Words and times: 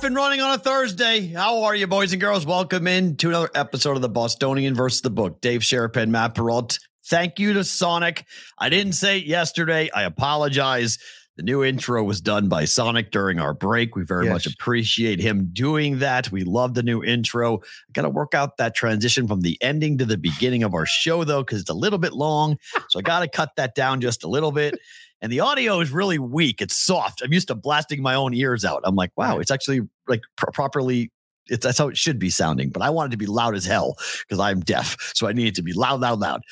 Off 0.00 0.06
and 0.06 0.16
running 0.16 0.40
on 0.40 0.54
a 0.54 0.58
Thursday. 0.58 1.26
How 1.26 1.64
are 1.64 1.74
you, 1.74 1.86
boys 1.86 2.12
and 2.12 2.20
girls? 2.22 2.46
Welcome 2.46 2.86
in 2.86 3.18
to 3.18 3.28
another 3.28 3.50
episode 3.54 3.96
of 3.96 4.00
the 4.00 4.08
Bostonian 4.08 4.74
versus 4.74 5.02
the 5.02 5.10
Book. 5.10 5.42
Dave 5.42 5.60
Sharapan, 5.60 6.08
Matt 6.08 6.34
Perrault. 6.34 6.78
Thank 7.08 7.38
you 7.38 7.52
to 7.52 7.64
Sonic. 7.64 8.24
I 8.58 8.70
didn't 8.70 8.94
say 8.94 9.18
it 9.18 9.26
yesterday. 9.26 9.90
I 9.94 10.04
apologize. 10.04 10.96
The 11.36 11.42
new 11.42 11.62
intro 11.62 12.02
was 12.02 12.22
done 12.22 12.48
by 12.48 12.64
Sonic 12.64 13.10
during 13.10 13.40
our 13.40 13.52
break. 13.52 13.94
We 13.94 14.02
very 14.04 14.24
Yes. 14.24 14.32
much 14.32 14.46
appreciate 14.46 15.20
him 15.20 15.50
doing 15.52 15.98
that. 15.98 16.32
We 16.32 16.44
love 16.44 16.72
the 16.72 16.82
new 16.82 17.04
intro. 17.04 17.58
I 17.58 17.92
got 17.92 18.02
to 18.02 18.08
work 18.08 18.32
out 18.32 18.56
that 18.56 18.74
transition 18.74 19.28
from 19.28 19.42
the 19.42 19.58
ending 19.60 19.98
to 19.98 20.06
the 20.06 20.16
beginning 20.16 20.62
of 20.62 20.72
our 20.72 20.86
show, 20.86 21.24
though, 21.24 21.42
because 21.42 21.60
it's 21.60 21.68
a 21.68 21.74
little 21.74 21.98
bit 21.98 22.14
long. 22.14 22.56
So 22.88 23.00
I 23.00 23.02
got 23.02 23.20
to 23.20 23.28
cut 23.28 23.50
that 23.56 23.74
down 23.74 24.00
just 24.00 24.24
a 24.24 24.28
little 24.28 24.50
bit. 24.50 24.78
And 25.22 25.30
the 25.30 25.40
audio 25.40 25.80
is 25.80 25.90
really 25.90 26.18
weak. 26.18 26.60
It's 26.62 26.76
soft. 26.76 27.20
I'm 27.22 27.32
used 27.32 27.48
to 27.48 27.54
blasting 27.54 28.00
my 28.02 28.14
own 28.14 28.32
ears 28.34 28.64
out. 28.64 28.80
I'm 28.84 28.96
like, 28.96 29.10
wow, 29.16 29.38
it's 29.38 29.50
actually 29.50 29.80
like 30.08 30.22
pro- 30.36 30.50
properly. 30.52 31.10
It's 31.48 31.64
that's 31.64 31.78
how 31.78 31.88
it 31.88 31.96
should 31.96 32.18
be 32.18 32.30
sounding. 32.30 32.70
But 32.70 32.82
I 32.82 32.90
want 32.90 33.08
it 33.08 33.12
to 33.12 33.16
be 33.18 33.26
loud 33.26 33.54
as 33.54 33.64
hell 33.66 33.96
because 34.20 34.38
I'm 34.40 34.60
deaf. 34.60 34.96
So 35.14 35.26
I 35.26 35.32
need 35.32 35.48
it 35.48 35.54
to 35.56 35.62
be 35.62 35.72
loud, 35.72 36.00
loud, 36.00 36.20
loud. 36.20 36.42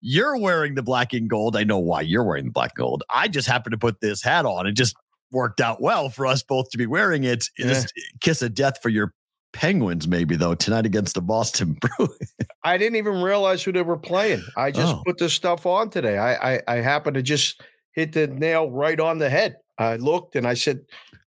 You're 0.00 0.36
wearing 0.38 0.74
the 0.74 0.82
black 0.82 1.12
and 1.12 1.28
gold. 1.28 1.56
I 1.56 1.64
know 1.64 1.78
why 1.78 2.00
you're 2.02 2.24
wearing 2.24 2.46
the 2.46 2.50
black 2.50 2.72
and 2.76 2.84
gold. 2.84 3.02
I 3.10 3.28
just 3.28 3.48
happened 3.48 3.72
to 3.72 3.78
put 3.78 4.00
this 4.00 4.22
hat 4.22 4.44
on. 4.46 4.66
It 4.66 4.72
just 4.72 4.94
worked 5.30 5.60
out 5.60 5.80
well 5.80 6.08
for 6.10 6.26
us 6.26 6.42
both 6.42 6.70
to 6.70 6.78
be 6.78 6.86
wearing 6.86 7.24
it. 7.24 7.48
Yeah. 7.58 7.68
Just 7.68 7.92
eh, 7.96 8.00
kiss 8.20 8.42
of 8.42 8.54
death 8.54 8.80
for 8.82 8.88
your 8.90 9.12
Penguins, 9.52 10.08
maybe 10.08 10.34
though 10.36 10.54
tonight 10.54 10.86
against 10.86 11.14
the 11.14 11.20
Boston 11.20 11.74
Bruins. 11.98 12.34
I 12.64 12.78
didn't 12.78 12.96
even 12.96 13.20
realize 13.22 13.62
who 13.62 13.70
they 13.72 13.82
were 13.82 13.98
playing. 13.98 14.42
I 14.56 14.70
just 14.70 14.94
Oh. 14.94 15.02
put 15.04 15.18
this 15.18 15.34
stuff 15.34 15.66
on 15.66 15.90
today. 15.90 16.16
I, 16.18 16.54
I 16.54 16.60
I 16.68 16.74
happened 16.76 17.14
to 17.14 17.22
just 17.22 17.62
hit 17.92 18.12
the 18.12 18.26
nail 18.26 18.70
right 18.70 18.98
on 18.98 19.18
the 19.18 19.30
head. 19.30 19.56
I 19.78 19.96
looked 19.96 20.36
and 20.36 20.46
I 20.46 20.54
said, 20.54 20.80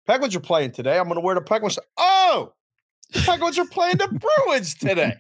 Penguins 0.06 0.36
are 0.36 0.42
playing 0.42 0.72
today. 0.72 0.98
I'm 0.98 1.06
going 1.06 1.16
to 1.16 1.22
wear 1.22 1.36
the 1.36 1.42
Penguins. 1.42 1.80
Oh, 1.98 2.54
the 3.14 3.20
Penguins 3.20 3.58
are 3.58 3.66
playing 3.66 3.98
the 3.98 4.08
Bruins 4.48 4.76
today. 4.76 5.16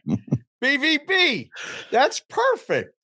BVB. 0.61 1.49
That's 1.91 2.21
perfect. 2.30 2.95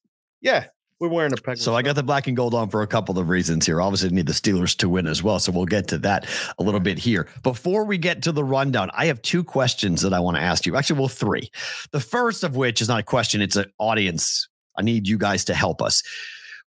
Yeah, 0.42 0.66
we're 1.00 1.10
wearing 1.10 1.32
the 1.32 1.38
Penguins. 1.38 1.64
So 1.64 1.76
I 1.76 1.82
got 1.82 1.96
the 1.96 2.04
black 2.04 2.28
and 2.28 2.36
gold 2.36 2.54
on 2.54 2.70
for 2.70 2.82
a 2.82 2.88
couple 2.88 3.18
of 3.20 3.30
reasons 3.30 3.66
here. 3.66 3.82
Obviously, 3.82 4.10
I 4.10 4.12
need 4.14 4.28
the 4.28 4.34
Steelers 4.34 4.76
to 4.78 4.90
win 4.90 5.08
as 5.08 5.24
well. 5.24 5.40
So 5.40 5.52
we'll 5.52 5.66
get 5.66 5.88
to 5.90 5.98
that 6.00 6.28
a 6.58 6.64
little 6.64 6.80
bit 6.80 6.98
here. 6.98 7.28
Before 7.44 7.86
we 7.86 7.98
get 7.98 8.22
to 8.24 8.32
the 8.32 8.44
rundown, 8.44 8.90
I 8.94 9.06
have 9.06 9.22
two 9.22 9.44
questions 9.44 10.02
that 10.02 10.14
I 10.14 10.20
want 10.20 10.38
to 10.38 10.44
ask 10.44 10.66
you. 10.66 10.76
Actually, 10.76 11.00
well, 11.00 11.10
three. 11.10 11.50
The 11.92 12.00
first 12.00 12.44
of 12.44 12.56
which 12.56 12.82
is 12.82 12.88
not 12.88 13.00
a 13.00 13.04
question, 13.04 13.42
it's 13.42 13.56
an 13.56 13.72
audience. 13.80 14.48
I 14.78 14.82
need 14.82 15.08
you 15.08 15.18
guys 15.18 15.46
to 15.46 15.54
help 15.54 15.82
us. 15.82 16.04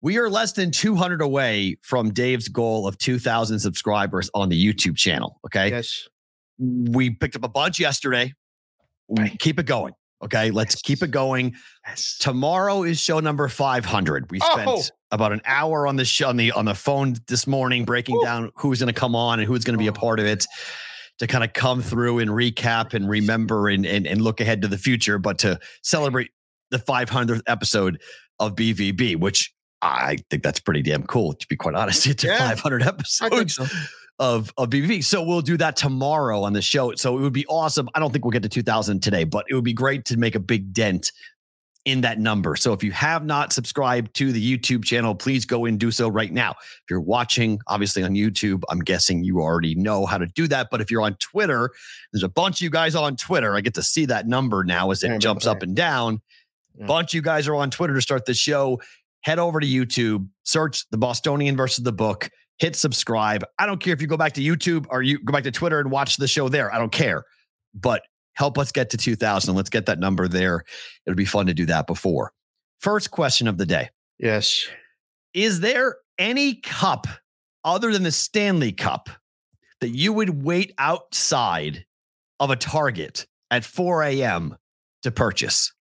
We 0.02 0.18
are 0.18 0.30
less 0.30 0.54
than 0.54 0.72
200 0.72 1.22
away 1.22 1.78
from 1.82 2.12
Dave's 2.12 2.48
goal 2.48 2.88
of 2.88 2.98
2,000 2.98 3.60
subscribers 3.60 4.30
on 4.34 4.50
the 4.50 4.56
YouTube 4.74 4.96
channel. 4.96 5.40
Okay. 5.46 5.70
Yes. 5.70 6.08
We 6.58 7.10
picked 7.10 7.36
up 7.36 7.44
a 7.44 7.50
bunch 7.50 7.80
yesterday. 7.80 8.34
We 9.08 9.30
Keep 9.40 9.60
it 9.60 9.66
going. 9.66 9.94
Okay. 10.24 10.52
Let's 10.52 10.76
Yes. 10.76 10.82
keep 10.82 11.04
it 11.04 11.12
going. 11.12 11.56
Yes. 11.88 12.18
Tomorrow 12.20 12.84
is 12.84 13.00
show 13.00 13.20
number 13.20 13.48
500. 13.48 14.30
We 14.32 14.40
spent 14.40 14.68
Oh. 14.70 14.84
about 15.12 15.32
an 15.34 15.42
hour 15.46 15.88
on 15.88 15.96
the 15.96 16.06
show 16.06 16.30
on 16.30 16.38
the 16.38 16.52
on 16.54 16.66
the 16.66 16.76
phone 16.76 17.16
this 17.28 17.48
morning 17.48 17.84
breaking 17.86 18.16
Woo. 18.16 18.24
down 18.24 18.52
who's 18.56 18.80
going 18.80 18.94
to 18.94 19.00
come 19.00 19.16
on 19.16 19.40
and 19.40 19.48
who's 19.48 19.64
going 19.64 19.78
to 19.78 19.80
be 19.82 19.88
a 19.88 19.92
Oh. 19.92 19.94
part 19.94 20.20
of 20.20 20.26
it 20.26 20.46
to 21.20 21.28
kind 21.28 21.44
of 21.44 21.52
come 21.54 21.82
through 21.82 22.20
and 22.20 22.32
recap 22.32 22.94
and 22.94 23.10
remember 23.10 23.68
and, 23.70 23.86
and 23.86 24.06
and 24.08 24.22
look 24.22 24.40
ahead 24.40 24.62
to 24.62 24.68
the 24.70 24.78
future, 24.78 25.18
but 25.20 25.38
to 25.40 25.60
celebrate 25.84 26.30
the 26.72 26.78
500th 26.80 27.42
episode 27.48 28.02
of 28.40 28.56
BVB, 28.56 29.16
which 29.18 29.52
I 29.82 30.18
think 30.30 30.44
that's 30.44 30.60
pretty 30.60 30.82
damn 30.82 31.04
cool. 31.04 31.34
To 31.34 31.48
be 31.48 31.56
quite 31.56 31.76
honest, 31.76 32.08
it's 32.08 32.24
Yeah, 32.24 32.38
500 32.38 32.84
episodes 32.84 33.56
so. 33.56 33.66
of 34.20 34.54
of 34.58 34.70
BVB. 34.70 35.04
So 35.04 35.24
we'll 35.24 35.42
do 35.42 35.58
that 35.58 35.76
tomorrow 35.76 36.44
on 36.44 36.54
the 36.54 36.62
show. 36.62 36.94
So 36.96 37.18
it 37.18 37.22
would 37.22 37.34
be 37.34 37.46
awesome. 37.48 37.90
I 37.96 38.00
don't 38.00 38.12
think 38.12 38.26
we'll 38.26 38.32
get 38.32 38.44
to 38.44 38.50
2000 38.50 39.02
today, 39.02 39.24
but 39.24 39.46
it 39.50 39.56
would 39.56 39.64
be 39.64 39.74
great 39.74 40.06
to 40.06 40.18
make 40.18 40.36
a 40.36 40.40
big 40.40 40.74
dent 40.74 41.12
in 41.86 42.02
that 42.02 42.20
number. 42.20 42.56
So 42.56 42.74
if 42.74 42.84
you 42.84 42.92
have 42.92 43.26
not 43.26 43.54
subscribed 43.54 44.14
to 44.16 44.32
the 44.34 44.58
YouTube 44.58 44.84
channel, 44.84 45.16
please 45.16 45.46
go 45.46 45.66
and 45.66 45.80
do 45.80 45.92
so 45.92 46.10
right 46.10 46.32
now. 46.32 46.52
If 46.52 46.84
you're 46.90 47.00
watching, 47.00 47.60
obviously 47.68 48.04
on 48.04 48.12
YouTube, 48.12 48.64
I'm 48.70 48.80
guessing 48.80 49.24
you 49.24 49.40
already 49.40 49.76
know 49.76 50.06
how 50.06 50.18
to 50.18 50.28
do 50.28 50.48
that. 50.50 50.68
But 50.70 50.82
if 50.82 50.92
you're 50.92 51.02
on 51.02 51.16
Twitter, 51.16 51.72
there's 52.12 52.24
a 52.24 52.30
bunch 52.30 52.60
of 52.60 52.66
you 52.66 52.70
guys 52.70 52.96
on 52.96 53.16
Twitter. 53.16 53.56
I 53.56 53.62
get 53.62 53.74
to 53.76 53.84
see 53.84 54.06
that 54.06 54.28
number 54.28 54.64
now 54.64 54.92
as 54.92 55.04
it 55.04 55.20
jumps 55.20 55.48
up 55.48 55.64
and 55.64 55.76
down. 55.76 56.22
Yeah. 56.78 56.86
Bunch 56.86 57.12
of 57.12 57.16
you 57.16 57.22
guys 57.22 57.48
are 57.48 57.56
on 57.56 57.72
Twitter 57.72 57.96
to 57.96 58.02
start 58.02 58.26
the 58.26 58.34
show. 58.34 58.80
Head 59.22 59.40
over 59.40 59.60
to 59.60 59.68
YouTube, 59.68 60.28
search 60.44 60.90
the 60.92 60.98
Bostonian 60.98 61.58
versus 61.58 61.84
the 61.84 61.92
book, 61.92 62.30
hit 62.58 62.76
subscribe. 62.76 63.44
I 63.58 63.66
don't 63.66 63.82
care 63.82 63.94
if 63.94 64.02
you 64.02 64.08
go 64.08 64.18
back 64.18 64.34
to 64.34 64.42
YouTube 64.42 64.86
or 64.90 65.02
you 65.02 65.20
go 65.24 65.34
back 65.34 65.44
to 65.44 65.52
Twitter 65.52 65.80
and 65.80 65.92
watch 65.92 66.18
the 66.18 66.28
show 66.28 66.50
there. 66.50 66.74
I 66.74 66.78
don't 66.78 66.92
care. 66.92 67.24
But 67.74 68.04
help 68.34 68.58
us 68.58 68.72
get 68.72 68.90
to 68.92 68.98
2000. 68.98 69.56
Let's 69.56 69.70
get 69.70 69.86
that 69.88 70.00
number 70.00 70.28
there. 70.28 70.64
It'll 71.06 71.18
be 71.18 71.26
fun 71.26 71.48
to 71.48 71.54
do 71.54 71.66
that 71.66 71.88
before. 71.88 72.32
First 72.80 73.12
question 73.12 73.48
of 73.48 73.58
the 73.58 73.66
day 73.66 73.90
Yes. 74.20 74.68
Is 75.34 75.60
there 75.62 75.98
any 76.18 76.56
cup 76.56 77.08
other 77.64 77.92
than 77.92 78.04
the 78.04 78.12
Stanley 78.12 78.72
Cup 78.72 79.10
that 79.82 79.90
you 79.90 80.12
would 80.14 80.44
wait 80.44 80.74
outside 80.78 81.86
of 82.40 82.50
a 82.50 82.56
Target 82.56 83.26
at 83.52 83.64
4 83.64 84.04
a.m. 84.04 84.58
to 85.04 85.12
purchase? 85.12 85.72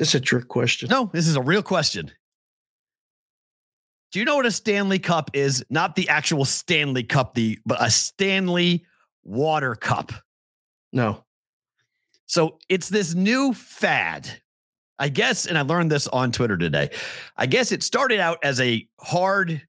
This 0.00 0.08
is 0.08 0.14
a 0.14 0.20
trick 0.20 0.48
question. 0.48 0.88
No, 0.88 1.10
this 1.12 1.28
is 1.28 1.36
a 1.36 1.42
real 1.42 1.62
question. 1.62 2.10
Do 4.12 4.18
you 4.18 4.24
know 4.24 4.36
what 4.36 4.46
a 4.46 4.50
Stanley 4.50 4.98
Cup 4.98 5.30
is? 5.34 5.62
Not 5.68 5.94
the 5.94 6.08
actual 6.08 6.46
Stanley 6.46 7.02
Cup, 7.02 7.34
the 7.34 7.58
but 7.66 7.76
a 7.82 7.90
Stanley 7.90 8.86
water 9.24 9.74
cup. 9.74 10.12
No. 10.90 11.22
So 12.24 12.58
it's 12.70 12.88
this 12.88 13.12
new 13.12 13.52
fad. 13.52 14.40
I 14.98 15.10
guess, 15.10 15.44
and 15.44 15.58
I 15.58 15.62
learned 15.62 15.92
this 15.92 16.08
on 16.08 16.32
Twitter 16.32 16.56
today. 16.56 16.90
I 17.36 17.44
guess 17.44 17.70
it 17.70 17.82
started 17.82 18.20
out 18.20 18.38
as 18.42 18.58
a 18.58 18.88
hard, 19.00 19.60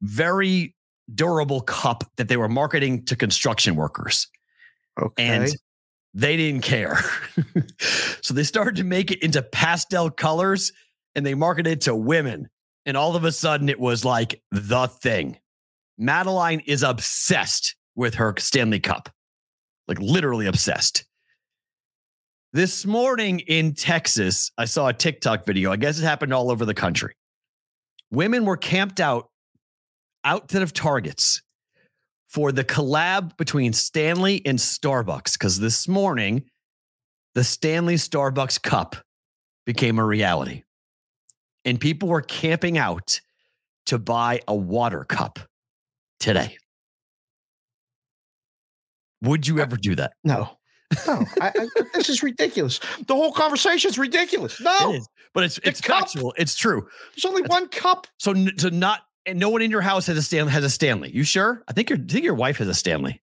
very 0.00 0.76
durable 1.12 1.60
cup 1.60 2.04
that 2.18 2.28
they 2.28 2.36
were 2.36 2.48
marketing 2.48 3.04
to 3.06 3.16
construction 3.16 3.74
workers. 3.74 4.28
Okay. 5.00 5.26
And 5.26 5.56
they 6.16 6.38
didn't 6.38 6.62
care. 6.62 6.98
so 8.22 8.32
they 8.32 8.42
started 8.42 8.76
to 8.76 8.84
make 8.84 9.10
it 9.10 9.22
into 9.22 9.42
pastel 9.42 10.10
colors 10.10 10.72
and 11.14 11.26
they 11.26 11.34
marketed 11.34 11.74
it 11.74 11.80
to 11.82 11.94
women. 11.94 12.48
And 12.86 12.96
all 12.96 13.16
of 13.16 13.24
a 13.24 13.32
sudden 13.32 13.68
it 13.68 13.78
was 13.78 14.02
like 14.02 14.40
the 14.50 14.86
thing. 14.86 15.38
Madeline 15.98 16.60
is 16.60 16.82
obsessed 16.82 17.76
with 17.94 18.14
her 18.14 18.34
Stanley 18.38 18.80
Cup, 18.80 19.10
like 19.88 19.98
literally 20.00 20.46
obsessed. 20.46 21.04
This 22.54 22.86
morning 22.86 23.40
in 23.40 23.74
Texas, 23.74 24.50
I 24.56 24.64
saw 24.64 24.88
a 24.88 24.94
TikTok 24.94 25.44
video. 25.44 25.70
I 25.70 25.76
guess 25.76 25.98
it 25.98 26.04
happened 26.04 26.32
all 26.32 26.50
over 26.50 26.64
the 26.64 26.72
country. 26.72 27.14
Women 28.10 28.46
were 28.46 28.56
camped 28.56 29.00
out 29.00 29.28
outside 30.24 30.62
of 30.62 30.72
Targets 30.72 31.42
for 32.36 32.52
the 32.52 32.62
collab 32.64 33.34
between 33.38 33.72
Stanley 33.72 34.42
and 34.44 34.58
Starbucks 34.58 35.32
because 35.38 35.58
this 35.58 35.88
morning, 35.88 36.44
the 37.34 37.42
Stanley 37.42 37.94
Starbucks 37.94 38.60
Cup 38.60 38.94
became 39.64 39.98
a 39.98 40.04
reality. 40.04 40.62
And 41.64 41.80
people 41.80 42.10
were 42.10 42.20
camping 42.20 42.76
out 42.76 43.22
to 43.86 43.98
buy 43.98 44.42
a 44.46 44.54
water 44.54 45.02
cup 45.04 45.38
today. 46.20 46.58
Would 49.22 49.48
you 49.48 49.58
ever 49.60 49.78
do 49.78 49.94
that? 49.94 50.12
no. 50.22 50.50
No. 51.06 51.24
I, 51.40 51.48
I, 51.58 51.66
this 51.94 52.10
is 52.10 52.22
ridiculous. 52.22 52.80
The 53.06 53.14
whole 53.14 53.32
conversation 53.32 53.90
is 53.90 53.98
ridiculous. 53.98 54.60
No. 54.60 54.92
It 54.92 54.98
is, 54.98 55.08
but 55.32 55.42
it's 55.44 55.56
The 55.56 55.68
it's 55.70 55.80
cup. 55.80 56.00
factual. 56.00 56.34
It's 56.36 56.54
true. 56.54 56.86
There's 57.14 57.24
only 57.24 57.42
one 57.48 57.66
cup. 57.68 58.06
So 58.18 58.34
to 58.34 58.70
not 58.70 59.00
And 59.26 59.38
no 59.38 59.48
one 59.50 59.60
in 59.62 59.70
your 59.70 59.80
house 59.80 60.06
has 60.06 60.16
a 60.16 60.22
Stanley. 60.22 60.52
Has 60.52 60.64
a 60.64 60.70
Stanley. 60.70 61.10
You 61.10 61.24
sure? 61.24 61.62
I 61.68 61.72
think 61.72 61.90
your 61.90 61.98
I 61.98 62.02
think 62.12 62.24
your 62.24 62.34
wife 62.34 62.58
has 62.58 62.68
a 62.68 62.74
Stanley. 62.74 63.20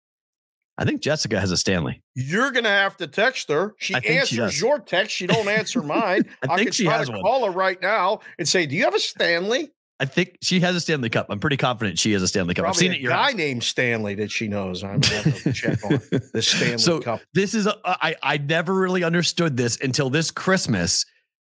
I 0.78 0.86
think 0.86 1.01
Jessica 1.01 1.38
has 1.40 1.51
a 1.51 1.57
Stanley. 1.57 2.01
You're 2.16 2.51
gonna 2.51 2.69
have 2.69 2.96
to 2.98 3.07
text 3.07 3.50
her. 3.50 3.75
She 3.80 3.94
I 3.96 4.00
think 4.00 4.25
she 4.25 4.40
answers 4.40 4.62
your 4.62 4.80
text. 4.80 5.13
She 5.16 5.28
don't 5.28 5.48
answer 5.50 5.81
mine. 5.84 6.24
I 6.44 6.56
think 6.56 6.68
could 6.69 6.75
she 6.75 6.86
has 6.86 7.07
to 7.07 7.13
one. 7.13 7.22
call 7.22 7.46
her 7.46 7.51
right 7.51 7.81
now 7.81 8.22
and 8.38 8.48
say, 8.48 8.66
"Do 8.66 8.75
you 8.78 8.86
have 8.86 8.96
a 8.96 9.00
Stanley?" 9.00 9.72
I 10.01 10.06
think 10.06 10.38
she 10.42 10.62
has 10.62 10.78
a 10.78 10.80
Stanley 10.80 11.10
Cup. 11.10 11.25
I'm 11.30 11.42
pretty 11.42 11.57
confident 11.57 12.00
she 12.00 12.13
has 12.13 12.22
a 12.24 12.28
Stanley 12.30 12.54
Cup. 12.54 12.66
I've 12.66 12.78
seen 12.78 12.94
a 12.94 12.96
it 12.96 13.01
your 13.01 13.12
guy 13.12 13.24
house. 13.24 13.34
named 13.34 13.62
Stanley 13.66 14.16
that 14.16 14.31
she 14.31 14.48
knows. 14.48 14.81
I'm 14.81 15.01
gonna 15.01 15.16
have 15.24 15.44
to 15.44 15.51
check 15.51 15.84
on 15.84 16.00
the 16.31 16.42
Stanley 16.42 16.78
So 16.78 17.01
Cup. 17.01 17.19
this 17.34 17.54
is 17.54 17.68
a, 17.68 17.75
I 17.84 18.16
I 18.24 18.38
never 18.38 18.74
really 18.74 19.04
understood 19.04 19.57
this 19.57 19.78
until 19.81 20.10
this 20.10 20.31
Christmas. 20.31 21.06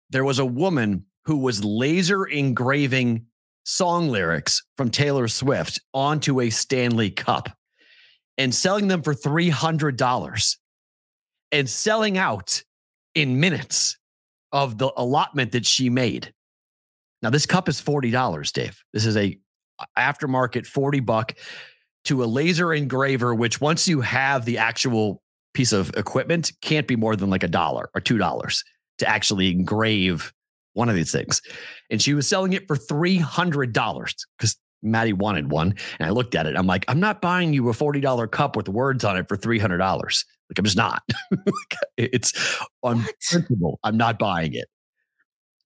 There 0.10 0.24
was 0.26 0.40
a 0.40 0.46
woman 0.46 1.06
who 1.26 1.38
was 1.38 1.64
laser 1.64 2.26
engraving 2.26 3.28
song 3.64 4.10
lyrics 4.10 4.64
from 4.78 4.90
Taylor 4.90 5.28
Swift 5.28 5.80
onto 5.94 6.42
a 6.42 6.50
Stanley 6.50 7.12
Cup 7.12 7.50
and 8.38 8.54
selling 8.54 8.88
them 8.88 9.02
for 9.02 9.14
$300 9.14 10.58
and 11.52 11.70
selling 11.70 12.18
out 12.18 12.64
in 13.14 13.40
minutes 13.40 13.98
of 14.52 14.78
the 14.78 14.92
allotment 14.98 15.52
that 15.52 15.66
she 15.66 15.90
made. 15.90 16.34
Now 17.22 17.30
this 17.30 17.46
cup 17.46 17.70
is 17.70 17.82
$40, 17.82 18.52
Dave. 18.52 18.82
This 18.94 19.06
is 19.06 19.16
a 19.16 19.38
uh, 19.80 19.86
aftermarket 19.98 20.66
40 20.66 21.00
buck 21.02 21.36
to 22.06 22.24
a 22.24 22.26
laser 22.26 22.74
engraver 22.74 23.36
which 23.36 23.62
once 23.62 23.88
you 23.88 24.02
have 24.02 24.46
the 24.46 24.58
actual 24.58 25.22
piece 25.54 25.72
of 25.72 25.92
equipment 25.96 26.52
can't 26.62 26.88
be 26.88 26.96
more 26.96 27.16
than 27.16 27.30
like 27.30 27.44
a 27.44 27.48
dollar 27.48 27.90
or 27.94 28.02
two 28.02 28.18
dollars 28.18 28.64
to 28.98 29.08
actually 29.08 29.52
engrave 29.52 30.34
one 30.74 30.90
of 30.90 30.96
these 30.96 31.12
things. 31.12 31.42
And 31.92 32.02
she 32.02 32.16
was 32.16 32.28
selling 32.28 32.54
it 32.54 32.66
for 32.68 32.76
three 32.76 33.18
hundred 33.18 33.74
dollars 33.74 34.16
because 34.38 34.58
Maddie 34.82 35.14
wanted 35.14 35.52
one. 35.52 35.76
And 36.00 36.08
I 36.08 36.10
looked 36.10 36.34
at 36.34 36.48
it. 36.48 36.56
I'm 36.58 36.66
like, 36.66 36.86
I'm 36.88 37.00
not 37.00 37.22
buying 37.22 37.54
you 37.54 37.70
a 37.70 37.74
forty-dollar 37.74 38.28
cup 38.28 38.56
with 38.56 38.68
words 38.68 39.04
on 39.04 39.18
it 39.18 39.28
for 39.28 39.38
three 39.38 39.60
hundred 39.60 39.78
dollars. 39.78 40.26
Like 40.50 40.58
I'm 40.58 40.66
just 40.66 40.78
not. 40.78 41.04
it's 41.98 42.34
on 42.82 43.06
principle. 43.30 43.80
I'm 43.84 43.98
not 43.98 44.18
buying 44.18 44.54
it. 44.54 44.68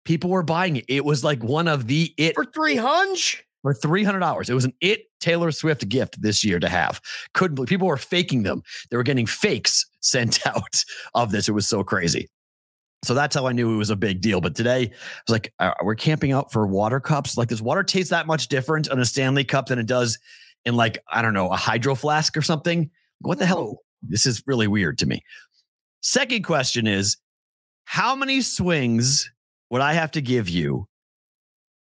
People 0.04 0.30
were 0.30 0.44
buying 0.44 0.76
it. 0.76 0.86
It 0.88 1.06
was 1.06 1.24
like 1.24 1.44
one 1.44 1.68
of 1.68 1.88
the 1.88 2.14
it 2.18 2.36
For 2.36 2.46
three 2.46 2.76
hundred. 2.76 3.44
for 3.62 3.74
three 3.74 4.04
hundred 4.04 4.20
dollars. 4.20 4.50
It 4.50 4.54
was 4.54 4.66
an 4.66 4.74
it 4.82 5.06
Taylor 5.20 5.52
Swift 5.52 5.88
gift 5.90 6.22
this 6.22 6.44
year 6.44 6.60
to 6.60 6.70
have. 6.70 7.02
Couldn't 7.34 7.56
believe 7.56 7.70
people 7.70 7.88
were 7.88 7.98
faking 7.98 8.44
them. 8.44 8.62
They 8.92 8.98
were 8.98 9.04
getting 9.04 9.26
fakes 9.26 9.86
sent 10.02 10.46
out 10.48 10.84
of 11.16 11.32
this. 11.32 11.48
It 11.50 11.54
was 11.54 11.68
so 11.68 11.84
crazy. 11.84 12.28
So 13.06 13.14
that's 13.14 13.36
how 13.36 13.48
I 13.48 13.52
knew 13.52 13.74
it 13.74 13.78
was 13.78 13.90
a 13.90 13.96
big 13.96 14.22
deal. 14.22 14.42
But 14.42 14.56
today, 14.56 14.82
I 14.84 14.92
was 15.28 15.32
like, 15.32 15.54
uh, 15.60 15.74
we're 15.84 15.96
camping 15.96 16.32
out 16.32 16.52
for 16.52 16.66
water 16.66 17.00
cups. 17.00 17.38
Like, 17.38 17.50
does 17.50 17.62
water 17.62 17.84
taste 17.84 18.10
that 18.10 18.28
much 18.28 18.48
different 18.48 18.90
on 18.90 19.00
a 19.00 19.06
Stanley 19.06 19.44
cup 19.44 19.68
than 19.68 19.80
it 19.80 19.86
does 19.86 20.18
in 20.66 20.76
like 20.76 20.98
I 21.08 21.22
don't 21.22 21.34
know 21.34 21.52
a 21.52 21.56
hydro 21.56 21.96
flask 21.96 22.36
or 22.36 22.42
something? 22.42 22.90
What 23.20 23.40
the 23.40 23.46
hell? 23.46 23.80
This 24.02 24.26
is 24.26 24.44
really 24.46 24.68
weird 24.68 24.98
to 25.00 25.06
me. 25.06 25.24
Second 26.02 26.44
question 26.44 26.86
is, 26.88 27.18
how 27.86 28.16
many 28.16 28.42
swings 28.42 29.32
would 29.70 29.82
I 29.82 29.94
have 29.94 30.12
to 30.12 30.22
give 30.22 30.50
you 30.50 30.88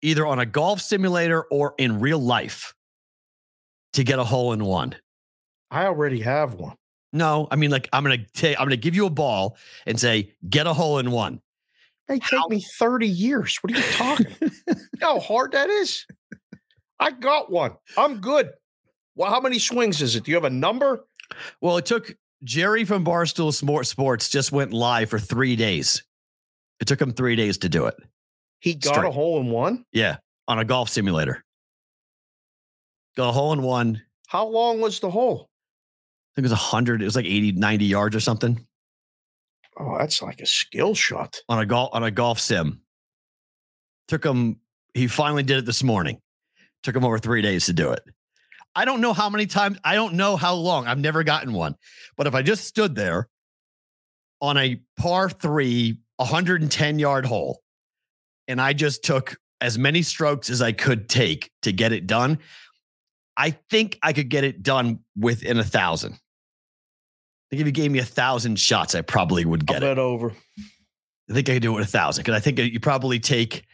either 0.01 0.25
on 0.25 0.39
a 0.39 0.45
golf 0.45 0.81
simulator 0.81 1.43
or 1.51 1.73
in 1.77 1.99
real 1.99 2.19
life 2.19 2.73
to 3.93 4.03
get 4.03 4.19
a 4.19 4.23
hole 4.23 4.53
in 4.53 4.63
one? 4.63 4.95
I 5.69 5.85
already 5.85 6.21
have 6.21 6.53
one. 6.53 6.75
No, 7.17 7.47
I 7.49 7.55
mean 7.55 7.71
like 7.71 7.89
I'm 7.91 8.03
gonna 8.03 8.23
take 8.33 8.59
I'm 8.59 8.65
gonna 8.65 8.77
give 8.77 8.93
you 8.95 9.07
a 9.07 9.09
ball 9.09 9.57
and 9.87 9.99
say 9.99 10.35
get 10.47 10.67
a 10.67 10.73
hole 10.73 10.99
in 10.99 11.09
one. 11.09 11.41
They 12.07 12.19
take 12.19 12.47
me 12.47 12.63
30 12.77 13.07
years. 13.07 13.57
What 13.61 13.73
are 13.73 13.77
you 13.77 13.83
talking? 13.93 14.27
You 14.67 15.01
know 15.01 15.13
how 15.15 15.19
hard 15.19 15.51
that 15.51 15.69
is? 15.69 16.05
I 16.99 17.11
got 17.11 17.51
one. 17.51 17.73
I'm 17.97 18.19
good. 18.19 18.49
Well, 19.15 19.29
how 19.29 19.39
many 19.39 19.59
swings 19.59 20.01
is 20.01 20.15
it? 20.15 20.23
Do 20.23 20.31
you 20.31 20.35
have 20.37 20.43
a 20.43 20.49
number? 20.49 21.05
Well, 21.61 21.77
it 21.77 21.85
took 21.85 22.15
Jerry 22.43 22.83
from 22.83 23.05
Barstool 23.05 23.53
Smart 23.53 23.85
Sports 23.85 24.29
just 24.29 24.51
went 24.51 24.73
live 24.73 25.09
for 25.09 25.19
three 25.19 25.55
days. 25.55 26.03
It 26.79 26.87
took 26.87 27.01
him 27.01 27.11
three 27.11 27.35
days 27.35 27.59
to 27.59 27.69
do 27.69 27.85
it. 27.85 27.95
He 28.59 28.73
got 28.73 29.05
a 29.05 29.11
hole 29.11 29.39
in 29.39 29.51
one. 29.51 29.85
Yeah, 29.91 30.17
on 30.47 30.57
a 30.59 30.65
golf 30.65 30.89
simulator. 30.89 31.43
Got 33.15 33.29
a 33.29 33.31
hole 33.33 33.53
in 33.53 33.61
one. 33.61 34.01
How 34.27 34.47
long 34.47 34.81
was 34.81 34.99
the 34.99 35.09
hole? 35.11 35.49
I 36.37 36.39
think 36.39 36.45
it 36.45 36.51
was 36.51 36.59
100, 36.59 37.01
it 37.01 37.05
was 37.05 37.15
like 37.15 37.25
80, 37.25 37.53
90 37.53 37.85
yards 37.85 38.15
or 38.15 38.19
something 38.19 38.63
Oh, 39.79 39.97
that's 39.97 40.21
like 40.21 40.39
a 40.39 40.45
skill 40.45 40.95
shot. 40.95 41.37
on 41.49 41.59
a 41.59 41.65
golf 41.65 41.89
on 41.93 42.03
a 42.03 42.11
golf 42.11 42.39
sim. 42.39 42.81
Took 44.07 44.25
him, 44.25 44.59
he 44.93 45.07
finally 45.07 45.43
did 45.43 45.57
it 45.57 45.65
this 45.65 45.83
morning. 45.83 46.19
Took 46.83 46.95
him 46.95 47.03
over 47.05 47.19
three 47.19 47.41
days 47.41 47.65
to 47.67 47.73
do 47.73 47.91
it. 47.91 48.01
I 48.75 48.85
don't 48.85 49.01
know 49.01 49.13
how 49.13 49.29
many 49.29 49.45
times, 49.45 49.77
I 49.83 49.95
don't 49.95 50.15
know 50.15 50.35
how 50.35 50.55
long. 50.55 50.87
I've 50.87 50.99
never 50.99 51.23
gotten 51.23 51.53
one. 51.53 51.75
But 52.15 52.25
if 52.27 52.33
I 52.35 52.41
just 52.41 52.65
stood 52.65 52.95
there 52.95 53.29
on 54.41 54.57
a 54.57 54.81
par 54.97 55.29
three, 55.29 55.99
110 56.17 56.99
yard 56.99 57.25
hole, 57.25 57.61
and 58.47 58.59
I 58.61 58.73
just 58.73 59.03
took 59.03 59.37
as 59.61 59.77
many 59.77 60.01
strokes 60.01 60.49
as 60.49 60.61
I 60.61 60.71
could 60.71 61.09
take 61.09 61.51
to 61.63 61.71
get 61.71 61.91
it 61.91 62.07
done, 62.07 62.39
I 63.35 63.51
think 63.69 63.99
I 64.01 64.13
could 64.13 64.29
get 64.29 64.43
it 64.43 64.63
done 64.63 64.99
within 65.15 65.59
a 65.59 65.63
thousand. 65.63 66.19
I 67.49 67.55
think 67.55 67.61
if 67.61 67.65
you 67.67 67.71
gave 67.71 67.91
me 67.91 67.99
a 67.99 68.05
thousand 68.05 68.59
shots, 68.59 68.93
I 68.95 69.01
probably 69.01 69.45
would 69.45 69.65
get 69.65 69.77
it. 69.77 69.81
bet 69.81 69.97
over. 69.99 70.33
I 71.29 71.33
think 71.33 71.49
I 71.49 71.53
could 71.53 71.61
do 71.61 71.71
it 71.73 71.75
with 71.79 71.87
a 71.87 71.91
thousand 71.91 72.23
because 72.23 72.35
I 72.35 72.39
think 72.39 72.59
you 72.59 72.79
probably 72.79 73.19
take, 73.19 73.65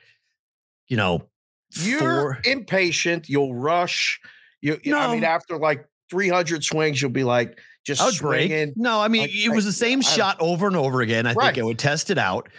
you 0.87 0.97
know, 0.97 1.27
You're 1.71 1.99
four. 1.99 2.39
impatient. 2.45 3.29
You'll 3.29 3.53
rush. 3.55 4.19
You, 4.61 4.79
you- 4.83 4.95
I 4.95 5.11
mean, 5.13 5.23
after 5.23 5.57
like 5.57 5.85
300 6.09 6.63
swings, 6.63 7.01
you'll 7.01 7.11
be 7.11 7.23
like 7.23 7.59
just 7.85 8.01
I 8.01 8.05
would 8.05 8.17
break. 8.19 8.49
swinging. 8.49 8.73
No, 8.75 9.01
I 9.01 9.07
mean 9.07 9.23
Like, 9.23 9.35
it 9.35 9.49
was 9.49 9.65
the 9.65 9.71
same 9.71 9.99
I- 9.99 10.01
shot 10.03 10.37
over 10.39 10.67
and 10.67 10.75
over 10.75 11.01
again. 11.01 11.25
I 11.27 11.33
Right. 11.33 11.53
think 11.53 11.63
I 11.63 11.65
would 11.65 11.79
test 11.79 12.09
it 12.11 12.17
out. 12.17 12.49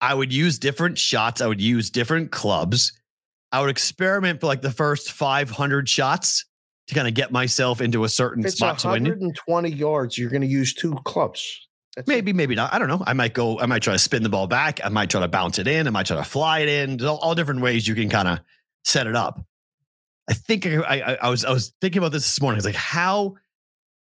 I 0.00 0.14
would 0.14 0.32
use 0.32 0.58
different 0.58 0.98
shots. 0.98 1.40
I 1.40 1.46
would 1.46 1.60
use 1.60 1.90
different 1.90 2.30
clubs. 2.32 2.92
I 3.52 3.60
would 3.60 3.70
experiment 3.70 4.40
for 4.40 4.46
like 4.48 4.62
the 4.62 4.70
first 4.72 5.12
500 5.12 5.88
shots 5.88 6.44
to 6.88 6.94
kind 6.94 7.08
of 7.08 7.14
get 7.14 7.32
myself 7.32 7.80
into 7.80 8.04
a 8.04 8.08
certain 8.08 8.40
If 8.40 8.48
it's 8.48 8.56
spot. 8.56 8.80
So 8.80 8.90
I 8.90 8.98
knew 8.98 9.10
120 9.10 9.70
yards, 9.70 10.16
you're 10.16 10.30
going 10.30 10.42
to 10.42 10.48
use 10.48 10.72
two 10.74 10.94
clubs. 11.04 11.68
That's 11.96 12.08
it. 12.08 12.12
maybe, 12.12 12.32
maybe 12.32 12.54
not. 12.54 12.72
I 12.72 12.78
don't 12.78 12.88
know. 12.88 13.02
I 13.06 13.12
might 13.12 13.34
go, 13.34 13.58
I 13.58 13.66
might 13.66 13.82
try 13.82 13.92
to 13.92 13.98
spin 13.98 14.22
the 14.22 14.28
ball 14.28 14.46
back. 14.46 14.80
I 14.84 14.88
might 14.88 15.10
try 15.10 15.20
to 15.20 15.28
bounce 15.28 15.58
it 15.58 15.66
in. 15.66 15.86
I 15.86 15.90
might 15.90 16.06
try 16.06 16.16
to 16.16 16.24
fly 16.24 16.60
it 16.60 16.68
in. 16.68 16.96
There's 16.96 17.08
all, 17.08 17.18
all 17.18 17.34
different 17.34 17.60
ways 17.60 17.88
you 17.88 17.94
can 17.94 18.08
kind 18.08 18.28
of 18.28 18.40
set 18.84 19.06
it 19.06 19.16
up. 19.16 19.44
I 20.28 20.34
think 20.34 20.66
I, 20.66 20.82
I, 20.82 21.14
I 21.22 21.28
was 21.28 21.44
I 21.44 21.52
was 21.52 21.72
thinking 21.80 21.98
about 21.98 22.10
this 22.10 22.24
this 22.24 22.40
morning. 22.40 22.56
I 22.56 22.58
was 22.58 22.64
like, 22.64 22.74
how 22.74 23.36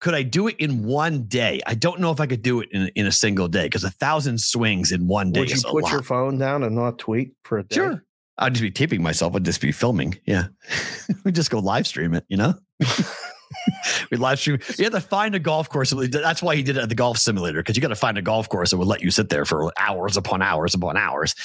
could 0.01 0.13
I 0.13 0.23
do 0.23 0.47
it 0.47 0.57
in 0.59 0.83
one 0.83 1.23
day? 1.23 1.61
I 1.65 1.75
don't 1.75 1.99
know 1.99 2.11
if 2.11 2.19
I 2.19 2.25
could 2.25 2.41
do 2.41 2.59
it 2.59 2.69
in, 2.71 2.91
in 2.95 3.05
a 3.05 3.11
single 3.11 3.47
day 3.47 3.63
because 3.63 3.83
a 3.83 3.91
thousand 3.91 4.41
swings 4.41 4.91
in 4.91 5.07
one 5.07 5.31
day 5.31 5.41
Would 5.41 5.49
you 5.49 5.55
is 5.55 5.63
a 5.63 5.69
put 5.69 5.89
your 5.89 6.01
phone 6.01 6.37
down 6.37 6.63
and 6.63 6.75
not 6.75 6.97
tweet 6.97 7.33
for 7.43 7.59
a 7.59 7.63
day? 7.63 7.75
Sure. 7.75 8.03
I'd 8.37 8.53
just 8.53 8.63
be 8.63 8.71
taping 8.71 9.03
myself. 9.03 9.35
I'd 9.35 9.45
just 9.45 9.61
be 9.61 9.71
filming. 9.71 10.17
Yeah. 10.25 10.47
we 11.25 11.31
just 11.31 11.51
go 11.51 11.59
live 11.59 11.85
stream 11.85 12.13
it, 12.13 12.25
you 12.27 12.37
know? 12.37 12.55
we 14.11 14.17
live 14.17 14.39
stream. 14.39 14.59
You 14.77 14.85
have 14.85 14.93
to 14.93 15.01
find 15.01 15.35
a 15.35 15.39
golf 15.39 15.69
course. 15.69 15.91
That's 15.91 16.41
why 16.41 16.55
he 16.55 16.63
did 16.63 16.77
it 16.77 16.83
at 16.83 16.89
the 16.89 16.95
golf 16.95 17.17
simulator, 17.17 17.59
because 17.59 17.75
you 17.75 17.81
got 17.81 17.89
to 17.89 17.95
find 17.95 18.17
a 18.17 18.21
golf 18.21 18.49
course 18.49 18.71
that 18.71 18.77
would 18.77 18.87
let 18.87 19.01
you 19.01 19.11
sit 19.11 19.29
there 19.29 19.45
for 19.45 19.71
hours 19.77 20.17
upon 20.17 20.41
hours 20.41 20.73
upon 20.73 20.97
hours 20.97 21.35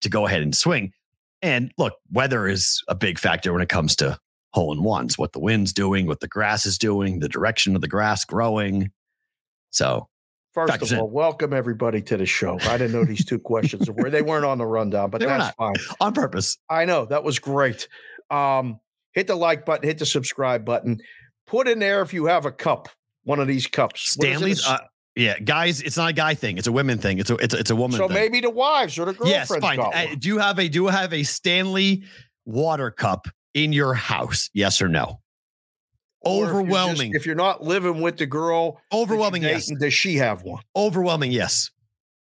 to 0.00 0.08
go 0.08 0.26
ahead 0.26 0.42
and 0.42 0.56
swing. 0.56 0.92
And 1.42 1.72
look, 1.78 1.94
weather 2.10 2.48
is 2.48 2.82
a 2.88 2.94
big 2.94 3.18
factor 3.18 3.52
when 3.52 3.62
it 3.62 3.68
comes 3.68 3.96
to 3.96 4.18
hole 4.52 4.72
in 4.72 4.82
ones, 4.82 5.16
what 5.16 5.32
the 5.32 5.40
wind's 5.40 5.72
doing, 5.72 6.06
what 6.06 6.20
the 6.20 6.28
grass 6.28 6.66
is 6.66 6.76
doing, 6.76 7.20
the 7.20 7.28
direction 7.28 7.74
of 7.74 7.80
the 7.80 7.88
grass 7.88 8.24
growing. 8.24 8.90
So 9.70 10.08
First 10.52 10.72
Factors 10.72 10.90
of 10.92 10.98
in. 10.98 11.02
all, 11.02 11.10
welcome 11.10 11.52
everybody 11.52 12.02
to 12.02 12.16
the 12.16 12.26
show. 12.26 12.58
I 12.62 12.76
didn't 12.76 12.92
know 12.92 13.04
these 13.04 13.24
two 13.24 13.38
questions 13.50 13.88
were 13.90 14.10
they 14.10 14.22
weren't 14.22 14.44
on 14.44 14.58
the 14.58 14.66
rundown, 14.66 15.10
but 15.10 15.20
They 15.20 15.26
that's 15.26 15.54
fine. 15.56 15.74
on 16.00 16.12
purpose. 16.12 16.58
I 16.68 16.84
know 16.84 17.04
that 17.06 17.22
was 17.22 17.38
great. 17.38 17.86
Um, 18.30 18.80
hit 19.12 19.26
the 19.28 19.36
like 19.36 19.64
button, 19.64 19.86
hit 19.88 19.98
the 19.98 20.06
subscribe 20.06 20.64
button. 20.64 20.98
Put 21.46 21.68
in 21.68 21.78
there 21.78 22.02
if 22.02 22.12
you 22.12 22.26
have 22.26 22.46
a 22.46 22.52
cup, 22.52 22.88
one 23.24 23.38
of 23.40 23.46
these 23.46 23.66
cups. 23.66 24.16
What 24.16 24.26
is 24.28 24.32
it? 24.32 24.36
Stanley's, 24.36 24.66
uh, 24.66 24.78
yeah, 25.16 25.38
guys, 25.38 25.80
it's 25.82 25.96
not 25.96 26.10
a 26.10 26.12
guy 26.12 26.34
thing. 26.34 26.58
It's 26.58 26.66
a 26.68 26.72
women 26.72 26.98
thing. 26.98 27.18
It's 27.18 27.30
a 27.30 27.34
it's 27.36 27.54
a, 27.54 27.58
it's 27.58 27.70
a 27.70 27.76
woman 27.76 27.98
so 27.98 28.06
thing. 28.08 28.14
maybe 28.14 28.40
the 28.40 28.50
wives 28.50 28.98
or 28.98 29.06
the 29.06 29.12
girlfriends. 29.12 29.50
yes, 29.50 29.60
fine. 29.60 29.80
Uh, 29.80 30.14
do 30.18 30.28
you 30.28 30.38
have 30.38 30.58
a 30.58 30.68
do 30.68 30.82
you 30.82 30.86
have 30.88 31.12
a 31.12 31.22
Stanley 31.24 32.04
water 32.44 32.90
cup 32.90 33.26
in 33.54 33.72
your 33.72 33.94
house? 33.94 34.48
Yes 34.54 34.80
or 34.80 34.88
no? 34.88 35.20
Or 36.22 36.34
if 36.34 36.38
you're 36.38 36.46
just- 36.46 36.50
overwhelming. 36.70 37.12
If 37.14 37.26
you're 37.26 37.34
not 37.34 37.62
living 37.62 38.00
with 38.00 38.18
the 38.18 38.26
girl, 38.26 38.80
Overwhelming, 38.92 39.42
yes. 39.42 39.70
Does 39.80 39.94
she 39.94 40.16
have 40.16 40.42
one? 40.42 40.62
Overwhelming, 40.76 41.32
yes. 41.32 41.70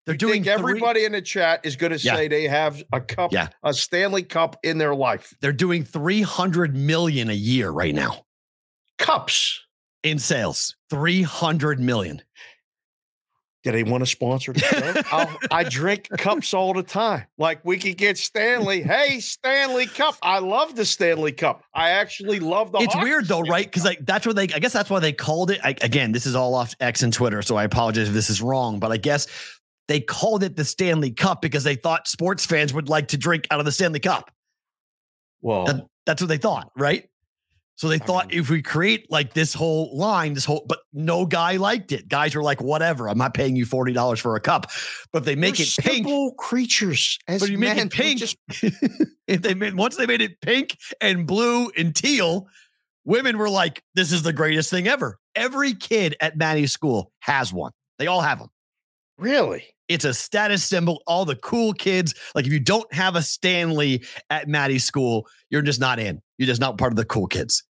They're 0.04 0.14
I 0.14 0.18
doing 0.18 0.44
think 0.44 0.60
three- 0.60 0.72
everybody 0.72 1.04
in 1.04 1.12
the 1.12 1.22
chat 1.22 1.60
is 1.64 1.74
going 1.76 1.92
to 1.92 1.98
Yeah. 1.98 2.14
say 2.14 2.28
they 2.28 2.44
have 2.46 2.82
a 2.92 3.00
cup, 3.00 3.32
Yeah. 3.32 3.48
a 3.64 3.72
Stanley 3.74 4.22
Cup 4.22 4.56
in 4.62 4.78
their 4.78 4.94
life. 4.94 5.34
they're 5.40 5.52
doing 5.52 5.82
three 5.84 6.22
hundred 6.22 6.76
million 6.76 7.28
a 7.30 7.34
year 7.34 7.70
right 7.70 7.94
now 7.94 8.24
Cups. 8.98 9.60
in 10.02 10.18
sales. 10.18 10.76
Three 10.90 11.22
hundred 11.22 11.80
million. 11.80 12.22
Do 13.66 13.72
they 13.72 13.82
want 13.82 14.02
to 14.02 14.06
sponsor 14.06 14.52
the 14.52 14.60
show? 14.60 15.02
I'll, 15.16 15.36
I 15.50 15.64
drink 15.64 16.08
cups 16.18 16.54
all 16.54 16.72
the 16.72 16.84
time. 16.84 17.24
Like 17.36 17.64
we 17.64 17.78
could 17.78 17.96
get 17.96 18.16
Stanley. 18.16 18.80
Hey, 18.80 19.18
Stanley 19.18 19.86
Cup. 19.86 20.14
I 20.22 20.38
love 20.38 20.76
the 20.76 20.84
Stanley 20.84 21.32
Cup. 21.32 21.64
I 21.74 21.90
actually 21.90 22.38
love 22.38 22.70
the. 22.70 22.78
It's 22.78 22.94
hockey 22.94 23.04
weird 23.06 23.24
though, 23.26 23.38
Stanley 23.42 23.50
right? 23.50 23.66
Because 23.66 23.84
like 23.84 24.06
that's 24.06 24.24
what 24.24 24.36
they. 24.36 24.44
I 24.44 24.60
guess 24.60 24.72
that's 24.72 24.88
why 24.88 25.00
they 25.00 25.12
called 25.12 25.50
it. 25.50 25.58
I, 25.64 25.70
again, 25.82 26.12
this 26.12 26.26
is 26.26 26.36
all 26.36 26.54
off 26.54 26.76
X 26.78 27.02
and 27.02 27.12
Twitter, 27.12 27.42
so 27.42 27.56
I 27.56 27.64
apologize 27.64 28.06
if 28.06 28.14
this 28.14 28.30
is 28.30 28.40
wrong. 28.40 28.78
But 28.78 28.92
I 28.92 28.98
guess 28.98 29.26
they 29.88 29.98
called 30.00 30.44
it 30.44 30.54
the 30.54 30.64
Stanley 30.64 31.10
Cup 31.10 31.42
because 31.42 31.64
they 31.64 31.74
thought 31.74 32.06
sports 32.06 32.46
fans 32.46 32.72
would 32.72 32.88
like 32.88 33.08
to 33.08 33.16
drink 33.16 33.48
out 33.50 33.58
of 33.58 33.64
the 33.66 33.72
Stanley 33.72 33.98
Cup. 34.00 34.30
well, 35.40 35.64
That- 35.64 35.86
that's 36.06 36.22
what 36.22 36.28
they 36.28 36.38
thought, 36.38 36.70
right? 36.76 37.08
So 37.76 37.88
they 37.88 37.98
thought 37.98 38.32
if 38.32 38.48
we 38.48 38.62
create 38.62 39.10
like 39.10 39.34
this 39.34 39.52
whole 39.52 39.94
line, 39.96 40.32
this 40.32 40.46
whole, 40.46 40.64
but 40.66 40.78
no 40.94 41.26
guy 41.26 41.56
liked 41.56 41.92
it. 41.92 42.08
Guys 42.08 42.34
were 42.34 42.42
like, 42.42 42.62
whatever, 42.62 43.06
I'm 43.08 43.18
not 43.18 43.34
paying 43.34 43.54
you 43.54 43.66
forty 43.66 43.92
dollars 43.92 44.18
for 44.18 44.34
a 44.34 44.40
cup. 44.40 44.70
But 45.12 45.18
if 45.20 45.24
they 45.26 45.36
make 45.36 45.58
we're 45.58 45.64
it 45.64 45.76
pink, 45.78 45.96
simple 45.96 46.32
creatures. 46.34 47.18
As 47.28 47.40
but 47.42 47.50
you 47.50 47.58
make 47.58 47.76
it 47.76 47.90
pink. 47.92 48.18
just- 48.20 48.38
if 49.26 49.42
they 49.42 49.52
made 49.54 49.74
once 49.74 49.96
they 49.96 50.06
made 50.06 50.22
it 50.22 50.40
pink 50.40 50.78
and 51.02 51.26
blue 51.26 51.70
and 51.76 51.94
teal, 51.94 52.46
women 53.04 53.36
were 53.36 53.50
like, 53.50 53.82
"This 53.94 54.10
is 54.10 54.22
the 54.22 54.32
greatest 54.32 54.70
thing 54.70 54.88
ever." 54.88 55.18
Every 55.34 55.74
kid 55.74 56.16
at 56.22 56.38
Maddie's 56.38 56.72
school 56.72 57.12
has 57.20 57.52
one. 57.52 57.72
They 57.98 58.06
all 58.06 58.22
have 58.22 58.38
them. 58.38 58.48
really. 59.18 59.64
It's 59.88 60.04
a 60.04 60.12
status 60.14 60.64
symbol. 60.64 61.00
All 61.06 61.24
the 61.24 61.36
cool 61.36 61.72
kids, 61.72 62.14
like 62.34 62.44
if 62.46 62.52
you 62.52 62.58
don't 62.58 62.92
have 62.92 63.14
a 63.14 63.22
Stanley 63.22 64.04
at 64.30 64.48
Maddie's 64.48 64.84
school, 64.84 65.28
you're 65.50 65.62
just 65.62 65.78
not 65.78 66.00
in. 66.00 66.20
You're 66.38 66.46
just 66.46 66.60
not 66.60 66.78
part 66.78 66.92
of 66.92 66.96
the 66.96 67.04
cool 67.04 67.26
kids. 67.26 67.64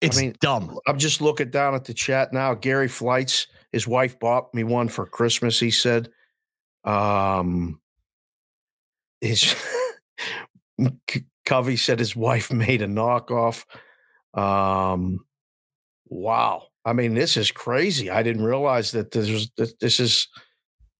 It's 0.00 0.20
mean, 0.20 0.34
dumb. 0.40 0.78
I'm 0.86 0.98
just 0.98 1.20
looking 1.20 1.50
down 1.50 1.74
at 1.74 1.84
the 1.84 1.94
chat 1.94 2.32
now. 2.32 2.54
Gary 2.54 2.88
Flights, 2.88 3.46
his 3.72 3.86
wife 3.86 4.18
bought 4.18 4.52
me 4.52 4.64
one 4.64 4.88
for 4.88 5.06
Christmas. 5.06 5.58
He 5.58 5.70
said, 5.70 6.10
um, 6.84 7.80
his 9.20 9.54
Covey 11.46 11.76
said 11.76 11.98
his 11.98 12.14
wife 12.14 12.52
made 12.52 12.82
a 12.82 12.86
knockoff. 12.86 13.64
Um, 14.34 15.24
wow. 16.06 16.64
I 16.84 16.92
mean, 16.92 17.14
this 17.14 17.36
is 17.36 17.50
crazy. 17.50 18.10
I 18.10 18.22
didn't 18.22 18.44
realize 18.44 18.90
that 18.92 19.10
this 19.10 19.30
was 19.30 19.50
that 19.56 19.78
this 19.80 20.00
is 20.00 20.28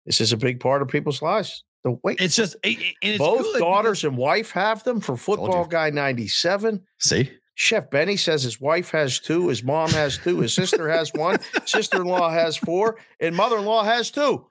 this 0.07 0.21
is 0.21 0.33
a 0.33 0.39
big 0.39 0.61
part 0.61 0.81
of 0.81 0.89
people's 0.89 1.21
lives. 1.21 1.65
The 1.85 1.99
wait, 2.03 2.19
It's 2.21 2.35
just 2.35 2.57
it- 2.62 2.81
it- 2.81 2.95
it's 3.03 3.19
both 3.19 3.43
good 3.43 3.59
daughters 3.61 4.05
and 4.05 4.17
wife 4.17 4.50
have 4.53 4.83
them 4.85 5.00
for 5.00 5.17
football 5.17 5.67
guy 5.67 5.91
97. 5.91 6.83
See, 6.99 7.31
Chef 7.57 7.91
Benny 7.91 8.17
says 8.17 8.43
his 8.43 8.61
wife 8.61 8.91
has 8.91 9.21
two, 9.21 9.49
his 9.49 9.62
mom 9.62 9.91
has 9.91 10.19
two, 10.19 10.41
his 10.41 10.55
sister 10.55 10.88
has 10.88 11.12
one, 11.14 11.38
sister 11.67 12.00
in 12.00 12.07
law 12.09 12.31
has 12.31 12.57
four, 12.57 12.97
and 13.21 13.37
mother 13.37 13.59
in 13.59 13.64
law 13.67 13.85
has 13.85 14.11
two. 14.11 14.47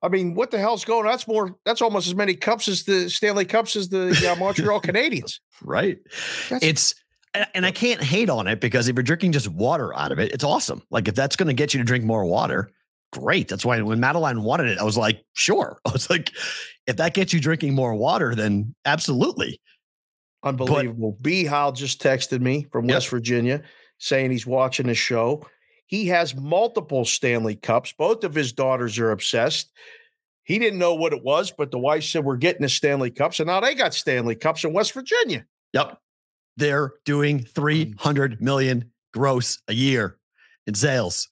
I 0.00 0.08
mean, 0.08 0.34
what 0.34 0.52
the 0.52 0.58
hell's 0.60 0.84
going 0.84 1.06
on? 1.06 1.10
That's 1.12 1.26
more, 1.26 1.56
that's 1.64 1.82
almost 1.82 2.06
as 2.06 2.14
many 2.14 2.34
cups 2.36 2.68
as 2.68 2.84
the 2.84 3.10
Stanley 3.10 3.44
Cups 3.44 3.74
as 3.74 3.88
the 3.88 4.10
uh, 4.30 4.36
Montreal 4.38 4.80
Canadiens. 4.82 5.40
right? 5.62 5.98
That's- 6.48 6.62
it's 6.62 6.94
and 7.54 7.64
I 7.64 7.70
can't 7.70 8.02
hate 8.02 8.28
on 8.28 8.46
it 8.46 8.60
because 8.60 8.88
if 8.88 8.94
you're 8.94 9.02
drinking 9.02 9.32
just 9.32 9.48
water 9.48 9.92
out 9.96 10.12
of 10.12 10.18
it, 10.18 10.32
it's 10.32 10.44
awesome. 10.44 10.82
Like 10.90 11.08
if 11.08 11.14
that's 11.14 11.34
going 11.34 11.46
to 11.48 11.54
get 11.54 11.72
you 11.74 11.78
to 11.78 11.84
drink 11.84 12.04
more 12.04 12.24
water, 12.26 12.70
great. 13.12 13.48
That's 13.48 13.64
why 13.64 13.80
when 13.82 14.00
Madeline 14.00 14.42
wanted 14.42 14.68
it, 14.68 14.78
I 14.78 14.84
was 14.84 14.96
like, 14.96 15.24
sure. 15.34 15.78
I 15.84 15.92
was 15.92 16.10
like, 16.10 16.32
if 16.86 16.96
that 16.96 17.14
gets 17.14 17.32
you 17.32 17.40
drinking 17.40 17.74
more 17.74 17.94
water, 17.94 18.34
then 18.34 18.74
absolutely. 18.84 19.60
Unbelievable. 20.42 21.16
B. 21.22 21.44
Howell 21.44 21.72
just 21.72 22.02
texted 22.02 22.40
me 22.40 22.66
from 22.72 22.86
Yep. 22.86 22.96
West 22.96 23.08
Virginia 23.08 23.62
saying 23.98 24.32
he's 24.32 24.46
watching 24.46 24.88
the 24.88 24.94
show. 24.94 25.46
He 25.86 26.06
has 26.06 26.34
multiple 26.34 27.04
Stanley 27.04 27.54
Cups. 27.54 27.92
Both 27.96 28.24
of 28.24 28.34
his 28.34 28.52
daughters 28.52 28.98
are 28.98 29.12
obsessed. 29.12 29.70
He 30.42 30.58
didn't 30.58 30.78
know 30.80 30.94
what 30.94 31.12
it 31.12 31.22
was, 31.22 31.52
but 31.52 31.70
the 31.70 31.78
wife 31.78 32.02
said, 32.02 32.24
We're 32.24 32.36
getting 32.36 32.62
the 32.62 32.68
Stanley 32.68 33.10
Cups. 33.10 33.38
And 33.38 33.46
now 33.46 33.60
they 33.60 33.74
got 33.74 33.94
Stanley 33.94 34.34
Cups 34.34 34.64
in 34.64 34.72
West 34.72 34.92
Virginia. 34.92 35.44
Yep. 35.72 35.98
They're 36.56 36.92
doing 37.04 37.44
300 37.44 38.42
million 38.42 38.90
gross 39.14 39.62
a 39.68 39.74
year 39.74 40.18
in 40.66 40.74
sales. 40.74 41.28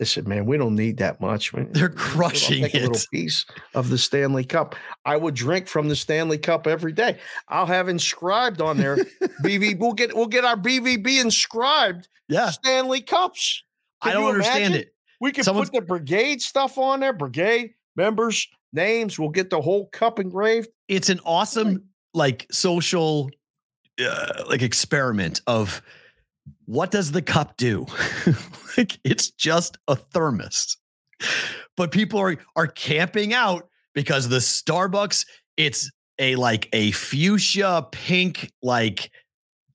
Listen, 0.00 0.28
man, 0.28 0.46
we 0.46 0.56
don't 0.56 0.76
need 0.76 0.98
that 0.98 1.20
much. 1.20 1.52
man. 1.52 1.68
They're 1.72 1.88
crushing 1.88 2.62
take 2.62 2.74
a 2.74 2.78
little 2.78 2.94
it. 2.94 3.06
piece 3.12 3.44
of 3.74 3.88
the 3.88 3.98
Stanley 3.98 4.44
Cup. 4.44 4.76
I 5.04 5.16
would 5.16 5.34
drink 5.34 5.66
from 5.66 5.88
the 5.88 5.96
Stanley 5.96 6.38
Cup 6.38 6.66
every 6.68 6.92
day. 6.92 7.18
I'll 7.48 7.66
have 7.66 7.88
inscribed 7.88 8.60
on 8.60 8.76
there 8.76 8.96
BV. 9.42 9.78
We'll 9.80 9.92
get 9.94 10.14
we'll 10.14 10.26
get 10.26 10.44
our 10.44 10.56
BVB 10.56 11.20
inscribed 11.20 12.06
Yeah. 12.28 12.50
Stanley 12.50 13.00
Cups. 13.00 13.64
I 14.00 14.12
don't 14.12 14.28
understand 14.28 14.74
imagine? 14.74 14.80
it. 14.82 14.94
We 15.20 15.32
can 15.32 15.42
Someone's- 15.42 15.70
put 15.70 15.80
the 15.80 15.86
brigade 15.86 16.40
stuff 16.42 16.78
on 16.78 17.00
there. 17.00 17.12
Brigade 17.12 17.74
members 17.96 18.46
names. 18.72 19.18
We'll 19.18 19.30
get 19.30 19.50
the 19.50 19.60
whole 19.60 19.86
cup 19.88 20.20
engraved. 20.20 20.68
It's 20.86 21.08
an 21.08 21.18
awesome 21.24 21.82
like 22.14 22.46
social 22.52 23.30
uh, 24.00 24.44
like 24.48 24.62
experiment 24.62 25.40
of 25.48 25.82
what 26.68 26.90
does 26.90 27.12
the 27.12 27.22
cup 27.22 27.56
do? 27.56 27.86
like 28.76 29.00
it's 29.02 29.30
just 29.30 29.78
a 29.88 29.96
thermos. 29.96 30.76
But 31.78 31.92
people 31.92 32.20
are 32.20 32.36
are 32.56 32.66
camping 32.66 33.32
out 33.32 33.68
because 33.94 34.28
the 34.28 34.36
Starbucks 34.36 35.24
it's 35.56 35.90
a 36.18 36.36
like 36.36 36.68
a 36.74 36.90
fuchsia 36.90 37.86
pink 37.90 38.52
like 38.62 39.10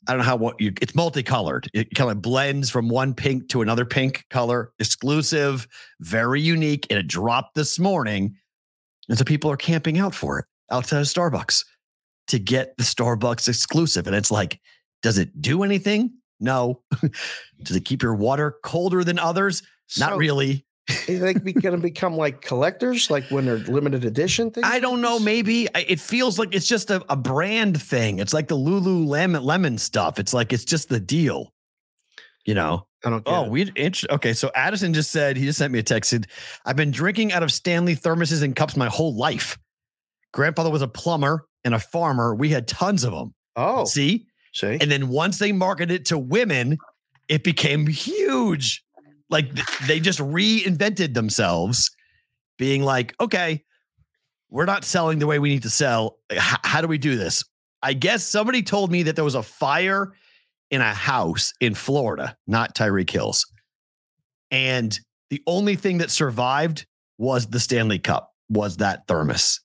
I 0.07 0.11
don't 0.11 0.19
know 0.19 0.25
how 0.25 0.35
what 0.35 0.61
you 0.61 0.71
it's 0.81 0.93
multicolored. 0.93 1.67
It 1.73 1.95
kind 1.95 2.11
of 2.11 2.21
blends 2.21 2.69
from 2.69 2.89
one 2.89 3.15
pink 3.15 3.49
to 3.49 3.63
another 3.63 3.85
pink 3.85 4.25
color, 4.29 4.71
exclusive, 4.77 5.67
very 5.99 6.41
unique, 6.41 6.85
and 6.91 6.99
it 6.99 7.07
dropped 7.07 7.55
this 7.55 7.79
morning. 7.79 8.35
And 9.09 9.17
so 9.17 9.23
people 9.23 9.49
are 9.49 9.57
camping 9.57 9.97
out 9.97 10.13
for 10.13 10.37
it 10.37 10.45
outside 10.69 10.99
of 10.99 11.07
Starbucks 11.07 11.65
to 12.27 12.37
get 12.37 12.77
the 12.77 12.83
Starbucks 12.83 13.47
exclusive. 13.47 14.05
And 14.05 14.15
it's 14.15 14.31
like, 14.31 14.59
does 15.01 15.17
it 15.17 15.41
do 15.41 15.63
anything? 15.63 16.11
No. 16.39 16.81
does 17.63 17.75
it 17.75 17.85
keep 17.85 18.01
your 18.03 18.15
water 18.15 18.55
colder 18.63 19.03
than 19.03 19.19
others? 19.19 19.63
Not 19.97 20.17
really. 20.17 20.65
Is 21.07 21.21
they 21.21 21.33
going 21.33 21.53
to 21.75 21.77
become 21.77 22.17
like 22.17 22.41
collectors, 22.41 23.09
like 23.09 23.23
when 23.29 23.45
they're 23.45 23.59
limited 23.59 24.03
edition 24.05 24.51
things? 24.51 24.65
I 24.69 24.79
don't 24.79 24.99
know. 25.01 25.17
Maybe 25.19 25.67
it 25.75 25.99
feels 25.99 26.37
like 26.37 26.53
it's 26.53 26.67
just 26.67 26.89
a, 26.91 27.03
a 27.11 27.15
brand 27.15 27.81
thing. 27.81 28.19
It's 28.19 28.33
like 28.33 28.47
the 28.49 28.57
Lululemon 28.57 29.79
stuff. 29.79 30.19
It's 30.19 30.33
like 30.33 30.51
it's 30.51 30.65
just 30.65 30.89
the 30.89 30.99
deal. 30.99 31.53
You 32.45 32.55
know. 32.55 32.87
I 33.05 33.09
don't. 33.09 33.23
Get 33.25 33.33
Oh, 33.33 33.43
it. 33.45 33.49
we 33.51 33.71
int- 33.75 34.05
okay. 34.09 34.33
So 34.33 34.49
Addison 34.55 34.93
just 34.93 35.11
said 35.11 35.35
he 35.37 35.45
just 35.45 35.59
sent 35.59 35.71
me 35.73 35.79
a 35.79 35.83
text. 35.83 36.09
Said, 36.09 36.27
I've 36.65 36.75
been 36.77 36.91
drinking 36.91 37.33
out 37.33 37.43
of 37.43 37.51
Stanley 37.51 37.95
thermoses 37.95 38.43
and 38.43 38.55
cups 38.55 38.75
my 38.77 38.87
whole 38.87 39.15
life. 39.15 39.57
Grandfather 40.33 40.69
was 40.69 40.81
a 40.81 40.87
plumber 40.87 41.45
and 41.65 41.75
a 41.75 41.79
farmer. 41.79 42.33
We 42.33 42.49
had 42.49 42.67
tons 42.67 43.03
of 43.03 43.11
them. 43.13 43.33
Oh, 43.55 43.83
See, 43.85 44.25
see, 44.53 44.77
and 44.79 44.89
then 44.89 45.09
once 45.09 45.39
they 45.39 45.51
marketed 45.51 46.01
it 46.01 46.05
to 46.07 46.17
women, 46.17 46.77
it 47.27 47.43
became 47.43 47.87
huge. 47.87 48.83
Like 49.29 49.53
th- 49.53 49.67
they 49.87 49.99
just 49.99 50.19
reinvented 50.19 51.13
themselves, 51.13 51.91
being 52.57 52.83
like, 52.83 53.15
okay, 53.19 53.63
we're 54.49 54.65
not 54.65 54.83
selling 54.85 55.19
the 55.19 55.27
way 55.27 55.39
we 55.39 55.49
need 55.49 55.63
to 55.63 55.69
sell. 55.69 56.17
H- 56.29 56.39
how 56.63 56.81
do 56.81 56.87
we 56.87 56.97
do 56.97 57.15
this? 57.15 57.43
I 57.81 57.93
guess 57.93 58.23
somebody 58.23 58.63
told 58.63 58.91
me 58.91 59.03
that 59.03 59.15
there 59.15 59.25
was 59.25 59.35
a 59.35 59.43
fire 59.43 60.13
in 60.71 60.81
a 60.81 60.93
house 60.93 61.53
in 61.59 61.73
Florida, 61.75 62.37
not 62.47 62.75
Tyreek 62.75 63.09
Hills. 63.09 63.45
And 64.51 64.97
the 65.29 65.41
only 65.47 65.75
thing 65.75 65.97
that 65.97 66.11
survived 66.11 66.85
was 67.17 67.47
the 67.47 67.59
Stanley 67.59 67.99
Cup, 67.99 68.31
was 68.49 68.77
that 68.77 69.07
thermos. 69.07 69.59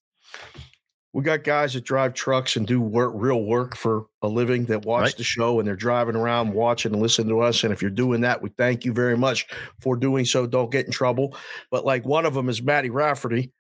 We 1.15 1.23
got 1.23 1.43
guys 1.43 1.73
that 1.75 1.85
drive 1.85 2.12
trucks 2.15 2.57
and 2.57 2.67
do 2.67 2.81
work, 2.81 3.12
real 3.15 3.43
work 3.45 3.77
for 3.77 4.07
a 4.23 4.29
living 4.29 4.67
that 4.67 4.85
watch 4.85 5.03
Right. 5.03 5.17
the 5.17 5.25
show 5.25 5.59
and 5.59 5.67
they're 5.67 5.75
driving 5.77 6.15
around 6.17 6.53
watching 6.53 6.93
and 6.93 7.00
listening 7.00 7.29
to 7.31 7.41
us. 7.41 7.65
And 7.65 7.73
if 7.73 7.81
you're 7.81 7.91
doing 7.91 8.21
that, 8.21 8.43
we 8.43 8.50
thank 8.50 8.85
you 8.85 8.93
very 8.93 9.17
much 9.17 9.47
for 9.81 9.97
doing 9.97 10.25
so. 10.27 10.47
Don't 10.47 10.71
get 10.71 10.87
in 10.87 10.93
trouble. 10.93 11.35
But 11.71 11.85
like 11.87 12.05
one 12.05 12.27
of 12.27 12.35
them 12.35 12.49
is 12.49 12.62
Matty 12.62 12.91
Rafferty. 12.91 13.53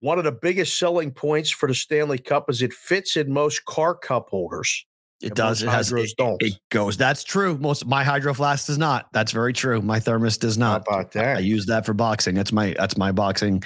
One 0.00 0.18
of 0.18 0.24
the 0.24 0.32
biggest 0.32 0.78
selling 0.78 1.10
points 1.10 1.50
for 1.50 1.68
the 1.68 1.74
Stanley 1.74 2.18
Cup 2.18 2.48
is 2.48 2.62
it 2.62 2.72
fits 2.72 3.16
in 3.16 3.32
most 3.32 3.64
car 3.64 3.94
cup 3.94 4.28
holders. 4.30 4.86
It 5.20 5.34
does. 5.34 5.62
It 5.64 5.68
has. 5.68 5.92
It, 5.92 6.10
don't. 6.16 6.40
it 6.40 6.54
goes. 6.70 6.96
That's 6.96 7.24
true. 7.24 7.58
Most 7.58 7.84
my 7.86 8.04
hydro 8.04 8.32
flask 8.32 8.68
does 8.68 8.78
not. 8.78 9.08
That's 9.12 9.32
very 9.32 9.52
true. 9.52 9.82
My 9.82 9.98
thermos 9.98 10.38
does 10.38 10.54
How 10.56 10.60
not. 10.74 10.84
about 10.86 11.16
I 11.16 11.34
that? 11.34 11.44
use 11.44 11.66
that 11.66 11.84
for 11.84 11.92
boxing. 11.92 12.36
That's 12.36 12.52
my. 12.52 12.74
That's 12.78 12.96
my 12.96 13.10
boxing. 13.10 13.64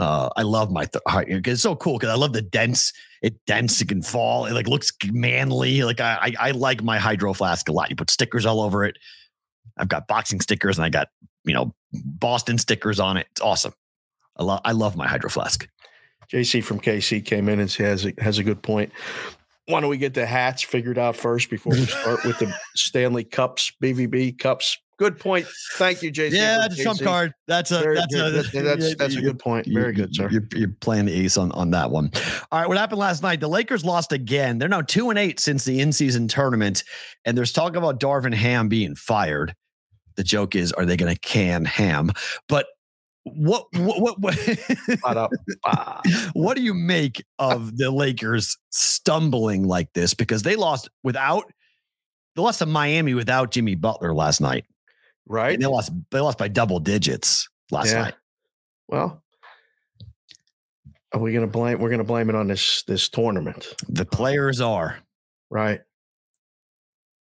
Uh, 0.00 0.30
I 0.34 0.42
love 0.42 0.72
my. 0.72 0.86
Th- 0.86 1.02
it's 1.46 1.60
so 1.60 1.76
cool 1.76 1.98
because 1.98 2.08
I 2.08 2.14
love 2.14 2.32
the 2.32 2.40
dense. 2.40 2.90
It 3.20 3.34
dense. 3.46 3.82
It 3.82 3.88
can 3.88 4.00
fall. 4.00 4.46
It 4.46 4.54
like 4.54 4.66
looks 4.66 4.90
manly. 5.12 5.82
Like 5.82 6.00
I, 6.00 6.32
I, 6.40 6.48
I 6.48 6.50
like 6.52 6.82
my 6.82 6.98
hydro 6.98 7.34
flask 7.34 7.68
a 7.68 7.72
lot. 7.72 7.90
You 7.90 7.96
put 7.96 8.08
stickers 8.08 8.46
all 8.46 8.62
over 8.62 8.82
it. 8.82 8.96
I've 9.76 9.88
got 9.88 10.08
boxing 10.08 10.40
stickers 10.40 10.78
and 10.78 10.86
I 10.86 10.88
got 10.88 11.08
you 11.44 11.52
know 11.52 11.74
Boston 11.92 12.56
stickers 12.56 12.98
on 12.98 13.18
it. 13.18 13.26
It's 13.32 13.42
awesome. 13.42 13.74
I 14.38 14.42
love. 14.42 14.62
I 14.64 14.72
love 14.72 14.96
my 14.96 15.06
hydro 15.06 15.28
flask. 15.28 15.68
JC 16.32 16.64
from 16.64 16.80
KC 16.80 17.22
came 17.22 17.50
in 17.50 17.60
and 17.60 17.70
has 17.72 18.06
a, 18.06 18.14
has 18.20 18.38
a 18.38 18.42
good 18.42 18.62
point. 18.62 18.92
Why 19.66 19.82
don't 19.82 19.90
we 19.90 19.98
get 19.98 20.14
the 20.14 20.24
hats 20.24 20.62
figured 20.62 20.96
out 20.96 21.14
first 21.14 21.50
before 21.50 21.74
we 21.74 21.84
start 21.84 22.24
with 22.24 22.38
the 22.38 22.50
Stanley 22.74 23.24
Cups, 23.24 23.70
BVB 23.82 24.38
Cups, 24.38 24.78
Good 25.00 25.18
point. 25.18 25.46
Thank 25.76 26.02
you, 26.02 26.10
Jason. 26.10 26.36
Yeah, 26.38 26.58
that's 26.58 26.78
a 26.78 26.82
trump 26.82 27.00
card. 27.00 27.32
That's 27.48 27.70
a 27.70 27.80
Very 27.80 27.94
that's 27.96 28.14
good. 28.14 28.34
a 28.34 28.42
That- 28.42 28.62
that's 28.78 28.94
that's 28.96 29.16
a 29.16 29.22
good 29.22 29.38
point. 29.38 29.66
Very 29.66 29.94
good, 29.94 30.14
sir. 30.14 30.28
You're, 30.30 30.46
you're 30.54 30.76
playing 30.82 31.06
the 31.06 31.14
ace 31.14 31.38
on, 31.38 31.50
on 31.52 31.70
that 31.70 31.90
one. 31.90 32.10
All 32.52 32.60
right, 32.60 32.68
what 32.68 32.76
happened 32.76 32.98
last 32.98 33.22
night? 33.22 33.40
The 33.40 33.48
Lakers 33.48 33.82
lost 33.82 34.12
again. 34.12 34.58
They're 34.58 34.68
now 34.68 34.82
two 34.82 35.08
and 35.08 35.18
eight 35.18 35.40
since 35.40 35.64
the 35.64 35.80
in-season 35.80 36.28
tournament, 36.28 36.84
and 37.24 37.34
there's 37.34 37.50
talk 37.50 37.76
about 37.76 37.98
Darvin 37.98 38.34
Ham 38.34 38.68
being 38.68 38.94
fired. 38.94 39.54
The 40.16 40.22
joke 40.22 40.54
is, 40.54 40.70
are 40.72 40.84
they 40.84 40.98
going 40.98 41.14
to 41.14 41.18
can 41.20 41.64
Ham? 41.64 42.10
But 42.46 42.66
what 43.24 43.64
what 43.72 44.00
what 44.02 44.20
what. 44.20 44.38
Ah. 45.64 46.02
what 46.34 46.56
do 46.58 46.62
you 46.62 46.74
make 46.74 47.24
of 47.38 47.78
the 47.78 47.90
Lakers 47.90 48.58
stumbling 48.68 49.64
like 49.66 49.90
this 49.94 50.12
because 50.12 50.42
they 50.42 50.56
lost 50.56 50.90
without 51.02 51.44
they 52.36 52.42
lost 52.42 52.58
to 52.58 52.66
Miami 52.66 53.14
without 53.14 53.50
Jimmy 53.50 53.76
Butler 53.76 54.12
last 54.14 54.42
night. 54.42 54.66
Right. 55.26 55.54
And 55.54 55.62
they 55.62 55.66
lost 55.66 55.92
they 56.10 56.20
lost 56.20 56.38
by 56.38 56.48
double 56.48 56.80
digits 56.80 57.48
last 57.70 57.92
Yeah. 57.92 58.02
night. 58.02 58.14
Well, 58.88 59.22
are 61.12 61.20
we 61.20 61.32
going 61.32 61.46
to 61.46 61.50
blame? 61.50 61.78
We're 61.78 61.88
going 61.88 61.98
to 61.98 62.04
blame 62.04 62.28
it 62.28 62.36
on 62.36 62.48
this 62.48 62.82
this 62.84 63.08
tournament, 63.08 63.74
The 63.88 64.04
players 64.04 64.60
are 64.60 64.98
right? 65.50 65.80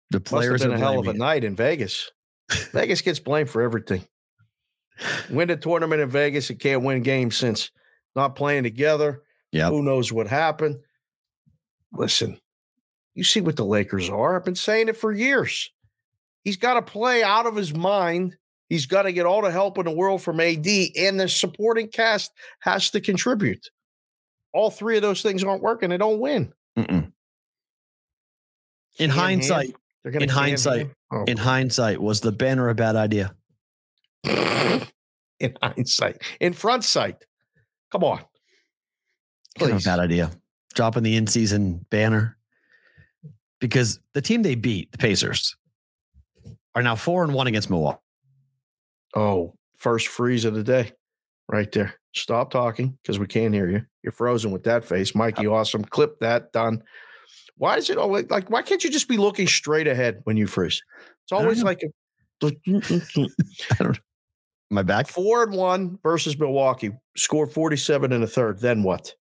the 0.10 0.20
Must 0.20 0.30
have 0.32 0.40
players 0.40 0.62
been 0.62 0.72
are 0.72 0.76
a 0.76 0.80
hell 0.80 1.00
of 1.00 1.08
a 1.08 1.12
it. 1.12 1.18
night 1.18 1.44
in 1.44 1.56
Vegas. 1.56 2.10
Vegas 2.72 3.02
gets 3.02 3.20
blamed 3.20 3.50
for 3.50 3.62
everything. 3.62 4.06
Win 5.30 5.50
the 5.50 5.58
tournament 5.58 6.02
in 6.02 6.10
Vegas 6.10 6.50
and 6.50 6.60
can't 6.60 6.82
win 6.84 7.04
games 7.04 7.36
since 7.36 7.72
not 8.16 8.36
playing 8.36 8.64
together. 8.64 9.24
Yeah. 9.52 9.70
Who 9.70 9.84
knows 9.84 10.12
what 10.14 10.28
happened? 10.28 10.78
Listen, 11.94 12.40
you 13.16 13.24
see 13.24 13.42
what 13.42 13.58
the 13.58 13.66
Lakers 13.66 14.10
are. 14.10 14.36
I've 14.38 14.46
been 14.46 14.56
saying 14.56 14.88
it 14.88 14.98
for 14.98 15.12
years. 15.12 15.72
He's 16.48 16.56
got 16.56 16.76
to 16.76 16.82
play 16.82 17.24
out 17.24 17.46
of 17.46 17.58
his 17.58 17.76
mind. 17.76 18.38
He's 18.70 18.86
got 18.86 19.02
to 19.02 19.12
get 19.12 19.26
all 19.26 19.42
the 19.42 19.52
help 19.52 19.78
in 19.80 19.84
the 19.84 19.92
world 19.92 20.22
from 20.22 20.40
AD, 20.40 20.66
and 20.66 21.20
the 21.20 21.28
supporting 21.28 21.90
cast 21.90 22.32
has 22.62 22.90
to 22.92 23.02
contribute. 23.02 23.70
All 24.54 24.72
three 24.72 24.96
of 24.96 25.02
those 25.02 25.22
things 25.22 25.44
aren't 25.44 25.62
working. 25.62 25.90
They 25.90 25.98
don't 25.98 26.22
win. 26.22 26.54
Mm-mm. 26.80 27.12
In 28.98 29.10
Can 29.10 29.10
hindsight, 29.10 29.76
They're 30.04 30.14
gonna 30.14 30.24
in 30.24 30.30
hindsight, 30.30 30.90
Oh, 31.12 31.26
in 31.26 31.36
hindsight, 31.36 32.02
was 32.02 32.22
the 32.22 32.32
banner 32.32 32.70
a 32.70 32.76
bad 32.76 32.96
idea? 32.96 33.36
in 34.24 35.58
hindsight, 35.62 36.22
in 36.40 36.54
front 36.54 36.86
sight. 36.86 37.26
Come 37.92 38.06
on, 38.06 38.20
Kind 38.20 38.30
of 39.60 39.68
a 39.68 39.72
please. 39.74 39.84
bad 39.86 40.00
idea. 40.00 40.32
Dropping 40.76 41.04
the 41.04 41.18
in-season 41.18 41.86
banner 41.90 42.38
because 43.60 44.00
the 44.14 44.22
team 44.22 44.44
they 44.44 44.56
beat, 44.56 44.94
the 44.94 44.98
Pacers, 44.98 45.58
are 46.78 46.84
now 46.84 46.96
four 46.96 47.24
and 47.24 47.34
one 47.34 47.48
against 47.48 47.70
Milwaukee. 47.72 48.00
Oh, 49.16 49.56
first 49.78 50.08
freeze 50.10 50.46
of 50.46 50.54
the 50.54 50.64
day, 50.64 50.92
right 51.48 51.72
there. 51.72 51.96
Stop 52.14 52.52
talking 52.52 52.98
because 53.02 53.18
we 53.20 53.26
can't 53.26 53.54
hear 53.54 53.68
you. 53.70 53.82
You're 54.04 54.12
frozen 54.12 54.52
with 54.52 54.64
that 54.66 54.86
face, 54.86 55.16
Mikey. 55.16 55.48
Awesome. 55.48 55.84
Clip 55.84 56.20
that. 56.20 56.52
Done. 56.52 56.84
Why 57.58 57.78
is 57.78 57.90
it 57.90 57.98
always 57.98 58.30
like? 58.30 58.50
Why 58.52 58.62
can't 58.62 58.84
you 58.84 58.92
just 58.92 59.08
be 59.08 59.18
looking 59.18 59.48
straight 59.48 59.88
ahead 59.88 60.22
when 60.26 60.38
you 60.38 60.46
freeze? 60.46 60.82
It's 61.24 61.32
always 61.32 61.64
like 61.64 61.82
a 61.82 61.88
I 61.88 61.90
don't 62.42 62.58
always 62.68 62.92
a 62.92 62.94
Am 63.00 63.22
mm, 63.22 63.32
mm, 63.82 64.00
mm. 64.72 64.78
I 64.78 64.82
back? 64.84 65.08
four 65.08 65.44
and 65.44 65.54
one 65.54 65.98
versus 66.04 66.38
Milwaukee. 66.38 66.92
Scored 67.16 67.52
47 67.52 68.12
in 68.12 68.22
the 68.22 68.28
third. 68.28 68.60
Then 68.60 68.84
what? 68.84 69.16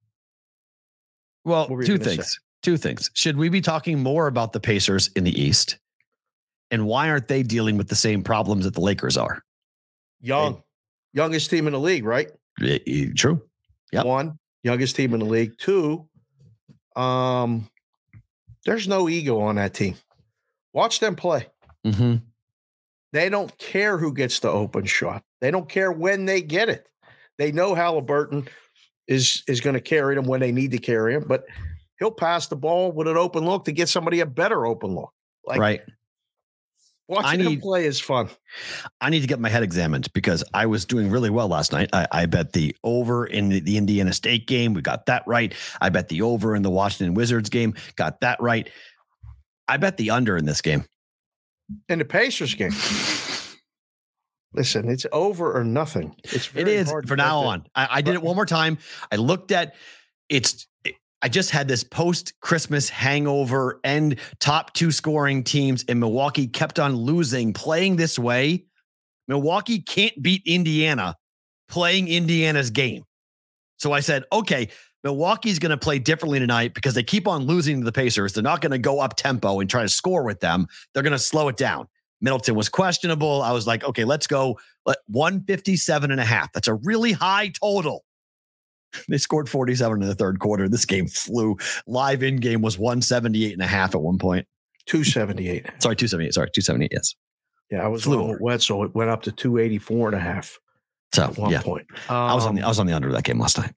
Well, 1.44 1.68
What 1.68 1.84
two 1.84 1.98
gonna 1.98 2.10
say? 2.10 2.16
things. 2.16 2.40
Two 2.62 2.76
things. 2.78 3.10
Should 3.14 3.36
we 3.36 3.48
be 3.50 3.60
talking 3.60 3.98
more 4.02 4.26
about 4.28 4.52
the 4.52 4.60
Pacers 4.60 5.10
in 5.16 5.24
the 5.24 5.38
East? 5.38 5.78
And 6.72 6.86
why 6.86 7.10
aren't 7.10 7.28
they 7.28 7.44
dealing 7.44 7.76
with 7.76 7.88
the 7.88 7.94
same 7.94 8.24
problems 8.24 8.64
that 8.64 8.74
the 8.74 8.80
Lakers 8.80 9.16
are? 9.16 9.44
Young, 10.20 10.62
youngest 11.12 11.50
team 11.50 11.66
in 11.66 11.74
the 11.74 11.78
league, 11.78 12.04
right? 12.04 12.30
True. 13.14 13.42
Yep. 13.92 14.06
One, 14.06 14.38
youngest 14.62 14.96
team 14.96 15.12
in 15.12 15.20
the 15.20 15.26
league. 15.26 15.52
Two, 15.58 16.08
um, 16.96 17.68
there's 18.64 18.88
no 18.88 19.08
ego 19.08 19.40
on 19.40 19.56
that 19.56 19.74
team. 19.74 19.96
Watch 20.72 21.00
them 21.00 21.14
play. 21.14 21.46
Mm-hmm. 21.86 22.16
They 23.12 23.28
don't 23.28 23.56
care 23.58 23.98
who 23.98 24.14
gets 24.14 24.40
the 24.40 24.48
open 24.48 24.86
shot. 24.86 25.22
They 25.40 25.50
don't 25.50 25.68
care 25.68 25.92
when 25.92 26.24
they 26.24 26.40
get 26.40 26.70
it. 26.70 26.88
They 27.36 27.52
know 27.52 27.74
Haliburton 27.74 28.48
is 29.08 29.42
is 29.46 29.60
going 29.60 29.74
to 29.74 29.80
carry 29.80 30.14
them 30.14 30.26
when 30.26 30.40
they 30.40 30.52
need 30.52 30.70
to 30.70 30.78
carry 30.78 31.14
him, 31.14 31.24
but 31.26 31.44
he'll 31.98 32.10
pass 32.10 32.46
the 32.46 32.56
ball 32.56 32.92
with 32.92 33.08
an 33.08 33.16
open 33.16 33.44
look 33.44 33.64
to 33.66 33.72
get 33.72 33.88
somebody 33.88 34.20
a 34.20 34.26
better 34.26 34.64
open 34.64 34.94
look. 34.94 35.12
Like 35.44 35.60
right. 35.60 35.80
Watching 37.08 37.40
I 37.40 37.42
him 37.42 37.52
need- 37.52 37.60
play 37.62 37.84
is 37.86 38.00
fun. 38.00 38.28
I 39.00 39.10
need 39.10 39.20
to 39.20 39.26
get 39.26 39.40
my 39.40 39.48
head 39.48 39.62
examined 39.62 40.12
because 40.12 40.44
I 40.54 40.66
was 40.66 40.84
doing 40.84 41.10
really 41.10 41.30
well 41.30 41.48
last 41.48 41.72
night. 41.72 41.90
I, 41.92 42.06
I 42.12 42.26
bet 42.26 42.52
the 42.52 42.74
over 42.84 43.26
in 43.26 43.48
the, 43.48 43.60
the 43.60 43.76
Indiana 43.76 44.12
State 44.12 44.46
game. 44.46 44.74
We 44.74 44.82
got 44.82 45.06
that 45.06 45.22
right. 45.26 45.54
I 45.80 45.88
bet 45.88 46.08
the 46.08 46.22
over 46.22 46.54
in 46.54 46.62
the 46.62 46.70
Washington 46.70 47.14
Wizards 47.14 47.48
game. 47.48 47.74
Got 47.96 48.20
that 48.20 48.40
right. 48.40 48.68
I 49.68 49.76
bet 49.76 49.96
the 49.96 50.10
under 50.10 50.36
in 50.36 50.44
this 50.44 50.60
game. 50.60 50.84
In 51.88 51.98
the 51.98 52.04
Pacers 52.04 52.54
game, 52.54 52.72
listen, 54.52 54.88
it's 54.90 55.06
over 55.12 55.56
or 55.56 55.64
nothing. 55.64 56.14
It's 56.24 56.50
It 56.54 56.68
is 56.68 56.92
for 57.06 57.16
now 57.16 57.40
on. 57.40 57.66
I, 57.74 57.88
I 57.90 58.02
did 58.02 58.14
it 58.14 58.22
one 58.22 58.36
more 58.36 58.46
time. 58.46 58.78
I 59.10 59.16
looked 59.16 59.52
at 59.52 59.74
it's. 60.28 60.66
I 61.22 61.28
just 61.28 61.50
had 61.50 61.68
this 61.68 61.84
post 61.84 62.34
Christmas 62.40 62.88
hangover 62.88 63.80
and 63.84 64.18
top 64.40 64.74
two 64.74 64.90
scoring 64.90 65.44
teams, 65.44 65.84
in 65.84 66.00
Milwaukee 66.00 66.46
kept 66.46 66.78
on 66.78 66.96
losing. 66.96 67.52
Playing 67.52 67.96
this 67.96 68.18
way, 68.18 68.64
Milwaukee 69.28 69.80
can't 69.80 70.20
beat 70.20 70.42
Indiana 70.46 71.16
playing 71.72 72.06
Indiana's 72.06 72.70
game. 72.70 73.02
So 73.78 73.92
I 73.92 74.00
said, 74.00 74.24
okay, 74.30 74.68
Milwaukee's 75.04 75.58
going 75.58 75.70
to 75.70 75.78
play 75.78 75.98
differently 75.98 76.38
tonight 76.38 76.74
because 76.74 76.94
they 76.94 77.02
keep 77.02 77.26
on 77.26 77.44
losing 77.44 77.80
to 77.80 77.84
the 77.84 77.92
Pacers. 77.92 78.34
They're 78.34 78.42
not 78.42 78.60
going 78.60 78.72
to 78.72 78.78
go 78.78 79.00
up 79.00 79.16
tempo 79.16 79.58
and 79.58 79.68
try 79.68 79.80
to 79.82 79.88
score 79.88 80.22
with 80.22 80.40
them. 80.40 80.66
They're 80.92 81.02
going 81.02 81.12
to 81.12 81.18
slow 81.18 81.48
it 81.48 81.56
down. 81.56 81.88
Middleton 82.20 82.54
was 82.54 82.68
questionable. 82.68 83.40
I 83.40 83.52
was 83.52 83.66
like, 83.66 83.82
okay, 83.84 84.04
let's 84.04 84.26
go 84.26 84.58
let 84.84 84.98
157 85.06 86.10
and 86.10 86.20
a 86.20 86.24
half. 86.24 86.52
That's 86.52 86.68
a 86.68 86.74
really 86.74 87.12
high 87.12 87.48
total. 87.48 88.04
They 89.08 89.18
scored 89.18 89.48
47 89.48 90.02
in 90.02 90.08
the 90.08 90.14
third 90.14 90.38
quarter. 90.38 90.68
This 90.68 90.84
game 90.84 91.06
flew. 91.06 91.56
Live 91.86 92.22
in 92.22 92.36
game 92.36 92.62
was 92.62 92.78
178 92.78 93.52
and 93.52 93.62
a 93.62 93.66
half 93.66 93.94
at 93.94 94.00
one 94.00 94.18
point. 94.18 94.46
278. 94.86 95.66
Sorry, 95.80 95.96
278. 95.96 96.34
Sorry, 96.34 96.50
278. 96.52 96.88
Yes. 96.92 97.14
Yeah, 97.70 97.84
I 97.84 97.88
was 97.88 98.04
Flew 98.04 98.20
over. 98.22 98.32
with 98.32 98.40
Wetzel. 98.40 98.84
It 98.84 98.94
went 98.94 99.10
up 99.10 99.22
to 99.22 99.32
284 99.32 100.08
and 100.08 100.16
a 100.16 100.20
half 100.20 100.58
So 101.14 101.24
at 101.24 101.38
one 101.38 101.50
yeah, 101.50 101.62
point. 101.62 101.86
I 102.08 102.34
was 102.34 102.44
on 102.46 102.54
the 102.54 102.60
Um, 102.62 102.66
I 102.66 102.68
was 102.68 102.78
on 102.78 102.86
the 102.86 102.92
under 102.92 103.08
of 103.08 103.14
that 103.14 103.24
game 103.24 103.38
last 103.38 103.58
night. 103.58 103.72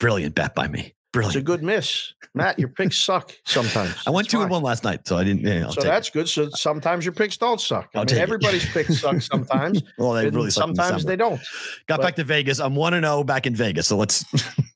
Brilliant 0.00 0.34
bet 0.34 0.54
by 0.54 0.66
me. 0.68 0.94
It's 1.14 1.34
a 1.34 1.42
good 1.42 1.62
miss. 1.62 2.14
Matt, 2.34 2.58
your 2.58 2.68
picks 2.68 2.98
suck 2.98 3.32
sometimes. 3.44 3.94
I 4.06 4.10
went 4.10 4.26
It's 4.26 4.32
two 4.32 4.40
and 4.40 4.50
one 4.50 4.62
last 4.62 4.84
night, 4.84 5.06
so 5.06 5.18
I 5.18 5.24
didn't. 5.24 5.42
Yeah, 5.42 5.68
So 5.68 5.82
that's 5.82 6.08
good. 6.08 6.28
So 6.28 6.48
sometimes 6.50 7.04
your 7.04 7.12
picks 7.12 7.36
don't 7.36 7.60
suck. 7.60 7.90
I 7.94 7.98
I'll 7.98 8.02
mean, 8.02 8.06
take 8.08 8.18
it. 8.18 8.22
everybody's 8.22 8.66
picks 8.72 9.00
suck 9.00 9.20
sometimes. 9.20 9.82
Well, 9.98 10.12
they 10.12 10.30
really 10.30 10.50
sometimes 10.50 11.04
they 11.04 11.16
don't. 11.16 11.40
Got 11.88 11.98
but- 11.98 12.02
back 12.02 12.16
to 12.16 12.24
Vegas. 12.24 12.58
I'm 12.60 12.74
one 12.74 12.94
and 12.94 13.04
zero 13.04 13.24
back 13.24 13.46
in 13.46 13.54
Vegas. 13.54 13.86
So 13.88 13.98
let's 13.98 14.24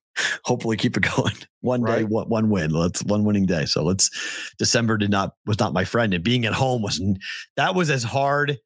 hopefully 0.44 0.76
keep 0.76 0.96
it 0.96 1.08
going. 1.16 1.32
One 1.62 1.82
day, 1.82 2.04
one, 2.04 2.28
one 2.28 2.48
win. 2.48 2.70
Let's 2.70 3.02
one 3.02 3.24
winning 3.24 3.44
day. 3.44 3.64
So 3.64 3.82
let's. 3.82 4.08
December 4.56 4.96
did 4.98 5.10
not 5.10 5.32
was 5.46 5.58
not 5.58 5.72
my 5.72 5.84
friend, 5.84 6.14
and 6.14 6.22
being 6.22 6.44
at 6.46 6.52
home 6.52 6.80
was 6.80 7.02
that 7.56 7.74
was 7.74 7.90
as 7.90 8.04
hard. 8.04 8.58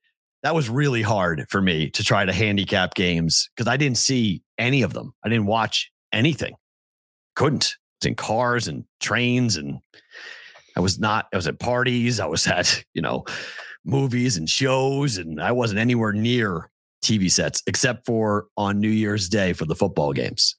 That 0.42 0.54
was 0.54 0.68
really 0.68 1.00
hard 1.00 1.46
for 1.48 1.62
me 1.62 1.88
to 1.90 2.04
try 2.04 2.26
to 2.26 2.32
handicap 2.32 2.94
games 2.94 3.48
because 3.56 3.68
I 3.68 3.78
didn't 3.78 3.96
see 3.96 4.42
any 4.58 4.82
of 4.82 4.92
them. 4.92 5.14
I 5.24 5.30
didn't 5.30 5.46
watch 5.46 5.90
anything. 6.12 6.52
Couldn't. 7.40 7.64
I 7.74 8.04
was 8.04 8.08
in 8.08 8.14
cars 8.16 8.68
and 8.68 8.84
trains, 9.00 9.56
and 9.56 9.80
I 10.76 10.80
was 10.80 10.98
not. 10.98 11.26
I 11.32 11.36
was 11.36 11.46
at 11.46 11.58
parties. 11.58 12.20
I 12.20 12.26
was 12.26 12.46
at 12.58 12.84
you 12.92 13.00
know 13.00 13.24
movies 13.82 14.36
and 14.36 14.48
shows, 14.48 15.16
and 15.16 15.40
I 15.40 15.52
wasn't 15.52 15.80
anywhere 15.80 16.12
near 16.12 16.70
TV 17.02 17.30
sets 17.30 17.62
except 17.66 18.04
for 18.04 18.48
on 18.58 18.78
New 18.78 18.90
Year's 18.90 19.26
Day 19.30 19.54
for 19.54 19.64
the 19.64 19.74
football 19.74 20.12
games. 20.12 20.54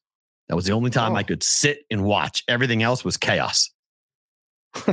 That 0.49 0.55
was 0.55 0.65
the 0.65 0.71
only 0.73 0.89
time 0.89 1.15
I 1.15 1.21
Oh. 1.21 1.23
could 1.23 1.43
sit 1.43 1.85
and 1.91 2.03
watch. 2.03 2.43
Everything 2.47 2.81
else 2.81 3.05
was 3.05 3.15
chaos. 3.15 3.69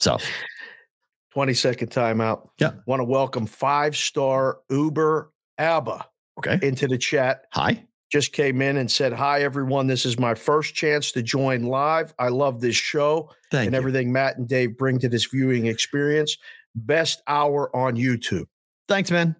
so 0.00 0.18
20 1.32 1.54
second 1.54 1.90
timeout. 1.90 2.46
Yeah. 2.58 2.72
Want 2.86 3.00
to 3.00 3.04
welcome 3.04 3.46
five 3.46 3.96
star 3.96 4.58
Uber 4.68 5.32
Abba 5.56 6.06
okay. 6.38 6.58
into 6.60 6.86
the 6.86 6.98
chat. 6.98 7.46
Hi. 7.54 7.86
Just 8.12 8.34
came 8.34 8.60
in 8.60 8.76
and 8.76 8.90
said, 8.90 9.14
Hi, 9.14 9.40
everyone. 9.42 9.86
This 9.86 10.04
is 10.04 10.18
my 10.18 10.34
first 10.34 10.74
chance 10.74 11.12
to 11.12 11.22
join 11.22 11.62
live. 11.62 12.12
I 12.18 12.28
love 12.28 12.60
this 12.60 12.76
show 12.76 13.30
Thank 13.50 13.68
and 13.68 13.72
you. 13.72 13.78
everything 13.78 14.12
Matt 14.12 14.36
and 14.36 14.46
Dave 14.46 14.76
bring 14.76 14.98
to 14.98 15.08
this 15.08 15.24
viewing 15.24 15.64
experience. 15.64 16.36
Best 16.74 17.22
hour 17.26 17.74
on 17.74 17.96
YouTube. 17.96 18.44
Thanks, 18.86 19.10
man. 19.10 19.34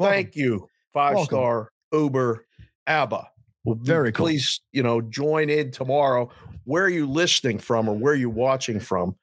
Welcome. 0.00 0.14
Thank 0.16 0.34
you, 0.34 0.68
five 0.92 1.20
star 1.20 1.70
Uber 1.92 2.44
Abba. 2.88 3.28
Well, 3.64 3.78
Very 3.80 4.10
cool. 4.10 4.26
Please, 4.26 4.60
you 4.72 4.82
know, 4.82 5.00
join 5.00 5.48
in 5.48 5.70
tomorrow. 5.70 6.28
Where 6.64 6.82
are 6.84 6.88
you 6.90 7.06
listening 7.08 7.58
from 7.60 7.88
or 7.88 7.94
where 7.94 8.14
are 8.14 8.16
you 8.16 8.30
watching 8.30 8.80
from? 8.80 9.14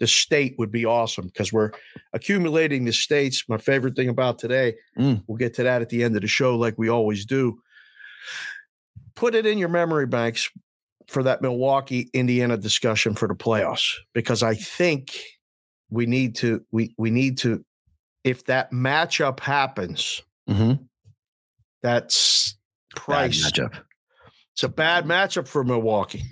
the 0.00 0.06
state 0.06 0.54
would 0.56 0.70
be 0.72 0.86
awesome 0.86 1.26
because 1.26 1.52
we're 1.52 1.70
accumulating 2.14 2.86
the 2.86 2.92
states. 2.92 3.44
My 3.50 3.58
favorite 3.58 3.94
thing 3.94 4.08
about 4.08 4.38
today, 4.38 4.74
Mm. 4.98 5.22
we'll 5.26 5.36
get 5.36 5.52
to 5.56 5.62
that 5.64 5.82
at 5.82 5.90
the 5.90 6.02
end 6.02 6.16
of 6.16 6.22
the 6.22 6.26
show, 6.26 6.56
like 6.56 6.78
we 6.78 6.88
always 6.88 7.26
do. 7.26 7.60
Put 9.20 9.34
it 9.34 9.44
in 9.44 9.58
your 9.58 9.68
memory 9.68 10.06
banks 10.06 10.48
for 11.08 11.22
that 11.24 11.42
Milwaukee 11.42 12.08
Indiana 12.14 12.56
discussion 12.56 13.12
for 13.14 13.28
the 13.28 13.34
playoffs 13.34 13.92
because 14.14 14.42
I 14.42 14.54
think 14.54 15.14
we 15.90 16.06
need 16.06 16.36
to 16.36 16.64
we 16.72 16.94
we 16.96 17.10
need 17.10 17.36
to 17.38 17.62
if 18.24 18.44
that 18.46 18.70
matchup 18.72 19.40
happens, 19.40 20.22
Mm-hmm. 20.48 20.82
that's 21.82 22.56
Bad 22.96 23.02
price. 23.02 23.50
matchup. 23.50 23.74
It's 24.54 24.62
a 24.62 24.68
bad 24.68 25.04
matchup 25.04 25.46
for 25.46 25.64
Milwaukee. 25.64 26.22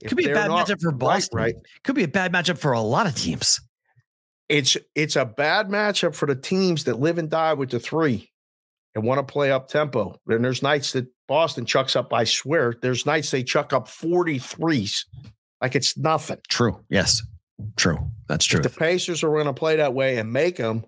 If 0.00 0.08
Could 0.10 0.18
be 0.18 0.30
a 0.30 0.34
bad 0.34 0.50
matchup 0.50 0.80
for 0.80 0.90
right, 0.90 0.98
Boston. 0.98 1.36
right? 1.38 1.54
Could 1.82 1.96
be 1.96 2.04
a 2.04 2.08
bad 2.08 2.32
matchup 2.32 2.58
for 2.58 2.72
a 2.72 2.80
lot 2.80 3.06
of 3.06 3.14
teams. 3.16 3.58
It's 4.48 4.76
it's 4.94 5.16
a 5.16 5.24
bad 5.24 5.68
matchup 5.68 6.14
for 6.14 6.26
the 6.26 6.36
teams 6.36 6.84
that 6.84 7.00
live 7.00 7.18
and 7.18 7.28
die 7.30 7.54
with 7.54 7.70
the 7.70 7.80
three 7.80 8.30
and 8.98 9.06
want 9.06 9.26
to 9.26 9.32
play 9.32 9.50
up 9.52 9.68
tempo. 9.68 10.18
And 10.26 10.44
there's 10.44 10.62
nights 10.62 10.92
that 10.92 11.06
Boston 11.28 11.64
chucks 11.64 11.94
up, 11.94 12.12
I 12.12 12.24
swear, 12.24 12.74
there's 12.82 13.06
nights 13.06 13.30
they 13.30 13.42
chuck 13.42 13.72
up 13.72 13.86
43s 13.86 15.04
like 15.60 15.74
it's 15.74 15.96
nothing. 15.96 16.38
True. 16.48 16.84
Yes. 16.90 17.22
True. 17.76 17.98
That's 18.28 18.44
true. 18.44 18.60
If 18.60 18.64
the 18.64 18.78
Pacers 18.78 19.22
are 19.22 19.30
going 19.30 19.46
to 19.46 19.52
play 19.52 19.76
that 19.76 19.94
way 19.94 20.18
and 20.18 20.32
make 20.32 20.56
them, 20.56 20.84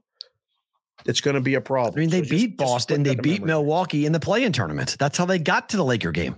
it's 1.06 1.20
going 1.20 1.34
to 1.34 1.40
be 1.40 1.54
a 1.54 1.60
problem. 1.60 1.94
I 1.96 2.00
mean, 2.00 2.10
they 2.10 2.22
So 2.24 2.30
beat 2.30 2.58
just 2.58 2.58
Boston. 2.58 3.02
They 3.02 3.14
beat 3.14 3.40
memory. 3.40 3.46
Milwaukee 3.46 4.06
in 4.06 4.12
the 4.12 4.20
play-in 4.20 4.52
tournament. 4.52 4.96
That's 4.98 5.16
how 5.16 5.24
they 5.24 5.38
got 5.38 5.68
to 5.70 5.76
the 5.76 5.84
Laker 5.84 6.12
game. 6.12 6.36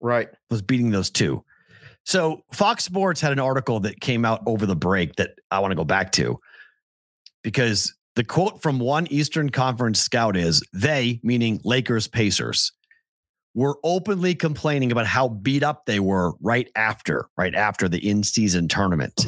Right. 0.00 0.28
Was 0.50 0.62
beating 0.62 0.90
those 0.90 1.10
two. 1.10 1.44
So 2.04 2.42
Fox 2.52 2.84
Sports 2.84 3.20
had 3.20 3.32
an 3.32 3.40
article 3.40 3.80
that 3.80 4.00
came 4.00 4.24
out 4.24 4.42
over 4.46 4.66
the 4.66 4.76
break 4.76 5.16
that 5.16 5.30
I 5.50 5.60
want 5.60 5.72
to 5.72 5.76
go 5.76 5.84
back 5.84 6.12
to 6.12 6.38
because 7.42 7.94
the 8.16 8.24
quote 8.24 8.62
from 8.62 8.78
one 8.78 9.06
Eastern 9.08 9.50
Conference 9.50 10.00
scout 10.00 10.36
is 10.36 10.62
they, 10.72 11.20
meaning 11.22 11.60
Lakers 11.64 12.06
Pacers, 12.06 12.72
were 13.54 13.78
openly 13.84 14.34
complaining 14.34 14.92
about 14.92 15.06
how 15.06 15.28
beat 15.28 15.62
up 15.62 15.86
they 15.86 16.00
were 16.00 16.32
right 16.40 16.68
after, 16.74 17.28
right 17.36 17.54
after 17.54 17.88
the 17.88 18.08
in-season 18.08 18.68
tournament. 18.68 19.26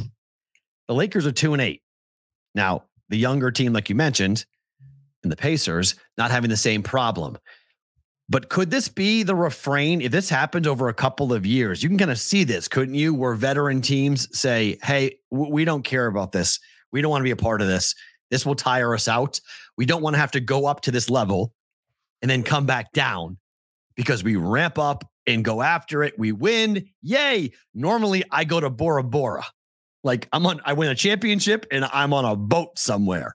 The 0.88 0.94
Lakers 0.94 1.27
are 1.27 1.33
two 1.33 1.53
and 1.53 1.62
eight. 1.62 1.83
Now, 2.55 2.85
the 3.09 3.18
younger 3.18 3.51
team, 3.51 3.72
like 3.72 3.88
you 3.88 3.94
mentioned, 3.94 4.44
and 5.22 5.31
the 5.31 5.37
Pacers 5.37 5.94
not 6.18 6.31
having 6.31 6.51
the 6.51 6.57
same 6.57 6.83
problem. 6.83 7.38
But 8.29 8.49
could 8.49 8.72
this 8.72 8.88
be 8.88 9.22
the 9.22 9.37
refrain? 9.37 10.01
If 10.01 10.11
this 10.11 10.29
happens 10.29 10.66
over 10.66 10.88
a 10.88 10.94
couple 10.94 11.33
of 11.33 11.46
years, 11.46 11.83
you 11.83 11.88
can 11.88 11.99
kind 11.99 12.11
of 12.11 12.18
see 12.18 12.42
this, 12.42 12.66
couldn't 12.66 12.94
you? 12.94 13.14
Where 13.14 13.35
veteran 13.35 13.81
teams 13.81 14.29
say, 14.37 14.79
hey, 14.83 15.18
we 15.31 15.64
don't 15.64 15.85
care 15.85 16.07
about 16.07 16.33
this. 16.33 16.59
We 16.90 17.03
don't 17.03 17.11
want 17.11 17.20
to 17.20 17.25
be 17.25 17.31
a 17.31 17.37
part 17.37 17.61
of 17.61 17.68
this. 17.68 17.94
This 18.30 18.44
will 18.44 18.54
tire 18.54 18.94
us 18.94 19.08
out. 19.08 19.40
We 19.76 19.86
don't 19.86 20.02
want 20.02 20.14
to 20.14 20.20
have 20.20 20.32
to 20.32 20.40
go 20.40 20.66
up 20.66 20.82
to 20.82 20.90
this 20.90 21.08
level 21.10 21.52
and 22.22 22.30
then 22.30 22.42
come 22.42 22.66
back 22.66 22.92
down 22.92 23.38
because 23.96 24.24
we 24.24 24.36
ramp 24.36 24.78
up 24.78 25.04
and 25.26 25.44
go 25.44 25.62
after 25.62 26.02
it. 26.02 26.18
We 26.18 26.32
win. 26.32 26.86
Yay. 27.02 27.52
Normally, 27.74 28.24
I 28.30 28.44
go 28.44 28.60
to 28.60 28.70
Bora 28.70 29.02
Bora. 29.02 29.44
Like 30.04 30.28
I'm 30.32 30.46
on, 30.46 30.60
I 30.64 30.72
win 30.74 30.88
a 30.88 30.94
championship 30.94 31.66
and 31.70 31.84
I'm 31.84 32.12
on 32.12 32.24
a 32.24 32.36
boat 32.36 32.78
somewhere. 32.78 33.34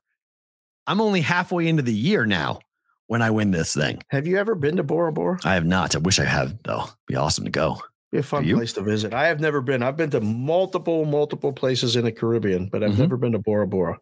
I'm 0.88 1.02
only 1.02 1.22
halfway 1.22 1.68
into 1.68 1.84
the 1.84 1.94
year 1.94 2.26
now 2.26 2.60
when 3.08 3.22
I 3.22 3.30
win 3.32 3.52
this 3.52 3.74
thing. 3.74 4.02
Have 4.10 4.26
you 4.26 4.38
ever 4.38 4.56
been 4.56 4.78
to 4.78 4.84
Bora 4.84 5.12
Bora? 5.12 5.38
I 5.44 5.54
have 5.54 5.66
not. 5.66 5.96
I 5.96 6.00
wish 6.00 6.18
I 6.20 6.24
had 6.26 6.60
though. 6.64 6.84
It'd 6.84 6.96
Be 7.08 7.16
awesome 7.16 7.46
to 7.46 7.52
go. 7.52 7.82
Be 8.12 8.18
a 8.20 8.24
fun 8.24 8.44
place 8.50 8.74
to 8.74 8.82
visit. 8.82 9.14
I 9.14 9.28
have 9.28 9.40
never 9.40 9.62
been. 9.62 9.84
I've 9.84 9.96
been 9.96 10.10
to 10.12 10.20
multiple, 10.22 11.06
multiple 11.06 11.54
places 11.54 11.96
in 11.96 12.04
the 12.04 12.12
Caribbean, 12.12 12.68
but 12.70 12.84
I've 12.84 12.92
Mhm. 12.92 12.98
never 13.00 13.16
been 13.18 13.32
to 13.34 13.40
Bora 13.40 13.68
Bora. 13.68 14.00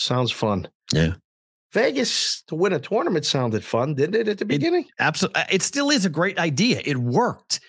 Sounds 0.00 0.32
fun. 0.32 0.66
Yeah. 0.94 1.12
Vegas 1.74 2.42
to 2.46 2.54
win 2.54 2.72
a 2.72 2.78
tournament 2.80 3.26
sounded 3.26 3.62
fun, 3.62 3.94
didn't 3.94 4.14
it 4.14 4.28
at 4.28 4.38
the 4.38 4.46
beginning? 4.46 4.86
Absolutely. 4.98 5.42
Uh, 5.42 5.44
it 5.52 5.60
still 5.60 5.90
is 5.90 6.06
a 6.06 6.08
great 6.08 6.38
idea. 6.38 6.80
It 6.86 6.96
worked 6.96 7.60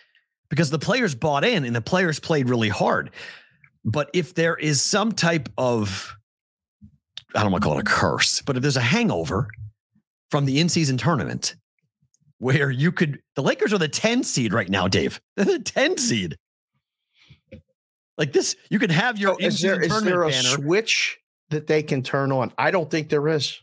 because 0.49 0.69
the 0.69 0.79
players 0.79 1.13
bought 1.13 1.43
in 1.43 1.65
and 1.65 1.75
the 1.75 1.81
players 1.81 2.21
played 2.21 2.49
really 2.49 2.69
hard. 2.69 3.11
But 3.83 4.09
if 4.13 4.33
there 4.33 4.55
is 4.55 4.81
some 4.81 5.11
type 5.11 5.49
of, 5.57 6.15
I 7.35 7.43
don't 7.43 7.51
want 7.51 7.63
to 7.63 7.67
call 7.67 7.77
it 7.77 7.81
a 7.81 7.85
curse, 7.85 8.41
but 8.41 8.55
if 8.55 8.61
there's 8.61 8.77
a 8.77 8.81
hangover 8.81 9.49
from 10.29 10.45
the 10.45 10.61
in 10.61 10.69
season 10.69 10.97
tournament 10.97 11.55
where 12.37 12.71
you 12.71 12.93
could, 12.93 13.19
the 13.35 13.43
Lakers 13.43 13.73
are 13.73 13.77
the 13.77 13.89
10 13.89 14.23
seed 14.23 14.53
right 14.53 14.69
now, 14.69 14.87
Dave. 14.87 15.19
They're 15.35 15.45
the 15.45 15.59
10 15.59 15.97
seed. 15.97 16.37
Like 18.17 18.31
this, 18.31 18.55
you 18.69 18.79
could 18.79 18.91
have 18.91 19.17
your 19.17 19.33
So 19.33 19.45
is 19.45 19.59
there 19.59 19.75
in-season 19.81 19.97
is 19.97 20.03
there 20.03 20.23
a 20.23 20.29
banner. 20.29 20.49
switch 20.49 21.17
that 21.51 21.67
they 21.67 21.83
can 21.83 22.01
turn 22.01 22.31
on? 22.31 22.51
I 22.57 22.71
don't 22.71 22.89
think 22.89 23.09
there 23.09 23.27
is. 23.27 23.59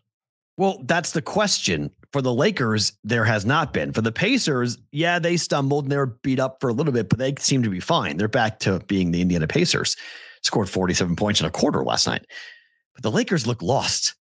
Well, 0.57 0.83
that's 0.85 1.13
the 1.13 1.23
question. 1.23 1.91
For 2.13 2.23
the 2.23 2.33
Lakers, 2.33 2.93
there 3.05 3.25
has 3.25 3.45
not 3.45 3.75
been. 3.75 3.93
For 3.93 4.01
the 4.01 4.13
Pacers, 4.13 4.79
yeah, 4.93 5.19
they 5.19 5.37
stumbled 5.37 5.85
and 5.85 5.93
they 5.93 5.97
were 5.99 6.07
beat 6.07 6.41
up 6.41 6.59
for 6.61 6.71
a 6.71 6.73
little 6.73 6.93
bit, 6.93 7.11
but 7.11 7.19
they 7.19 7.35
seem 7.39 7.63
to 7.63 7.71
be 7.71 7.81
fine. 7.81 8.17
They're 8.17 8.29
back 8.29 8.61
to 8.61 8.79
being 8.87 9.11
the 9.11 9.21
Indiana 9.21 9.47
Pacers. 9.47 9.97
Scored 10.43 10.71
47 10.71 11.17
points 11.17 11.41
in 11.41 11.47
a 11.47 11.51
quarter 11.51 11.85
last 11.85 12.07
night. 12.07 12.25
But 12.95 13.03
the 13.03 13.11
Lakers 13.11 13.47
look 13.47 13.63
lost. 13.63 14.15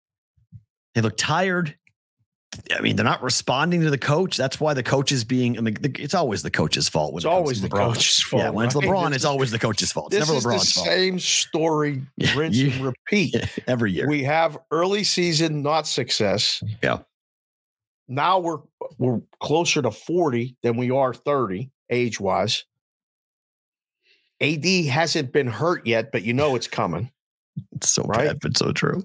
They 0.94 1.02
look 1.02 1.16
tired. 1.16 1.76
I 2.76 2.80
mean, 2.80 2.96
they're 2.96 3.04
not 3.04 3.22
responding 3.22 3.80
to 3.82 3.90
the 3.90 3.98
coach. 3.98 4.36
That's 4.36 4.60
why 4.60 4.74
the 4.74 4.82
coach 4.82 5.12
is 5.12 5.24
being, 5.24 5.56
I 5.58 5.60
mean, 5.60 5.74
the- 5.80 5.94
it's 6.02 6.14
always 6.14 6.42
the 6.42 6.50
coach's 6.50 6.88
fault. 6.88 7.12
when 7.12 7.18
It's 7.18 7.24
it 7.24 7.28
always 7.28 7.60
the 7.60 7.68
coach's 7.68 8.20
fault. 8.22 8.42
Yeah, 8.42 8.50
when 8.50 8.66
it's 8.66 8.74
right? 8.74 8.84
LeBron, 8.84 9.08
This 9.10 9.16
it's 9.16 9.24
always 9.24 9.50
the 9.50 9.58
coach's 9.58 9.92
fault. 9.92 10.12
It's 10.12 10.20
This 10.20 10.28
never 10.28 10.38
is 10.38 10.44
the 10.44 10.50
LeBron's 10.50 10.72
fault. 10.72 10.86
same 10.86 11.18
story, 11.18 12.02
Yeah, 12.16 12.36
rinse 12.38 12.56
you- 12.56 12.70
and 12.70 12.84
repeat. 12.86 13.34
Every 13.66 13.92
year. 13.92 14.08
We 14.08 14.22
have 14.24 14.58
early 14.70 15.04
season 15.04 15.62
not 15.62 15.86
success. 15.86 16.62
Yeah. 16.82 16.98
Now 18.08 18.38
we're 18.38 18.58
we're 18.98 19.20
closer 19.40 19.80
to 19.80 19.90
40 19.90 20.56
than 20.62 20.76
we 20.76 20.90
are 20.90 21.14
30 21.14 21.70
age 21.90 22.20
wise. 22.20 22.64
AD 24.40 24.64
hasn't 24.86 25.32
been 25.32 25.46
hurt 25.46 25.86
yet, 25.86 26.12
but 26.12 26.22
you 26.22 26.34
know 26.34 26.54
it's 26.54 26.66
coming. 26.66 27.10
it's 27.72 27.88
so 27.94 28.02
right? 28.02 28.26
bad, 28.28 28.40
but 28.40 28.56
so 28.58 28.72
true. 28.72 29.02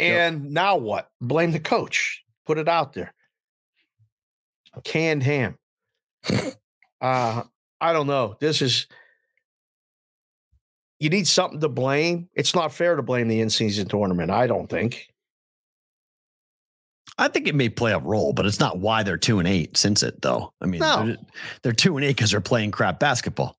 And 0.00 0.50
now 0.52 0.76
what? 0.76 1.10
Blame 1.20 1.52
the 1.52 1.60
coach. 1.60 2.23
Put 2.46 2.58
it 2.58 2.68
out 2.68 2.92
there. 2.92 3.14
Canned 4.82 5.22
ham. 5.22 5.56
uh, 7.00 7.42
I 7.80 7.92
don't 7.92 8.06
know. 8.06 8.36
This 8.40 8.60
is 8.62 8.86
you 10.98 11.10
need 11.10 11.26
something 11.26 11.60
to 11.60 11.68
blame. 11.68 12.28
It's 12.34 12.54
not 12.54 12.72
fair 12.72 12.96
to 12.96 13.02
blame 13.02 13.28
the 13.28 13.40
in-season 13.40 13.88
tournament. 13.88 14.30
I 14.30 14.46
don't 14.46 14.68
think. 14.68 15.08
I 17.18 17.28
think 17.28 17.46
it 17.46 17.54
may 17.54 17.68
play 17.68 17.92
a 17.92 17.98
role, 17.98 18.32
but 18.32 18.46
it's 18.46 18.58
not 18.58 18.78
why 18.78 19.02
they're 19.04 19.16
two 19.16 19.38
and 19.38 19.46
eight 19.46 19.76
since 19.76 20.02
it 20.02 20.20
though. 20.22 20.52
I 20.60 20.66
mean, 20.66 20.80
No. 20.80 21.06
they're, 21.06 21.16
they're 21.62 21.72
two 21.72 21.96
and 21.96 22.04
eight 22.04 22.16
because 22.16 22.32
they're 22.32 22.40
playing 22.40 22.72
crap 22.72 22.98
basketball. 22.98 23.56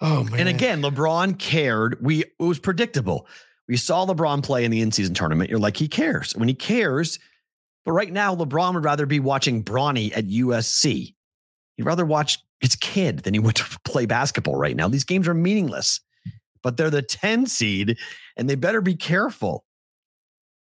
Oh 0.00 0.22
man! 0.24 0.40
And 0.40 0.48
again, 0.48 0.80
LeBron 0.80 1.38
cared. 1.40 1.98
We 2.00 2.20
it 2.22 2.32
was 2.38 2.60
predictable. 2.60 3.26
We 3.68 3.76
saw 3.76 4.06
LeBron 4.06 4.42
play 4.42 4.64
in 4.64 4.70
the 4.70 4.80
in-season 4.80 5.14
tournament. 5.14 5.50
You're 5.50 5.58
like, 5.58 5.76
he 5.76 5.88
cares. 5.88 6.34
When 6.34 6.48
he 6.48 6.54
cares, 6.54 7.18
but 7.84 7.92
right 7.92 8.12
now, 8.12 8.34
LeBron 8.34 8.74
would 8.74 8.84
rather 8.84 9.06
be 9.06 9.20
watching 9.20 9.62
Bronny 9.62 10.16
at 10.16 10.26
USC. 10.26 11.14
He'd 11.76 11.82
rather 11.82 12.04
watch 12.04 12.38
his 12.60 12.76
kid 12.76 13.20
than 13.20 13.34
he 13.34 13.40
would 13.40 13.56
to 13.56 13.64
play 13.84 14.06
basketball 14.06 14.56
right 14.56 14.76
now. 14.76 14.88
These 14.88 15.04
games 15.04 15.28
are 15.28 15.34
meaningless, 15.34 16.00
but 16.62 16.76
they're 16.76 16.90
the 16.90 17.02
10 17.02 17.46
seed, 17.46 17.96
and 18.36 18.48
they 18.48 18.56
better 18.56 18.80
be 18.80 18.96
careful 18.96 19.64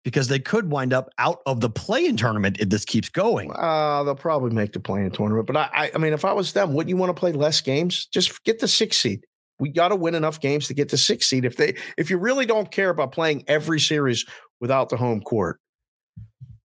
because 0.04 0.28
they 0.28 0.40
could 0.40 0.70
wind 0.70 0.94
up 0.94 1.10
out 1.18 1.40
of 1.48 1.62
the 1.62 1.70
play-in 1.70 2.16
tournament 2.16 2.58
if 2.60 2.70
this 2.70 2.86
keeps 2.86 3.10
going. 3.10 3.52
Uh, 3.56 4.04
they'll 4.04 4.16
probably 4.16 4.52
make 4.52 4.72
the 4.72 4.80
play-in 4.80 5.10
tournament. 5.10 5.48
But 5.48 5.58
I, 5.58 5.70
I, 5.74 5.92
I 5.96 5.98
mean, 5.98 6.14
if 6.14 6.24
I 6.26 6.32
was 6.32 6.54
them, 6.54 6.74
wouldn't 6.74 6.90
you 6.90 6.98
want 6.98 7.10
to 7.10 7.20
play 7.20 7.32
less 7.32 7.60
games? 7.60 8.06
Just 8.06 8.44
get 8.44 8.60
the 8.60 8.68
six 8.68 8.98
seed. 8.98 9.26
We 9.60 9.70
got 9.70 9.90
to 9.90 9.96
win 9.96 10.16
enough 10.16 10.40
games 10.42 10.68
to 10.68 10.74
get 10.74 10.90
to 10.90 10.98
six 10.98 11.28
seed. 11.28 11.46
If 11.46 11.56
they, 11.58 11.76
if 11.98 12.10
you 12.10 12.18
really 12.18 12.46
don't 12.46 12.72
care 12.72 12.90
about 12.90 13.12
playing 13.12 13.44
every 13.48 13.80
series 13.80 14.26
without 14.60 14.90
the 14.90 14.98
home 14.98 15.22
court, 15.22 15.60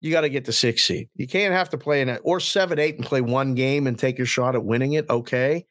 you 0.01 0.12
got 0.12 0.20
to 0.20 0.29
get 0.29 0.44
to 0.44 0.53
six 0.53 0.85
seed. 0.85 1.09
You 1.16 1.27
can't 1.27 1.53
have 1.53 1.68
to 1.70 1.79
play 1.79 2.01
in 2.01 2.09
it 2.09 2.20
or 2.22 2.38
seven, 2.38 2.79
eight, 2.79 2.96
and 2.96 3.05
play 3.05 3.20
one 3.20 3.55
game 3.55 3.87
and 3.87 3.99
take 3.99 4.18
your 4.18 4.27
shot 4.27 4.55
at 4.55 4.64
winning 4.64 4.92
it. 4.92 5.09
Okay, 5.11 5.66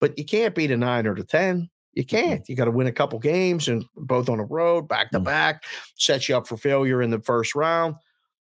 but 0.00 0.18
you 0.18 0.24
can't 0.24 0.54
beat 0.54 0.70
a 0.70 0.76
nine 0.76 1.06
or 1.06 1.14
the 1.14 1.24
ten. 1.24 1.70
You 1.94 2.04
can't. 2.04 2.46
You 2.48 2.54
got 2.56 2.66
to 2.66 2.70
win 2.70 2.86
a 2.86 2.92
couple 2.92 3.18
games 3.18 3.66
and 3.66 3.84
both 3.96 4.28
on 4.28 4.38
the 4.38 4.44
road, 4.44 4.86
back 4.86 5.10
to 5.10 5.18
Mm. 5.18 5.24
back, 5.24 5.64
set 5.96 6.28
you 6.28 6.36
up 6.36 6.46
for 6.46 6.56
failure 6.56 7.02
in 7.02 7.10
the 7.10 7.20
first 7.20 7.54
round. 7.54 7.96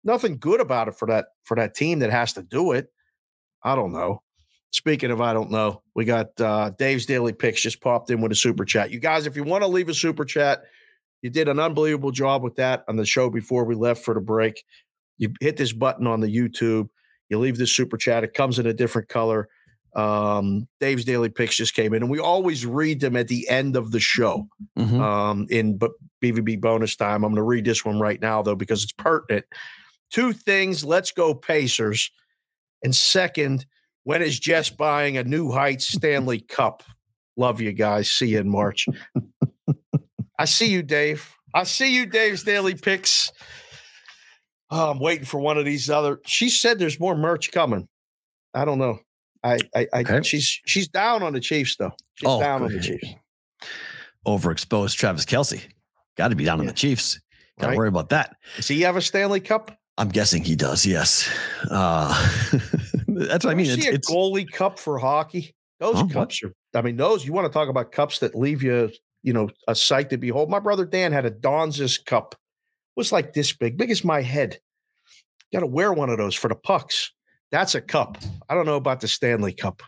Nothing 0.02 0.38
good 0.38 0.60
about 0.60 0.88
it 0.88 0.94
for 0.98 1.06
that 1.06 1.26
for 1.44 1.56
that 1.56 1.74
team 1.74 1.98
that 1.98 2.10
has 2.10 2.32
to 2.32 2.42
do 2.42 2.72
it. 2.72 2.88
I 3.62 3.74
don't 3.74 3.92
know. 3.92 4.22
Speaking 4.70 5.10
of, 5.10 5.20
I 5.20 5.32
don't 5.32 5.50
know. 5.50 5.82
We 5.94 6.04
got 6.04 6.38
uh, 6.40 6.70
Dave's 6.78 7.06
daily 7.06 7.32
picks 7.32 7.62
just 7.62 7.80
popped 7.80 8.10
in 8.10 8.20
with 8.20 8.32
a 8.32 8.36
super 8.36 8.64
chat. 8.64 8.90
You 8.90 9.00
guys, 9.00 9.26
if 9.26 9.34
you 9.34 9.42
want 9.44 9.62
to 9.62 9.68
leave 9.68 9.88
a 9.88 9.94
super 9.94 10.24
chat, 10.26 10.62
you 11.22 11.30
did 11.30 11.48
an 11.48 11.58
unbelievable 11.58 12.10
job 12.10 12.42
with 12.42 12.56
that 12.56 12.84
on 12.86 12.96
the 12.96 13.06
show 13.06 13.30
before 13.30 13.64
we 13.64 13.74
left 13.74 14.04
for 14.04 14.14
the 14.14 14.20
break. 14.20 14.62
You 15.16 15.32
hit 15.40 15.56
this 15.56 15.72
button 15.72 16.06
on 16.06 16.20
the 16.20 16.28
YouTube. 16.34 16.88
You 17.28 17.38
leave 17.38 17.56
this 17.58 17.74
super 17.74 17.96
chat. 17.96 18.24
It 18.24 18.34
comes 18.34 18.58
in 18.58 18.66
a 18.66 18.72
different 18.74 19.08
color. 19.08 19.48
Um, 19.96 20.68
Dave's 20.80 21.04
Daily 21.06 21.30
Picks 21.30 21.56
just 21.56 21.74
came 21.74 21.94
in, 21.94 22.02
and 22.02 22.10
we 22.10 22.20
always 22.20 22.64
read 22.66 23.00
them 23.00 23.16
at 23.16 23.26
the 23.28 23.48
end 23.48 23.74
of 23.74 23.90
the 23.90 23.98
show 24.00 24.46
Mhm. 24.78 25.00
um, 25.00 25.46
in 25.50 25.76
but 25.78 25.92
BVB 26.22 26.60
bonus 26.60 26.94
time. 26.94 27.24
I'm 27.24 27.32
going 27.32 27.36
to 27.36 27.42
read 27.42 27.64
this 27.64 27.84
one 27.86 27.98
right 27.98 28.20
now, 28.20 28.42
though, 28.42 28.54
because 28.54 28.84
it's 28.84 28.92
pertinent. 28.92 29.46
Two 30.10 30.32
things. 30.34 30.84
Let's 30.84 31.10
go 31.10 31.34
Pacers. 31.34 32.10
And 32.84 32.94
second, 32.94 33.66
when 34.04 34.22
is 34.22 34.38
Jess 34.38 34.70
buying 34.70 35.16
a 35.16 35.24
New 35.24 35.50
Heights 35.50 35.88
Stanley 35.88 36.40
Cup? 36.40 36.82
Love 37.36 37.60
you 37.60 37.72
guys. 37.72 38.10
See 38.10 38.28
you 38.28 38.40
in 38.40 38.48
March. 38.48 38.86
I 40.38 40.44
see 40.44 40.66
you, 40.70 40.82
Dave. 40.82 41.28
I 41.54 41.64
see 41.64 41.94
you, 41.94 42.06
Dave's 42.06 42.42
Daily 42.42 42.74
Picks. 42.74 43.32
Oh, 44.70 44.90
I'm 44.90 44.98
waiting 45.00 45.24
for 45.24 45.40
one 45.40 45.56
of 45.58 45.64
these 45.64 45.88
other. 45.88 46.20
She 46.26 46.48
said 46.50 46.78
there's 46.78 47.00
more 47.00 47.16
merch 47.16 47.50
coming. 47.52 47.88
I 48.54 48.64
don't 48.64 48.78
know. 48.78 48.98
I, 49.42 49.58
I, 49.74 49.86
I 49.92 50.00
Okay. 50.00 50.22
she's 50.22 50.60
she's 50.66 50.88
down 50.88 51.22
on 51.22 51.32
the 51.32 51.40
Chiefs 51.40 51.76
though. 51.76 51.92
She's 52.16 52.28
Oh, 52.28 52.40
down 52.40 52.62
on 52.62 52.72
the. 52.72 52.80
Chiefs. 52.80 53.06
Overexposed 54.26 54.96
Travis 54.96 55.24
Kelce. 55.24 55.62
Got 56.16 56.28
to 56.28 56.36
be 56.36 56.44
down 56.44 56.60
on 56.60 56.66
the 56.66 56.72
Chiefs. 56.72 57.20
Got 57.58 57.66
to 57.66 57.70
Right. 57.70 57.78
worry 57.78 57.88
about 57.88 58.10
that. 58.10 58.36
Does 58.56 58.68
he 58.68 58.82
have 58.82 58.96
a 58.96 59.00
Stanley 59.00 59.40
Cup? 59.40 59.70
I'm 59.96 60.08
guessing 60.08 60.44
he 60.44 60.54
does. 60.56 60.84
Yes. 60.84 61.28
Uh, 61.70 62.12
that's 63.26 63.44
what 63.44 63.52
I 63.52 63.54
mean. 63.54 63.66
It's, 63.66 63.82
see 63.82 63.88
a 63.88 63.92
it's 63.92 64.10
goalie 64.10 64.50
cup 64.50 64.78
for 64.78 64.98
hockey. 64.98 65.54
Those? 65.80 65.96
Oh, 65.96 66.04
what? 66.04 66.12
cups 66.12 66.42
are. 66.42 66.52
I 66.74 66.82
mean, 66.82 66.96
those 66.96 67.24
you 67.24 67.32
want 67.32 67.46
to 67.46 67.52
talk 67.52 67.68
about 67.68 67.92
cups 67.92 68.18
that 68.18 68.34
leave 68.34 68.62
you, 68.62 68.90
you 69.22 69.32
know, 69.32 69.48
a 69.66 69.74
sight 69.74 70.10
to 70.10 70.18
behold. 70.18 70.50
My 70.50 70.58
brother 70.58 70.84
Dan 70.84 71.12
had 71.12 71.24
a 71.24 71.30
Donzis 71.30 72.04
cup. 72.04 72.34
It 72.34 73.00
was 73.00 73.12
like 73.12 73.32
this 73.32 73.52
big, 73.52 73.76
big 73.76 73.90
as 73.90 74.04
my 74.04 74.22
head. 74.22 74.58
Got 75.52 75.60
to 75.60 75.66
wear 75.66 75.92
one 75.92 76.10
of 76.10 76.18
those 76.18 76.34
for 76.34 76.48
the 76.48 76.54
pucks. 76.54 77.12
That's 77.50 77.74
a 77.74 77.80
cup. 77.80 78.18
I 78.48 78.54
don't 78.54 78.66
know 78.66 78.76
about 78.76 79.00
the 79.00 79.08
Stanley 79.08 79.52
Cup. 79.52 79.82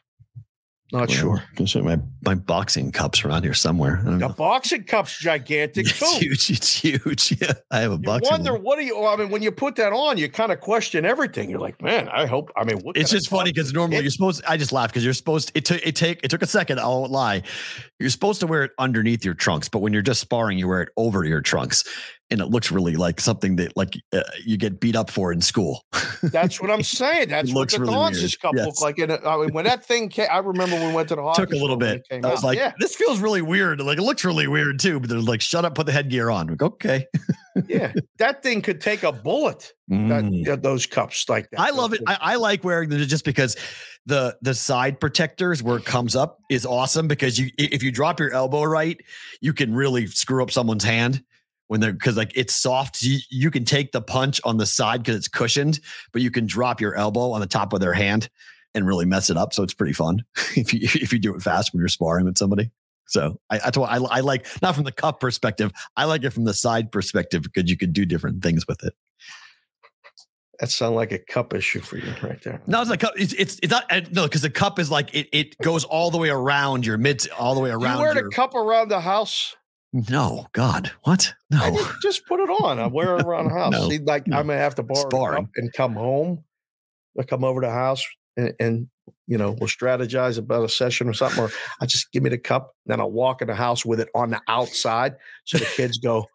Not 0.93 1.09
well, 1.09 1.19
sure. 1.19 1.43
I 1.53 1.55
can 1.55 1.67
show 1.67 1.83
my 1.83 1.99
my 2.27 2.35
boxing 2.35 2.91
cups 2.91 3.25
around 3.25 3.45
here 3.45 3.55
somewhere. 3.55 4.01
The 4.05 4.11
know. 4.11 4.29
boxing 4.31 4.83
cup's 4.83 5.17
gigantic 5.19 5.87
It's 5.87 5.99
too. 6.01 6.19
huge. 6.27 6.51
It's 6.51 6.73
huge. 6.75 7.37
Yeah, 7.41 7.53
I 7.71 7.79
have 7.81 7.93
a 7.93 7.95
You 7.95 8.01
boxing. 8.01 8.31
wonder 8.31 8.53
one. 8.55 8.63
what 8.63 8.79
do 8.79 8.85
you? 8.85 9.07
I 9.07 9.15
mean, 9.15 9.31
when 9.31 9.41
you 9.41 9.53
put 9.53 9.77
that 9.77 9.93
on, 9.93 10.19
you 10.19 10.29
kind 10.29 10.51
of 10.51 10.59
question 10.61 11.05
everything. 11.05 11.49
You're 11.49 11.61
like, 11.61 11.81
man, 11.81 12.09
I 12.09 12.27
hope. 12.27 12.51
I 12.57 12.65
mean, 12.65 12.79
what 12.81 12.97
It's 12.97 13.11
just 13.13 13.29
funny 13.29 13.53
because 13.53 13.73
normally 13.73 13.99
it? 13.99 14.03
you're 14.03 14.11
supposed. 14.11 14.43
I 14.49 14.57
just 14.57 14.73
laugh 14.73 14.91
because 14.91 15.05
you're 15.05 15.13
supposed. 15.15 15.53
It 15.55 15.65
took 15.65 15.81
it 15.87 15.95
take 15.95 16.21
it 16.25 16.29
took 16.29 16.43
a 16.43 16.47
second. 16.47 16.81
I 16.81 16.87
won't 16.89 17.13
lie. 17.13 17.43
You're 18.01 18.11
supposed 18.11 18.41
to 18.41 18.49
wear 18.49 18.65
it 18.65 18.73
underneath 18.79 19.25
your 19.25 19.35
trunks, 19.35 19.69
but 19.69 19.79
when 19.79 19.93
you're 19.93 20.03
just 20.03 20.21
sparring, 20.21 20.59
you 20.59 20.67
wear 20.67 20.83
it 20.83 20.89
over 20.97 21.25
your 21.25 21.41
trunks, 21.41 21.85
and 22.31 22.41
it 22.41 22.47
looks 22.47 22.71
really 22.71 22.95
like 22.95 23.21
something 23.21 23.57
that 23.57 23.77
like 23.77 24.01
uh, 24.13 24.23
you 24.45 24.57
get 24.57 24.79
beat 24.81 24.95
up 24.95 25.11
for 25.11 25.33
in 25.33 25.41
school. 25.41 25.85
That's 26.23 26.61
what 26.61 26.71
I'm 26.71 26.83
saying. 27.01 27.29
That's 27.29 27.49
what 27.53 27.61
looks 27.61 27.75
the 27.75 27.81
really 27.81 27.97
weird. 27.97 28.41
Cup 28.41 28.55
Yes. 28.57 28.67
looked 28.67 28.83
like. 28.83 28.99
And 28.99 29.13
I 29.13 29.37
mean, 29.39 29.53
when 29.53 29.65
that 29.65 29.85
thing 29.85 30.09
came, 30.09 30.29
I 30.31 30.39
remember 30.39 30.77
when 30.77 30.89
we 30.89 30.95
went 30.95 31.09
to 31.09 31.17
the 31.17 31.23
hockey. 31.23 31.43
took 31.47 31.53
a 31.53 31.57
little 31.57 31.77
bit. 31.77 32.07
I 32.13 32.17
was 32.19 32.39
out. 32.39 32.45
like, 32.45 32.59
yeah, 32.59 32.73
this 32.79 32.95
feels 32.95 33.19
really 33.21 33.43
weird. 33.43 33.81
Like 33.81 33.99
it 33.99 34.03
looks 34.03 34.25
really 34.25 34.47
weird 34.47 34.79
too. 34.79 35.01
But 35.01 35.11
they're 35.11 35.19
like, 35.19 35.41
shut 35.41 35.65
up, 35.65 35.75
put 35.75 35.87
the 35.87 35.93
headgear 35.93 36.31
on. 36.31 36.47
Like, 36.49 36.63
okay. 36.63 37.07
yeah, 37.67 37.93
that 38.19 38.43
thing 38.43 38.63
could 38.63 38.81
take 38.81 39.03
a 39.03 39.13
bullet. 39.13 39.73
Mm. 39.91 40.49
uh, 40.49 40.55
those 40.55 40.87
cups 40.87 41.29
like 41.29 41.51
that. 41.51 41.59
I 41.59 41.71
love 41.71 41.93
it. 41.93 42.01
I, 42.07 42.17
I 42.21 42.35
like 42.37 42.63
wearing 42.63 42.91
them 42.91 43.01
just 43.01 43.25
because 43.25 43.57
the 44.07 44.37
the 44.41 44.55
side 44.55 45.01
protectors 45.01 45.63
where 45.65 45.79
it 45.79 45.85
comes 45.85 46.15
up 46.15 46.39
is 46.49 46.65
awesome 46.65 47.09
because 47.09 47.39
you 47.41 47.51
if 47.59 47.83
you 47.83 47.91
drop 47.91 48.21
your 48.21 48.33
elbow 48.33 48.63
right, 48.63 49.01
you 49.41 49.53
can 49.53 49.75
really 49.75 50.07
screw 50.07 50.45
up 50.45 50.53
someone's 50.53 50.85
hand 50.85 51.25
when 51.71 51.79
they're 51.79 51.93
because 51.93 52.17
like 52.17 52.33
it's 52.35 52.57
soft. 52.57 53.01
You, 53.01 53.21
you 53.31 53.49
can 53.49 53.65
take 53.65 53.93
the 53.93 54.03
punch 54.03 54.41
on 54.43 54.57
the 54.57 54.67
side 54.67 55.05
because 55.05 55.15
it's 55.15 55.29
cushioned, 55.29 55.79
but 56.13 56.21
you 56.21 56.29
can 56.29 56.45
drop 56.45 56.81
your 56.81 56.97
elbow 56.97 57.31
on 57.31 57.41
the 57.41 57.47
top 57.47 57.73
of 57.73 57.79
their 57.79 57.93
hand 57.93 58.29
and 58.75 58.85
really 58.85 59.05
mess 59.05 59.31
it 59.31 59.37
up. 59.37 59.55
So 59.55 59.63
it's 59.63 59.73
pretty 59.73 59.93
fun 59.93 60.25
if 60.57 60.75
you 60.75 60.81
if 60.83 61.13
you 61.13 61.21
do 61.21 61.33
it 61.33 61.43
fast 61.43 61.73
when 61.73 61.79
you're 61.79 61.87
sparring 61.87 62.25
with 62.25 62.37
somebody. 62.37 62.73
So 63.07 63.39
I 63.51 63.59
that's 63.59 63.79
why 63.79 63.87
I, 63.87 63.99
I 63.99 64.21
like 64.21 64.49
not 64.61 64.75
from 64.75 64.83
the 64.83 64.91
cup 64.91 65.21
perspective. 65.21 65.71
I 65.97 66.07
like 66.07 66.25
it 66.25 66.31
from 66.31 66.43
the 66.43 66.55
side 66.55 66.91
perspective 66.91 67.43
because 67.43 67.71
you 67.71 67.77
can 67.77 67.93
do 67.93 68.05
different 68.05 68.43
things 68.43 68.67
with 68.67 68.83
it. 68.83 68.93
that 70.59 70.73
sounds 70.73 70.97
like 70.97 71.13
a 71.13 71.21
cup 71.21 71.55
issue 71.55 71.79
for 71.79 71.99
you 71.99 72.13
right 72.21 72.43
there. 72.43 72.61
No, 72.67 72.81
it's 72.81 72.91
like 72.91 72.99
cup. 72.99 73.13
It's 73.15 73.33
it's, 73.35 73.61
it's 73.63 73.71
not 73.71 73.89
no 74.11 74.25
because 74.25 74.43
the 74.43 74.51
cup 74.51 74.81
is 74.81 74.91
like 74.91 75.15
it 75.15 75.29
it 75.33 75.57
goes 75.59 75.85
all 75.85 76.11
the 76.11 76.19
way 76.19 76.31
around 76.31 76.85
your 76.85 76.99
mid 76.99 77.31
all 77.39 77.55
the 77.55 77.61
way 77.61 77.71
around. 77.71 77.99
you 77.99 78.03
wear 78.03 78.15
your, 78.15 78.25
the 78.25 78.31
cup 78.31 78.57
around 78.57 78.89
the 78.89 79.01
house. 79.01 79.55
No, 79.93 80.47
God, 80.53 80.91
what? 81.03 81.35
No, 81.51 81.59
just, 81.75 82.03
just 82.03 82.27
put 82.27 82.41
it 82.41 82.49
on. 82.49 82.79
I 82.79 82.87
wear 82.87 83.17
it 83.19 83.25
around 83.25 83.49
the 83.49 83.55
house. 83.59 83.73
No, 83.73 83.89
See, 83.89 83.99
like 83.99 84.27
no. 84.27 84.37
I'm 84.39 84.47
gonna 84.47 84.59
have 84.59 84.77
to 84.77 84.83
borrow 84.83 85.49
and 85.57 85.73
come 85.73 85.95
home. 85.95 86.45
I 87.19 87.25
come 87.25 87.43
over 87.45 87.61
to 87.61 87.67
the 87.67 87.73
house 87.73 88.05
and, 88.37 88.55
and 88.61 88.89
you 89.27 89.37
know 89.37 89.51
we'll 89.53 89.69
strategize 89.69 90.39
about 90.39 90.65
a 90.65 90.69
session 90.69 91.09
or 91.09 91.13
something. 91.13 91.43
Or 91.43 91.51
I 91.81 91.87
just 91.87 92.13
give 92.13 92.23
me 92.23 92.31
the 92.31 92.39
cup, 92.39 92.75
then 92.87 93.01
I'll 93.01 93.11
walk 93.11 93.43
in 93.43 93.49
the 93.49 93.55
house 93.55 93.85
with 93.85 94.01
it 94.01 94.09
on 94.15 94.31
the 94.31 94.41
outside, 94.49 95.17
so 95.45 95.59
the 95.59 95.65
kids 95.67 95.99
go, 95.99 96.27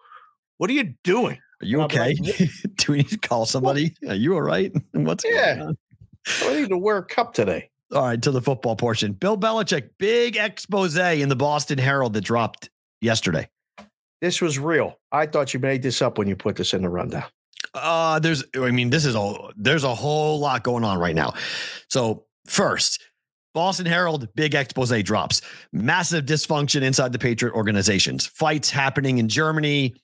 "What 0.57 0.69
are 0.69 0.73
you 0.73 0.93
doing?" 1.03 1.39
are 1.61 1.65
you 1.65 1.81
okay? 1.83 2.15
like, 2.19 2.49
Do 2.75 2.91
we 2.91 2.97
need 2.97 3.09
to 3.09 3.17
call 3.17 3.45
somebody? 3.45 3.95
Are 4.09 4.15
you 4.15 4.33
all 4.35 4.41
right? 4.41 4.73
What's 4.91 5.23
Yeah. 5.23 5.55
going 5.55 5.67
on? 5.69 5.77
I 6.43 6.59
need 6.59 6.69
to 6.69 6.77
wear 6.77 6.97
a 6.97 7.05
cup 7.05 7.33
today. 7.33 7.69
All 7.93 8.01
right, 8.01 8.21
to 8.21 8.31
the 8.31 8.41
football 8.41 8.75
portion. 8.75 9.13
Bill 9.13 9.37
Belichick, 9.37 9.91
big 9.97 10.35
expose 10.35 10.97
in 10.97 11.29
the 11.29 11.35
Boston 11.35 11.77
Herald 11.77 12.13
that 12.13 12.21
dropped 12.25 12.69
yesterday. 13.01 13.49
This 14.21 14.41
was 14.41 14.57
real. 14.57 14.97
I 15.11 15.25
thought 15.25 15.53
you 15.53 15.59
made 15.59 15.81
this 15.81 16.01
up 16.01 16.17
when 16.17 16.27
you 16.27 16.35
put 16.35 16.55
this 16.55 16.73
in 16.73 16.81
the 16.81 16.89
rundown. 16.89 17.25
Uh, 17.73 18.19
there's, 18.19 18.43
I 18.55 18.71
mean, 18.71 18.89
this 18.89 19.05
is 19.05 19.15
a 19.15 19.33
there's 19.55 19.83
a 19.83 19.93
whole 19.93 20.39
lot 20.39 20.63
going 20.63 20.83
on 20.83 20.97
right 20.97 21.15
now. 21.15 21.33
So 21.89 22.25
first, 22.45 23.01
Boston 23.53 23.85
Herald 23.85 24.27
big 24.35 24.53
expose 24.53 25.03
drops. 25.03 25.41
Massive 25.71 26.25
dysfunction 26.25 26.81
inside 26.81 27.11
the 27.11 27.19
Patriot 27.19 27.53
organizations. 27.53 28.25
Fights 28.25 28.69
happening 28.69 29.17
in 29.17 29.29
Germany. 29.29 29.95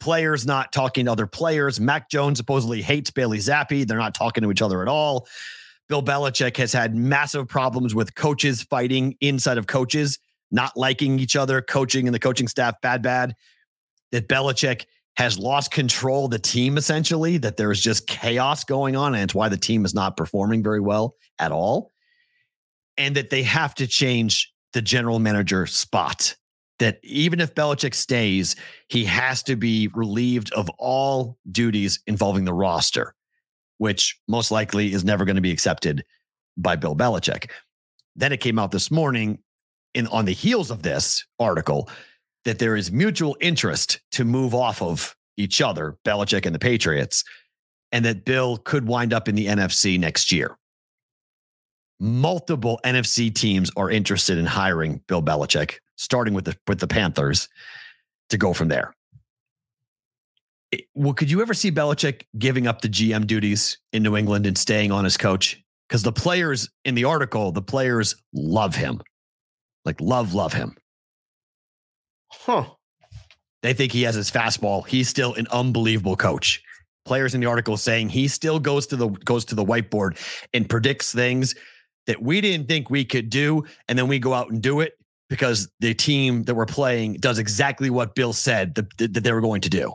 Players 0.00 0.46
not 0.46 0.72
talking 0.72 1.06
to 1.06 1.12
other 1.12 1.26
players. 1.26 1.80
Mac 1.80 2.08
Jones 2.08 2.38
supposedly 2.38 2.80
hates 2.80 3.10
Bailey 3.10 3.38
Zappe. 3.38 3.86
They're 3.86 3.98
not 3.98 4.14
talking 4.14 4.42
to 4.42 4.50
each 4.50 4.62
other 4.62 4.80
at 4.82 4.88
all. 4.88 5.26
Bill 5.88 6.02
Belichick 6.02 6.56
has 6.58 6.72
had 6.72 6.94
massive 6.94 7.48
problems 7.48 7.94
with 7.94 8.14
coaches 8.14 8.62
fighting 8.62 9.16
inside 9.20 9.58
of 9.58 9.66
coaches, 9.66 10.18
not 10.50 10.76
liking 10.76 11.18
each 11.18 11.36
other, 11.36 11.60
coaching 11.60 12.06
and 12.06 12.14
the 12.14 12.18
coaching 12.18 12.48
staff 12.48 12.80
bad, 12.80 13.02
bad. 13.02 13.34
That 14.12 14.28
Belichick 14.28 14.86
has 15.16 15.38
lost 15.38 15.70
control 15.70 16.26
of 16.26 16.30
the 16.30 16.38
team 16.38 16.78
essentially, 16.78 17.38
that 17.38 17.56
there's 17.56 17.80
just 17.80 18.06
chaos 18.06 18.64
going 18.64 18.96
on, 18.96 19.14
and 19.14 19.24
it's 19.24 19.34
why 19.34 19.48
the 19.48 19.56
team 19.56 19.84
is 19.84 19.94
not 19.94 20.16
performing 20.16 20.62
very 20.62 20.80
well 20.80 21.14
at 21.38 21.52
all. 21.52 21.90
And 22.96 23.16
that 23.16 23.30
they 23.30 23.42
have 23.42 23.74
to 23.76 23.86
change 23.86 24.52
the 24.72 24.82
general 24.82 25.18
manager 25.18 25.66
spot. 25.66 26.36
That 26.78 27.00
even 27.02 27.40
if 27.40 27.54
Belichick 27.54 27.94
stays, 27.94 28.54
he 28.88 29.04
has 29.04 29.42
to 29.44 29.56
be 29.56 29.88
relieved 29.88 30.52
of 30.52 30.70
all 30.78 31.36
duties 31.50 32.00
involving 32.06 32.44
the 32.44 32.54
roster, 32.54 33.14
which 33.78 34.18
most 34.28 34.50
likely 34.50 34.92
is 34.92 35.04
never 35.04 35.24
going 35.24 35.36
to 35.36 35.42
be 35.42 35.50
accepted 35.50 36.04
by 36.56 36.76
Bill 36.76 36.94
Belichick. 36.94 37.50
Then 38.14 38.32
it 38.32 38.40
came 38.40 38.58
out 38.58 38.70
this 38.70 38.90
morning 38.90 39.38
in 39.94 40.06
on 40.08 40.24
the 40.24 40.32
heels 40.32 40.70
of 40.70 40.82
this 40.82 41.24
article 41.38 41.88
that 42.44 42.58
there 42.58 42.76
is 42.76 42.92
mutual 42.92 43.36
interest 43.40 44.00
to 44.12 44.24
move 44.24 44.54
off 44.54 44.80
of 44.80 45.14
each 45.36 45.60
other, 45.60 45.96
Belichick 46.04 46.46
and 46.46 46.54
the 46.54 46.58
Patriots, 46.58 47.24
and 47.92 48.04
that 48.04 48.24
Bill 48.24 48.58
could 48.58 48.86
wind 48.86 49.12
up 49.12 49.28
in 49.28 49.34
the 49.34 49.46
NFC 49.46 49.98
next 49.98 50.32
year. 50.32 50.56
Multiple 52.00 52.80
NFC 52.84 53.34
teams 53.34 53.70
are 53.76 53.90
interested 53.90 54.38
in 54.38 54.46
hiring 54.46 55.02
Bill 55.08 55.22
Belichick, 55.22 55.78
starting 55.96 56.32
with 56.34 56.44
the 56.44 56.56
with 56.66 56.78
the 56.78 56.86
Panthers, 56.86 57.48
to 58.30 58.38
go 58.38 58.52
from 58.52 58.68
there. 58.68 58.94
It- 60.70 60.84
well, 60.94 61.14
could 61.14 61.30
you 61.30 61.40
ever 61.42 61.54
see 61.54 61.72
Belichick 61.72 62.22
giving 62.38 62.66
up 62.66 62.82
the 62.82 62.88
GM 62.88 63.26
duties 63.26 63.78
in 63.92 64.02
New 64.02 64.16
England 64.16 64.46
and 64.46 64.56
staying 64.56 64.92
on 64.92 65.06
as 65.06 65.16
coach? 65.16 65.60
Because 65.88 66.02
the 66.02 66.12
players 66.12 66.68
in 66.84 66.94
the 66.94 67.04
article, 67.04 67.50
the 67.50 67.62
players 67.62 68.14
love 68.34 68.76
him, 68.76 69.00
like 69.88 70.00
love, 70.00 70.34
love 70.34 70.52
him. 70.52 70.76
Huh. 72.30 72.66
They 73.62 73.72
think 73.72 73.90
he 73.90 74.02
has 74.02 74.14
his 74.14 74.30
fastball. 74.30 74.86
He's 74.86 75.08
still 75.08 75.34
an 75.34 75.46
unbelievable 75.50 76.14
coach. 76.14 76.62
Players 77.04 77.34
in 77.34 77.40
the 77.40 77.46
article 77.46 77.76
saying 77.76 78.10
he 78.10 78.28
still 78.28 78.60
goes 78.60 78.86
to 78.88 78.96
the 78.96 79.08
goes 79.08 79.46
to 79.46 79.54
the 79.54 79.64
whiteboard 79.64 80.18
and 80.52 80.68
predicts 80.68 81.12
things 81.12 81.54
that 82.06 82.22
we 82.22 82.40
didn't 82.40 82.68
think 82.68 82.90
we 82.90 83.04
could 83.04 83.30
do, 83.30 83.64
and 83.88 83.98
then 83.98 84.08
we 84.08 84.18
go 84.18 84.34
out 84.34 84.50
and 84.50 84.62
do 84.62 84.80
it 84.80 84.92
because 85.30 85.70
the 85.80 85.94
team 85.94 86.42
that 86.44 86.54
we're 86.54 86.66
playing 86.66 87.14
does 87.14 87.38
exactly 87.38 87.88
what 87.90 88.14
Bill 88.14 88.32
said 88.32 88.74
that, 88.74 88.96
that 88.98 89.24
they 89.24 89.32
were 89.32 89.40
going 89.40 89.62
to 89.62 89.70
do. 89.70 89.92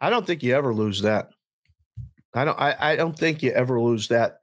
I 0.00 0.10
don't 0.10 0.26
think 0.26 0.42
you 0.42 0.54
ever 0.54 0.74
lose 0.74 1.02
that. 1.02 1.30
I 2.34 2.44
don't. 2.44 2.58
I, 2.60 2.76
I 2.78 2.96
don't 2.96 3.16
think 3.16 3.42
you 3.42 3.52
ever 3.52 3.80
lose 3.80 4.08
that. 4.08 4.40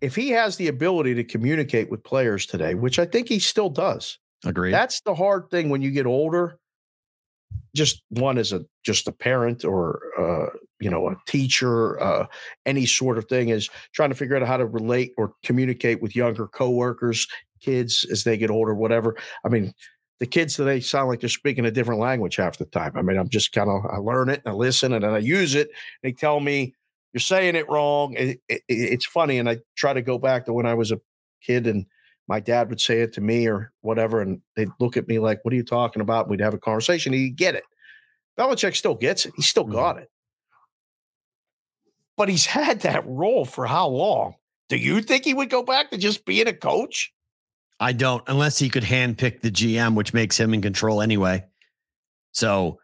If 0.00 0.16
he 0.16 0.30
has 0.30 0.56
the 0.56 0.68
ability 0.68 1.14
to 1.14 1.24
communicate 1.24 1.90
with 1.90 2.02
players 2.02 2.46
today, 2.46 2.74
which 2.74 2.98
I 2.98 3.04
think 3.04 3.28
he 3.28 3.38
still 3.38 3.68
does, 3.68 4.18
Agreed. 4.44 4.72
that's 4.72 5.00
the 5.02 5.14
hard 5.14 5.50
thing 5.50 5.68
when 5.68 5.82
you 5.82 5.90
get 5.90 6.06
older. 6.06 6.58
Just 7.74 8.02
one 8.10 8.38
as 8.38 8.52
a 8.52 8.64
just 8.84 9.06
a 9.08 9.12
parent 9.12 9.64
or 9.64 10.00
uh, 10.18 10.56
you 10.80 10.90
know 10.90 11.08
a 11.08 11.16
teacher, 11.26 12.00
uh, 12.00 12.26
any 12.66 12.86
sort 12.86 13.18
of 13.18 13.26
thing, 13.26 13.50
is 13.50 13.68
trying 13.92 14.08
to 14.08 14.14
figure 14.16 14.36
out 14.36 14.46
how 14.46 14.56
to 14.56 14.66
relate 14.66 15.12
or 15.16 15.34
communicate 15.44 16.00
with 16.02 16.16
younger 16.16 16.48
coworkers, 16.48 17.26
kids 17.60 18.06
as 18.10 18.24
they 18.24 18.36
get 18.36 18.50
older, 18.50 18.74
whatever. 18.74 19.16
I 19.44 19.48
mean, 19.48 19.72
the 20.20 20.26
kids 20.26 20.54
today 20.54 20.80
sound 20.80 21.08
like 21.08 21.20
they're 21.20 21.28
speaking 21.28 21.64
a 21.64 21.70
different 21.70 22.00
language 22.00 22.36
half 22.36 22.58
the 22.58 22.66
time. 22.66 22.92
I 22.94 23.02
mean, 23.02 23.16
I'm 23.16 23.28
just 23.28 23.52
kind 23.52 23.70
of 23.70 23.84
I 23.90 23.96
learn 23.96 24.28
it 24.28 24.42
and 24.44 24.52
I 24.52 24.56
listen 24.56 24.92
and 24.92 25.04
then 25.04 25.14
I 25.14 25.18
use 25.18 25.54
it. 25.54 25.70
They 26.02 26.12
tell 26.12 26.40
me 26.40 26.74
you're 27.12 27.20
saying 27.20 27.56
it 27.56 27.68
wrong. 27.68 28.14
It, 28.16 28.40
it, 28.48 28.62
it's 28.68 29.06
funny, 29.06 29.38
and 29.38 29.48
I 29.48 29.58
try 29.76 29.92
to 29.92 30.02
go 30.02 30.18
back 30.18 30.46
to 30.46 30.52
when 30.52 30.66
I 30.66 30.74
was 30.74 30.92
a 30.92 31.00
kid 31.42 31.66
and 31.66 31.86
my 32.28 32.38
dad 32.38 32.68
would 32.68 32.80
say 32.80 33.00
it 33.00 33.12
to 33.14 33.20
me 33.20 33.48
or 33.48 33.72
whatever, 33.80 34.20
and 34.20 34.40
they'd 34.54 34.68
look 34.78 34.96
at 34.96 35.08
me 35.08 35.18
like, 35.18 35.44
"What 35.44 35.52
are 35.52 35.56
you 35.56 35.64
talking 35.64 36.00
about?" 36.02 36.28
We'd 36.28 36.40
have 36.40 36.54
a 36.54 36.58
conversation. 36.58 37.12
He'd 37.12 37.36
get 37.36 37.54
it. 37.56 37.64
Belichick 38.38 38.76
still 38.76 38.94
gets 38.94 39.26
it. 39.26 39.32
He 39.36 39.42
still 39.42 39.64
Mhm. 39.64 39.72
got 39.72 39.98
it. 39.98 40.10
But 42.16 42.28
he's 42.28 42.46
had 42.46 42.80
that 42.80 43.04
role 43.06 43.44
for 43.44 43.66
how 43.66 43.88
long? 43.88 44.34
Do 44.68 44.76
you 44.76 45.02
think 45.02 45.24
he 45.24 45.34
would 45.34 45.50
go 45.50 45.62
back 45.64 45.90
to 45.90 45.98
just 45.98 46.24
being 46.24 46.46
a 46.46 46.52
coach? 46.52 47.12
I 47.80 47.92
don't, 47.92 48.22
unless 48.28 48.58
he 48.58 48.68
could 48.68 48.84
handpick 48.84 49.40
the 49.40 49.50
GM, 49.50 49.94
which 49.96 50.12
makes 50.14 50.38
him 50.38 50.52
in 50.54 50.60
control 50.62 51.00
anyway. 51.00 51.44
So 52.32 52.78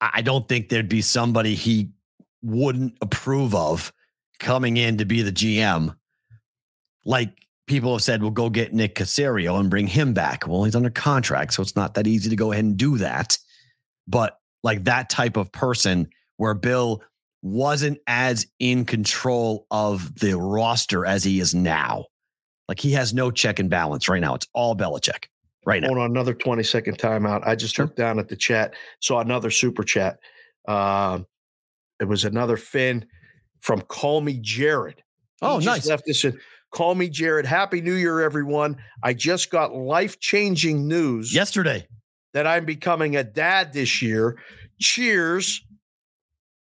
I 0.00 0.22
don't 0.22 0.48
think 0.48 0.68
there'd 0.68 0.88
be 0.88 1.02
somebody 1.02 1.54
he 1.54 1.90
wouldn't 2.42 2.96
approve 3.00 3.54
of 3.54 3.92
coming 4.38 4.76
in 4.76 4.98
to 4.98 5.04
be 5.04 5.22
the 5.22 5.32
GM. 5.32 5.94
Like 7.04 7.30
people 7.66 7.92
have 7.92 8.02
said, 8.02 8.22
well, 8.22 8.30
go 8.30 8.50
get 8.50 8.72
Nick 8.74 8.94
Caserio 8.94 9.58
and 9.60 9.70
bring 9.70 9.86
him 9.86 10.12
back. 10.12 10.46
Well, 10.46 10.64
he's 10.64 10.76
under 10.76 10.90
contract, 10.90 11.52
so 11.54 11.62
it's 11.62 11.76
not 11.76 11.94
that 11.94 12.06
easy 12.06 12.30
to 12.30 12.36
go 12.36 12.52
ahead 12.52 12.64
and 12.64 12.76
do 12.76 12.98
that. 12.98 13.38
But 14.06 14.38
like 14.62 14.84
that 14.84 15.08
type 15.08 15.36
of 15.36 15.52
person 15.52 16.08
where 16.36 16.54
Bill 16.54 17.02
wasn't 17.42 17.98
as 18.06 18.46
in 18.58 18.84
control 18.84 19.66
of 19.70 20.14
the 20.18 20.36
roster 20.36 21.06
as 21.06 21.24
he 21.24 21.40
is 21.40 21.54
now. 21.54 22.06
Like 22.68 22.78
he 22.78 22.92
has 22.92 23.14
no 23.14 23.30
check 23.30 23.58
and 23.58 23.70
balance 23.70 24.08
right 24.08 24.20
now. 24.20 24.34
It's 24.34 24.46
all 24.52 24.76
Belichick 24.76 25.24
right 25.64 25.80
now. 25.80 25.88
Hold 25.88 25.98
on, 26.00 26.10
another 26.10 26.34
20 26.34 26.62
second 26.62 26.98
timeout. 26.98 27.46
I 27.46 27.54
just 27.54 27.74
Sure. 27.74 27.86
looked 27.86 27.96
down 27.96 28.18
at 28.18 28.28
the 28.28 28.36
chat, 28.36 28.74
saw 29.00 29.20
another 29.20 29.50
super 29.50 29.82
chat. 29.82 30.18
Um, 30.68 31.26
it 32.00 32.08
was 32.08 32.24
another 32.24 32.56
Finn 32.56 33.06
from 33.60 33.80
Call 33.82 34.20
Me 34.20 34.38
Jared. 34.40 35.02
Oh, 35.42 35.60
just 35.60 35.66
nice. 35.66 35.86
Left 35.86 36.04
this 36.06 36.24
in. 36.24 36.38
Call 36.72 36.94
me 36.94 37.08
Jared. 37.08 37.46
Happy 37.46 37.80
New 37.80 37.94
Year, 37.94 38.20
everyone. 38.20 38.76
I 39.02 39.12
just 39.12 39.50
got 39.50 39.74
life 39.74 40.20
changing 40.20 40.86
news 40.86 41.34
Yesterday. 41.34 41.86
that 42.32 42.46
I'm 42.46 42.64
becoming 42.64 43.16
a 43.16 43.24
dad 43.24 43.72
this 43.72 44.00
year. 44.02 44.38
Cheers. 44.80 45.62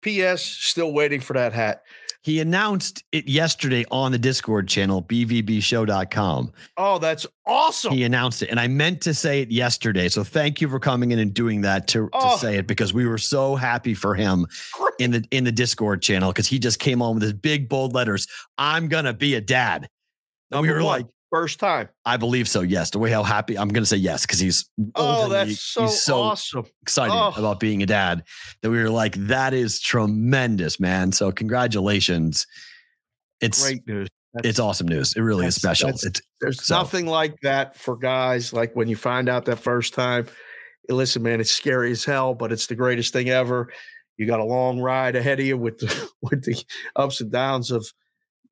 P.S. 0.03 0.43
Still 0.43 0.93
waiting 0.93 1.21
for 1.21 1.33
that 1.33 1.55
hat. 1.55 1.83
He 2.25 2.41
announced 2.41 3.05
it 3.13 3.29
yesterday 3.29 3.85
on 3.91 4.11
the 4.11 4.19
Discord 4.19 4.67
channel, 4.67 5.03
bvbshow.com. 5.03 6.53
Oh, 6.79 6.99
that's 6.99 7.27
awesome. 7.47 7.93
He 7.93 8.03
announced 8.05 8.43
it. 8.43 8.49
And 8.49 8.59
I 8.59 8.67
meant 8.67 9.03
to 9.03 9.13
say 9.13 9.43
it 9.43 9.51
yesterday. 9.51 10.09
So 10.09 10.25
thank 10.25 10.61
you 10.63 10.69
for 10.69 10.79
coming 10.81 11.11
in 11.13 11.19
and 11.19 11.35
doing 11.35 11.61
that 11.61 11.87
to, 11.89 12.09
to 12.09 12.11
Oh. 12.15 12.37
say 12.39 12.57
it 12.57 12.67
because 12.67 12.95
we 12.95 13.07
were 13.07 13.19
so 13.19 13.57
happy 13.57 13.93
for 13.93 14.15
him 14.15 14.47
in 14.99 15.11
the 15.11 15.25
in 15.33 15.45
the 15.45 15.53
Discord 15.53 16.01
channel 16.01 16.31
because 16.33 16.47
he 16.47 16.59
just 16.59 16.79
came 16.79 17.03
on 17.03 17.15
with 17.15 17.23
his 17.23 17.35
big 17.35 17.69
bold 17.69 17.93
letters. 17.95 18.27
I'm 18.57 18.89
gonna 18.89 19.13
be 19.13 19.35
a 19.35 19.41
dad. 19.43 19.87
And 20.51 20.63
we 20.63 20.69
Number 20.69 20.81
were 20.81 20.87
one, 20.87 21.01
like, 21.03 21.07
first 21.35 21.59
time. 21.59 21.89
I 22.05 22.17
believe 22.17 22.49
so. 22.49 22.61
Yes. 22.61 22.91
The 22.91 22.99
way 22.99 23.11
how 23.11 23.23
happy 23.25 23.59
I'm 23.59 23.69
gonna 23.69 23.87
say 23.87 23.97
yes 23.97 24.25
because 24.25 24.39
he's 24.39 24.71
Oh, 24.95 25.25
overly- 25.25 25.47
that's 25.51 25.61
so, 25.61 25.83
he's 25.83 26.03
so 26.03 26.21
awesome. 26.21 26.65
excited 26.83 27.13
Oh. 27.15 27.33
about 27.37 27.59
being 27.61 27.83
a 27.83 27.87
dad 27.87 28.23
that 28.63 28.71
we 28.71 28.79
were 28.79 28.91
like, 28.91 29.15
that 29.27 29.53
is 29.55 29.81
tremendous, 29.81 30.79
man. 30.79 31.11
So 31.13 31.33
congratulations. 31.33 32.47
It's 33.41 33.63
Great 33.63 33.87
news. 33.87 34.09
That's- 34.33 34.51
it's 34.51 34.59
awesome 34.59 34.89
news. 34.89 35.15
It 35.17 35.21
really 35.21 35.47
is 35.47 35.55
special. 35.57 35.89
It's 35.91 36.05
There's 36.41 36.63
So- 36.65 36.77
nothing 36.79 37.07
like 37.07 37.41
that 37.43 37.77
for 37.77 37.97
guys. 37.97 38.53
Like 38.53 38.75
when 38.77 38.89
you 38.89 38.97
find 38.97 39.29
out 39.29 39.45
that 39.47 39.59
first 39.59 39.95
time, 39.95 40.27
listen, 40.89 41.23
man, 41.23 41.41
it's 41.41 41.51
scary 41.51 41.91
as 41.93 42.05
hell, 42.05 42.35
but 42.35 42.53
it's 42.53 42.67
the 42.67 42.75
greatest 42.75 43.13
thing 43.13 43.29
ever. 43.29 43.73
You 44.17 44.27
got 44.27 44.39
a 44.41 44.45
long 44.45 44.79
ride 44.81 45.17
ahead 45.17 45.41
of 45.41 45.47
you 45.47 45.57
with 45.59 45.79
the, 45.79 46.11
with 46.23 46.45
the 46.45 46.63
ups 46.97 47.21
and 47.21 47.33
downs 47.33 47.71
of 47.71 47.87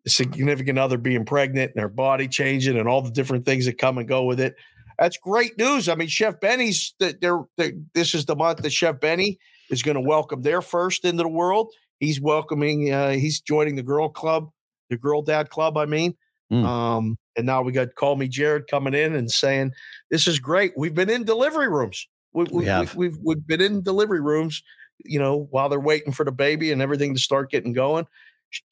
significant 0.07 0.79
other 0.79 0.99
being 0.99 1.25
pregnant 1.25 1.73
and 1.75 1.81
their 1.81 1.89
body 1.89 2.29
changing 2.29 2.79
and 2.79 2.89
all 2.89 3.03
the 3.03 3.11
different 3.11 3.45
things 3.45 3.67
that 3.67 3.79
come 3.79 3.99
and 3.99 4.09
go 4.09 4.25
with 4.25 4.41
it. 4.41 4.55
That's 4.99 5.17
great 5.17 5.57
news. 5.59 5.89
I 5.89 5.95
mean, 5.95 6.09
Chef 6.09 6.39
Benny's 6.41 6.95
that 7.01 7.21
they're, 7.21 7.41
they 7.57 7.73
this 7.95 8.15
is 8.15 8.25
the 8.25 8.37
month 8.37 8.59
that 8.63 8.71
Chef 8.73 9.01
Benny 9.01 9.39
is 9.71 9.83
going 9.83 9.95
to 9.95 10.01
welcome 10.01 10.43
their 10.43 10.61
first 10.63 11.05
into 11.05 11.23
the 11.23 11.29
world. 11.29 11.73
He's 11.99 12.21
welcoming. 12.21 12.93
Uh, 12.93 13.11
he's 13.11 13.41
joining 13.41 13.77
the 13.77 13.83
girl 13.83 14.09
club, 14.09 14.51
the 14.91 14.97
girl 14.97 15.23
dad 15.23 15.51
club. 15.51 15.77
I 15.77 15.87
mean, 15.87 16.15
Mm. 16.53 16.65
um, 16.67 17.19
and 17.35 17.47
now 17.47 17.63
we 17.63 17.73
got 17.73 17.95
Call 17.95 18.15
Me 18.17 18.29
Jared 18.29 18.67
coming 18.67 18.93
in 18.93 19.15
and 19.15 19.31
saying 19.31 19.73
this 20.11 20.29
is 20.29 20.39
great. 20.39 20.73
We've 20.77 20.95
been 20.95 21.09
in 21.09 21.25
delivery 21.25 21.69
rooms. 21.71 22.07
We, 22.35 22.45
we, 22.45 22.51
We 22.59 22.65
have. 22.67 22.95
we, 22.95 23.07
have 23.07 23.17
we've 23.25 23.47
been 23.47 23.63
in 23.63 23.83
delivery 23.83 24.21
rooms. 24.21 24.63
You 25.05 25.19
know, 25.19 25.49
while 25.51 25.71
they're 25.71 25.81
waiting 25.81 26.13
for 26.13 26.25
the 26.25 26.31
baby 26.33 26.71
and 26.71 26.83
everything 26.83 27.15
to 27.15 27.21
start 27.21 27.51
getting 27.51 27.73
going. 27.73 28.07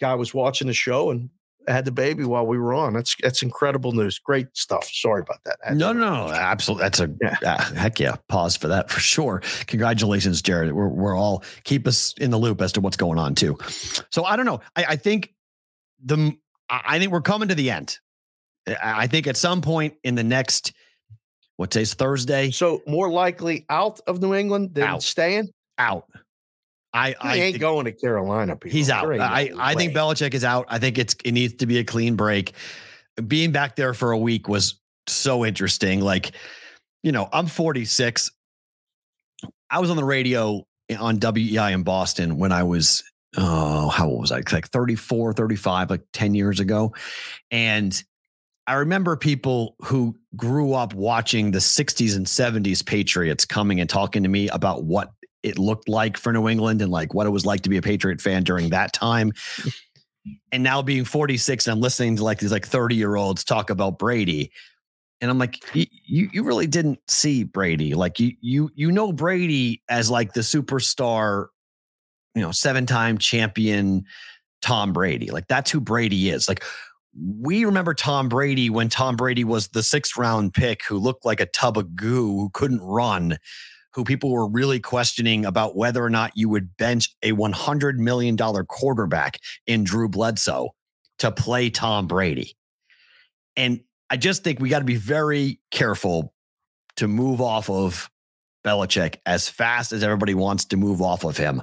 Guy 0.01 0.15
was 0.15 0.35
watching 0.35 0.67
the 0.67 0.73
show 0.75 1.11
and 1.11 1.31
had 1.69 1.85
the 1.85 1.93
baby 1.93 2.25
while 2.25 2.47
we 2.47 2.59
were 2.59 2.73
on. 2.75 2.95
That's 2.95 3.15
that's 3.23 3.43
incredible 3.43 3.93
news. 3.93 4.19
Great 4.19 4.49
stuff. 4.55 4.89
Sorry 4.91 5.21
about 5.23 5.39
that. 5.45 5.59
No, 5.77 5.93
no, 5.93 6.27
no, 6.27 6.33
absolutely. 6.33 6.85
That's 6.85 7.01
a 7.01 7.11
Yeah. 7.23 7.37
ah, 7.45 7.73
heck 7.77 8.01
yeah. 8.01 8.17
Pause 8.29 8.57
for 8.57 8.69
that 8.69 8.91
for 8.91 8.99
sure. 9.01 9.43
Congratulations, 9.67 10.41
Jared. 10.43 10.73
We're 10.73 10.89
we're 10.89 11.17
all 11.17 11.45
keep 11.65 11.87
us 11.87 12.15
in 12.19 12.31
the 12.31 12.39
loop 12.39 12.61
as 12.63 12.73
to 12.73 12.81
what's 12.81 12.97
going 12.97 13.19
on 13.19 13.35
too. 13.35 13.59
So 14.11 14.25
I 14.25 14.37
don't 14.37 14.47
know. 14.47 14.61
I, 14.75 14.85
I 14.91 14.97
think 14.97 15.35
the 16.05 16.33
I 16.71 16.99
think 16.99 17.13
we're 17.13 17.21
coming 17.21 17.49
to 17.49 17.55
the 17.55 17.71
end. 17.71 17.99
I 18.67 18.77
I 19.03 19.07
think 19.07 19.27
at 19.27 19.37
some 19.37 19.61
point 19.61 19.95
in 20.03 20.15
the 20.15 20.25
next 20.25 20.73
what 21.57 21.71
today's 21.71 21.93
Thursday 21.93 22.51
So 22.53 22.81
more 22.87 23.11
likely 23.11 23.67
out 23.69 24.01
of 24.07 24.23
New 24.23 24.35
England 24.35 24.75
than 24.75 24.85
Out. 24.85 25.03
staying. 25.03 25.51
out. 25.77 26.07
I 26.93 27.15
I 27.21 27.37
ain't 27.37 27.53
think- 27.55 27.61
going 27.61 27.85
to 27.87 27.93
Carolina. 27.93 28.57
People. 28.57 28.77
He's 28.77 28.91
out. 28.91 29.09
I, 29.21 29.51
I 29.59 29.75
think. 29.75 29.95
Belichick 29.95 30.35
is 30.35 30.45
out. 30.45 30.67
I 30.69 30.79
think 30.79 30.99
it's 30.99 31.15
it 31.25 31.33
needs 31.33 31.55
to 31.55 31.67
be 31.67 31.79
a 31.79 31.85
clean 31.85 32.17
break. 32.17 32.53
Being 33.27 33.53
back 33.53 33.77
there 33.77 33.95
for 33.95 34.13
a 34.13 34.19
week 34.19 34.49
was 34.49 34.81
so 35.07 35.45
interesting. 35.45 36.01
Like, 36.01 36.33
you 37.03 37.13
know, 37.13 37.29
I'm 37.33 37.47
46. 37.47 38.31
I 39.71 39.79
was 39.79 39.91
on 39.91 39.97
the 39.97 40.05
radio 40.05 40.67
on 40.99 41.19
WEI 41.21 41.73
in 41.73 41.83
Boston 41.83 42.39
when 42.39 42.51
I 42.51 42.63
was 42.65 43.05
oh, 43.37 43.89
how 43.91 44.09
old 44.09 44.23
was 44.23 44.33
I? 44.33 44.43
Like 44.53 44.69
34, 44.69 45.33
35, 45.35 45.91
like 45.91 46.03
10 46.13 46.35
years 46.35 46.59
ago. 46.59 46.93
And 47.53 48.03
I 48.67 48.75
remember 48.75 49.17
people 49.17 49.77
who 49.83 50.17
grew 50.37 50.75
up 50.75 50.95
watching 50.95 51.53
the 51.53 51.59
60s 51.61 52.17
and 52.17 52.27
70s 52.27 52.85
Patriots 52.85 53.45
coming 53.45 53.81
and 53.81 53.89
talking 53.89 54.23
to 54.25 54.29
me 54.29 54.49
about 54.49 54.83
what 54.85 55.13
it 55.43 55.59
looked 55.59 55.89
like 55.89 56.17
for 56.17 56.33
New 56.33 56.49
England 56.49 56.83
and 56.83 56.91
like 56.91 57.15
what 57.15 57.27
it 57.27 57.31
was 57.31 57.47
like 57.47 57.63
to 57.63 57.71
be 57.71 57.77
a 57.77 57.83
Patriot 57.83 58.21
fan 58.21 58.43
during 58.43 58.71
that 58.71 58.93
time. 58.93 59.33
And 60.53 60.63
now 60.63 60.83
being 60.83 61.05
46 61.05 61.67
and 61.67 61.73
I'm 61.73 61.81
listening 61.81 62.17
to 62.17 62.25
like 62.25 62.39
these 62.39 62.53
like 62.53 62.67
30 62.67 62.95
year 62.95 63.17
olds 63.17 63.43
talk 63.45 63.71
about 63.71 63.99
Brady. 63.99 64.53
And 65.23 65.31
I'm 65.31 65.39
like, 65.39 65.57
you 65.75 66.31
you 66.33 66.43
really 66.43 66.67
didn't 66.67 66.99
see 67.09 67.45
Brady. 67.45 67.95
Like 67.95 68.19
you 68.19 68.33
you 68.41 68.71
you 68.75 68.91
know 68.91 69.13
Brady 69.13 69.83
as 69.89 70.11
like 70.11 70.33
the 70.33 70.41
superstar, 70.41 71.49
you 72.35 72.41
know, 72.41 72.53
seven-time 72.53 73.19
champion 73.19 74.05
Tom 74.63 74.93
Brady. 74.93 75.31
Like 75.31 75.47
that's 75.47 75.71
who 75.71 75.81
Brady 75.81 76.31
is. 76.31 76.49
Like 76.49 76.65
we 77.19 77.65
remember 77.65 77.93
Tom 77.93 78.29
Brady 78.29 78.71
when 78.71 78.89
Tom 78.89 79.17
Brady 79.17 79.45
was 79.45 79.69
the 79.69 79.83
sixth 79.83 80.17
round 80.17 80.55
pick 80.55 80.85
who 80.85 80.99
looked 80.99 81.25
like 81.25 81.41
a 81.41 81.47
tub 81.47 81.77
of 81.77 81.97
goo, 81.97 82.39
who 82.39 82.51
couldn't 82.51 82.81
run, 82.81 83.39
who 83.93 84.05
people 84.05 84.31
were 84.31 84.49
really 84.49 84.81
questioning 84.81 85.45
about 85.45 85.77
whether 85.77 86.03
or 86.05 86.11
not 86.11 86.33
you 86.35 86.49
would 86.49 86.77
bench 86.77 87.15
a 87.23 87.33
$100 87.33 87.97
million 87.97 88.37
quarterback 88.37 89.39
in 89.67 89.85
Drew 89.85 90.09
Bledsoe 90.09 90.71
to 91.19 91.31
play 91.31 91.71
Tom 91.71 92.07
Brady. 92.07 92.57
And 93.57 93.81
I 94.09 94.17
just 94.17 94.45
think 94.45 94.61
we 94.61 94.69
got 94.69 94.79
to 94.79 94.85
be 94.85 94.97
very 94.97 95.61
careful 95.71 96.33
to 96.97 97.09
move 97.09 97.41
off 97.41 97.69
of 97.69 98.11
Belichick 98.65 99.17
as 99.27 99.49
fast 99.49 99.93
as 99.93 100.03
everybody 100.03 100.35
wants 100.35 100.67
to 100.67 100.77
move 100.77 101.01
off 101.01 101.25
of 101.25 101.37
him 101.37 101.63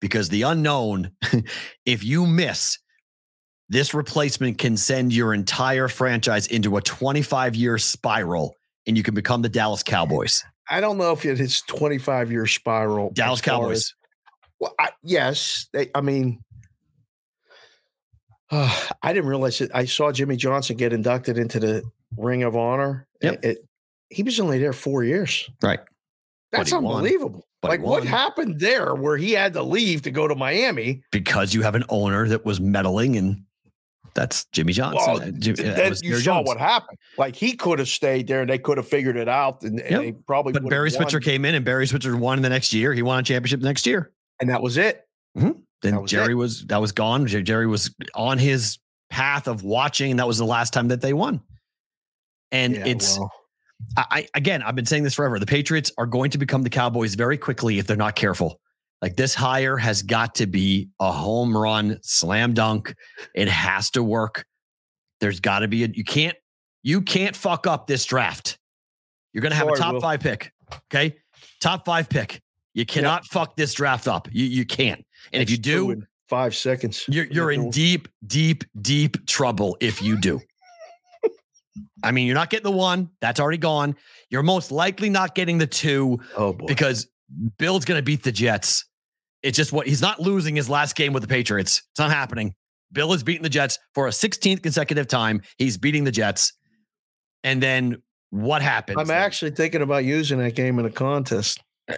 because 0.00 0.28
the 0.28 0.42
unknown, 0.42 1.10
if 1.86 2.04
you 2.04 2.26
miss, 2.26 2.78
this 3.68 3.94
replacement 3.94 4.58
can 4.58 4.76
send 4.76 5.12
your 5.12 5.34
entire 5.34 5.88
franchise 5.88 6.46
into 6.46 6.76
a 6.76 6.82
25 6.82 7.56
year 7.56 7.78
spiral 7.78 8.54
and 8.86 8.96
you 8.96 9.02
can 9.02 9.14
become 9.14 9.42
the 9.42 9.48
Dallas 9.48 9.82
Cowboys. 9.82 10.44
I 10.68 10.80
don't 10.80 10.98
know 10.98 11.12
if 11.12 11.24
it 11.24 11.40
is 11.40 11.62
25 11.62 12.30
year 12.32 12.46
spiral. 12.46 13.10
Dallas 13.12 13.40
Cowboys. 13.40 13.76
as- 13.76 13.94
well, 14.58 14.74
I, 14.78 14.90
yes, 15.02 15.68
they, 15.72 15.90
I 15.94 16.00
mean, 16.00 16.40
uh, 18.50 18.74
I 19.02 19.12
didn't 19.12 19.28
realize 19.28 19.60
it. 19.60 19.70
I 19.74 19.84
saw 19.84 20.12
Jimmy 20.12 20.36
Johnson 20.36 20.76
get 20.76 20.92
inducted 20.92 21.38
into 21.38 21.60
the 21.60 21.82
Ring 22.16 22.42
of 22.42 22.56
Honor. 22.56 23.06
Yep. 23.22 23.44
It, 23.44 23.58
he 24.08 24.22
was 24.22 24.38
only 24.40 24.58
there 24.58 24.72
four 24.72 25.04
years. 25.04 25.48
Right. 25.62 25.80
That's 26.52 26.72
unbelievable. 26.72 27.44
like 27.62 27.82
what 27.82 28.04
happened 28.04 28.60
there 28.60 28.94
where 28.94 29.16
he 29.16 29.32
had 29.32 29.52
to 29.54 29.62
leave 29.62 30.02
to 30.02 30.10
go 30.10 30.28
to 30.28 30.34
Miami? 30.34 31.02
because 31.10 31.52
you 31.52 31.62
have 31.62 31.74
an 31.74 31.84
owner 31.88 32.28
that 32.28 32.44
was 32.46 32.60
meddling, 32.60 33.16
and 33.16 33.42
that's 34.16 34.46
Jimmy 34.46 34.72
Johnson. 34.72 35.00
Well, 35.06 35.22
Uh, 35.22 35.30
Jim- 35.38 35.54
uh, 35.60 35.74
then 35.74 35.92
you 36.02 36.16
saw 36.16 36.20
Jones. 36.22 36.48
what 36.48 36.58
happened. 36.58 36.98
Like 37.16 37.36
he 37.36 37.52
could 37.54 37.78
have 37.78 37.86
stayed 37.88 38.26
there 38.26 38.40
and 38.40 38.50
they 38.50 38.58
could 38.58 38.76
have 38.78 38.88
figured 38.88 39.16
it 39.16 39.28
out, 39.28 39.62
and, 39.62 39.78
and 39.78 40.02
they 40.04 40.12
probably. 40.12 40.52
But 40.52 40.68
Barry 40.68 40.88
won, 40.90 41.02
Switzer 41.02 41.20
came 41.20 41.44
in, 41.44 41.54
and 41.54 41.64
Barry 41.64 41.86
Switzer 41.86 42.16
won 42.16 42.42
the 42.42 42.48
next 42.48 42.72
year. 42.72 42.92
He 42.92 43.02
won 43.02 43.20
a 43.20 43.22
championship 43.22 43.60
the 43.60 43.66
next 43.66 43.86
year. 43.86 44.10
and 44.40 44.50
that 44.50 44.60
was 44.62 44.76
it. 44.76 45.02
Then 45.82 46.00
was 46.00 46.10
Jerry 46.10 46.32
it. 46.32 46.36
was 46.36 46.64
that 46.66 46.80
was 46.80 46.90
gone. 46.92 47.26
Jerry 47.26 47.66
was 47.68 47.94
on 48.14 48.38
his 48.38 48.78
path 49.10 49.46
of 49.46 49.62
watching, 49.62 50.10
and 50.10 50.18
that 50.18 50.26
was 50.26 50.38
the 50.38 50.44
last 50.46 50.72
time 50.72 50.88
that 50.88 51.00
they 51.02 51.12
won. 51.12 51.40
And 52.50 52.74
Yeah, 52.74 52.86
it's 52.86 53.18
well, 53.18 53.30
I 53.96 54.26
again, 54.34 54.62
I've 54.62 54.74
been 54.74 54.86
saying 54.86 55.02
this 55.02 55.14
forever. 55.14 55.38
The 55.38 55.46
Patriots 55.46 55.92
are 55.98 56.06
going 56.06 56.30
to 56.30 56.38
become 56.38 56.62
the 56.62 56.70
Cowboys 56.70 57.14
very 57.14 57.36
quickly 57.36 57.78
if 57.78 57.86
they're 57.86 57.96
not 57.96 58.16
careful. 58.16 58.60
Like 59.06 59.14
this 59.14 59.36
hire 59.36 59.76
has 59.76 60.02
got 60.02 60.34
to 60.34 60.48
be 60.48 60.88
a 60.98 61.12
home 61.12 61.56
run, 61.56 62.00
slam 62.02 62.54
dunk. 62.54 62.92
It 63.36 63.46
has 63.46 63.88
to 63.90 64.02
work. 64.02 64.44
There's 65.20 65.38
got 65.38 65.60
to 65.60 65.68
be 65.68 65.84
a 65.84 65.86
you 65.86 66.02
can't 66.02 66.36
you 66.82 67.00
can't 67.02 67.36
fuck 67.36 67.68
up 67.68 67.86
this 67.86 68.04
draft. 68.04 68.58
You're 69.32 69.42
gonna 69.42 69.54
have 69.54 69.68
a 69.68 69.76
top 69.76 69.92
Will. 69.92 70.00
five 70.00 70.18
pick. 70.18 70.52
Okay. 70.92 71.18
Top 71.60 71.84
five 71.84 72.08
pick. 72.08 72.42
You 72.74 72.84
cannot 72.84 73.24
fuck 73.26 73.54
this 73.54 73.74
draft 73.74 74.08
up. 74.08 74.26
You 74.32 74.44
you 74.44 74.66
can't. 74.66 75.06
And 75.32 75.40
if 75.40 75.50
you 75.50 75.56
do, 75.56 75.92
in 75.92 76.06
five 76.28 76.56
seconds. 76.56 77.04
you're 77.06 77.26
you're 77.26 77.52
in 77.52 77.70
deep, 77.70 78.08
deep, 78.26 78.64
deep 78.82 79.24
trouble 79.28 79.76
if 79.80 80.02
you 80.02 80.16
do. 80.16 80.40
I 82.02 82.10
mean, 82.10 82.26
you're 82.26 82.34
not 82.34 82.50
getting 82.50 82.64
the 82.64 82.76
one, 82.76 83.10
that's 83.20 83.38
already 83.38 83.58
gone. 83.58 83.94
You're 84.30 84.42
most 84.42 84.72
likely 84.72 85.10
not 85.10 85.36
getting 85.36 85.58
the 85.58 85.66
two 85.68 86.18
Oh 86.36 86.52
boy, 86.54 86.66
because 86.66 87.06
Bill's 87.58 87.84
going 87.84 87.98
to 87.98 88.02
beat 88.02 88.24
the 88.24 88.32
Jets. 88.32 88.84
It's 89.42 89.56
just 89.56 89.72
what 89.72 89.86
he's 89.86 90.02
not 90.02 90.20
losing 90.20 90.56
his 90.56 90.68
last 90.68 90.96
game 90.96 91.12
with 91.12 91.22
the 91.22 91.28
Patriots. 91.28 91.82
It's 91.92 91.98
not 91.98 92.10
happening. 92.10 92.54
Bill 92.92 93.12
is 93.12 93.22
beating 93.22 93.42
the 93.42 93.48
Jets 93.48 93.78
for 93.94 94.06
a 94.06 94.10
16th 94.10 94.62
consecutive 94.62 95.08
time. 95.08 95.42
He's 95.58 95.76
beating 95.76 96.04
the 96.04 96.12
Jets. 96.12 96.52
And 97.44 97.62
then 97.62 98.02
what 98.30 98.62
happens? 98.62 98.98
I'm 98.98 99.10
actually 99.10 99.52
thinking 99.52 99.82
about 99.82 100.04
using 100.04 100.38
that 100.38 100.54
game 100.54 100.78
in 100.78 100.86
a 100.86 100.90
contest. 100.90 101.62
uh, 101.88 101.94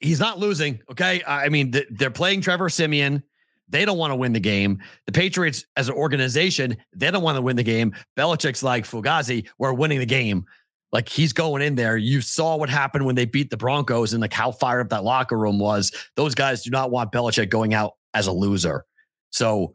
he's 0.00 0.20
not 0.20 0.38
losing. 0.38 0.80
Okay. 0.90 1.22
I 1.26 1.48
mean, 1.48 1.72
th- 1.72 1.86
they're 1.90 2.10
playing 2.10 2.40
Trevor 2.40 2.68
Siemian. 2.68 3.22
They 3.68 3.84
don't 3.84 3.98
want 3.98 4.12
to 4.12 4.16
win 4.16 4.32
the 4.32 4.40
game. 4.40 4.78
The 5.06 5.12
Patriots, 5.12 5.64
as 5.76 5.88
an 5.88 5.94
organization, 5.94 6.76
they 6.96 7.10
don't 7.10 7.22
want 7.22 7.36
to 7.36 7.42
win 7.42 7.56
the 7.56 7.62
game. 7.62 7.94
Belichick's 8.16 8.62
like 8.62 8.84
Fugazi, 8.84 9.46
we're 9.58 9.74
winning 9.74 9.98
the 9.98 10.06
game. 10.06 10.46
Like 10.92 11.08
he's 11.08 11.32
going 11.32 11.62
in 11.62 11.74
there. 11.74 11.96
You 11.96 12.20
saw 12.20 12.56
what 12.56 12.70
happened 12.70 13.04
when 13.04 13.14
they 13.14 13.26
beat 13.26 13.50
the 13.50 13.56
Broncos 13.56 14.12
and 14.12 14.22
like 14.22 14.32
how 14.32 14.52
fired 14.52 14.80
up 14.80 14.88
that 14.90 15.04
locker 15.04 15.36
room 15.36 15.58
was. 15.58 15.92
Those 16.16 16.34
guys 16.34 16.62
do 16.62 16.70
not 16.70 16.90
want 16.90 17.12
Belichick 17.12 17.50
going 17.50 17.74
out 17.74 17.94
as 18.14 18.26
a 18.26 18.32
loser. 18.32 18.84
So 19.30 19.74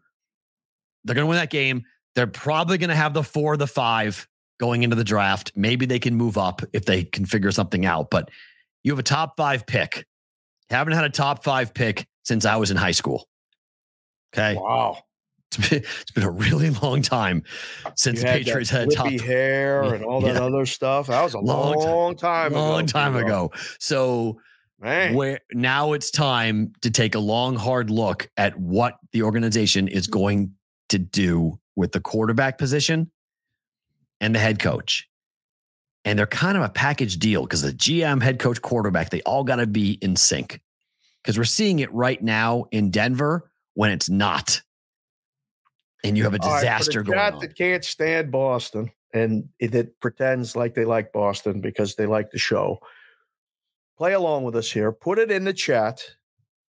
they're 1.03 1.15
going 1.15 1.25
to 1.25 1.29
win 1.29 1.37
that 1.37 1.51
game. 1.51 1.83
They're 2.15 2.27
probably 2.27 2.77
going 2.77 2.89
to 2.89 2.95
have 2.95 3.13
the 3.13 3.23
four, 3.23 3.57
the 3.57 3.67
five 3.67 4.27
going 4.59 4.83
into 4.83 4.95
the 4.95 5.03
draft. 5.03 5.51
Maybe 5.55 5.85
they 5.85 5.99
can 5.99 6.15
move 6.15 6.37
up 6.37 6.61
if 6.73 6.85
they 6.85 7.03
can 7.03 7.25
figure 7.25 7.51
something 7.51 7.85
out. 7.85 8.09
But 8.09 8.29
you 8.83 8.91
have 8.91 8.99
a 8.99 9.03
top 9.03 9.37
five 9.37 9.65
pick. 9.65 10.05
Haven't 10.69 10.93
had 10.93 11.05
a 11.05 11.09
top 11.09 11.43
five 11.43 11.73
pick 11.73 12.07
since 12.23 12.45
I 12.45 12.55
was 12.55 12.71
in 12.71 12.77
high 12.77 12.91
school. 12.91 13.27
Okay. 14.33 14.55
Wow, 14.55 14.97
It's 15.57 15.69
been, 15.69 15.83
it's 16.01 16.11
been 16.11 16.23
a 16.23 16.31
really 16.31 16.69
long 16.71 17.01
time 17.01 17.43
since 17.95 18.21
the 18.21 18.27
had 18.27 18.43
Patriots 18.45 18.69
had 18.69 18.89
top 18.91 19.11
hair 19.11 19.83
and 19.93 20.03
all 20.03 20.21
that 20.21 20.35
Yeah. 20.35 20.41
other 20.43 20.65
stuff. 20.65 21.07
That 21.07 21.21
was 21.23 21.33
a 21.33 21.39
Long 21.39 21.75
long, 21.75 22.15
time- 22.15 22.51
time, 22.51 22.53
long 22.53 22.79
ago. 22.81 22.87
time 22.87 23.15
ago. 23.15 23.51
So 23.79 24.39
Man, 24.79 25.13
where 25.13 25.39
now 25.53 25.93
it's 25.93 26.11
time 26.11 26.73
to 26.81 26.89
take 26.91 27.15
a 27.15 27.19
long, 27.19 27.55
hard 27.55 27.89
look 27.89 28.29
at 28.35 28.57
what 28.59 28.97
the 29.11 29.21
organization 29.23 29.87
is 29.87 30.07
going 30.07 30.53
to 30.89 30.97
do 30.99 31.59
with 31.75 31.91
the 31.93 31.99
quarterback 32.01 32.57
position 32.57 33.09
and 34.19 34.33
the 34.35 34.39
head 34.39 34.59
coach. 34.59 35.07
And 36.05 36.19
they're 36.19 36.27
kind 36.27 36.57
of 36.57 36.63
a 36.63 36.69
package 36.69 37.17
deal 37.17 37.43
because 37.43 37.61
the 37.61 37.71
GM, 37.71 38.21
head 38.21 38.39
coach, 38.39 38.61
quarterback, 38.61 39.09
they 39.09 39.21
all 39.21 39.43
got 39.45 39.55
to 39.57 39.67
be 39.67 39.93
in 40.01 40.15
sync. 40.17 40.59
Because 41.23 41.37
we're 41.37 41.45
seeing 41.45 41.79
it 41.79 41.93
right 41.93 42.21
now 42.21 42.65
in 42.71 42.91
Denver 42.91 43.49
when 43.75 43.91
it's 43.91 44.09
not. 44.09 44.61
And 46.03 46.17
you 46.17 46.23
have 46.23 46.33
a 46.33 46.41
All 46.41 46.49
right, 46.49 46.59
disaster 46.59 47.01
going 47.03 47.17
on. 47.17 47.39
that 47.39 47.55
can't 47.55 47.83
stand 47.83 48.31
Boston 48.31 48.91
and 49.13 49.47
that 49.59 49.99
pretends 49.99 50.55
like 50.55 50.73
they 50.73 50.85
like 50.85 51.13
Boston 51.13 51.61
because 51.61 51.95
they 51.95 52.05
like 52.05 52.31
the 52.31 52.39
show. 52.39 52.79
Play 53.97 54.13
along 54.13 54.43
with 54.43 54.55
us 54.55 54.71
here. 54.71 54.91
Put 54.91 55.19
it 55.19 55.31
in 55.31 55.43
the 55.43 55.53
chat. 55.53 56.03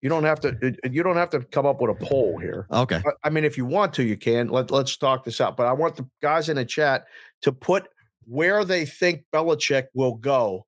You 0.01 0.09
don't 0.09 0.23
have 0.25 0.39
to. 0.41 0.49
Uh, 0.49 0.71
uh, 0.85 0.89
you 0.91 1.03
don't 1.03 1.15
have 1.15 1.29
to 1.29 1.41
come 1.41 1.65
up 1.65 1.79
with 1.79 1.91
a 1.91 2.05
poll 2.05 2.37
here. 2.37 2.67
Okay. 2.71 3.01
I 3.23 3.29
mean, 3.29 3.45
if 3.45 3.57
you 3.57 3.65
want 3.65 3.93
to, 3.93 4.03
you 4.03 4.17
can. 4.17 4.49
Let 4.49 4.71
Let's 4.71 4.97
talk 4.97 5.23
this 5.23 5.39
out. 5.39 5.55
But 5.55 5.67
I 5.67 5.73
want 5.73 5.95
the 5.95 6.09
guys 6.21 6.49
in 6.49 6.57
the 6.57 6.65
chat 6.65 7.05
to 7.43 7.53
put 7.53 7.87
where 8.25 8.65
they 8.65 8.85
think 8.85 9.23
Belichick 9.33 9.85
will 9.93 10.15
go 10.15 10.65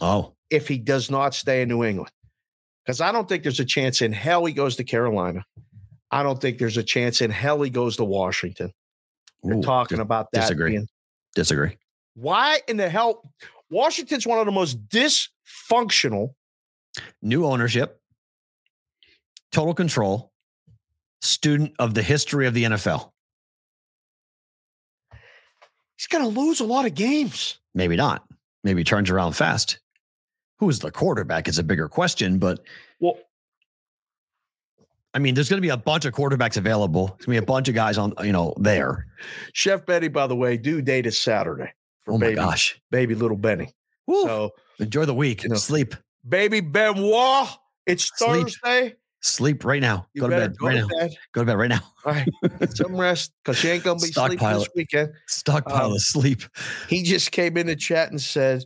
Oh, 0.00 0.34
if 0.50 0.68
he 0.68 0.78
does 0.78 1.10
not 1.10 1.34
stay 1.34 1.62
in 1.62 1.68
New 1.68 1.84
England. 1.84 2.12
Because 2.84 3.00
I 3.02 3.12
don't 3.12 3.28
think 3.28 3.42
there's 3.42 3.60
a 3.60 3.64
chance 3.64 4.00
in 4.00 4.12
hell 4.12 4.46
he 4.46 4.54
goes 4.54 4.76
to 4.76 4.84
Carolina. 4.84 5.44
I 6.10 6.22
don't 6.22 6.40
think 6.40 6.58
there's 6.58 6.76
a 6.76 6.82
chance 6.82 7.20
in 7.20 7.30
hell 7.30 7.60
he 7.62 7.70
goes 7.70 7.96
to 7.98 8.04
Washington. 8.04 8.72
They're 9.42 9.56
Ooh, 9.58 9.62
talking 9.62 10.00
about 10.00 10.28
that. 10.32 10.40
disagree. 10.42 10.70
being- 10.72 10.88
disagree. 11.34 11.76
why 12.14 12.60
in 12.68 12.76
the 12.76 12.88
hell? 12.88 13.30
Washington's 13.70 14.26
one 14.26 14.38
of 14.38 14.46
the 14.46 14.52
most 14.52 14.88
dysfunctional. 14.88 16.34
new 17.22 17.44
ownership, 17.44 18.00
total 19.52 19.74
control, 19.74 20.32
student 21.20 21.74
of 21.78 21.94
the 21.94 22.02
history 22.02 22.46
of 22.46 22.54
the 22.54 22.64
NFL. 22.64 23.12
He's 25.96 26.06
going 26.08 26.24
to 26.24 26.40
lose 26.40 26.60
a 26.60 26.64
lot 26.64 26.86
of 26.86 26.94
games. 26.94 27.58
Maybe 27.74 27.96
not. 27.96 28.24
Maybe 28.64 28.80
he 28.80 28.84
turns 28.84 29.10
around 29.10 29.32
fast. 29.32 29.78
Who 30.58 30.68
is 30.70 30.78
the 30.80 30.90
quarterback 30.90 31.46
is 31.48 31.58
a 31.58 31.62
bigger 31.62 31.88
question, 31.88 32.38
but 32.38 32.60
Well, 33.00 33.18
I 35.18 35.20
mean, 35.20 35.34
there's 35.34 35.48
going 35.48 35.58
to 35.60 35.66
be 35.66 35.70
a 35.70 35.76
bunch 35.76 36.04
of 36.04 36.14
quarterbacks 36.14 36.56
available. 36.58 37.08
There's 37.08 37.26
going 37.26 37.34
to 37.34 37.40
be 37.40 37.44
a 37.44 37.46
bunch 37.46 37.68
of 37.68 37.74
guys 37.74 37.98
on, 37.98 38.14
you 38.22 38.30
know, 38.30 38.54
there. 38.56 39.04
Chef 39.52 39.84
Benny, 39.84 40.06
by 40.06 40.28
the 40.28 40.36
way, 40.36 40.56
due 40.56 40.80
date 40.80 41.06
is 41.06 41.18
Saturday 41.20 41.72
for 42.04 42.14
Oh 42.14 42.18
my 42.18 42.26
baby, 42.26 42.36
gosh. 42.36 42.80
baby 42.92 43.16
little 43.16 43.36
Benny. 43.36 43.74
Woo. 44.06 44.22
So, 44.22 44.50
Enjoy 44.78 45.06
the 45.06 45.14
week. 45.14 45.42
You 45.42 45.48
know, 45.48 45.56
Sleep. 45.56 45.96
baby 46.28 46.60
Benoit, 46.60 47.48
it's 47.84 48.12
Sleep. 48.16 48.42
Thursday. 48.44 48.94
Sleep 49.20 49.64
right 49.64 49.82
now. 49.82 50.06
You 50.14 50.20
go 50.20 50.28
to 50.28 50.36
bed 50.36 50.56
go 50.56 50.68
right 50.68 50.74
to 50.74 50.80
now. 50.82 50.86
bed. 51.00 51.16
Go 51.32 51.40
to 51.40 51.46
bed 51.46 51.58
right 51.58 51.68
now. 51.68 51.80
All 52.04 52.12
right, 52.12 52.28
get 52.60 52.76
some 52.76 52.94
rest 53.00 53.32
because 53.44 53.64
you 53.64 53.70
ain't 53.70 53.82
gonna 53.82 53.98
be 53.98 54.12
sleeping 54.12 54.38
this 54.50 54.68
weekend. 54.76 55.10
Stockpile 55.26 55.86
Um, 55.86 55.92
of 55.94 56.00
sleep. 56.00 56.42
He 56.88 57.02
just 57.02 57.32
came 57.32 57.56
in 57.56 57.66
the 57.66 57.74
chat 57.74 58.12
and 58.12 58.20
said, 58.20 58.62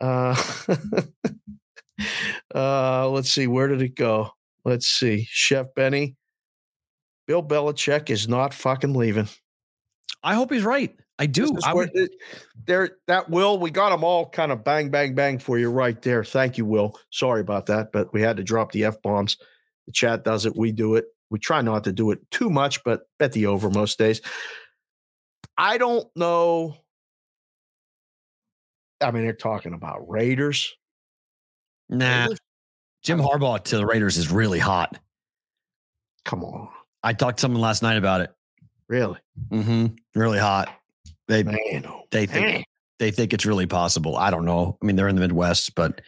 uh, 0.00 0.34
uh, 2.54 3.08
let's 3.10 3.30
see, 3.30 3.46
where 3.46 3.68
did 3.68 3.80
it 3.82 3.94
go? 3.94 4.30
Let's 4.64 4.86
see. 4.86 5.26
Chef 5.30 5.66
Benny, 5.74 6.16
Bill 7.26 7.42
Belichick 7.42 8.10
is 8.10 8.28
not 8.28 8.54
fucking 8.54 8.94
leaving. 8.94 9.28
I 10.22 10.34
hope 10.34 10.52
he's 10.52 10.62
right. 10.64 10.94
I 11.18 11.26
do. 11.26 11.56
I 11.64 11.74
would, 11.74 11.90
it- 11.94 12.10
there, 12.66 12.96
that 13.06 13.28
Will, 13.30 13.58
we 13.58 13.70
got 13.70 13.90
them 13.90 14.02
all 14.02 14.28
kind 14.30 14.50
of 14.50 14.64
bang, 14.64 14.90
bang, 14.90 15.14
bang 15.14 15.38
for 15.38 15.58
you 15.58 15.70
right 15.70 16.00
there. 16.02 16.24
Thank 16.24 16.58
you, 16.58 16.64
Will. 16.64 16.98
Sorry 17.10 17.40
about 17.40 17.66
that, 17.66 17.92
but 17.92 18.12
we 18.12 18.20
had 18.22 18.36
to 18.38 18.42
drop 18.42 18.72
the 18.72 18.84
f 18.84 19.00
bombs. 19.02 19.36
The 19.86 19.92
chat 19.92 20.24
does 20.24 20.46
it. 20.46 20.56
We 20.56 20.72
do 20.72 20.96
it. 20.96 21.04
We 21.30 21.38
try 21.38 21.60
not 21.62 21.84
to 21.84 21.92
do 21.92 22.10
it 22.10 22.18
too 22.30 22.48
much, 22.48 22.82
but 22.84 23.02
bet 23.18 23.32
the 23.32 23.46
over 23.46 23.68
most 23.70 23.98
days. 23.98 24.22
I 25.58 25.78
don't 25.78 26.06
know. 26.16 26.76
I 29.00 29.10
mean, 29.10 29.24
they're 29.24 29.34
talking 29.34 29.74
about 29.74 30.08
Raiders. 30.08 30.74
nah. 31.88 32.22
Raiders? 32.22 32.38
Jim 33.04 33.20
Harbaugh 33.20 33.62
to 33.64 33.76
the 33.76 33.86
Raiders 33.86 34.16
is 34.16 34.30
really 34.30 34.58
hot. 34.58 34.98
Come 36.24 36.42
on, 36.42 36.68
I 37.02 37.12
talked 37.12 37.38
to 37.38 37.42
someone 37.42 37.60
last 37.60 37.82
night 37.82 37.96
about 37.96 38.22
it. 38.22 38.30
really, 38.88 39.18
Mm-hmm. 39.50 39.86
Really 40.14 40.38
hot. 40.38 40.74
They 41.28 41.42
man. 41.42 41.84
oh, 41.86 42.02
they 42.10 42.26
think 42.26 42.46
man. 42.46 42.64
they 42.98 43.10
think 43.10 43.32
it's 43.32 43.46
really 43.46 43.66
possible. 43.66 44.16
I 44.16 44.30
don't 44.30 44.44
know. 44.44 44.78
I 44.82 44.86
mean, 44.86 44.96
they're 44.96 45.08
in 45.08 45.16
the 45.16 45.20
Midwest, 45.22 45.74
but 45.74 46.00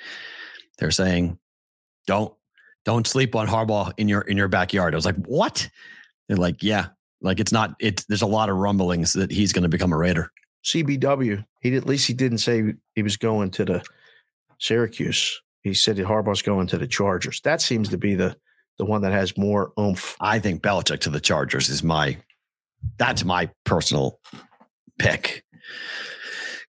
they're 0.78 0.90
saying 0.90 1.38
don't 2.06 2.32
don't 2.84 3.06
sleep 3.06 3.34
on 3.34 3.46
Harbaugh 3.46 3.92
in 3.96 4.08
your 4.08 4.22
in 4.22 4.36
your 4.36 4.48
backyard. 4.48 4.94
I 4.94 4.96
was 4.96 5.06
like, 5.06 5.16
what? 5.26 5.68
They're 6.28 6.36
like, 6.36 6.62
yeah, 6.62 6.88
like 7.20 7.40
it's 7.40 7.52
not. 7.52 7.74
It's 7.80 8.04
there's 8.06 8.22
a 8.22 8.26
lot 8.26 8.48
of 8.48 8.56
rumblings 8.56 9.12
that 9.14 9.30
he's 9.30 9.52
going 9.52 9.62
to 9.62 9.68
become 9.68 9.92
a 9.92 9.96
Raider. 9.98 10.30
CBW. 10.64 11.44
He 11.60 11.76
at 11.76 11.86
least 11.86 12.06
he 12.06 12.14
didn't 12.14 12.38
say 12.38 12.74
he 12.94 13.02
was 13.02 13.16
going 13.16 13.50
to 13.52 13.64
the 13.64 13.82
Syracuse. 14.58 15.40
He 15.66 15.74
said 15.74 15.96
that 15.96 16.06
Harbaugh's 16.06 16.42
going 16.42 16.68
to 16.68 16.78
the 16.78 16.86
Chargers. 16.86 17.40
That 17.40 17.60
seems 17.60 17.88
to 17.88 17.98
be 17.98 18.14
the 18.14 18.36
the 18.78 18.84
one 18.84 19.02
that 19.02 19.10
has 19.10 19.36
more 19.36 19.72
oomph. 19.80 20.16
I 20.20 20.38
think 20.38 20.62
Belichick 20.62 21.00
to 21.00 21.10
the 21.10 21.18
Chargers 21.18 21.68
is 21.68 21.82
my 21.82 22.18
that's 22.98 23.24
my 23.24 23.50
personal 23.64 24.20
pick. 25.00 25.44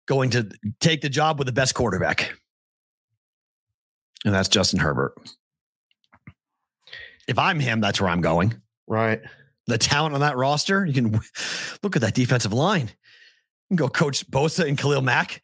Going 0.07 0.30
to 0.30 0.49
take 0.80 1.03
the 1.03 1.11
job 1.11 1.38
with 1.38 1.44
the 1.44 1.53
best 1.53 1.74
quarterback. 1.74 2.32
and 4.24 4.32
that's 4.32 4.49
Justin 4.49 4.80
Herbert. 4.80 5.14
If 7.28 7.38
I'm 7.38 7.61
him, 7.61 7.82
that's 7.82 8.01
where 8.01 8.09
I'm 8.09 8.22
going. 8.22 8.55
Right. 8.86 9.20
The 9.66 9.76
talent 9.76 10.14
on 10.14 10.22
that 10.22 10.38
roster, 10.38 10.86
you 10.86 10.94
can 10.94 11.20
look 11.82 11.97
at 11.97 12.03
that 12.03 12.14
defensive 12.14 12.55
line. 12.55 12.88
You 13.68 13.76
can 13.76 13.76
go 13.76 13.88
coach 13.88 14.26
Bosa 14.30 14.66
and 14.66 14.78
Khalil 14.78 15.03
Mack. 15.03 15.42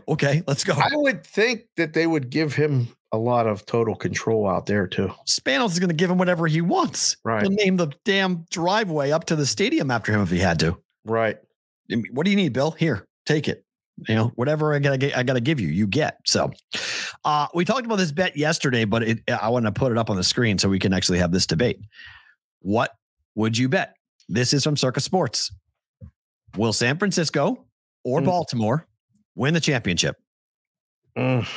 Okay, 0.08 0.42
let's 0.46 0.64
go. 0.64 0.74
I 0.74 0.90
would 0.94 1.24
think 1.24 1.62
that 1.76 1.92
they 1.92 2.06
would 2.06 2.30
give 2.30 2.54
him 2.54 2.88
a 3.12 3.16
lot 3.18 3.46
of 3.46 3.64
total 3.64 3.94
control 3.94 4.48
out 4.48 4.66
there 4.66 4.86
too. 4.86 5.12
Spanos 5.26 5.70
is 5.72 5.78
going 5.78 5.88
to 5.88 5.94
give 5.94 6.10
him 6.10 6.18
whatever 6.18 6.46
he 6.46 6.60
wants. 6.60 7.16
Right. 7.24 7.42
He'll 7.42 7.50
name 7.52 7.76
the 7.76 7.92
damn 8.04 8.44
driveway 8.50 9.12
up 9.12 9.24
to 9.26 9.36
the 9.36 9.46
stadium 9.46 9.90
after 9.90 10.12
him 10.12 10.20
if 10.20 10.30
he 10.30 10.38
had 10.38 10.58
to. 10.60 10.76
Right. 11.04 11.38
What 12.12 12.24
do 12.24 12.30
you 12.30 12.36
need, 12.36 12.52
Bill? 12.52 12.72
Here, 12.72 13.06
take 13.26 13.46
it. 13.48 13.64
You 14.08 14.16
know, 14.16 14.32
whatever 14.34 14.74
I 14.74 14.80
gotta 14.80 14.98
get, 14.98 15.16
I 15.16 15.22
gotta 15.22 15.40
give 15.40 15.60
you, 15.60 15.68
you 15.68 15.86
get. 15.86 16.18
So, 16.26 16.50
uh, 17.24 17.46
we 17.54 17.64
talked 17.64 17.86
about 17.86 17.96
this 17.96 18.10
bet 18.10 18.36
yesterday, 18.36 18.84
but 18.84 19.04
it, 19.04 19.20
I 19.30 19.48
want 19.50 19.66
to 19.66 19.72
put 19.72 19.92
it 19.92 19.98
up 19.98 20.10
on 20.10 20.16
the 20.16 20.24
screen 20.24 20.58
so 20.58 20.68
we 20.68 20.80
can 20.80 20.92
actually 20.92 21.18
have 21.18 21.30
this 21.30 21.46
debate. 21.46 21.78
What 22.60 22.90
would 23.36 23.56
you 23.56 23.68
bet? 23.68 23.94
This 24.28 24.52
is 24.52 24.64
from 24.64 24.76
Circa 24.76 25.00
Sports. 25.00 25.52
Will 26.56 26.72
San 26.72 26.98
Francisco 26.98 27.64
or 28.02 28.20
Mm. 28.20 28.24
Baltimore 28.24 28.86
win 29.34 29.54
the 29.54 29.60
championship? 29.60 30.16
Mm. 31.16 31.48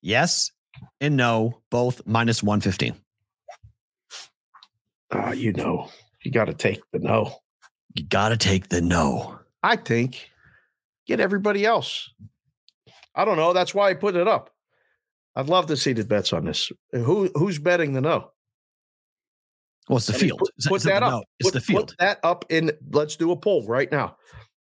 Yes 0.00 0.50
and 1.00 1.16
no, 1.16 1.60
both 1.70 2.02
minus 2.06 2.42
115. 2.42 2.94
Uh, 5.10 5.32
you 5.32 5.52
know, 5.52 5.88
you 6.24 6.30
got 6.30 6.46
to 6.46 6.54
take 6.54 6.80
the 6.92 6.98
no. 6.98 7.34
You 7.94 8.04
got 8.04 8.30
to 8.30 8.36
take 8.36 8.68
the 8.68 8.80
no. 8.80 9.38
I 9.62 9.76
think 9.76 10.30
get 11.06 11.20
everybody 11.20 11.66
else. 11.66 12.10
I 13.14 13.24
don't 13.24 13.36
know. 13.36 13.52
That's 13.52 13.74
why 13.74 13.90
I 13.90 13.94
put 13.94 14.16
it 14.16 14.26
up. 14.26 14.50
I'd 15.36 15.48
love 15.48 15.66
to 15.66 15.76
see 15.76 15.92
the 15.92 16.04
bets 16.04 16.32
on 16.32 16.44
this. 16.46 16.72
Who 16.92 17.30
who's 17.34 17.58
betting 17.58 17.92
the 17.92 18.00
no? 18.00 18.30
Well, 19.88 19.98
it's 19.98 20.06
the 20.06 20.14
I 20.14 20.16
mean, 20.16 20.20
field. 20.28 20.38
Put, 20.38 20.50
put 20.68 20.76
it's 20.76 20.84
not 20.86 20.92
that 20.92 21.02
up. 21.02 21.10
no, 21.12 21.24
It's 21.40 21.50
Put- 21.50 21.54
the 21.54 21.60
field. 21.60 21.88
Put 21.88 21.98
that 21.98 22.18
up 22.22 22.44
in. 22.48 22.72
Let's 22.92 23.16
do 23.16 23.32
a 23.32 23.36
poll 23.36 23.66
right 23.66 23.90
now. 23.92 24.16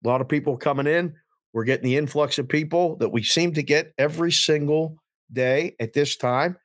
A 0.05 0.09
lot 0.09 0.20
of 0.20 0.28
people 0.28 0.57
coming 0.57 0.86
in. 0.86 1.14
We're 1.59 1.64
getting 1.64 1.86
the 1.86 1.96
influx 1.96 2.38
of 2.38 2.48
people 2.48 2.94
that 2.98 3.09
we 3.09 3.24
seem 3.24 3.52
to 3.54 3.64
get 3.64 3.92
every 3.98 4.30
single 4.30 4.94
day 5.32 5.74
at 5.80 5.92
this 5.92 6.14
time. 6.14 6.56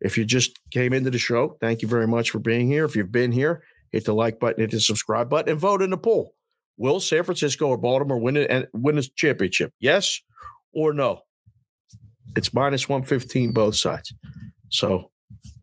If 0.00 0.18
you 0.18 0.24
just 0.24 0.58
came 0.72 0.92
into 0.92 1.08
the 1.08 1.18
show, 1.18 1.56
thank 1.60 1.82
you 1.82 1.86
very 1.86 2.08
much 2.08 2.30
for 2.30 2.40
being 2.40 2.66
here. 2.66 2.84
If 2.84 2.96
you've 2.96 3.12
been 3.12 3.30
here, 3.30 3.62
hit 3.92 4.06
the 4.06 4.12
like 4.12 4.40
button, 4.40 4.60
hit 4.60 4.72
the 4.72 4.80
subscribe 4.80 5.30
button, 5.30 5.52
and 5.52 5.60
vote 5.60 5.82
in 5.82 5.90
the 5.90 5.96
poll. 5.96 6.34
Will 6.78 6.98
San 6.98 7.22
Francisco 7.22 7.68
or 7.68 7.76
Baltimore 7.76 8.18
win 8.18 8.38
it 8.38 8.68
win 8.72 8.96
this 8.96 9.08
championship? 9.10 9.72
Yes 9.78 10.20
or 10.72 10.92
no? 10.92 11.20
It's 12.34 12.52
minus 12.52 12.88
115 12.88 13.52
both 13.52 13.76
sides. 13.76 14.12
So 14.68 15.12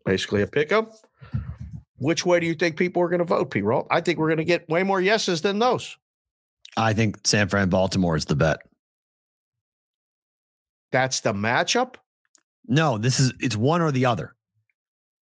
basically 0.06 0.40
a 0.40 0.46
pickup. 0.46 0.92
Which 1.98 2.24
way 2.24 2.40
do 2.40 2.46
you 2.46 2.54
think 2.54 2.78
people 2.78 3.02
are 3.02 3.10
going 3.10 3.18
to 3.18 3.26
vote, 3.26 3.50
P. 3.50 3.60
Roll? 3.60 3.86
I 3.90 4.00
think 4.00 4.18
we're 4.18 4.28
going 4.28 4.38
to 4.38 4.44
get 4.44 4.66
way 4.70 4.82
more 4.82 5.02
yeses 5.02 5.42
than 5.42 5.58
those. 5.58 5.94
I 6.78 6.94
think 6.94 7.26
San 7.26 7.48
Fran 7.48 7.68
Baltimore 7.68 8.16
is 8.16 8.24
the 8.24 8.34
bet. 8.34 8.60
That's 10.92 11.20
the 11.20 11.32
matchup. 11.32 11.94
No, 12.66 12.98
this 12.98 13.18
is 13.20 13.32
it's 13.40 13.56
one 13.56 13.80
or 13.82 13.90
the 13.92 14.06
other. 14.06 14.34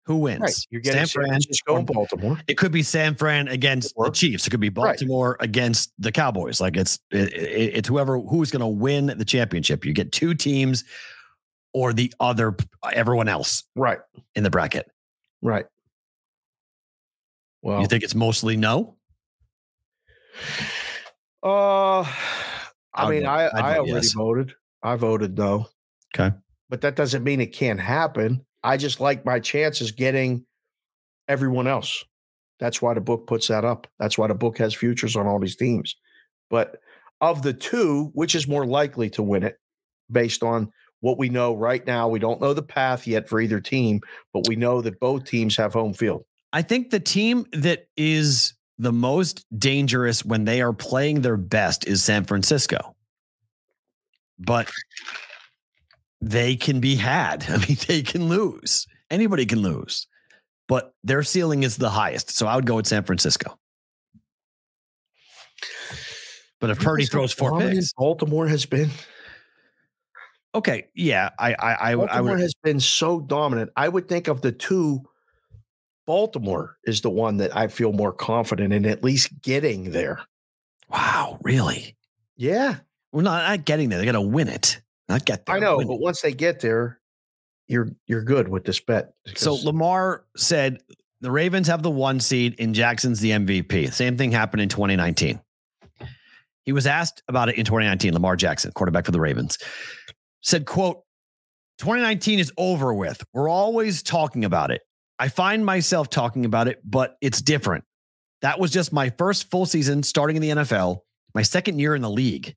Who 0.07 0.16
wins? 0.18 0.40
Right. 0.42 0.55
You're 0.70 0.80
getting 0.82 1.07
San, 1.07 1.22
Fran. 1.22 1.28
Francisco 1.28 1.76
and 1.76 1.86
Baltimore. 1.86 2.38
It 2.46 2.59
could 2.59 2.70
be 2.72 2.82
San 2.82 3.14
Fran 3.14 3.48
against 3.48 3.94
the 3.96 4.11
Chiefs. 4.11 4.46
It 4.46 4.50
could 4.50 4.61
be 4.61 4.68
Right. 4.68 4.74
Baltimore 4.74 5.38
against 5.40 5.92
the 5.98 6.12
Cowboys. 6.12 6.61
Like 6.61 6.76
it's 6.76 6.98
it, 7.11 7.32
it- 7.32 7.76
it's 7.76 7.88
whoever 7.88 8.18
who's 8.20 8.50
going 8.50 8.61
to 8.61 8.66
win 8.66 9.07
the 9.07 9.24
championship. 9.24 9.84
You 9.84 9.92
get 9.94 10.12
two 10.12 10.34
teams 10.34 10.84
or 11.72 11.92
the 11.94 12.12
other 12.20 12.55
everyone 12.92 13.28
else 13.28 13.64
Right. 13.74 13.98
in 14.34 14.42
the 14.44 14.50
bracket. 14.50 14.90
Right. 15.42 15.64
Well, 17.62 17.80
You 17.80 17.86
think 17.86 18.05
it's 18.05 18.14
mostly 18.14 18.57
no? 18.59 18.96
uh, 21.42 22.05
I 22.92 23.11
mean, 23.11 23.26
I, 23.26 23.46
I'd 23.46 23.52
I 23.55 23.76
already 23.78 23.92
yes. 23.92 24.12
voted. 24.12 24.55
I 24.85 24.97
voted 24.97 25.37
no. 25.37 25.66
Okay. 26.14 26.37
But 26.68 26.82
that 26.82 26.95
doesn't 26.95 27.24
mean 27.24 27.41
it 27.41 27.53
can't 27.53 27.80
happen. 27.80 28.45
I 28.62 28.76
just 28.76 29.01
like 29.01 29.24
my 29.24 29.41
chances 29.41 29.91
getting 29.91 30.45
everyone 31.26 31.66
else. 31.66 32.05
That's 32.61 32.80
why 32.80 32.95
the 32.95 33.01
book 33.01 33.26
puts 33.26 33.49
that 33.49 33.64
up. 33.64 33.87
That's 33.99 34.16
why 34.16 34.28
the 34.28 34.35
book 34.35 34.59
has 34.59 34.74
futures 34.74 35.16
on 35.16 35.26
all 35.26 35.41
these 35.41 35.57
teams. 35.57 35.97
But 36.51 36.76
of 37.20 37.43
the 37.43 37.53
two, 37.53 38.11
which 38.14 38.35
is 38.35 38.47
more 38.47 38.66
likely 38.66 39.11
to 39.11 39.22
win 39.22 39.43
it 39.43 39.57
based 40.11 40.43
on 40.43 40.70
what 41.01 41.18
we 41.18 41.28
know 41.28 41.55
right 41.55 41.87
now? 41.87 42.09
We 42.09 42.18
don't 42.18 42.41
know 42.41 42.55
the 42.55 42.62
path 42.62 43.07
yet 43.07 43.28
for 43.28 43.41
either 43.41 43.61
team, 43.61 44.01
but 44.32 44.49
we 44.49 44.57
know 44.57 44.80
that 44.80 45.01
both 45.01 45.24
teams 45.24 45.57
have 45.57 45.72
home 45.72 45.93
field. 45.93 46.24
I 46.53 46.62
think 46.62 46.91
the 46.91 47.01
team 47.01 47.47
that 47.53 47.89
is 47.97 48.55
the 48.78 48.93
most 48.93 49.45
dangerous 49.59 50.24
when 50.24 50.45
they 50.45 50.62
are 50.62 50.72
playing 50.72 51.20
their 51.20 51.37
best 51.37 51.87
is 51.87 52.03
San 52.03 52.24
Francisco. 52.24 52.95
But 54.39 54.70
they 56.20 56.57
can 56.57 56.80
be 56.80 56.97
had. 56.97 57.45
I 57.49 57.59
mean, 57.59 57.76
they 57.87 58.03
can 58.03 58.28
lose. 58.28 58.87
Anybody 59.11 59.47
can 59.47 59.61
lose. 59.61 60.07
But 60.66 60.95
their 61.05 61.22
ceiling 61.22 61.62
is 61.62 61.76
the 61.76 61.91
highest. 61.91 62.30
So 62.35 62.47
I 62.47 62.57
would 62.57 62.66
go 62.66 62.76
with 62.76 62.87
San 62.87 63.05
Francisco. 63.05 63.59
But 66.61 66.70
if 66.70 66.78
Purdy 66.78 67.05
throws 67.05 67.32
four 67.32 67.59
picks, 67.61 67.93
Baltimore 67.93 68.49
has 68.49 68.64
been. 68.64 68.89
okay, 70.55 70.87
yeah, 70.95 71.28
I, 71.39 71.53
I, 71.53 71.57
I, 71.59 71.91
I 71.91 71.95
Baltimore 71.95 72.30
would. 72.32 72.41
has 72.41 72.55
been 72.62 72.80
so 72.80 73.20
dominant. 73.20 73.70
I 73.76 73.89
would 73.89 74.09
think 74.09 74.28
of 74.28 74.41
the 74.41 74.53
two, 74.53 75.03
Baltimore 76.07 76.78
is 76.85 77.03
the 77.03 77.11
one 77.11 77.37
that 77.37 77.55
I 77.55 77.68
feel 77.68 77.93
more 77.93 78.12
confident 78.12 78.72
in 78.72 78.87
at 78.87 79.05
least 79.05 79.43
getting 79.43 79.91
there. 79.91 80.20
Wow, 80.89 81.39
really? 81.43 81.97
Yeah, 82.37 82.76
We're 83.15 83.23
not, 83.23 83.49
not 83.49 83.65
getting 83.65 83.91
there. 83.91 84.01
They 84.01 84.05
got 84.05 84.12
to 84.12 84.21
win 84.21 84.49
it. 84.49 84.81
Not 85.09 85.25
get 85.25 85.47
there. 85.47 85.55
I 85.55 85.61
know, 85.61 85.79
it. 85.79 85.87
but 85.87 86.01
once 86.01 86.21
they 86.21 86.33
get 86.33 86.61
there, 86.61 86.99
you're 87.69 87.89
you're 88.09 88.25
good 88.25 88.49
with 88.49 88.65
this 88.65 88.81
bet. 88.81 89.15
So 89.37 89.55
Lamar 89.55 90.25
said 90.37 90.81
the 91.21 91.31
Ravens 91.31 91.69
have 91.69 91.85
the 91.85 91.91
one 91.91 92.19
seed 92.19 92.57
and 92.59 92.75
Jackson's 92.75 93.21
the 93.21 93.31
MVP. 93.31 93.93
Same 93.93 94.17
thing 94.17 94.33
happened 94.33 94.62
in 94.62 94.69
2019. 94.69 95.41
He 96.65 96.73
was 96.73 96.89
asked 96.89 97.23
about 97.29 97.49
it 97.49 97.57
in 97.57 97.65
2019. 97.65 98.15
Lamar 98.15 98.35
Jackson, 98.35 98.73
quarterback 98.73 99.05
for 99.05 99.12
the 99.12 99.21
Ravens, 99.21 99.59
said, 100.43 100.67
quote, 100.67 101.05
2019 101.79 102.41
is 102.41 102.53
over 102.57 102.93
with. 102.93 103.23
We're 103.33 103.49
always 103.49 104.03
talking 104.03 104.45
about 104.45 104.73
it. 104.73 104.83
I 105.21 105.29
find 105.29 105.65
myself 105.65 106.11
talking 106.11 106.45
about 106.45 106.67
it, 106.67 106.81
but 106.85 107.17
it's 107.21 107.41
different. 107.41 107.85
That 108.43 108.59
was 108.59 108.73
just 108.73 108.93
my 108.93 109.11
first 109.11 109.51
full 109.51 109.67
season 109.67 110.03
starting 110.03 110.37
in 110.37 110.43
the 110.43 110.51
NFL, 110.51 111.01
my 111.33 111.43
second 111.43 111.79
year 111.79 111.95
in 111.95 112.03
the 112.03 112.11
league. 112.11 112.57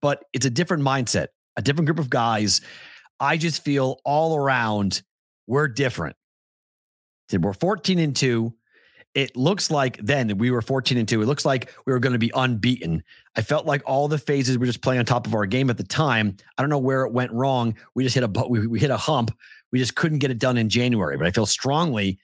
But 0.00 0.24
it's 0.32 0.46
a 0.46 0.50
different 0.50 0.82
mindset, 0.82 1.28
a 1.56 1.62
different 1.62 1.86
group 1.86 1.98
of 1.98 2.10
guys. 2.10 2.60
I 3.20 3.36
just 3.36 3.64
feel 3.64 4.00
all 4.04 4.36
around 4.36 5.02
we're 5.46 5.66
different. 5.66 6.14
We're 7.32 7.52
14 7.52 7.98
and 7.98 8.14
2. 8.14 8.54
It 9.14 9.36
looks 9.36 9.70
like 9.70 9.98
then 10.02 10.36
we 10.38 10.50
were 10.50 10.62
14 10.62 10.98
and 10.98 11.08
2. 11.08 11.22
It 11.22 11.26
looks 11.26 11.44
like 11.44 11.74
we 11.86 11.92
were 11.92 11.98
going 11.98 12.12
to 12.12 12.18
be 12.18 12.30
unbeaten. 12.34 13.02
I 13.34 13.40
felt 13.40 13.66
like 13.66 13.82
all 13.84 14.06
the 14.06 14.18
phases 14.18 14.58
were 14.58 14.66
just 14.66 14.82
playing 14.82 15.00
on 15.00 15.06
top 15.06 15.26
of 15.26 15.34
our 15.34 15.46
game 15.46 15.70
at 15.70 15.78
the 15.78 15.84
time. 15.84 16.36
I 16.56 16.62
don't 16.62 16.68
know 16.70 16.78
where 16.78 17.04
it 17.04 17.12
went 17.12 17.32
wrong. 17.32 17.74
We 17.94 18.04
just 18.04 18.14
hit 18.14 18.22
a 18.22 18.46
we, 18.48 18.66
we 18.66 18.78
hit 18.78 18.90
a 18.90 18.96
hump. 18.96 19.36
We 19.72 19.78
just 19.78 19.96
couldn't 19.96 20.18
get 20.18 20.30
it 20.30 20.38
done 20.38 20.56
in 20.56 20.68
January. 20.68 21.16
But 21.16 21.26
I 21.26 21.30
feel 21.30 21.46
strongly 21.46 22.18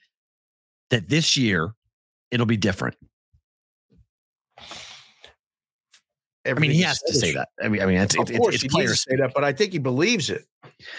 that 0.91 1.09
this 1.09 1.35
year 1.35 1.73
it'll 2.31 2.45
be 2.45 2.57
different. 2.57 2.95
I 6.45 6.53
mean, 6.53 6.71
he 6.71 6.81
has 6.81 6.99
to 7.01 7.13
say 7.13 7.33
that. 7.33 7.49
I 7.63 7.67
mean, 7.67 7.81
I 7.81 7.85
mean, 7.85 7.97
it's 7.97 8.15
Of 8.15 8.29
it's, 8.29 8.37
course, 8.37 8.55
it's, 8.55 8.63
he 8.63 8.69
to 8.69 8.73
players. 8.73 9.03
say 9.03 9.15
that, 9.15 9.31
but 9.33 9.43
I 9.43 9.51
think 9.51 9.71
he 9.71 9.79
believes 9.79 10.29
it. 10.29 10.45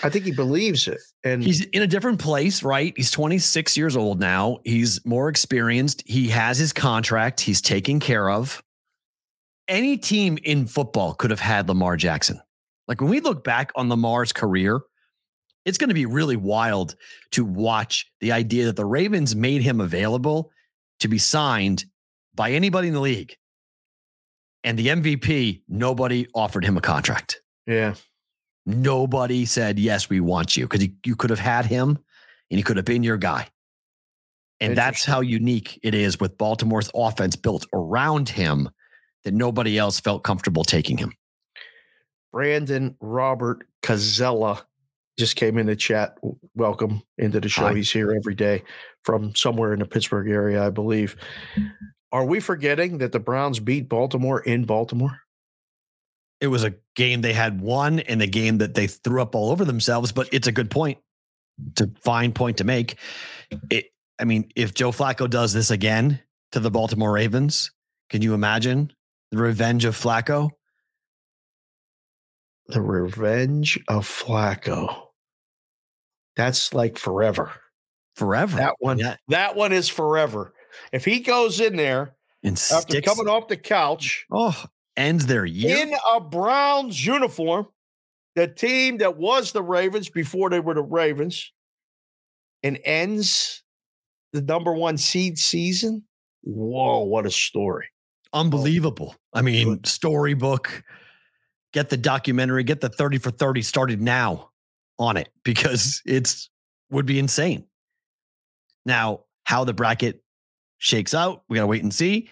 I 0.02 0.08
think 0.08 0.24
he 0.24 0.32
believes 0.32 0.88
it, 0.88 1.00
and 1.22 1.42
He's 1.42 1.64
in 1.66 1.82
a 1.82 1.86
different 1.86 2.18
place, 2.18 2.62
right? 2.62 2.94
He's 2.96 3.10
26 3.10 3.76
years 3.76 3.96
old 3.96 4.18
now. 4.18 4.58
He's 4.64 5.04
more 5.04 5.28
experienced. 5.28 6.02
He 6.06 6.28
has 6.28 6.58
his 6.58 6.72
contract. 6.72 7.40
He's 7.40 7.60
taken 7.60 8.00
care 8.00 8.30
of. 8.30 8.62
Any 9.68 9.98
team 9.98 10.38
in 10.44 10.66
football 10.66 11.14
could 11.14 11.30
have 11.30 11.40
had 11.40 11.68
Lamar 11.68 11.96
Jackson. 11.96 12.40
Like 12.88 13.00
when 13.00 13.10
we 13.10 13.20
look 13.20 13.44
back 13.44 13.72
on 13.74 13.88
Lamar's 13.88 14.32
career, 14.32 14.80
it's 15.64 15.78
going 15.78 15.88
to 15.88 15.94
be 15.94 16.06
really 16.06 16.36
wild 16.36 16.94
to 17.32 17.44
watch 17.44 18.06
the 18.20 18.32
idea 18.32 18.66
that 18.66 18.76
the 18.76 18.84
Ravens 18.84 19.34
made 19.34 19.62
him 19.62 19.80
available 19.80 20.52
to 21.00 21.08
be 21.08 21.18
signed 21.18 21.84
by 22.34 22.52
anybody 22.52 22.88
in 22.88 22.94
the 22.94 23.00
league. 23.00 23.36
And 24.66 24.76
the 24.76 24.88
MVP, 24.88 25.62
nobody 25.68 26.26
offered 26.34 26.64
him 26.64 26.76
a 26.76 26.80
contract. 26.80 27.40
yeah, 27.66 27.94
Nobody 28.68 29.44
said, 29.44 29.78
yes, 29.78 30.10
we 30.10 30.18
want 30.18 30.56
you 30.56 30.66
because 30.66 30.88
you, 31.04 31.14
could 31.14 31.30
have 31.30 31.38
had 31.38 31.66
him 31.66 31.96
and 32.50 32.58
he 32.58 32.64
could 32.64 32.76
have 32.76 32.84
been 32.84 33.04
your 33.04 33.16
guy. 33.16 33.48
And 34.58 34.76
that's 34.76 35.04
how 35.04 35.20
unique 35.20 35.78
it 35.84 35.94
is 35.94 36.18
with 36.18 36.36
Baltimore's 36.36 36.90
offense 36.92 37.36
built 37.36 37.64
around 37.72 38.28
him 38.28 38.68
that 39.22 39.34
nobody 39.34 39.78
else 39.78 40.00
felt 40.00 40.24
comfortable 40.24 40.64
taking 40.64 40.98
him. 40.98 41.12
Brandon 42.32 42.96
Robert 43.00 43.68
Cazella 43.84 44.62
just 45.16 45.36
came 45.36 45.58
in 45.58 45.66
the 45.66 45.76
chat. 45.76 46.18
Welcome 46.56 47.02
into 47.18 47.38
the 47.38 47.48
show. 47.48 47.68
Hi. 47.68 47.74
He's 47.74 47.92
here 47.92 48.12
every 48.12 48.34
day 48.34 48.64
from 49.04 49.32
somewhere 49.36 49.74
in 49.74 49.78
the 49.78 49.86
Pittsburgh 49.86 50.28
area, 50.28 50.66
I 50.66 50.70
believe. 50.70 51.14
Are 52.16 52.24
we 52.24 52.40
forgetting 52.40 52.96
that 52.98 53.12
the 53.12 53.20
Browns 53.20 53.60
beat 53.60 53.90
Baltimore 53.90 54.40
in 54.40 54.64
Baltimore? 54.64 55.20
It 56.40 56.46
was 56.46 56.64
a 56.64 56.72
game 56.94 57.20
they 57.20 57.34
had 57.34 57.60
won 57.60 58.00
and 58.00 58.22
a 58.22 58.26
game 58.26 58.56
that 58.58 58.72
they 58.72 58.86
threw 58.86 59.20
up 59.20 59.34
all 59.34 59.50
over 59.50 59.66
themselves, 59.66 60.12
but 60.12 60.26
it's 60.32 60.46
a 60.46 60.52
good 60.52 60.70
point. 60.70 60.96
It's 61.72 61.82
a 61.82 61.90
fine 62.00 62.32
point 62.32 62.56
to 62.56 62.64
make. 62.64 62.96
It, 63.70 63.88
I 64.18 64.24
mean, 64.24 64.50
if 64.56 64.72
Joe 64.72 64.92
Flacco 64.92 65.28
does 65.28 65.52
this 65.52 65.70
again 65.70 66.18
to 66.52 66.60
the 66.60 66.70
Baltimore 66.70 67.12
Ravens, 67.12 67.70
can 68.08 68.22
you 68.22 68.32
imagine 68.32 68.90
the 69.30 69.36
revenge 69.36 69.84
of 69.84 69.94
Flacco? 69.94 70.48
The 72.68 72.80
Revenge 72.80 73.78
of 73.88 74.08
Flacco. 74.08 75.02
That's 76.34 76.72
like 76.72 76.96
forever. 76.96 77.52
Forever. 78.14 78.56
That 78.56 78.76
one, 78.78 78.98
Yeah. 78.98 79.16
that 79.28 79.54
one 79.54 79.74
is 79.74 79.90
forever. 79.90 80.54
If 80.92 81.04
he 81.04 81.20
goes 81.20 81.60
in 81.60 81.76
there 81.76 82.14
And 82.42 82.56
after 82.56 82.92
sticks, 82.92 83.08
coming 83.08 83.28
off 83.28 83.48
the 83.48 83.56
couch 83.56 84.26
oh, 84.30 84.64
ends 84.96 85.26
their 85.26 85.44
year. 85.44 85.76
in 85.76 85.94
a 86.12 86.20
Browns 86.20 87.04
uniform, 87.04 87.66
the 88.34 88.46
team 88.46 88.98
that 88.98 89.16
was 89.16 89.52
the 89.52 89.62
Ravens 89.62 90.08
before 90.08 90.50
they 90.50 90.60
were 90.60 90.74
the 90.74 90.82
Ravens, 90.82 91.52
and 92.62 92.78
ends 92.84 93.62
the 94.32 94.42
number 94.42 94.72
one 94.72 94.98
seed 94.98 95.38
season. 95.38 96.04
Whoa, 96.42 97.00
what 97.04 97.26
a 97.26 97.30
story! 97.30 97.88
Unbelievable. 98.32 99.16
I 99.32 99.42
mean, 99.42 99.82
storybook. 99.84 100.84
Get 101.72 101.90
the 101.90 101.96
documentary, 101.96 102.64
get 102.64 102.80
the 102.80 102.88
30 102.88 103.18
for 103.18 103.30
30 103.30 103.60
started 103.60 104.00
now 104.00 104.50
on 104.98 105.16
it 105.16 105.28
because 105.44 106.00
it's 106.06 106.48
would 106.90 107.06
be 107.06 107.18
insane. 107.18 107.66
Now, 108.84 109.24
how 109.44 109.64
the 109.64 109.74
bracket 109.74 110.22
shakes 110.78 111.14
out, 111.14 111.42
we 111.48 111.56
got 111.56 111.62
to 111.62 111.66
wait 111.66 111.82
and 111.82 111.94
see. 111.94 112.28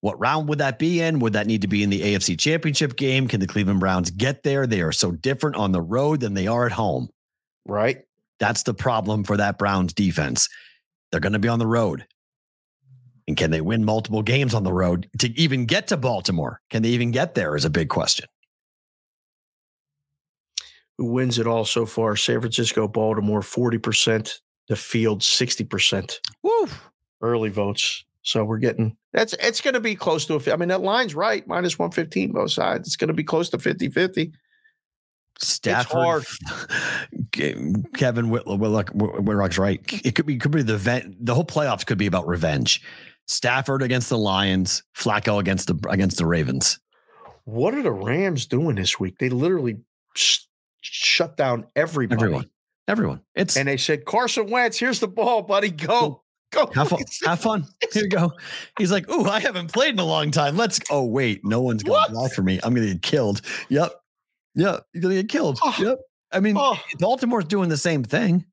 What 0.00 0.20
round 0.20 0.48
would 0.48 0.58
that 0.58 0.78
be 0.78 1.00
in? 1.00 1.18
Would 1.20 1.32
that 1.32 1.46
need 1.46 1.62
to 1.62 1.68
be 1.68 1.82
in 1.82 1.90
the 1.90 2.02
AFC 2.02 2.38
Championship 2.38 2.96
game? 2.96 3.26
Can 3.26 3.40
the 3.40 3.46
Cleveland 3.46 3.80
Browns 3.80 4.10
get 4.10 4.42
there? 4.42 4.66
They 4.66 4.82
are 4.82 4.92
so 4.92 5.10
different 5.10 5.56
on 5.56 5.72
the 5.72 5.80
road 5.80 6.20
than 6.20 6.34
they 6.34 6.46
are 6.46 6.66
at 6.66 6.72
home. 6.72 7.08
Right? 7.66 8.02
That's 8.38 8.62
the 8.62 8.74
problem 8.74 9.24
for 9.24 9.36
that 9.36 9.58
Browns 9.58 9.92
defense. 9.92 10.48
They're 11.10 11.20
going 11.20 11.32
to 11.32 11.38
be 11.38 11.48
on 11.48 11.58
the 11.58 11.66
road. 11.66 12.06
And 13.26 13.36
can 13.36 13.50
they 13.50 13.60
win 13.60 13.84
multiple 13.84 14.22
games 14.22 14.54
on 14.54 14.62
the 14.62 14.72
road 14.72 15.08
to 15.18 15.28
even 15.40 15.66
get 15.66 15.88
to 15.88 15.96
Baltimore? 15.96 16.60
Can 16.70 16.82
they 16.82 16.90
even 16.90 17.10
get 17.10 17.34
there 17.34 17.56
is 17.56 17.64
a 17.64 17.70
big 17.70 17.88
question. 17.88 18.26
Who 20.98 21.06
wins 21.06 21.38
it 21.38 21.46
all 21.46 21.64
so 21.64 21.84
far? 21.84 22.16
San 22.16 22.40
Francisco, 22.40 22.88
Baltimore, 22.88 23.42
forty 23.42 23.78
percent. 23.78 24.40
The 24.68 24.76
field, 24.76 25.22
sixty 25.22 25.64
percent. 25.64 26.20
Woo. 26.42 26.68
Early 27.20 27.48
votes. 27.48 28.04
So 28.22 28.44
we're 28.44 28.58
getting 28.58 28.96
that's 29.12 29.34
it's 29.34 29.60
going 29.60 29.74
to 29.74 29.80
be 29.80 29.94
close 29.94 30.26
to 30.26 30.34
a. 30.34 30.52
I 30.52 30.56
mean, 30.56 30.68
that 30.68 30.80
line's 30.82 31.14
right, 31.14 31.46
minus 31.46 31.78
one 31.78 31.90
fifteen 31.92 32.32
both 32.32 32.50
sides. 32.50 32.88
It's 32.88 32.96
going 32.96 33.08
to 33.08 33.14
be 33.14 33.24
close 33.24 33.48
to 33.50 33.58
50-50. 33.58 34.32
Stafford, 35.38 35.92
hard. 35.92 36.24
Ke- 37.32 37.94
Kevin 37.96 38.30
Whitlock, 38.30 38.58
Whitlock, 38.58 38.90
Whitlock's 38.90 39.58
right. 39.58 39.80
It 40.04 40.14
could 40.14 40.26
be 40.26 40.38
could 40.38 40.50
be 40.50 40.62
the 40.62 40.74
event. 40.74 41.24
The 41.24 41.34
whole 41.34 41.44
playoffs 41.44 41.86
could 41.86 41.98
be 41.98 42.06
about 42.06 42.26
revenge. 42.26 42.82
Stafford 43.26 43.82
against 43.82 44.08
the 44.08 44.18
Lions, 44.18 44.82
Flacco 44.96 45.38
against 45.38 45.68
the 45.68 45.88
against 45.88 46.18
the 46.18 46.26
Ravens. 46.26 46.78
What 47.44 47.74
are 47.74 47.82
the 47.82 47.92
Rams 47.92 48.46
doing 48.46 48.76
this 48.76 48.98
week? 48.98 49.18
They 49.18 49.28
literally 49.28 49.78
sh- 50.14 50.40
shut 50.80 51.36
down 51.36 51.66
everybody. 51.76 52.20
Everyone, 52.20 52.50
everyone. 52.88 53.20
It's 53.34 53.56
And 53.56 53.68
they 53.68 53.76
said, 53.76 54.04
Carson 54.04 54.50
Wentz, 54.50 54.78
here's 54.78 55.00
the 55.00 55.08
ball, 55.08 55.42
buddy. 55.42 55.70
Go. 55.70 56.22
Go. 56.52 56.66
Have 56.74 56.88
fun. 56.90 57.00
Have 57.24 57.40
fun. 57.40 57.66
Here 57.92 58.04
you 58.04 58.08
go. 58.08 58.32
He's 58.78 58.92
like, 58.92 59.08
"Ooh, 59.10 59.24
I 59.26 59.40
haven't 59.40 59.72
played 59.72 59.94
in 59.94 59.98
a 59.98 60.04
long 60.04 60.30
time. 60.30 60.56
Let's." 60.56 60.78
Oh 60.90 61.04
wait, 61.04 61.44
no 61.44 61.60
one's 61.60 61.82
to 61.82 61.90
block 62.10 62.32
for 62.32 62.42
me. 62.42 62.60
I'm 62.62 62.74
going 62.74 62.86
to 62.86 62.94
get 62.94 63.02
killed. 63.02 63.40
Yep. 63.68 63.92
Yep. 64.54 64.86
You're 64.94 65.02
going 65.02 65.16
to 65.16 65.22
get 65.22 65.28
killed. 65.30 65.58
Oh. 65.62 65.74
Yep. 65.78 65.98
I 66.32 66.40
mean, 66.40 66.56
Oh. 66.58 66.78
Baltimore's 66.98 67.44
doing 67.46 67.68
the 67.68 67.76
same 67.76 68.02
thing. 68.02 68.44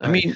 I 0.00 0.08
mean, 0.08 0.34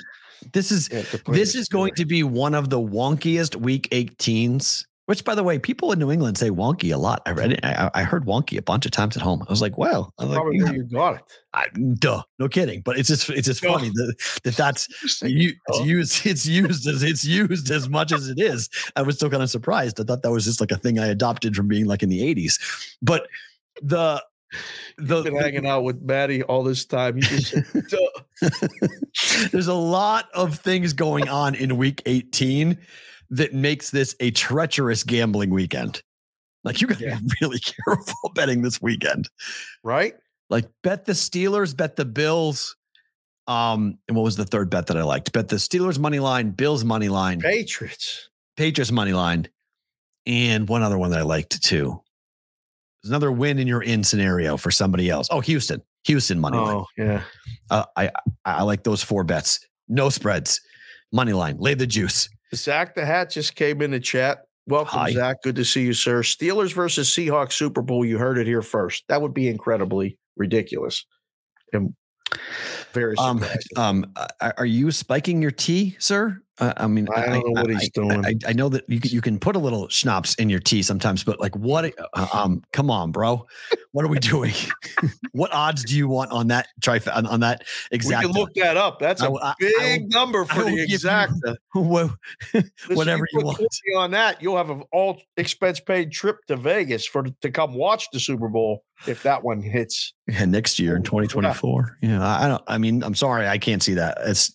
this 0.53 0.71
is 0.71 0.89
Yeah, 0.93 1.03
this 1.29 1.55
is 1.55 1.69
going 1.69 1.95
to 1.95 2.05
be 2.05 2.23
one 2.23 2.55
of 2.55 2.71
the 2.71 2.79
wonkiest 2.79 3.57
Week 3.57 3.89
18s. 3.91 4.85
Which, 5.07 5.25
by 5.25 5.37
the 5.37 5.45
way, 5.45 5.59
people 5.59 5.93
in 5.93 6.01
New 6.01 6.11
England 6.11 6.37
say 6.37 6.51
wonky 6.51 6.93
a 6.93 6.97
lot. 6.97 7.23
I 7.27 7.31
read 7.31 7.53
it. 7.53 7.61
I, 7.65 7.91
I 7.95 8.03
heard 8.03 8.27
wonky 8.27 8.59
a 8.59 8.63
bunch 8.63 8.87
of 8.87 8.93
times 8.93 9.17
at 9.17 9.23
home. 9.23 9.43
I 9.47 9.51
was 9.51 9.63
like, 9.63 9.79
"Wow." 9.79 10.13
I 10.19 10.25
was 10.25 10.31
like, 10.31 10.37
probably 10.37 10.63
where 10.63 10.75
you 10.75 10.83
got 10.83 11.15
it. 11.17 11.23
I, 11.55 11.67
duh, 11.99 12.23
no 12.41 12.49
kidding. 12.49 12.83
But 12.83 12.99
it's 12.99 13.09
just 13.09 13.31
it's 13.31 13.47
just 13.47 13.65
funny 13.65 13.91
that, 13.91 14.15
that 14.43 14.57
that's 14.57 14.89
you, 15.23 15.53
it's 15.69 15.87
used 15.87 16.27
it's 16.27 16.45
used 16.47 16.89
as 16.89 17.05
it's 17.05 17.25
used 17.25 17.71
as 17.71 17.89
much 17.89 18.11
as 18.11 18.29
it 18.29 18.41
is. 18.41 18.69
I 18.97 19.03
was 19.03 19.15
still 19.15 19.31
kind 19.31 19.45
of 19.45 19.51
surprised. 19.51 20.01
I 20.01 20.05
thought 20.05 20.23
that 20.23 20.31
was 20.33 20.45
just 20.45 20.61
like 20.61 20.73
a 20.73 20.77
thing 20.77 20.99
I 20.99 21.07
adopted 21.07 21.55
from 21.55 21.69
being 21.69 21.87
like 21.87 22.03
in 22.03 22.09
the 22.09 22.35
80s. 22.35 22.59
But 23.01 23.29
the 23.81 24.23
the, 24.99 25.23
been 25.23 25.37
hanging 25.37 25.67
out 25.67 25.83
with 25.83 26.01
Maddie 26.03 26.43
all 26.45 26.63
this 26.63 26.85
time. 26.85 27.17
You 27.17 27.23
just 27.23 27.51
said, 27.51 27.65
there's 29.53 29.67
a 29.67 29.75
lot 29.75 30.29
of 30.35 30.59
things 30.59 30.93
going 30.93 31.29
on 31.29 31.55
in 31.55 31.77
week 31.77 32.03
18 32.07 32.79
that 33.31 33.55
makes 33.55 33.91
this 33.91 34.15
a 34.21 34.31
treacherous 34.31 35.03
gambling 35.05 35.51
weekend. 35.51 36.03
Like 36.65 36.81
you 36.81 36.87
got 36.89 36.99
to 36.99 37.05
Yeah. 37.05 37.19
be 37.21 37.35
really 37.41 37.61
careful 37.61 38.33
betting 38.35 38.63
this 38.63 38.81
weekend. 38.83 39.29
right? 39.85 40.15
Like 40.51 40.67
bet 40.83 41.05
the 41.05 41.13
Steelers, 41.13 41.77
bet 41.77 41.97
the 41.97 42.05
Bills. 42.05 42.77
Um, 43.49 43.99
and 44.09 44.17
what 44.17 44.25
was 44.25 44.37
the 44.37 44.45
third 44.45 44.71
bet 44.71 44.87
that 44.89 44.97
I 44.97 45.03
liked? 45.05 45.33
Bet 45.33 45.49
the 45.49 45.57
Steelers 45.57 45.99
money 45.99 46.19
line, 46.19 46.51
Bills 46.51 46.85
money 46.85 47.09
line, 47.09 47.41
Patriots. 47.41 48.29
Patriots 48.57 48.91
money 48.91 49.13
line, 49.13 49.49
and 50.27 50.69
one 50.69 50.83
other 50.83 50.99
one 50.99 51.11
that 51.13 51.21
I 51.21 51.23
liked 51.23 51.63
too. 51.63 52.01
There's 53.03 53.11
another 53.11 53.31
win 53.31 53.59
in 53.61 53.67
your 53.69 53.83
in 53.83 54.03
scenario 54.03 54.57
for 54.57 54.71
somebody 54.73 55.09
else. 55.11 55.29
Oh, 55.31 55.41
Houston, 55.41 55.81
Houston 56.05 56.41
money 56.41 56.57
line. 56.59 56.77
Oh, 56.77 56.87
yeah. 56.99 57.23
Uh, 57.71 57.85
I 57.97 58.11
I 58.45 58.63
like 58.65 58.83
those 58.83 59.03
four 59.03 59.23
bets. 59.23 59.61
No 59.89 60.09
spreads, 60.11 60.61
money 61.13 61.33
line. 61.33 61.57
Lay 61.59 61.75
the 61.75 61.87
juice. 61.87 62.29
Zach 62.55 62.95
the 62.95 63.05
Hat 63.05 63.31
just 63.31 63.55
came 63.55 63.83
in 63.83 63.91
the 63.91 64.01
chat. 64.01 64.45
Welcome, 64.67 64.99
Hi. 64.99 65.13
Zach. 65.13 65.43
Good 65.43 65.57
to 65.57 65.65
see 65.65 65.85
you, 65.85 65.93
sir. 65.93 66.23
Steelers 66.23 66.73
versus 66.73 67.09
Seahawks 67.09 67.53
Super 67.53 67.83
Bowl. 67.83 68.05
You 68.05 68.19
heard 68.19 68.39
it 68.39 68.47
here 68.47 68.63
first. 68.63 69.05
That 69.09 69.23
would 69.23 69.35
be 69.35 69.49
incredibly 69.49 70.19
ridiculous. 70.37 71.05
And 71.73 71.95
very 72.93 73.15
Um, 73.19 73.45
um, 73.77 74.13
are 74.41 74.55
are 74.59 74.67
you 74.67 74.91
spiking 74.91 75.41
your 75.41 75.53
tea, 75.53 75.97
sir? 75.99 76.43
Uh, 76.59 76.73
I 76.79 76.87
mean, 76.87 77.07
I 77.15 77.27
don't 77.27 77.55
know 77.55 77.61
what 77.63 77.71
he's 77.71 77.91
doing. 77.91 78.25
I, 78.25 78.35
I 78.49 78.53
know 78.55 78.69
that 78.71 78.89
you 78.89 78.99
can, 78.99 79.11
you 79.11 79.21
can 79.21 79.39
put 79.39 79.57
a 79.57 79.59
little 79.59 79.89
schnapps 79.89 80.35
in 80.37 80.49
your 80.49 80.59
tea 80.61 80.83
sometimes, 80.83 81.23
but 81.23 81.39
like, 81.39 81.55
what? 81.55 81.93
uh, 82.15 82.27
Um, 82.33 82.63
come 82.73 82.91
on, 82.91 83.13
bro. 83.13 83.47
What 83.93 84.05
are 84.05 84.09
we 84.09 84.19
doing? 84.19 84.55
what 85.33 85.53
odds 85.53 85.85
do 85.85 85.97
you 85.97 86.09
want 86.09 86.31
on 86.33 86.49
that 86.49 86.69
trif 86.81 87.15
on, 87.15 87.27
on 87.27 87.41
that 87.41 87.65
we 87.93 87.99
can 87.99 88.33
look 88.33 88.55
that 88.55 88.77
up. 88.79 88.99
That's 89.01 89.21
I 89.23 89.27
a 89.27 89.33
I- 89.33 89.49
I 89.51 89.55
big 89.59 90.03
will- 90.03 90.09
number 90.09 90.45
for 90.47 90.65
the 90.65 90.71
give 90.71 90.89
you- 90.91 90.97
exacta. 90.99 91.57
Whatever 92.95 93.27
you 93.33 93.41
put 93.41 93.45
want. 93.45 93.61
on 93.97 94.11
that, 94.13 94.41
you'll 94.43 94.57
have 94.57 94.71
an 94.71 94.83
all 94.93 95.21
expense 95.37 95.81
paid 95.81 96.11
trip 96.13 96.39
to 96.49 96.57
Vegas 96.57 97.05
for 97.07 97.25
to 97.43 97.51
come 97.51 97.75
watch 97.75 98.09
the 98.13 98.21
Super 98.21 98.49
Bowl 98.49 98.85
if 99.07 99.23
that 99.25 99.43
one 99.45 99.61
hits. 99.61 100.15
Yeah, 100.27 100.45
next 100.47 100.79
year 100.79 100.95
in 100.97 101.01
Oh, 101.03 101.05
2024. 101.05 101.99
Yeah, 102.03 102.27
I 102.27 102.45
I 102.45 102.49
don't. 102.49 102.63
I 102.67 102.79
mean, 102.79 103.03
I'm 103.03 103.15
sorry, 103.15 103.47
I 103.47 103.59
can't 103.59 103.83
see 103.83 103.95
that. 103.95 104.19
It's 104.23 104.53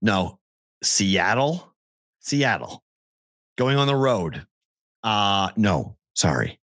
no 0.00 0.38
Seattle, 0.82 1.74
Seattle 2.20 2.82
going 3.56 3.76
on 3.76 3.86
the 3.86 3.96
road. 3.96 4.46
Uh 5.02 5.50
no, 5.56 5.96
sorry. 6.14 6.58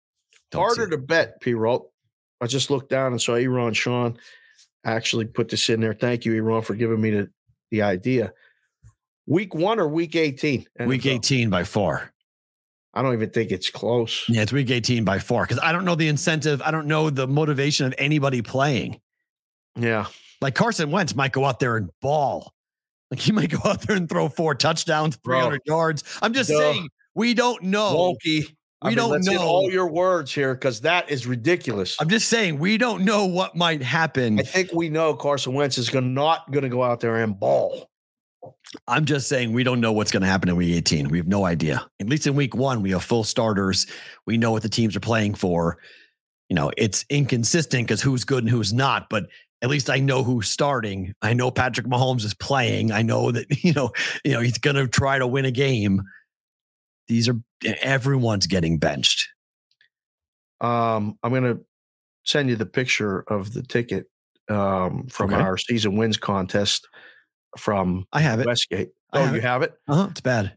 Don't 0.51 0.61
Harder 0.61 0.89
to 0.89 0.97
bet, 0.97 1.39
P. 1.41 1.53
Rolt. 1.53 1.91
I 2.41 2.47
just 2.47 2.69
looked 2.69 2.89
down 2.89 3.11
and 3.11 3.21
saw 3.21 3.33
Eron 3.33 3.75
Sean 3.75 4.17
actually 4.83 5.25
put 5.25 5.49
this 5.49 5.69
in 5.69 5.79
there. 5.79 5.93
Thank 5.93 6.25
you, 6.25 6.33
Eron, 6.33 6.63
for 6.63 6.75
giving 6.75 6.99
me 6.99 7.11
the, 7.11 7.29
the 7.69 7.81
idea. 7.83 8.33
Week 9.27 9.53
one 9.53 9.79
or 9.79 9.87
week 9.87 10.15
18? 10.15 10.65
week 10.85 11.05
18 11.05 11.49
by 11.49 11.63
far. 11.63 12.11
I 12.93 13.01
don't 13.01 13.13
even 13.13 13.29
think 13.29 13.51
it's 13.51 13.69
close. 13.69 14.25
Yeah, 14.27 14.41
it's 14.41 14.51
week 14.51 14.69
18 14.69 15.05
by 15.05 15.19
far 15.19 15.43
because 15.43 15.59
I 15.59 15.71
don't 15.71 15.85
know 15.85 15.95
the 15.95 16.09
incentive. 16.09 16.61
I 16.61 16.71
don't 16.71 16.87
know 16.87 17.09
the 17.09 17.27
motivation 17.27 17.85
of 17.85 17.95
anybody 17.97 18.41
playing. 18.41 18.99
Yeah. 19.77 20.07
Like 20.41 20.55
Carson 20.55 20.91
Wentz 20.91 21.15
might 21.15 21.31
go 21.31 21.45
out 21.45 21.59
there 21.59 21.77
and 21.77 21.89
ball. 22.01 22.53
Like 23.11 23.19
he 23.19 23.31
might 23.31 23.51
go 23.51 23.59
out 23.65 23.81
there 23.81 23.95
and 23.95 24.09
throw 24.09 24.29
four 24.29 24.55
touchdowns, 24.55 25.17
Bro. 25.17 25.37
300 25.39 25.61
yards. 25.65 26.03
I'm 26.21 26.33
just 26.33 26.49
Duh. 26.49 26.57
saying 26.57 26.87
we 27.13 27.33
don't 27.33 27.63
know. 27.63 28.15
Wonky. 28.25 28.55
We 28.83 28.95
don't 28.95 29.11
let's 29.11 29.27
know. 29.27 29.37
all 29.37 29.69
your 29.69 29.87
words 29.87 30.33
here 30.33 30.55
because 30.55 30.81
that 30.81 31.11
is 31.11 31.27
ridiculous. 31.27 31.95
I'm 31.99 32.09
just 32.09 32.29
saying 32.29 32.57
we 32.57 32.79
don't 32.79 33.05
know 33.05 33.27
what 33.27 33.55
might 33.55 33.83
happen. 33.83 34.39
I 34.39 34.43
think 34.43 34.73
we 34.73 34.89
know 34.89 35.13
Carson 35.13 35.53
Wentz 35.53 35.77
is 35.77 35.87
gonna, 35.89 36.07
not 36.07 36.49
going 36.51 36.63
to 36.63 36.69
go 36.69 36.81
out 36.81 36.99
there 36.99 37.17
and 37.17 37.39
ball. 37.39 37.91
I'm 38.87 39.05
just 39.05 39.27
saying 39.27 39.53
we 39.53 39.63
don't 39.63 39.81
know 39.81 39.91
what's 39.91 40.11
going 40.11 40.21
to 40.21 40.27
happen 40.27 40.49
in 40.49 40.55
week 40.55 40.73
18. 40.75 41.09
We 41.09 41.19
have 41.19 41.27
no 41.27 41.45
idea. 41.45 41.85
At 41.99 42.09
least 42.09 42.25
in 42.25 42.33
week 42.33 42.55
one, 42.55 42.81
we 42.81 42.89
have 42.91 43.03
full 43.03 43.23
starters. 43.23 43.85
We 44.25 44.37
know 44.37 44.51
what 44.51 44.63
the 44.63 44.69
teams 44.69 44.95
are 44.95 45.01
playing 45.01 45.35
for. 45.35 45.77
You 46.49 46.55
know, 46.55 46.71
it's 46.75 47.05
inconsistent 47.09 47.87
because 47.87 48.01
who's 48.01 48.23
good 48.23 48.43
and 48.43 48.49
who's 48.49 48.73
not, 48.73 49.09
but 49.09 49.27
at 49.61 49.69
least 49.69 49.89
I 49.89 49.99
know 49.99 50.23
who's 50.23 50.49
starting. 50.49 51.13
I 51.21 51.33
know 51.33 51.51
Patrick 51.51 51.85
Mahomes 51.87 52.23
is 52.25 52.33
playing. 52.33 52.91
I 52.91 53.01
know 53.01 53.31
that 53.31 53.45
you 53.63 53.73
know, 53.73 53.91
you 54.23 54.33
know, 54.33 54.41
he's 54.41 54.57
going 54.57 54.75
to 54.75 54.87
try 54.87 55.19
to 55.19 55.27
win 55.27 55.45
a 55.45 55.51
game. 55.51 56.01
These 57.07 57.27
are 57.29 57.35
everyone's 57.63 58.47
getting 58.47 58.77
benched. 58.77 59.27
Um, 60.61 61.17
I'm 61.23 61.31
going 61.31 61.43
to 61.43 61.59
send 62.23 62.49
you 62.49 62.55
the 62.55 62.65
picture 62.65 63.21
of 63.27 63.53
the 63.53 63.63
ticket 63.63 64.05
um, 64.49 65.07
from 65.07 65.33
Okay. 65.33 65.41
our 65.41 65.57
season 65.57 65.95
wins 65.97 66.17
contest 66.17 66.87
from 67.57 68.05
I 68.13 68.21
have 68.21 68.39
it. 68.39 68.45
Westgate. 68.45 68.89
I 69.11 69.19
Oh, 69.19 69.25
have 69.25 69.33
you 69.35 69.39
it. 69.41 69.43
have 69.43 69.61
it? 69.63 69.73
Uh-huh, 69.87 70.07
it's 70.11 70.21
bad. 70.21 70.53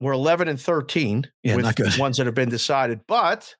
We're 0.00 0.12
11 0.12 0.48
and 0.48 0.58
13 0.60 1.30
Yeah, 1.42 1.56
with 1.56 1.64
not 1.66 1.76
good. 1.76 1.98
ones 1.98 2.16
that 2.16 2.26
have 2.26 2.34
been 2.34 2.48
decided. 2.48 3.00
But 3.06 3.54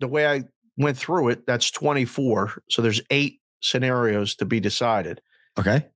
the 0.00 0.08
way 0.08 0.26
I 0.26 0.44
went 0.76 0.96
through 0.96 1.28
it, 1.28 1.46
that's 1.46 1.70
24. 1.70 2.62
So 2.70 2.82
there's 2.82 3.00
eight 3.10 3.40
scenarios 3.60 4.34
to 4.36 4.44
be 4.44 4.60
decided. 4.60 5.20
Okay. 5.58 5.86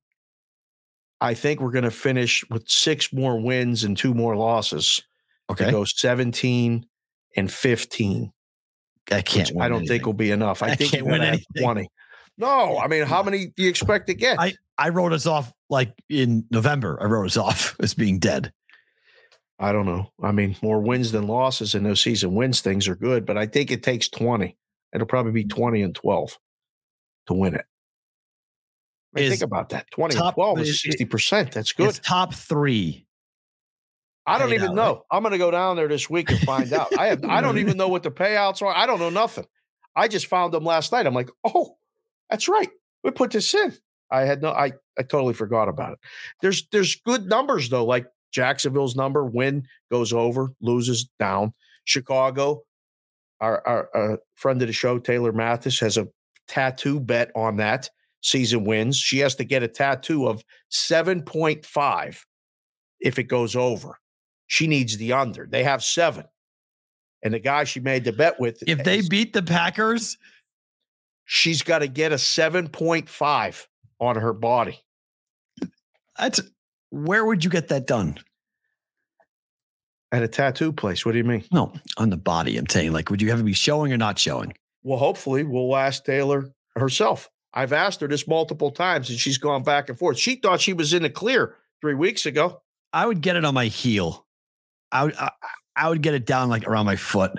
I 1.20 1.34
think 1.34 1.60
we're 1.60 1.72
going 1.72 1.84
to 1.84 1.90
finish 1.90 2.44
with 2.48 2.68
six 2.68 3.12
more 3.12 3.40
wins 3.40 3.84
and 3.84 3.96
two 3.96 4.14
more 4.14 4.36
losses. 4.36 5.02
Okay. 5.50 5.66
To 5.66 5.70
go 5.70 5.84
17 5.84 6.86
and 7.36 7.52
15. 7.52 8.32
I 9.10 9.22
can't. 9.22 9.50
I 9.60 9.68
don't 9.68 9.78
anything. 9.78 9.88
think 9.88 10.06
will 10.06 10.12
be 10.12 10.30
enough. 10.30 10.62
I, 10.62 10.68
I 10.68 10.74
think 10.74 10.92
can't 10.92 11.06
win 11.06 11.22
anything. 11.22 11.62
20. 11.62 11.88
No, 12.36 12.78
I 12.78 12.86
mean, 12.86 13.04
how 13.04 13.22
many 13.22 13.46
do 13.48 13.62
you 13.64 13.68
expect 13.68 14.06
to 14.08 14.14
get? 14.14 14.38
I- 14.38 14.54
I 14.78 14.90
wrote 14.90 15.12
us 15.12 15.26
off 15.26 15.52
like 15.68 15.92
in 16.08 16.44
November. 16.50 16.98
I 17.02 17.06
wrote 17.06 17.26
us 17.26 17.36
off 17.36 17.76
as 17.80 17.94
being 17.94 18.18
dead. 18.20 18.52
I 19.58 19.72
don't 19.72 19.86
know. 19.86 20.12
I 20.22 20.30
mean, 20.30 20.54
more 20.62 20.80
wins 20.80 21.10
than 21.10 21.26
losses 21.26 21.74
in 21.74 21.82
those 21.82 22.00
season 22.00 22.36
wins 22.36 22.60
things 22.60 22.86
are 22.86 22.94
good, 22.94 23.26
but 23.26 23.36
I 23.36 23.46
think 23.46 23.72
it 23.72 23.82
takes 23.82 24.08
20. 24.08 24.56
It'll 24.94 25.06
probably 25.06 25.32
be 25.32 25.44
20 25.44 25.82
and 25.82 25.94
12 25.94 26.38
to 27.28 27.34
win 27.34 27.54
it. 27.54 27.64
I 29.16 29.20
mean, 29.20 29.30
think 29.30 29.42
about 29.42 29.70
that. 29.70 29.90
20 29.90 30.14
top- 30.14 30.26
and 30.26 30.34
12 30.34 30.58
is- 30.60 30.68
is 30.68 30.82
60%. 30.82 31.52
That's 31.52 31.72
good. 31.72 31.88
It's 31.88 31.98
top 31.98 32.34
three. 32.34 33.06
I 34.26 34.38
don't 34.38 34.52
even 34.52 34.74
know. 34.74 34.94
right? 34.94 35.02
I'm 35.10 35.22
going 35.22 35.32
to 35.32 35.38
go 35.38 35.50
down 35.50 35.76
there 35.76 35.88
this 35.88 36.10
week 36.10 36.30
and 36.30 36.38
find 36.40 36.70
out. 36.74 36.88
I 36.98 37.06
have 37.06 37.24
I 37.24 37.40
don't 37.40 37.56
even 37.58 37.78
know 37.78 37.88
what 37.88 38.02
the 38.02 38.10
payouts 38.10 38.60
are. 38.60 38.74
I 38.76 38.84
don't 38.84 38.98
know 38.98 39.08
nothing. 39.08 39.46
I 39.96 40.06
just 40.06 40.26
found 40.26 40.52
them 40.52 40.64
last 40.64 40.92
night. 40.92 41.06
I'm 41.06 41.14
like, 41.14 41.30
"Oh, 41.44 41.78
that's 42.28 42.46
right. 42.46 42.68
We 43.02 43.10
put 43.10 43.30
this 43.30 43.54
in." 43.54 43.74
I 44.10 44.20
had 44.26 44.42
no 44.42 44.50
I 44.50 44.72
I 44.98 45.02
totally 45.02 45.32
forgot 45.32 45.68
about 45.68 45.94
it. 45.94 45.98
There's 46.42 46.68
there's 46.68 46.96
good 46.96 47.26
numbers 47.26 47.70
though, 47.70 47.86
like 47.86 48.06
Jacksonville's 48.30 48.96
number 48.96 49.24
win 49.24 49.66
goes 49.90 50.12
over, 50.12 50.52
loses 50.60 51.08
down. 51.18 51.54
Chicago, 51.84 52.64
our 53.40 53.66
our, 53.66 53.90
our 53.94 54.18
friend 54.34 54.60
of 54.62 54.68
the 54.68 54.72
show 54.74 54.98
Taylor 54.98 55.32
Mathis 55.32 55.80
has 55.80 55.96
a 55.96 56.08
tattoo 56.48 56.98
bet 57.00 57.30
on 57.36 57.56
that 57.56 57.90
season 58.22 58.64
wins. 58.64 58.96
She 58.96 59.18
has 59.20 59.34
to 59.36 59.44
get 59.44 59.62
a 59.62 59.68
tattoo 59.68 60.26
of 60.26 60.42
7.5 60.72 62.24
if 63.00 63.18
it 63.18 63.24
goes 63.24 63.54
over. 63.54 63.98
She 64.46 64.66
needs 64.66 64.96
the 64.96 65.12
under. 65.12 65.46
They 65.48 65.62
have 65.64 65.84
7. 65.84 66.24
And 67.22 67.34
the 67.34 67.38
guy 67.38 67.64
she 67.64 67.80
made 67.80 68.04
the 68.04 68.12
bet 68.12 68.40
with 68.40 68.62
If 68.66 68.82
they 68.84 68.98
is- 68.98 69.08
beat 69.08 69.32
the 69.34 69.42
Packers, 69.42 70.16
she's 71.24 71.62
got 71.62 71.80
to 71.80 71.88
get 71.88 72.12
a 72.12 72.16
7.5 72.16 73.66
on 74.00 74.16
her 74.16 74.32
body. 74.32 74.80
that's 76.18 76.40
where 76.90 77.24
would 77.24 77.44
you 77.44 77.50
get 77.50 77.68
that 77.68 77.86
done? 77.86 78.18
At 80.10 80.22
a 80.22 80.28
tattoo 80.28 80.72
place. 80.72 81.04
What 81.04 81.12
do 81.12 81.18
you 81.18 81.24
mean? 81.24 81.44
No, 81.52 81.72
on 81.98 82.08
the 82.08 82.16
body. 82.16 82.56
I'm 82.56 82.68
saying, 82.68 82.92
like, 82.92 83.10
would 83.10 83.20
you 83.20 83.28
have 83.28 83.38
to 83.38 83.44
be 83.44 83.52
showing 83.52 83.92
or 83.92 83.98
not 83.98 84.18
showing? 84.18 84.54
Well, 84.82 84.98
hopefully 84.98 85.44
we'll 85.44 85.76
ask 85.76 86.04
Taylor 86.04 86.50
herself. 86.76 87.28
I've 87.52 87.72
asked 87.74 88.00
her 88.00 88.08
this 88.08 88.26
multiple 88.26 88.70
times 88.70 89.10
and 89.10 89.18
she's 89.18 89.36
gone 89.36 89.62
back 89.62 89.88
and 89.88 89.98
forth. 89.98 90.18
She 90.18 90.36
thought 90.36 90.60
she 90.60 90.72
was 90.72 90.94
in 90.94 91.02
the 91.02 91.10
clear 91.10 91.56
three 91.82 91.94
weeks 91.94 92.24
ago. 92.24 92.62
I 92.92 93.04
would 93.06 93.20
get 93.20 93.36
it 93.36 93.44
on 93.44 93.52
my 93.52 93.66
heel. 93.66 94.26
I 94.90 95.04
would. 95.04 95.16
I, 95.16 95.30
I 95.76 95.88
would 95.90 96.02
get 96.02 96.14
it 96.14 96.24
down 96.26 96.48
like 96.48 96.66
around 96.66 96.86
my 96.86 96.96
foot. 96.96 97.32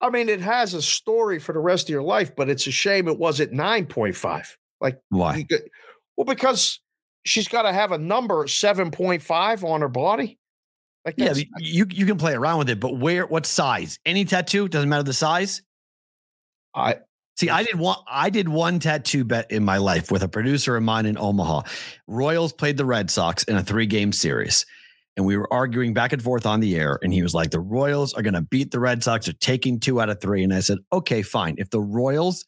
I 0.00 0.10
mean, 0.10 0.28
it 0.28 0.40
has 0.40 0.74
a 0.74 0.82
story 0.82 1.38
for 1.38 1.52
the 1.52 1.60
rest 1.60 1.86
of 1.86 1.90
your 1.90 2.02
life, 2.02 2.34
but 2.34 2.50
it's 2.50 2.66
a 2.66 2.72
shame 2.72 3.06
it 3.06 3.18
wasn't 3.18 3.52
9.5. 3.52 4.56
Like, 4.80 5.00
Why? 5.10 5.44
could- 5.48 5.70
well, 6.16 6.24
because 6.24 6.80
she's 7.24 7.46
got 7.48 7.62
to 7.62 7.72
have 7.72 7.92
a 7.92 7.98
number 7.98 8.44
7.5 8.46 9.62
on 9.64 9.80
her 9.80 9.88
body. 9.88 10.38
Like, 11.04 11.14
Yeah, 11.16 11.34
you 11.58 11.86
you 11.90 12.06
can 12.06 12.18
play 12.18 12.34
around 12.34 12.58
with 12.58 12.70
it, 12.70 12.80
but 12.80 12.98
where? 12.98 13.26
What 13.26 13.46
size? 13.46 13.98
Any 14.06 14.24
tattoo 14.24 14.68
doesn't 14.68 14.88
matter 14.88 15.02
the 15.02 15.12
size. 15.12 15.62
I, 16.74 16.96
See, 17.36 17.48
I 17.48 17.62
did 17.64 17.76
one. 17.76 17.96
I 18.08 18.30
did 18.30 18.48
one 18.48 18.78
tattoo 18.78 19.24
bet 19.24 19.50
in 19.50 19.64
my 19.64 19.78
life 19.78 20.10
with 20.10 20.22
a 20.22 20.28
producer 20.28 20.76
of 20.76 20.82
mine 20.82 21.06
in 21.06 21.16
Omaha. 21.18 21.62
Royals 22.06 22.52
played 22.52 22.76
the 22.76 22.84
Red 22.84 23.10
Sox 23.10 23.42
in 23.44 23.56
a 23.56 23.62
three-game 23.62 24.12
series, 24.12 24.66
and 25.16 25.24
we 25.24 25.36
were 25.36 25.52
arguing 25.52 25.94
back 25.94 26.12
and 26.12 26.22
forth 26.22 26.44
on 26.44 26.60
the 26.60 26.76
air. 26.76 26.98
And 27.02 27.12
he 27.12 27.22
was 27.22 27.34
like, 27.34 27.50
"The 27.50 27.60
Royals 27.60 28.12
are 28.14 28.22
going 28.22 28.34
to 28.34 28.42
beat 28.42 28.70
the 28.70 28.80
Red 28.80 29.02
Sox. 29.02 29.26
They're 29.26 29.34
taking 29.40 29.80
two 29.80 30.00
out 30.00 30.10
of 30.10 30.20
three. 30.20 30.44
And 30.44 30.52
I 30.52 30.60
said, 30.60 30.78
"Okay, 30.92 31.22
fine. 31.22 31.54
If 31.58 31.70
the 31.70 31.80
Royals 31.80 32.44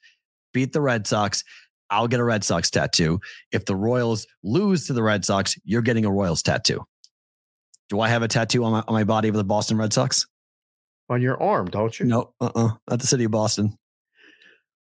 beat 0.53 0.73
the 0.73 0.83
Red 0.83 1.07
Sox, 1.07 1.43
I'll 1.91 2.09
get 2.09 2.21
a 2.21 2.25
Red 2.25 2.45
Sox 2.45 2.71
tattoo. 2.71 3.21
If 3.53 3.65
the 3.65 3.77
Royals 3.77 4.27
lose 4.43 4.87
to 4.87 4.93
the 4.93 5.03
Red 5.03 5.25
Sox, 5.25 5.57
you're 5.65 5.83
getting 5.83 6.05
a 6.05 6.11
Royals 6.11 6.43
tattoo." 6.43 6.85
Do 7.89 8.01
I 8.01 8.09
have 8.09 8.23
a 8.23 8.29
tattoo 8.29 8.65
on 8.65 8.73
my, 8.73 8.85
on 8.89 8.95
my 8.95 9.05
body 9.05 9.29
of 9.29 9.35
the 9.35 9.45
Boston 9.45 9.77
Red 9.79 9.93
Sox? 9.93 10.27
on 11.11 11.21
your 11.21 11.41
arm, 11.43 11.67
don't 11.67 12.01
you? 12.01 12.07
No, 12.07 12.33
uh, 12.41 12.51
uh 12.55 12.71
not 12.89 12.99
the 12.99 13.07
city 13.07 13.25
of 13.25 13.31
Boston. 13.31 13.77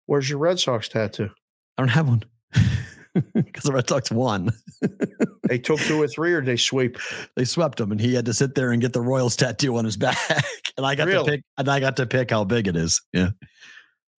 Where's 0.06 0.28
your 0.28 0.38
Red 0.38 0.60
Sox 0.60 0.88
tattoo? 0.88 1.30
I 1.78 1.82
don't 1.82 1.88
have 1.88 2.06
one 2.06 2.22
because 3.34 3.62
the 3.64 3.72
Red 3.72 3.88
Sox 3.88 4.10
won. 4.10 4.50
They 5.48 5.58
took 5.58 5.80
two 5.80 6.00
or 6.00 6.06
three, 6.08 6.32
or 6.32 6.40
they 6.40 6.56
sweep. 6.56 6.96
They 7.36 7.44
swept 7.44 7.78
him, 7.80 7.90
and 7.90 8.00
he 8.00 8.14
had 8.14 8.24
to 8.26 8.32
sit 8.32 8.54
there 8.54 8.70
and 8.70 8.80
get 8.80 8.92
the 8.94 9.00
Royals 9.02 9.36
tattoo 9.36 9.76
on 9.76 9.84
his 9.84 9.96
back. 9.98 10.16
and 10.78 10.86
I 10.86 10.94
got 10.94 11.08
Really? 11.08 11.24
to 11.24 11.30
pick, 11.32 11.42
and 11.58 11.68
I 11.68 11.80
got 11.80 11.96
to 11.96 12.06
pick 12.06 12.30
how 12.30 12.44
big 12.44 12.68
it 12.68 12.76
is. 12.76 13.02
Yeah. 13.12 13.30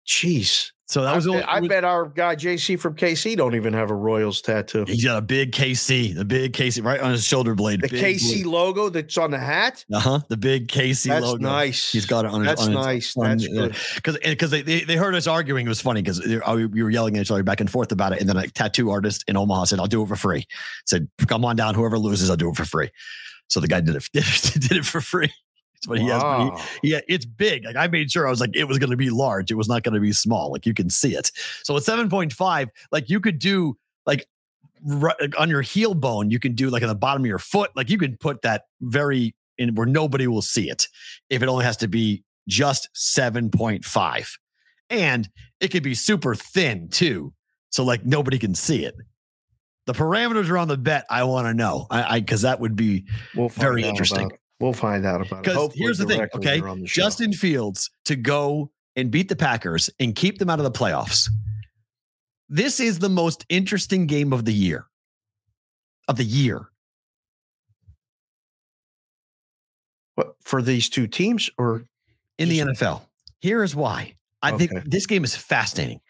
Jeez, 0.06 0.72
So 0.92 1.00
that 1.00 1.12
I, 1.12 1.16
was. 1.16 1.24
the 1.24 1.30
bet, 1.32 1.42
only- 1.42 1.46
I 1.56 1.60
was- 1.60 1.68
bet 1.70 1.84
our 1.84 2.04
guy 2.06 2.36
JC 2.36 2.78
from 2.78 2.94
KC 2.94 3.34
don't 3.34 3.54
even 3.54 3.72
have 3.72 3.90
a 3.90 3.94
Royals 3.94 4.42
tattoo. 4.42 4.84
he's 4.86 5.02
got 5.02 5.16
a 5.16 5.22
big 5.22 5.52
KC, 5.52 6.14
the 6.14 6.24
big 6.26 6.52
KC 6.52 6.84
right 6.84 7.00
on 7.00 7.12
his 7.12 7.24
shoulder 7.24 7.54
blade. 7.54 7.80
The 7.80 7.88
KC 7.88 8.44
logo 8.44 8.90
that's 8.90 9.16
on 9.16 9.30
the 9.30 9.38
hat. 9.38 9.86
Uh 9.90 9.98
huh. 10.00 10.20
The 10.28 10.36
big 10.36 10.68
KC 10.68 11.08
That's 11.08 11.24
logo. 11.24 11.38
nice. 11.42 11.90
He's 11.90 12.04
got 12.04 12.26
it 12.26 12.30
on 12.30 12.40
his. 12.42 12.48
That's 12.48 12.62
on 12.64 12.68
his- 12.72 12.76
nice. 12.76 13.16
on- 13.16 13.24
That's 13.30 13.48
yeah. 13.48 13.54
good. 13.60 13.76
because 13.94 14.18
because 14.18 14.50
they, 14.50 14.60
they 14.60 14.80
they 14.84 14.96
heard 14.96 15.14
us 15.14 15.26
arguing. 15.26 15.64
It 15.64 15.70
was 15.70 15.80
funny 15.80 16.02
because 16.02 16.20
we 16.20 16.82
were 16.82 16.90
yelling 16.90 17.16
at 17.16 17.22
each 17.22 17.30
other 17.30 17.42
back 17.42 17.60
and 17.60 17.70
forth 17.70 17.90
about 17.90 18.12
it. 18.12 18.20
And 18.20 18.28
then 18.28 18.36
a 18.36 18.46
tattoo 18.48 18.90
artist 18.90 19.24
in 19.28 19.38
Omaha 19.38 19.64
said, 19.64 19.80
"I'll 19.80 19.86
do 19.86 20.02
it 20.02 20.08
for 20.08 20.16
free." 20.16 20.44
Said, 20.86 21.08
"Come 21.26 21.46
on 21.46 21.56
down. 21.56 21.74
Whoever 21.74 21.98
loses, 21.98 22.28
I'll 22.28 22.36
do 22.36 22.50
it 22.50 22.56
for 22.56 22.66
free." 22.66 22.90
So 23.48 23.60
the 23.60 23.68
guy 23.68 23.80
did 23.80 23.96
it 23.96 24.06
did 24.12 24.72
it 24.72 24.84
for 24.84 25.00
free. 25.00 25.32
What 25.86 25.98
he 25.98 26.06
has. 26.06 26.22
he- 26.80 26.90
yeah, 26.90 27.00
it's 27.08 27.24
big. 27.24 27.64
Like 27.64 27.76
I 27.76 27.86
made 27.88 28.10
sure 28.10 28.26
I 28.26 28.30
was 28.30 28.40
like, 28.40 28.54
it 28.54 28.64
was 28.64 28.78
going 28.78 28.90
to 28.90 28.96
be 28.96 29.10
large. 29.10 29.50
It 29.50 29.56
was 29.56 29.68
not 29.68 29.82
going 29.82 29.94
to 29.94 30.00
be 30.00 30.12
small. 30.12 30.52
Like 30.52 30.66
you 30.66 30.74
can 30.74 30.90
see 30.90 31.14
it. 31.14 31.32
So 31.62 31.76
at 31.76 31.82
7.5, 31.82 32.68
like 32.92 33.10
you 33.10 33.20
could 33.20 33.38
do 33.38 33.76
like 34.06 34.26
right 34.84 35.16
on 35.38 35.50
your 35.50 35.62
heel 35.62 35.94
bone, 35.94 36.30
you 36.30 36.38
can 36.38 36.54
do 36.54 36.70
like 36.70 36.82
on 36.82 36.88
the 36.88 36.94
bottom 36.94 37.22
of 37.22 37.26
your 37.26 37.38
foot. 37.38 37.70
Like 37.74 37.90
you 37.90 37.98
can 37.98 38.16
put 38.16 38.42
that 38.42 38.64
very 38.80 39.34
in 39.58 39.74
where 39.74 39.86
nobody 39.86 40.26
will 40.26 40.42
see 40.42 40.70
it 40.70 40.88
if 41.30 41.42
it 41.42 41.48
only 41.48 41.64
has 41.64 41.76
to 41.78 41.88
be 41.88 42.24
just 42.48 42.88
7.5. 42.94 44.28
And 44.90 45.28
it 45.60 45.68
could 45.68 45.82
be 45.82 45.94
super 45.94 46.34
thin 46.34 46.88
too. 46.88 47.32
So 47.70 47.84
like 47.84 48.04
nobody 48.04 48.38
can 48.38 48.54
see 48.54 48.84
it. 48.84 48.94
The 49.86 49.94
parameters 49.94 50.48
around 50.48 50.68
the 50.68 50.76
bet, 50.76 51.06
I 51.10 51.24
want 51.24 51.46
to 51.48 51.54
know. 51.54 51.86
I, 51.90 52.16
I 52.16 52.20
because 52.20 52.42
that 52.42 52.60
would 52.60 52.76
be 52.76 53.04
We'll 53.34 53.48
Very 53.48 53.82
interesting. 53.82 54.30
We'll 54.62 54.72
find 54.72 55.04
out 55.04 55.26
about 55.26 55.40
it. 55.40 55.44
because 55.44 55.72
here's 55.74 55.98
the 55.98 56.06
thing, 56.06 56.20
okay? 56.36 56.60
on 56.60 56.80
the. 56.80 56.86
Justin 56.86 57.32
Fields 57.32 57.90
to 58.04 58.14
go 58.14 58.70
and 58.94 59.10
beat 59.10 59.28
the 59.28 59.34
Packers 59.34 59.90
and 59.98 60.14
keep 60.14 60.38
them 60.38 60.48
out 60.48 60.60
of 60.60 60.64
the 60.64 60.70
playoffs. 60.70 61.28
This 62.48 62.78
is 62.78 63.00
the 63.00 63.08
most 63.08 63.44
interesting 63.48 64.06
game 64.06 64.32
of 64.32 64.44
the 64.44 64.52
year. 64.52 64.86
Of 66.06 66.16
the 66.16 66.24
year. 66.24 66.68
What, 70.14 70.36
for 70.44 70.62
these 70.62 70.88
two 70.88 71.08
teams, 71.08 71.50
or 71.58 71.84
in 72.38 72.48
the 72.48 72.60
NFL. 72.60 73.02
Here 73.40 73.64
is 73.64 73.74
why. 73.74 74.14
I 74.42 74.52
think 74.52 74.70
this 74.84 75.06
game 75.06 75.24
is 75.24 75.34
fascinating. 75.34 76.00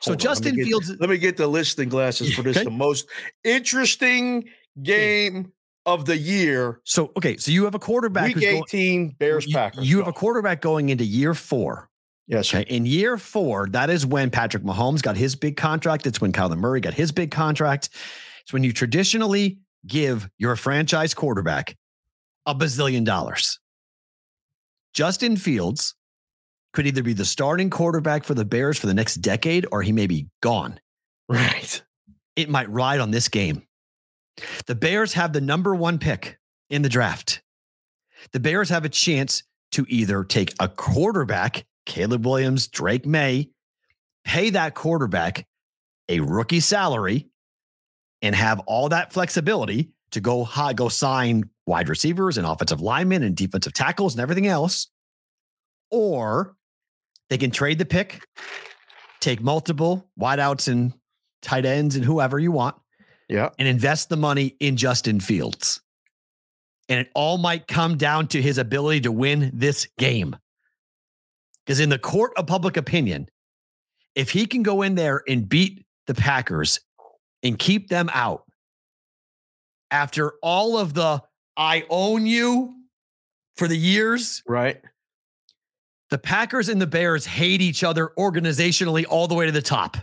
So 0.00 0.12
Hold 0.12 0.22
on, 0.22 0.24
let 0.24 0.24
me 0.24 0.28
Justin 0.30 0.56
get- 0.56 0.66
Fields, 0.66 0.92
let 1.00 1.10
me 1.10 1.18
get 1.18 1.36
the 1.36 1.46
listing 1.46 1.90
glasses 1.90 2.32
for 2.34 2.42
this. 2.42 2.56
Okay. 2.56 2.64
The 2.70 2.70
most 2.70 3.08
interesting 3.44 4.48
game 4.82 5.52
of 5.86 6.04
the 6.04 6.16
year. 6.16 6.80
so 6.84 7.10
okay, 7.16 7.36
so 7.36 7.50
you 7.50 7.64
have 7.64 7.74
a 7.74 7.78
quarterback 7.78 8.26
Week 8.28 8.34
who's 8.36 8.44
going- 8.44 8.62
18, 8.68 9.08
Bears 9.18 9.46
you, 9.46 9.54
Packers. 9.54 9.88
you 9.88 9.98
have 9.98 10.08
a 10.08 10.12
quarterback 10.12 10.60
going 10.60 10.88
into 10.90 11.04
year 11.04 11.34
four. 11.34 11.88
yes. 12.26 12.54
Okay. 12.54 12.64
In 12.74 12.86
year 12.86 13.18
four, 13.18 13.68
that 13.70 13.90
is 13.90 14.06
when 14.06 14.30
Patrick 14.30 14.62
Mahomes 14.62 15.02
got 15.02 15.16
his 15.16 15.34
big 15.34 15.56
contract. 15.56 16.06
It's 16.06 16.20
when 16.20 16.32
Kyler 16.32 16.56
Murray 16.56 16.80
got 16.80 16.94
his 16.94 17.10
big 17.12 17.30
contract. 17.30 17.88
It's 18.42 18.52
when 18.52 18.62
you 18.64 18.72
traditionally 18.72 19.58
give 19.86 20.28
your 20.38 20.54
franchise 20.56 21.14
quarterback 21.14 21.76
a 22.46 22.54
bazillion 22.54 23.04
dollars. 23.04 23.58
Justin 24.94 25.36
Fields 25.36 25.94
could 26.72 26.86
either 26.86 27.02
be 27.02 27.12
the 27.12 27.24
starting 27.24 27.70
quarterback 27.70 28.24
for 28.24 28.34
the 28.34 28.44
Bears 28.44 28.78
for 28.78 28.86
the 28.86 28.94
next 28.94 29.16
decade 29.16 29.66
or 29.72 29.82
he 29.82 29.92
may 29.92 30.06
be 30.06 30.28
gone. 30.40 30.78
Right. 31.28 31.82
It 32.36 32.50
might 32.50 32.68
ride 32.68 33.00
on 33.00 33.10
this 33.10 33.28
game. 33.28 33.62
The 34.66 34.74
Bears 34.74 35.12
have 35.14 35.32
the 35.32 35.40
number 35.40 35.74
one 35.74 35.98
pick 35.98 36.38
in 36.70 36.82
the 36.82 36.88
draft. 36.88 37.42
The 38.32 38.40
Bears 38.40 38.68
have 38.70 38.84
a 38.84 38.88
chance 38.88 39.42
to 39.72 39.84
either 39.88 40.24
take 40.24 40.54
a 40.60 40.68
quarterback, 40.68 41.64
Caleb 41.86 42.24
Williams, 42.24 42.68
Drake 42.68 43.06
Maye, 43.06 43.50
pay 44.24 44.50
that 44.50 44.74
quarterback 44.74 45.46
a 46.08 46.20
rookie 46.20 46.60
salary 46.60 47.28
and 48.20 48.34
have 48.34 48.60
all 48.60 48.88
that 48.90 49.12
flexibility 49.12 49.90
to 50.12 50.20
go 50.20 50.44
high, 50.44 50.72
go 50.72 50.88
sign 50.88 51.48
wide 51.66 51.88
receivers 51.88 52.38
and 52.38 52.46
offensive 52.46 52.80
linemen 52.80 53.22
and 53.22 53.36
defensive 53.36 53.72
tackles 53.72 54.14
and 54.14 54.20
everything 54.20 54.46
else. 54.46 54.88
Or 55.90 56.54
they 57.30 57.38
can 57.38 57.50
trade 57.50 57.78
the 57.78 57.84
pick, 57.84 58.22
take 59.20 59.40
multiple 59.40 60.08
wideouts 60.20 60.68
and 60.68 60.92
tight 61.40 61.64
ends 61.64 61.96
and 61.96 62.04
whoever 62.04 62.38
you 62.38 62.52
want, 62.52 62.76
Yeah. 63.32 63.48
and 63.58 63.66
invest 63.66 64.08
the 64.08 64.16
money 64.16 64.54
in 64.60 64.76
Justin 64.76 65.18
Fields. 65.18 65.80
And 66.88 67.00
it 67.00 67.10
all 67.14 67.38
might 67.38 67.66
come 67.66 67.96
down 67.96 68.28
to 68.28 68.42
his 68.42 68.58
ability 68.58 69.00
to 69.02 69.12
win 69.12 69.50
this 69.54 69.88
game. 69.98 70.36
Because 71.64 71.80
in 71.80 71.88
the 71.88 71.98
court 71.98 72.32
of 72.36 72.46
public 72.46 72.76
opinion, 72.76 73.28
if 74.14 74.30
he 74.30 74.46
can 74.46 74.62
go 74.62 74.82
in 74.82 74.94
there 74.94 75.22
and 75.26 75.48
beat 75.48 75.84
the 76.06 76.14
Packers 76.14 76.80
and 77.42 77.58
keep 77.58 77.88
them 77.88 78.10
out 78.12 78.44
after 79.90 80.32
all 80.42 80.76
of 80.76 80.92
the 80.94 81.22
I 81.56 81.84
own 81.88 82.26
you 82.26 82.74
for 83.56 83.68
the 83.68 83.76
years, 83.76 84.42
Right. 84.46 84.80
the 86.10 86.18
Packers 86.18 86.68
and 86.68 86.80
the 86.80 86.86
Bears 86.86 87.24
hate 87.26 87.60
each 87.62 87.84
other 87.84 88.10
organizationally 88.18 89.04
all 89.08 89.28
the 89.28 89.34
way 89.34 89.46
to 89.46 89.52
the 89.52 89.62
top. 89.62 89.96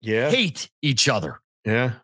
Yeah. 0.00 0.30
Hate 0.30 0.68
each 0.82 1.08
other. 1.08 1.40
Yeah. 1.64 1.94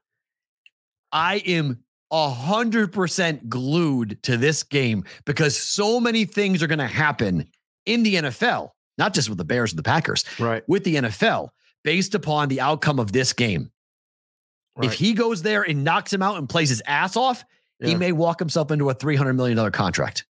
I 1.15 1.37
am 1.47 1.79
a 2.11 2.29
hundred 2.29 2.93
percent 2.93 3.49
glued 3.49 4.23
to 4.25 4.37
this 4.37 4.63
game 4.63 5.05
because 5.25 5.57
so 5.57 5.99
many 5.99 6.27
things 6.27 6.63
are 6.63 6.67
going 6.67 6.79
to 6.81 6.87
happen 6.87 7.49
in 7.87 8.03
the 8.03 8.17
NFL, 8.17 8.71
not 8.99 9.15
just 9.15 9.29
with 9.31 9.39
the 9.39 9.45
Bears 9.45 9.73
and 9.73 9.79
the 9.79 9.83
Packers, 9.85 10.25
Right. 10.39 10.63
with 10.69 10.85
the 10.85 10.97
NFL 10.97 11.49
based 11.83 12.15
upon 12.15 12.49
the 12.49 12.61
outcome 12.61 12.99
of 12.99 13.13
this 13.13 13.33
game. 13.33 13.71
right. 14.77 14.87
If 14.87 14.95
he 14.95 15.13
goes 15.15 15.43
there 15.43 15.63
and 15.63 15.85
knocks 15.85 16.13
him 16.13 16.21
out 16.23 16.37
and 16.37 16.49
plays 16.49 16.69
his 16.69 16.83
ass 16.87 17.17
off, 17.17 17.45
he 17.81 17.95
may 17.95 18.13
walk 18.13 18.39
himself 18.39 18.71
into 18.71 18.89
a 18.91 18.95
three 18.95 19.17
hundred 19.17 19.35
million 19.35 19.57
dollar 19.57 19.71
contract. 19.71 20.25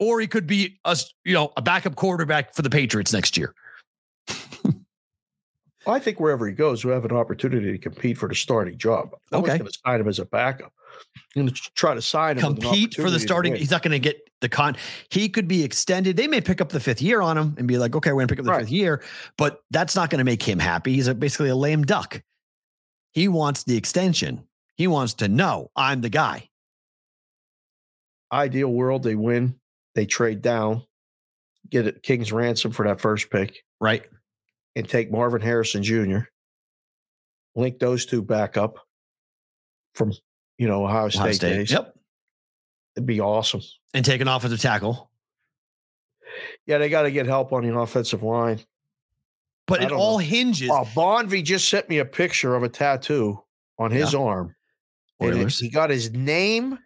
Or 0.00 0.20
he 0.20 0.26
could 0.26 0.46
be 0.46 0.78
a 0.84 0.96
you 1.24 1.34
know 1.34 1.52
a 1.56 1.62
backup 1.62 1.94
quarterback 1.96 2.54
for 2.54 2.62
the 2.62 2.70
Patriots 2.70 3.12
next 3.12 3.36
year. 3.36 3.54
I 5.86 5.98
think 5.98 6.20
wherever 6.20 6.46
he 6.46 6.52
goes, 6.52 6.84
we 6.84 6.92
have 6.92 7.04
an 7.04 7.12
opportunity 7.12 7.72
to 7.72 7.78
compete 7.78 8.16
for 8.18 8.28
the 8.28 8.34
starting 8.34 8.76
job. 8.78 9.14
I'm 9.32 9.40
Okay. 9.40 9.58
going 9.58 9.70
to 9.70 9.78
sign 9.86 10.00
him 10.00 10.08
as 10.08 10.18
a 10.18 10.24
backup. 10.24 10.72
I'm 11.36 11.42
going 11.42 11.48
to 11.48 11.60
try 11.74 11.94
to 11.94 12.02
sign 12.02 12.36
him. 12.38 12.42
compete 12.54 12.94
for 12.94 13.10
the 13.10 13.18
starting. 13.18 13.54
He's 13.56 13.70
not 13.70 13.82
going 13.82 13.92
to 13.92 13.98
get 13.98 14.28
the 14.40 14.48
con. 14.48 14.76
He 15.10 15.28
could 15.28 15.48
be 15.48 15.62
extended. 15.64 16.16
They 16.16 16.26
may 16.28 16.40
pick 16.40 16.60
up 16.60 16.68
the 16.70 16.80
fifth 16.80 17.02
year 17.02 17.20
on 17.20 17.36
him 17.36 17.54
and 17.58 17.66
be 17.68 17.76
like, 17.78 17.94
okay, 17.96 18.10
we're 18.12 18.18
going 18.20 18.28
to 18.28 18.32
pick 18.32 18.38
up 18.38 18.44
the 18.44 18.50
Right. 18.52 18.60
fifth 18.60 18.70
year, 18.70 19.02
but 19.36 19.60
that's 19.70 19.96
not 19.96 20.10
going 20.10 20.18
to 20.20 20.24
make 20.24 20.42
him 20.42 20.58
happy. 20.58 20.94
He's 20.94 21.08
a, 21.08 21.14
basically 21.14 21.48
a 21.48 21.56
lame 21.56 21.82
duck. 21.82 22.22
He 23.12 23.28
wants 23.28 23.64
the 23.64 23.76
extension. 23.76 24.46
He 24.76 24.86
wants 24.86 25.14
to 25.14 25.28
know 25.28 25.70
I'm 25.76 26.00
the 26.00 26.08
guy. 26.08 26.48
Ideal 28.32 28.68
world, 28.72 29.02
they 29.02 29.14
win. 29.14 29.56
They 29.94 30.06
trade 30.06 30.42
down, 30.42 30.82
get 31.70 31.86
a 31.86 31.92
King's 31.92 32.32
ransom 32.32 32.72
for 32.72 32.86
that 32.86 33.00
first 33.00 33.30
pick, 33.30 33.62
Right. 33.80 34.04
And 34.76 34.88
take 34.88 35.10
Marvin 35.10 35.40
Harrison 35.40 35.82
Jr. 35.82 36.20
Link 37.56 37.78
those 37.78 38.06
two 38.06 38.22
back 38.22 38.56
up 38.56 38.78
from 39.94 40.12
you 40.58 40.66
know 40.68 40.84
Ohio 40.84 41.08
State, 41.08 41.20
Ohio 41.20 41.32
State. 41.32 41.48
days. 41.56 41.70
Yep. 41.72 41.94
It'd 42.96 43.06
be 43.06 43.20
awesome. 43.20 43.60
And 43.92 44.04
take 44.04 44.20
an 44.20 44.28
offensive 44.28 44.60
tackle. 44.60 45.10
Yeah, 46.66 46.78
they 46.78 46.88
got 46.88 47.02
to 47.02 47.10
get 47.10 47.26
help 47.26 47.52
on 47.52 47.66
the 47.66 47.76
offensive 47.76 48.22
line. 48.22 48.60
But 49.66 49.80
I 49.80 49.84
it 49.86 49.92
all 49.92 50.12
know. 50.12 50.18
hinges. 50.18 50.70
Oh, 50.70 50.84
Bonvie 50.94 51.42
just 51.42 51.68
sent 51.68 51.88
me 51.88 51.98
a 51.98 52.04
picture 52.04 52.54
of 52.54 52.62
a 52.62 52.68
tattoo 52.68 53.40
on 53.78 53.90
his 53.90 54.14
arm. 54.14 54.54
and 55.20 55.50
he 55.50 55.70
got 55.70 55.90
his 55.90 56.12
name, 56.12 56.78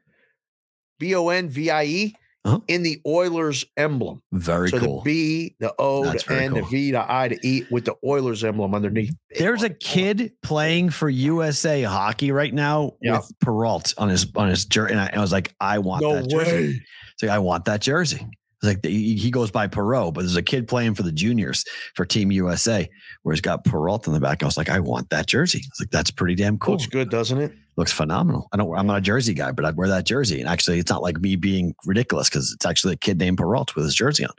B 0.99 1.15
O 1.15 1.29
N 1.29 1.49
V 1.49 1.71
I 1.71 1.85
E, 1.85 2.17
Uh-huh. 2.45 2.61
in 2.69 2.83
the 2.83 3.01
Oilers 3.07 3.65
emblem. 3.77 4.23
Very 4.33 4.71
so 4.71 4.79
cool. 4.79 5.03
the 5.03 5.11
B, 5.51 5.57
the 5.61 5.75
O, 5.79 6.05
That's 6.05 6.25
the 6.25 6.35
N, 6.41 6.55
the. 6.55 6.63
V, 6.63 6.93
the 6.93 7.11
I, 7.13 7.29
the 7.29 7.39
E 7.43 7.65
with 7.71 7.85
the 7.85 7.95
Oilers 8.05 8.45
emblem 8.45 8.75
underneath. 8.75 9.13
There's 9.39 9.63
a 9.65 9.71
kid 9.71 10.33
playing 10.43 10.91
for 10.91 11.11
USA 11.11 11.83
hockey 11.83 12.31
right 12.33 12.55
now 12.55 12.93
Yeah. 13.03 13.19
with 13.19 13.31
Peralt 13.45 13.93
on 13.99 14.09
his 14.09 14.27
on 14.37 14.49
his 14.49 14.65
jersey, 14.65 14.93
and 14.93 15.01
I, 15.01 15.11
I 15.15 15.21
was 15.21 15.33
like, 15.33 15.53
I 15.61 15.79
want 15.81 16.03
No 16.03 16.15
that 16.15 16.29
jersey. 16.31 16.53
way. 16.53 16.81
It's 17.15 17.23
like, 17.23 17.33
I 17.33 17.39
want 17.41 17.65
that 17.67 17.81
jersey. 17.81 18.27
It's 18.63 18.67
like 18.67 18.85
he, 18.85 19.15
he 19.17 19.31
goes 19.31 19.51
by 19.51 19.69
Perot, 19.69 20.15
but 20.15 20.23
there's 20.23 20.37
a 20.37 20.43
kid 20.43 20.67
playing 20.67 20.95
for 20.95 21.03
the 21.05 21.13
juniors 21.13 21.65
for 21.95 22.05
Team 22.05 22.33
USA 22.33 22.89
where 23.23 23.33
he's 23.33 23.41
got 23.41 23.65
Perot 23.65 24.09
on 24.09 24.15
the 24.15 24.21
back. 24.21 24.43
I 24.43 24.47
was 24.47 24.57
like, 24.57 24.69
I 24.69 24.81
want 24.81 25.11
that 25.11 25.27
jersey. 25.27 25.61
I 25.63 25.69
was 25.71 25.81
like, 25.81 25.91
that's 25.91 26.11
pretty 26.11 26.35
damn 26.35 26.59
cool. 26.59 26.75
Looks 26.75 26.87
good, 26.87 27.09
doesn't 27.11 27.39
it? 27.39 27.53
Looks 27.77 27.93
phenomenal. 27.93 28.49
I 28.53 28.57
don't. 28.57 28.77
I'm 28.77 28.87
not 28.89 28.99
a 28.99 29.01
jersey 29.01 29.35
guy, 29.35 29.53
but 29.53 29.65
I'd 29.65 29.77
wear 29.77 29.87
that 29.89 30.05
jersey. 30.07 30.41
And 30.41 30.49
actually, 30.49 30.81
it's 30.81 30.91
not 30.91 31.03
like 31.03 31.21
me 31.21 31.37
being 31.37 31.75
ridiculous 31.87 32.29
because 32.29 32.53
it's 32.53 32.67
actually 32.67 32.95
a 32.95 32.97
kid 32.97 33.19
named 33.19 33.39
Perot 33.39 33.75
with 33.77 33.85
his 33.85 33.95
jersey 33.95 34.25
on. 34.25 34.33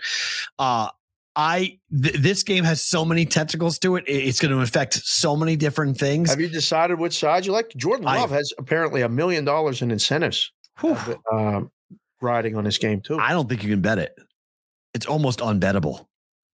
Uh 0.59 0.89
I 1.35 1.77
th- 2.03 2.15
this 2.15 2.43
game 2.43 2.65
has 2.65 2.81
so 2.81 3.05
many 3.05 3.23
tentacles 3.25 3.79
to 3.79 3.95
it. 3.95 4.03
It- 4.07 4.27
It's 4.27 4.39
going 4.41 4.51
to 4.53 4.59
affect 4.61 4.95
so 4.95 5.37
many 5.37 5.55
different 5.55 5.97
things. 5.97 6.29
Have 6.31 6.41
you 6.41 6.49
decided 6.49 6.99
which 6.99 7.17
side 7.17 7.45
you 7.45 7.53
like? 7.53 7.69
Jordan 7.77 8.07
I- 8.07 8.17
Love 8.19 8.31
has 8.31 8.51
apparently 8.57 9.03
a 9.03 9.09
million 9.09 9.45
dollars 9.45 9.81
in 9.81 9.91
incentives 9.91 10.51
Whew. 10.81 10.97
um, 11.31 11.71
riding 12.21 12.55
on 12.55 12.63
this 12.63 12.77
game 12.77 13.01
too. 13.01 13.17
I 13.17 13.31
don't 13.31 13.47
think 13.47 13.63
you 13.63 13.69
can 13.69 13.81
bet 13.81 13.99
it. 13.99 14.15
It's 14.93 15.05
almost 15.05 15.39
unbettable. 15.39 16.05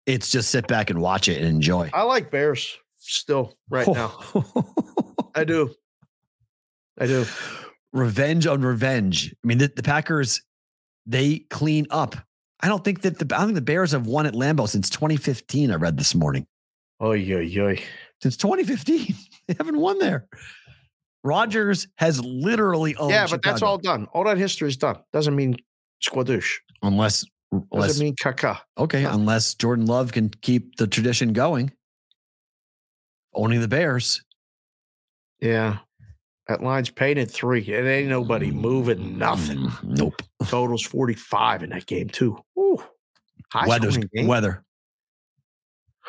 It's 0.06 0.30
just 0.30 0.50
sit 0.50 0.66
back 0.66 0.90
and 0.90 1.00
watch 1.00 1.28
it 1.28 1.38
and 1.38 1.46
enjoy. 1.46 1.90
I 1.92 2.02
like 2.02 2.30
Bears 2.30 2.76
still 2.96 3.54
right 3.68 3.86
now. 3.86 4.18
I 5.34 5.44
do. 5.44 5.74
I 6.98 7.06
do. 7.06 7.24
revenge 7.92 8.46
on 8.46 8.62
revenge. 8.62 9.34
I 9.44 9.46
mean, 9.46 9.58
the, 9.58 9.68
the 9.68 9.82
Packers, 9.82 10.42
they 11.06 11.40
clean 11.50 11.86
up. 11.90 12.16
I 12.60 12.68
don't 12.68 12.84
think 12.84 13.02
that 13.02 13.18
the 13.18 13.36
I 13.36 13.42
think 13.42 13.54
the 13.54 13.62
Bears 13.62 13.92
have 13.92 14.06
won 14.06 14.26
at 14.26 14.34
Lambeau 14.34 14.68
since 14.68 14.90
2015. 14.90 15.70
I 15.70 15.76
read 15.76 15.96
this 15.96 16.14
morning. 16.14 16.46
Oh 17.00 17.12
yeah, 17.12 17.38
yeah. 17.38 17.74
Since 18.22 18.36
2015, 18.36 19.14
they 19.48 19.54
haven't 19.56 19.78
won 19.78 19.98
there. 19.98 20.26
Rodgers 21.22 21.86
has 21.96 22.22
literally 22.24 22.96
owned 22.96 23.10
Yeah, 23.10 23.26
but 23.28 23.42
that's 23.42 23.62
all 23.62 23.78
done. 23.78 24.06
All 24.12 24.24
that 24.24 24.38
history 24.38 24.68
is 24.68 24.76
done. 24.76 24.98
Doesn't 25.12 25.34
mean 25.36 25.56
squadoosh. 26.02 26.56
unless 26.82 27.24
unless 27.52 27.88
Doesn't 27.88 28.04
mean 28.04 28.14
caca. 28.14 28.58
okay, 28.78 29.04
unless 29.04 29.54
Jordan 29.54 29.86
Love 29.86 30.12
can 30.12 30.30
keep 30.30 30.76
the 30.76 30.86
tradition 30.86 31.32
going. 31.32 31.72
Owning 33.34 33.60
the 33.60 33.68
Bears. 33.68 34.22
Yeah. 35.40 35.78
That 36.48 36.62
line's 36.62 36.90
painted 36.90 37.30
three. 37.30 37.60
It 37.62 37.86
ain't 37.86 38.08
nobody 38.08 38.50
moving 38.50 39.16
nothing. 39.18 39.58
Mm, 39.58 39.84
Nope. 39.98 40.22
Totals 40.46 40.82
45 40.82 41.62
in 41.62 41.70
that 41.70 41.86
game, 41.86 42.08
too. 42.08 42.38
Ooh. 42.58 42.82
High 43.52 43.78
game. 43.78 44.26
weather. 44.26 44.64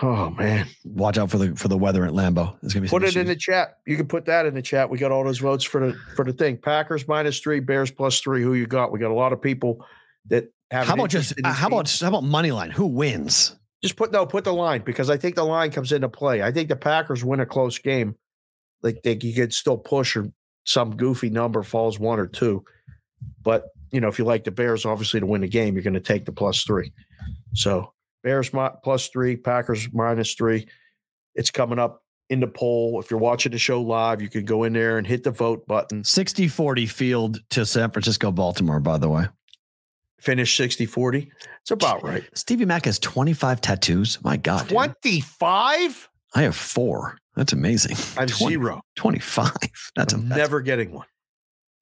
Oh 0.01 0.31
man. 0.31 0.67
Watch 0.83 1.17
out 1.17 1.29
for 1.29 1.37
the 1.37 1.55
for 1.55 1.67
the 1.67 1.77
weather 1.77 2.05
at 2.05 2.11
Lambeau. 2.11 2.55
It's 2.63 2.73
gonna 2.73 2.83
be 2.83 2.89
Put 2.89 3.03
it 3.03 3.15
in 3.15 3.27
the 3.27 3.35
chat. 3.35 3.77
You 3.85 3.97
can 3.97 4.07
put 4.07 4.25
that 4.25 4.45
in 4.45 4.53
the 4.53 4.61
chat. 4.61 4.89
We 4.89 4.97
got 4.97 5.11
all 5.11 5.23
those 5.23 5.39
votes 5.39 5.63
for 5.63 5.87
the 5.87 5.93
for 6.15 6.25
the 6.25 6.33
thing. 6.33 6.57
Packers 6.57 7.07
minus 7.07 7.39
three, 7.39 7.59
Bears 7.59 7.91
plus 7.91 8.19
three. 8.19 8.41
Who 8.41 8.53
you 8.53 8.67
got? 8.67 8.91
We 8.91 8.99
got 8.99 9.11
a 9.11 9.15
lot 9.15 9.33
of 9.33 9.41
people 9.41 9.85
that 10.27 10.51
have. 10.71 10.87
How 10.87 10.95
about 10.95 11.09
just 11.09 11.33
uh, 11.43 11.53
how 11.53 11.67
about 11.67 11.89
how 11.99 12.07
about 12.07 12.23
money 12.23 12.51
line? 12.51 12.71
Who 12.71 12.87
wins? 12.87 13.55
just 13.81 13.95
put 13.95 14.11
no 14.11 14.25
put 14.25 14.43
the 14.43 14.53
line 14.53 14.81
because 14.83 15.09
I 15.09 15.17
think 15.17 15.35
the 15.35 15.43
line 15.43 15.71
comes 15.71 15.91
into 15.91 16.09
play. 16.09 16.43
I 16.43 16.51
think 16.51 16.69
the 16.69 16.75
Packers 16.75 17.25
win 17.25 17.39
a 17.39 17.45
close 17.45 17.79
game. 17.79 18.15
Like 18.83 19.01
they 19.03 19.17
you 19.21 19.33
could 19.33 19.53
still 19.53 19.77
push 19.77 20.15
or 20.15 20.31
some 20.65 20.95
goofy 20.95 21.29
number 21.29 21.63
falls 21.63 21.99
one 21.99 22.19
or 22.19 22.27
two. 22.27 22.63
But 23.41 23.65
you 23.91 23.99
know, 23.99 24.07
if 24.07 24.19
you 24.19 24.25
like 24.25 24.43
the 24.43 24.51
Bears, 24.51 24.85
obviously 24.85 25.19
to 25.19 25.25
win 25.25 25.41
the 25.41 25.47
game, 25.47 25.75
you're 25.75 25.83
going 25.83 25.93
to 25.95 25.99
take 25.99 26.25
the 26.25 26.31
plus 26.31 26.63
three. 26.63 26.93
So 27.53 27.93
Bears 28.23 28.51
plus 28.83 29.07
three, 29.09 29.35
Packers 29.35 29.91
minus 29.93 30.33
three. 30.33 30.67
It's 31.35 31.51
coming 31.51 31.79
up 31.79 32.03
in 32.29 32.39
the 32.39 32.47
poll. 32.47 32.99
If 32.99 33.11
you're 33.11 33.19
watching 33.19 33.51
the 33.51 33.57
show 33.57 33.81
live, 33.81 34.21
you 34.21 34.29
can 34.29 34.45
go 34.45 34.63
in 34.63 34.73
there 34.73 34.97
and 34.97 35.05
hit 35.05 35.23
the 35.23 35.31
vote 35.31 35.67
button. 35.67 36.03
60 36.03 36.47
40 36.47 36.85
field 36.85 37.39
to 37.51 37.65
San 37.65 37.91
Francisco, 37.91 38.31
Baltimore, 38.31 38.79
by 38.79 38.97
the 38.97 39.09
way. 39.09 39.25
Finish 40.19 40.55
60 40.55 40.85
40. 40.85 41.31
It's 41.61 41.71
about 41.71 42.03
right. 42.03 42.23
Stevie 42.33 42.65
Mack 42.65 42.85
has 42.85 42.99
25 42.99 43.59
tattoos. 43.59 44.23
My 44.23 44.37
God. 44.37 44.61
dude. 44.61 44.69
25? 44.69 46.09
I 46.33 46.41
have 46.43 46.55
four. 46.55 47.17
That's 47.35 47.53
amazing. 47.53 47.97
I 48.17 48.21
have 48.21 48.37
20 48.37 48.55
zero. 48.55 48.81
25. 48.95 49.51
That's, 49.95 50.13
a, 50.13 50.17
I'm 50.17 50.29
that's 50.29 50.37
never 50.37 50.61
getting 50.61 50.91
one. 50.91 51.07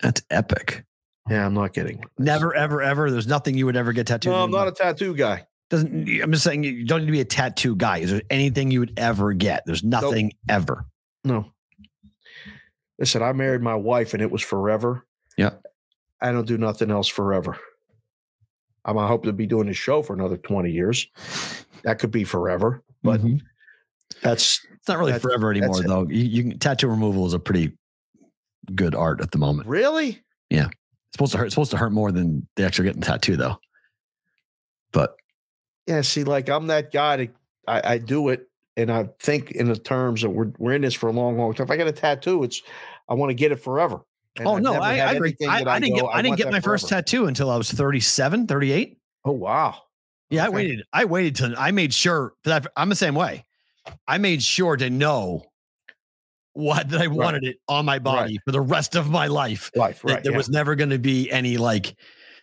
That's 0.02 0.24
epic. 0.30 0.86
Yeah, 1.30 1.46
I'm 1.46 1.54
not 1.54 1.74
getting. 1.74 1.98
one. 1.98 2.08
Never, 2.18 2.56
ever, 2.56 2.82
ever. 2.82 3.12
There's 3.12 3.28
nothing 3.28 3.56
you 3.56 3.66
would 3.68 3.76
ever 3.76 3.94
get 3.94 4.08
tattooed. 4.08 4.32
No, 4.32 4.44
I'm 4.44 4.52
not 4.52 4.68
a 4.68 4.72
tattoo 4.72 5.14
guy. 5.14 5.46
Doesn't 5.70 6.08
I'm 6.22 6.32
just 6.32 6.44
saying 6.44 6.64
you 6.64 6.86
don't 6.86 7.02
need 7.02 7.06
to 7.08 7.12
be 7.12 7.22
a 7.22 7.26
tattoo 7.26 7.76
guy. 7.76 8.00
Is 8.00 8.12
there 8.12 8.22
anything 8.30 8.72
you 8.72 8.80
would 8.80 8.94
ever 8.98 9.34
get? 9.34 9.64
There's 9.66 9.84
nothing 9.84 10.34
ever. 10.48 10.86
No. 11.24 11.52
Listen, 12.98 13.22
I 13.22 13.32
married 13.34 13.62
my 13.62 13.76
wife 13.76 14.14
and 14.14 14.22
it 14.22 14.32
was 14.32 14.42
forever. 14.42 15.06
Yeah. 15.38 15.52
I 16.22 16.32
don't 16.32 16.48
do 16.48 16.58
nothing 16.58 16.92
else 16.92 17.08
forever. 17.08 17.58
I'm 18.84 18.98
I 18.98 19.08
hope 19.08 19.24
to 19.26 19.34
be 19.34 19.46
doing 19.46 19.68
this 19.68 19.78
show 19.78 20.02
for 20.02 20.14
another 20.14 20.38
20 20.38 20.72
years. 20.72 21.08
That 21.84 22.00
could 22.00 22.12
be 22.12 22.24
forever, 22.24 22.84
but 23.04 23.22
Mhm. 23.22 23.42
that's 24.22 24.66
it's 24.74 24.88
not 24.88 24.98
really 24.98 25.18
forever 25.20 25.52
anymore, 25.52 25.82
though. 25.84 26.08
You, 26.10 26.24
you 26.24 26.44
can, 26.44 26.60
tattoo 26.60 26.88
removal 26.88 27.26
is 27.28 27.34
a 27.34 27.40
pretty 27.40 27.78
good 28.76 28.96
art 28.96 29.22
at 29.22 29.32
the 29.32 29.38
moment. 29.38 29.68
really 29.68 30.22
Yeah. 30.50 30.66
It's 30.68 31.14
supposed 31.14 31.32
to 31.34 31.38
hurt. 31.38 31.46
It's 31.46 31.54
supposed 31.56 31.72
to 31.72 31.78
hurt 31.78 31.92
more 31.92 32.12
than 32.12 32.48
the 32.56 32.66
actual 32.66 32.84
getting 32.86 33.02
tattoo, 33.02 33.38
though. 33.38 33.58
But 34.92 35.16
yeah. 35.88 36.02
See, 36.02 36.24
like 36.24 36.50
I'm 36.50 36.68
that 36.68 36.92
guy 36.92 37.18
that 37.18 37.30
I, 37.68 37.94
I 37.94 37.98
do 37.98 38.30
it 38.30 38.50
and 38.78 38.92
I 38.92 39.10
think 39.20 39.52
in 39.52 39.68
the 39.68 39.78
terms 39.78 40.22
that 40.22 40.30
we're 40.30 40.52
we're 40.58 40.74
in 40.74 40.82
this 40.82 40.94
for 40.94 41.10
a 41.10 41.12
long, 41.12 41.38
long 41.38 41.54
time. 41.54 41.66
If 41.66 41.72
I 41.72 41.78
get 41.78 41.88
a 41.88 41.92
tattoo, 41.92 42.44
it's 42.44 42.62
I 43.08 43.14
want 43.14 43.30
to 43.30 43.34
get 43.34 43.52
it 43.52 43.58
forever. 43.58 44.02
And 44.38 44.48
oh 44.48 44.56
I've 44.56 44.62
no, 44.62 44.74
I, 44.76 45.00
I 45.00 45.12
I, 45.12 45.64
I 45.66 45.80
didn't 45.80 45.98
go, 45.98 46.08
get 46.08 46.16
I, 46.16 46.22
didn't 46.22 46.38
get 46.38 46.52
my 46.52 46.60
first 46.62 46.88
tattoo 46.88 47.26
until 47.26 47.50
I 47.50 47.58
was 47.58 47.72
37, 47.72 48.48
38. 48.48 48.98
Oh 49.26 49.32
wow. 49.32 49.76
Yeah, 50.30 50.46
I 50.46 50.50
waited. 50.50 50.84
I 50.94 51.06
waited 51.06 51.36
till 51.36 51.56
I 51.58 51.72
made 51.72 51.94
sure 51.94 52.34
that 52.44 52.68
I'm 52.78 52.90
the 52.90 52.96
same 52.96 53.16
way. 53.16 53.46
I 54.08 54.20
made 54.20 54.44
sure 54.44 54.78
to 54.78 54.90
know 54.90 55.44
what 56.54 56.90
that 56.90 57.02
I 57.02 57.08
wanted 57.08 57.44
it 57.44 57.58
on 57.68 57.86
my 57.86 58.00
body 58.00 58.40
for 58.46 58.52
the 58.52 58.62
rest 58.62 58.96
of 58.96 59.10
my 59.10 59.28
life. 59.28 59.72
Life, 59.76 60.04
right. 60.04 60.24
there 60.24 60.32
yeah, 60.32 60.38
was 60.38 60.50
never 60.50 60.76
going 60.76 60.92
to 60.92 61.00
be 61.00 61.32
any 61.32 61.58
like, 61.58 61.96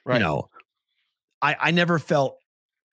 right. 0.05 0.17
you 0.17 0.21
know, 0.21 0.49
I 1.41 1.57
I 1.61 1.71
never 1.71 1.99
felt 1.99 2.39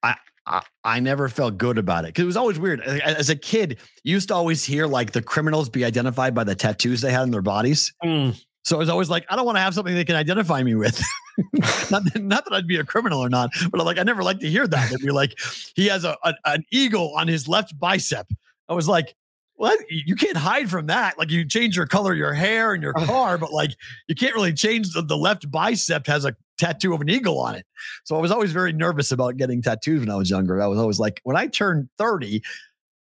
I 0.04 0.16
I, 0.46 0.62
I 0.84 1.00
never 1.00 1.30
felt 1.30 1.58
good 1.58 1.78
about 1.78 2.06
it 2.06 2.10
because 2.10 2.24
it 2.24 2.28
was 2.28 2.38
always 2.38 2.60
weird. 2.60 2.82
As 2.82 3.30
a 3.30 3.36
kid, 3.36 3.80
you 4.04 4.14
used 4.14 4.28
to 4.28 4.36
always 4.36 4.64
hear 4.64 4.88
like 4.88 5.12
the 5.12 5.22
criminals 5.22 5.70
be 5.70 5.86
identified 5.86 6.36
by 6.36 6.44
the 6.44 6.56
tattoos 6.56 7.02
they 7.02 7.12
had 7.12 7.22
on 7.22 7.32
their 7.32 7.42
bodies. 7.42 7.94
Mm. 8.04 8.40
So 8.64 8.78
it 8.78 8.80
was 8.80 8.90
always 8.90 9.10
like, 9.10 9.26
I 9.30 9.36
don't 9.36 9.46
want 9.46 9.58
to 9.58 9.62
have 9.62 9.74
something 9.74 9.94
they 9.94 10.06
can 10.06 10.16
identify 10.16 10.64
me 10.64 10.76
with. 10.76 11.02
not, 11.92 12.04
that, 12.06 12.22
not 12.22 12.46
that 12.46 12.54
I'd 12.54 12.68
be 12.68 12.78
a 12.78 12.84
criminal 12.84 13.20
or 13.20 13.30
not, 13.30 13.52
but 13.72 13.80
I'm 13.80 13.86
like, 13.86 14.00
I 14.00 14.04
never 14.04 14.24
like 14.24 14.40
to 14.40 14.50
hear 14.50 14.68
that. 14.68 14.90
They'd 14.90 15.02
be 15.02 15.12
like, 15.12 15.38
he 15.76 15.88
has 15.88 16.04
a, 16.06 16.18
a 16.24 16.34
an 16.46 16.64
eagle 16.72 17.14
on 17.16 17.28
his 17.28 17.48
left 17.48 17.78
bicep. 17.78 18.28
I 18.70 18.74
was 18.74 18.88
like, 18.88 19.16
what? 19.56 19.80
You 19.90 20.04
you 20.08 20.16
can't 20.16 20.38
hide 20.38 20.70
from 20.70 20.88
that. 20.88 21.18
Like 21.18 21.30
you 21.30 21.46
change 21.46 21.76
your 21.76 21.88
color, 21.88 22.14
your 22.14 22.34
hair 22.34 22.74
and 22.74 22.82
your 22.82 22.94
car, 22.94 23.38
but 23.38 23.52
like 23.52 23.72
you 24.08 24.16
can't 24.16 24.36
really 24.36 24.54
change 24.54 24.94
the, 24.94 25.02
the 25.02 25.18
left 25.18 25.50
bicep 25.52 26.08
has 26.08 26.26
a 26.26 26.36
tattoo 26.58 26.94
of 26.94 27.02
an 27.02 27.10
eagle 27.10 27.40
on 27.40 27.56
it. 27.56 27.66
So 28.04 28.16
I 28.16 28.20
was 28.20 28.32
always 28.32 28.52
very 28.52 28.74
nervous 28.74 29.12
about 29.12 29.38
getting 29.38 29.62
tattoos 29.62 30.02
when 30.02 30.10
I 30.10 30.16
was 30.16 30.30
younger. 30.30 30.62
I 30.62 30.68
was 30.68 30.80
always 30.80 31.00
like, 31.00 31.20
when 31.24 31.36
I 31.38 31.48
turned 31.48 31.90
30 31.98 32.42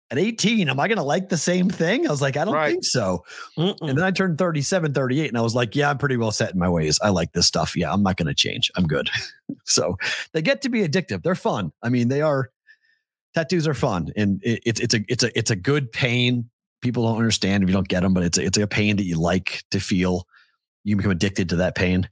at 0.10 0.18
18, 0.18 0.70
am 0.70 0.80
I 0.80 0.88
going 0.88 0.98
to 0.98 1.04
like 1.04 1.30
the 1.30 1.38
same 1.38 1.70
thing? 1.70 2.08
I 2.08 2.12
was 2.12 2.22
like, 2.22 2.38
I 2.38 2.45
don't 2.45 2.54
Right. 2.54 2.72
think 2.72 2.86
so. 2.86 3.24
Mm-mm. 3.58 3.76
And 3.82 3.98
then 3.98 4.06
I 4.06 4.12
turned 4.12 4.38
37, 4.38 4.93
38, 4.93 5.28
and 5.28 5.38
I 5.38 5.41
was 5.41 5.54
like, 5.56 5.76
yeah, 5.76 5.89
I'm 5.89 5.98
pretty 5.98 6.16
well 6.18 6.32
set 6.32 6.54
in 6.54 6.60
my 6.60 6.70
ways. 6.70 6.98
I 7.02 7.10
like 7.10 7.34
this 7.34 7.45
stuff. 7.48 7.76
Yeah, 7.76 7.91
I'm 7.91 8.04
not 8.04 8.16
going 8.16 8.28
to 8.28 8.34
change. 8.34 8.72
I'm 8.76 8.88
good. 8.88 9.10
so 9.66 9.98
they 10.34 10.41
get 10.41 10.62
to 10.62 10.70
be 10.70 10.88
addictive. 10.88 11.24
They're 11.24 11.36
fun. 11.36 11.72
I 11.84 11.89
mean, 11.89 12.08
they 12.08 12.22
are 12.22 12.50
tattoos 13.34 13.68
are 13.68 13.74
fun, 13.74 14.12
and 14.16 14.41
it, 14.43 14.62
it's 14.66 14.80
it's 14.80 14.93
a 14.93 15.00
it's 15.10 15.24
a 15.24 15.38
it's 15.38 15.52
a 15.52 15.56
good 15.56 15.91
pain. 15.91 16.50
People 16.82 17.04
don't 17.04 17.18
understand 17.18 17.64
if 17.64 17.70
you 17.70 17.74
don't 17.74 17.88
get 17.88 18.02
them, 18.02 18.14
but 18.14 18.24
it's 18.24 18.38
a, 18.38 18.45
it's 18.45 18.58
a 18.58 18.66
pain 18.68 18.95
that 18.98 19.04
you 19.04 19.20
like 19.20 19.64
to 19.72 19.80
feel. 19.80 20.26
You 20.86 20.95
become 20.95 21.12
addicted 21.12 21.50
to 21.50 21.58
that 21.58 21.76
pain. 21.76 22.08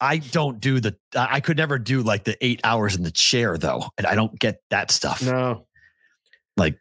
I 0.00 0.18
don't 0.18 0.60
do 0.60 0.80
the. 0.80 0.96
I 1.16 1.40
could 1.40 1.56
never 1.56 1.78
do 1.78 2.02
like 2.02 2.24
the 2.24 2.36
eight 2.44 2.60
hours 2.64 2.96
in 2.96 3.02
the 3.02 3.10
chair 3.10 3.56
though, 3.58 3.84
and 3.98 4.06
I 4.06 4.14
don't 4.14 4.38
get 4.38 4.60
that 4.70 4.90
stuff 4.90 5.22
no. 5.22 5.66
Like 6.56 6.78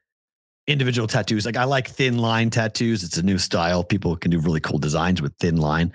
individual 0.68 1.08
tattoos. 1.08 1.46
Like 1.46 1.58
I 1.58 1.64
like 1.66 1.88
thin 1.88 2.18
line 2.18 2.50
tattoos. 2.50 3.04
It's 3.04 3.18
a 3.18 3.24
new 3.24 3.38
style. 3.38 3.84
People 3.84 4.16
can 4.16 4.32
do 4.32 4.40
really 4.40 4.60
cool 4.60 4.80
designs 4.80 5.22
with 5.22 5.34
thin 5.40 5.58
line. 5.58 5.92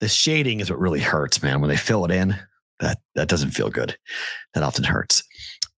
The 0.00 0.08
shading 0.08 0.60
is 0.60 0.70
what 0.70 0.80
really 0.80 1.00
hurts, 1.00 1.42
man. 1.42 1.60
When 1.60 1.70
they 1.70 1.76
fill 1.76 2.04
it 2.04 2.10
in, 2.10 2.36
that 2.80 2.98
that 3.14 3.28
doesn't 3.28 3.50
feel 3.50 3.70
good. 3.70 3.96
That 4.54 4.62
often 4.62 4.84
hurts. 4.84 5.22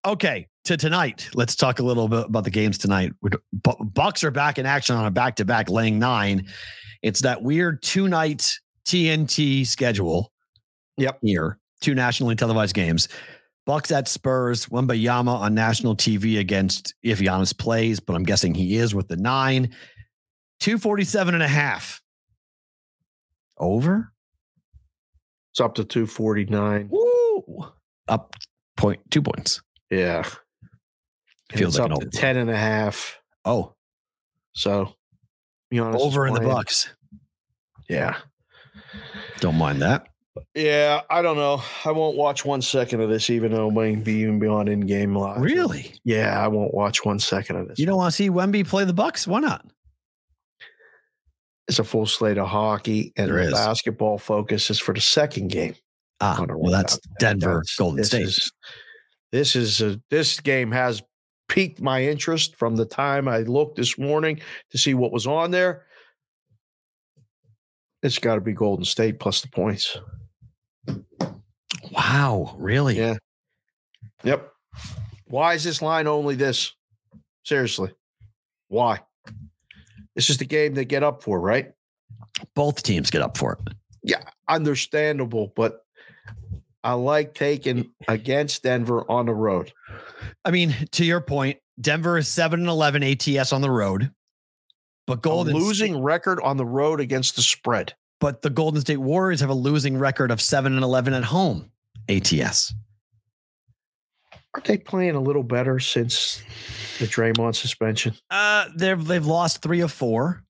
Okay, 0.04 0.48
to 0.64 0.76
tonight. 0.76 1.28
Let's 1.34 1.54
talk 1.54 1.78
a 1.78 1.82
little 1.82 2.08
bit 2.08 2.26
about 2.26 2.44
the 2.44 2.50
games 2.50 2.78
tonight. 2.78 3.12
Bucks 3.52 4.24
are 4.24 4.30
back 4.30 4.58
in 4.58 4.66
action 4.66 4.96
on 4.96 5.06
a 5.06 5.10
back 5.10 5.36
to 5.36 5.44
back, 5.44 5.68
laying 5.68 5.98
nine. 5.98 6.48
It's 7.02 7.20
that 7.22 7.42
weird 7.42 7.82
two 7.82 8.08
night 8.08 8.58
TNT 8.84 9.66
schedule. 9.66 10.31
Yep. 10.98 11.18
Here, 11.22 11.58
two 11.80 11.94
nationally 11.94 12.34
televised 12.36 12.74
games. 12.74 13.08
Bucks 13.64 13.92
at 13.92 14.08
Spurs, 14.08 14.66
Wembanyama 14.66 15.28
on 15.38 15.54
national 15.54 15.96
TV 15.96 16.38
against 16.40 16.94
if 17.02 17.20
Giannis 17.20 17.56
plays, 17.56 18.00
but 18.00 18.14
I'm 18.14 18.24
guessing 18.24 18.54
he 18.54 18.76
is 18.76 18.94
with 18.94 19.08
the 19.08 19.16
nine. 19.16 19.74
247 20.60 21.34
and 21.34 21.42
a 21.42 21.48
half. 21.48 22.00
Over? 23.58 24.12
It's 25.52 25.60
up 25.60 25.74
to 25.76 25.84
249. 25.84 26.88
Woo! 26.90 27.66
Up 28.08 28.34
point 28.76 29.00
two 29.10 29.22
points. 29.22 29.60
Yeah. 29.90 30.24
And 31.50 31.58
Feels 31.58 31.74
it's 31.76 31.78
like 31.80 31.90
up 31.92 31.98
an 31.98 32.00
to 32.00 32.06
over. 32.06 32.16
10 32.20 32.36
and 32.38 32.50
a 32.50 32.56
half. 32.56 33.18
Oh, 33.44 33.74
So, 34.54 34.94
honest. 35.78 36.04
over 36.04 36.26
in 36.26 36.34
the 36.34 36.40
Bucks. 36.40 36.88
Yeah. 37.88 38.16
Don't 39.40 39.56
mind 39.56 39.82
that. 39.82 40.08
Yeah. 40.54 41.00
I 41.10 41.22
don't 41.22 41.36
know. 41.36 41.62
I 41.84 41.92
won't 41.92 42.16
watch 42.16 42.44
one 42.44 42.62
second 42.62 43.00
of 43.00 43.10
this, 43.10 43.28
even 43.30 43.52
though 43.52 43.68
it 43.68 43.72
might 43.72 44.02
be 44.04 44.14
even 44.20 44.38
be 44.38 44.46
on 44.46 44.68
in 44.68 44.80
game 44.80 45.14
live. 45.14 45.40
Really? 45.40 45.94
Yeah. 46.04 46.42
I 46.42 46.48
won't 46.48 46.72
watch 46.74 47.04
one 47.04 47.18
second 47.18 47.56
of 47.56 47.68
this. 47.68 47.78
You 47.78 47.86
don't 47.86 47.96
want 47.96 48.12
to 48.12 48.16
see 48.16 48.30
Wemby 48.30 48.66
play 48.66 48.84
the 48.84 48.94
Bucks? 48.94 49.26
Why 49.26 49.40
not? 49.40 49.66
it's 51.68 51.78
a 51.78 51.84
full 51.84 52.06
slate 52.06 52.38
of 52.38 52.48
hockey, 52.48 53.12
and 53.16 53.30
the 53.30 53.50
basketball 53.52 54.18
focus 54.18 54.68
is 54.68 54.80
for 54.80 54.92
the 54.92 55.00
second 55.00 55.48
game. 55.48 55.74
Ah, 56.20 56.44
well, 56.48 56.72
that's 56.72 56.96
that- 56.96 57.18
Denver, 57.20 57.46
that's- 57.54 57.76
Golden 57.76 57.96
this 57.98 58.08
State. 58.08 58.22
Is, 58.22 58.52
this 59.30 59.56
is 59.56 59.80
a, 59.80 60.00
this 60.10 60.40
game 60.40 60.72
has 60.72 61.02
piqued 61.48 61.80
my 61.80 62.02
interest 62.02 62.56
from 62.56 62.76
the 62.76 62.84
time 62.84 63.28
I 63.28 63.38
looked 63.38 63.76
this 63.76 63.96
morning 63.96 64.40
to 64.70 64.76
see 64.78 64.92
what 64.94 65.12
was 65.12 65.26
on 65.26 65.50
there. 65.52 65.86
It's 68.02 68.18
got 68.18 68.34
to 68.34 68.40
be 68.40 68.52
Golden 68.52 68.84
State 68.84 69.20
plus 69.20 69.40
the 69.40 69.48
points. 69.48 69.96
Wow, 71.90 72.54
really? 72.58 72.96
Yeah. 72.96 73.16
Yep. 74.24 74.50
Why 75.26 75.54
is 75.54 75.64
this 75.64 75.82
line 75.82 76.06
only 76.06 76.34
this? 76.34 76.72
Seriously. 77.44 77.90
Why? 78.68 79.00
This 80.14 80.30
is 80.30 80.36
the 80.36 80.44
game 80.44 80.74
they 80.74 80.84
get 80.84 81.02
up 81.02 81.22
for, 81.22 81.40
right? 81.40 81.72
Both 82.54 82.82
teams 82.82 83.10
get 83.10 83.22
up 83.22 83.36
for 83.36 83.52
it. 83.54 83.74
Yeah, 84.02 84.22
understandable, 84.48 85.52
but 85.54 85.84
I 86.84 86.94
like 86.94 87.34
taking 87.34 87.92
against 88.08 88.62
Denver 88.62 89.10
on 89.10 89.26
the 89.26 89.34
road. 89.34 89.72
I 90.44 90.50
mean, 90.50 90.74
to 90.92 91.04
your 91.04 91.20
point, 91.20 91.58
Denver 91.80 92.18
is 92.18 92.28
7 92.28 92.60
and 92.60 92.68
11 92.68 93.02
ATS 93.02 93.52
on 93.52 93.60
the 93.60 93.70
road. 93.70 94.10
But 95.06 95.24
A 95.24 95.34
losing 95.34 95.94
State, 95.94 96.02
record 96.02 96.40
on 96.42 96.56
the 96.56 96.64
road 96.64 97.00
against 97.00 97.36
the 97.36 97.42
spread. 97.42 97.94
But 98.22 98.40
the 98.40 98.50
Golden 98.50 98.80
State 98.80 98.98
Warriors 98.98 99.40
have 99.40 99.50
a 99.50 99.54
losing 99.54 99.98
record 99.98 100.30
of 100.30 100.40
7 100.40 100.72
and 100.72 100.84
11 100.84 101.12
at 101.12 101.24
home 101.24 101.68
ATS. 102.08 102.72
Aren't 104.54 104.64
they 104.64 104.78
playing 104.78 105.16
a 105.16 105.20
little 105.20 105.42
better 105.42 105.80
since 105.80 106.40
the 107.00 107.06
Draymond 107.06 107.56
suspension? 107.56 108.14
Uh, 108.30 108.66
they've 108.76 109.04
they've 109.04 109.26
lost 109.26 109.60
three 109.60 109.80
of 109.80 109.90
four. 109.90 110.44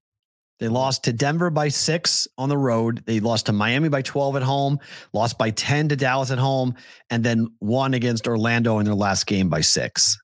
They 0.61 0.69
lost 0.69 1.05
to 1.05 1.15
Denver 1.15 1.49
by 1.49 1.69
six 1.69 2.29
on 2.37 2.51
the 2.51 2.59
road. 2.59 3.05
They 3.07 3.21
lost 3.21 3.47
to 3.47 3.53
Miami 3.53 3.89
by 3.89 4.03
12 4.03 4.37
at 4.37 4.43
home, 4.43 4.79
lost 5.15 5.39
by 5.39 5.51
10 5.51 5.89
to 5.89 5.97
Dallas 5.97 6.31
at 6.31 6.39
home, 6.39 6.75
and 7.09 7.25
then 7.25 7.49
won 7.61 7.95
against 7.95 8.29
Orlando 8.29 8.81
in 8.81 8.85
their 8.85 8.95
last 8.95 9.27
game 9.27 9.49
by 9.49 9.63
six. 9.63 10.19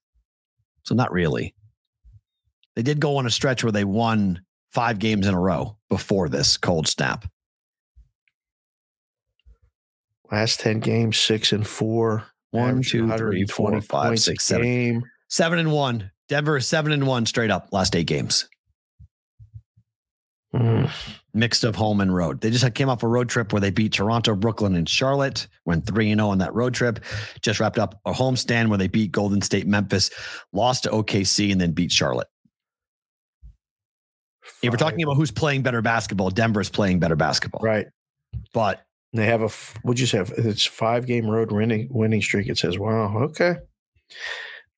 So 0.83 0.95
not 0.95 1.13
really. 1.13 1.55
They 2.77 2.83
did 2.83 3.01
go 3.01 3.17
on 3.17 3.27
a 3.27 3.31
stretch 3.31 3.65
where 3.65 3.73
they 3.73 3.85
won 3.85 4.43
five 4.71 4.99
games 4.99 5.27
in 5.27 5.33
a 5.33 5.41
row 5.41 5.79
before 5.89 6.29
this 6.29 6.59
cold 6.59 6.87
snap. 6.87 7.25
Last 10.31 10.61
10 10.61 10.81
games, 10.81 11.19
six 11.19 11.53
and 11.53 11.67
four. 11.67 12.25
One, 12.51 12.83
two, 12.83 13.15
three, 13.17 13.45
four, 13.47 13.81
five, 13.83 14.19
six, 14.19 14.45
seven. 14.45 14.65
Game. 14.65 15.05
Seven 15.29 15.59
and 15.59 15.71
one. 15.71 16.11
Denver 16.29 16.57
is 16.57 16.67
seven 16.67 16.93
and 16.93 17.07
one 17.07 17.27
straight 17.27 17.51
up 17.51 17.69
last 17.73 17.95
eight 17.95 18.07
games. 18.07 18.49
Mm. 20.55 20.91
mixed 21.35 21.63
of 21.63 21.77
home 21.77 22.01
and 22.01 22.15
road. 22.15 22.41
They 22.41 22.51
just 22.51 22.75
came 22.75 22.89
off 22.89 23.03
a 23.03 23.07
road 23.07 23.29
trip 23.29 23.53
where 23.53 23.61
they 23.61 23.71
beat 23.71 23.93
Toronto, 23.93 24.35
Brooklyn, 24.35 24.77
and 24.77 24.89
Charlotte. 24.89 25.47
Went 25.67 25.87
three 25.87 26.11
and 26.11 26.19
zero 26.19 26.31
on 26.31 26.39
that 26.39 26.55
road 26.55 26.73
trip. 26.73 27.01
Just 27.43 27.61
wrapped 27.61 27.79
up 27.79 28.01
a 28.07 28.15
home 28.15 28.35
stand 28.35 28.71
where 28.71 28.79
they 28.79 28.89
beat 28.89 29.13
Golden 29.13 29.43
State, 29.43 29.67
Memphis, 29.67 30.11
lost 30.55 30.85
to 30.85 30.91
OKC, 30.91 31.53
and 31.53 31.61
then 31.61 31.73
beat 31.73 31.93
Charlotte. 31.93 32.29
If 34.63 34.71
we're 34.71 34.79
talking 34.79 35.03
about 35.03 35.17
who's 35.17 35.31
playing 35.31 35.63
better 35.63 35.83
basketball, 35.83 36.31
Denver's 36.31 36.71
playing 36.71 36.99
better 36.99 37.17
basketball. 37.17 37.61
right. 37.63 37.87
But 38.55 38.83
They 39.13 39.27
have 39.27 39.43
a 39.43 39.49
what'd 39.83 40.01
you 40.01 40.07
say? 40.07 40.23
It's 40.37 40.65
five 40.65 41.07
game 41.07 41.29
road 41.31 41.51
winning 41.53 41.89
winning 41.91 42.21
streak. 42.23 42.49
It 42.49 42.59
says, 42.59 42.79
wow, 42.79 43.17
okay. 43.25 43.57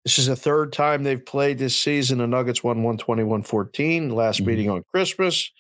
This 0.05 0.19
is 0.19 0.27
the 0.29 0.37
third 0.37 0.73
time 0.73 1.03
they've 1.03 1.25
played 1.25 1.59
this 1.59 1.79
season. 1.79 2.19
The 2.19 2.27
Nuggets 2.27 2.63
won 2.65 2.83
121 2.83 3.43
14, 3.43 4.11
last 4.15 4.41
Mhm. 4.41 4.47
meeting 4.47 4.71
on 4.71 4.83
Christmas. 4.91 5.51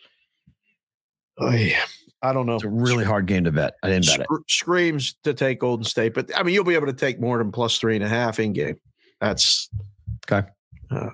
Oy, 1.42 1.74
I 2.22 2.32
don't 2.32 2.46
know. 2.46 2.54
It's 2.56 2.64
a 2.64 2.68
really 2.68 3.04
hard 3.04 3.26
game 3.26 3.44
to 3.44 3.52
bet. 3.52 3.74
I 3.82 3.88
didn't 3.90 4.06
bet 4.06 4.20
it. 4.20 4.26
Screams 4.48 5.14
to 5.24 5.34
take 5.34 5.58
Golden 5.60 5.84
State, 5.84 6.14
but 6.14 6.30
I 6.36 6.42
mean, 6.42 6.54
you'll 6.54 6.64
be 6.64 6.74
able 6.74 6.86
to 6.86 6.92
take 6.92 7.20
more 7.20 7.38
than 7.38 7.50
plus 7.52 7.78
three 7.78 7.96
and 7.96 8.04
a 8.04 8.08
half 8.08 8.38
in 8.38 8.52
game. 8.52 8.76
That's 9.20 9.68
Okay. 10.30 10.46
Uh, 10.90 11.10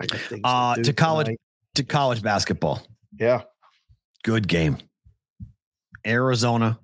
I 0.00 0.06
Uh, 0.44 0.74
to 0.76 0.92
college- 0.92 1.26
tonight. 1.26 1.40
To 1.76 1.84
college 1.84 2.20
basketball, 2.22 2.82
Yeah, 3.18 3.42
good 4.24 4.48
game. 4.48 4.78
Arizona. 6.06 6.78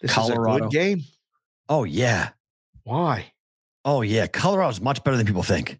this 0.00 0.10
is 0.10 0.16
Colorado. 0.16 0.56
a 0.56 0.60
good 0.68 0.70
game. 0.72 1.02
Oh 1.68 1.84
yeah. 1.84 2.30
Why? 2.84 3.32
Oh 3.84 4.02
yeah. 4.02 4.26
Colorado's 4.26 4.80
much 4.80 5.02
better 5.04 5.16
than 5.16 5.26
people 5.26 5.42
think. 5.42 5.78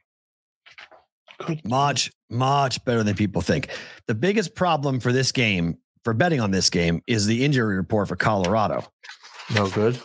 Good 1.46 1.64
Much, 1.66 2.10
much 2.28 2.84
better 2.84 3.02
than 3.02 3.14
people 3.16 3.40
think. 3.40 3.68
The 4.06 4.14
biggest 4.14 4.54
problem 4.54 5.00
for 5.00 5.10
this 5.12 5.32
game, 5.32 5.78
for 6.04 6.12
betting 6.12 6.40
on 6.40 6.50
this 6.50 6.68
game, 6.68 7.02
is 7.06 7.26
the 7.26 7.44
injury 7.44 7.76
report 7.76 8.08
for 8.08 8.16
Colorado. 8.16 8.84
No 9.54 9.68
good. 9.70 9.98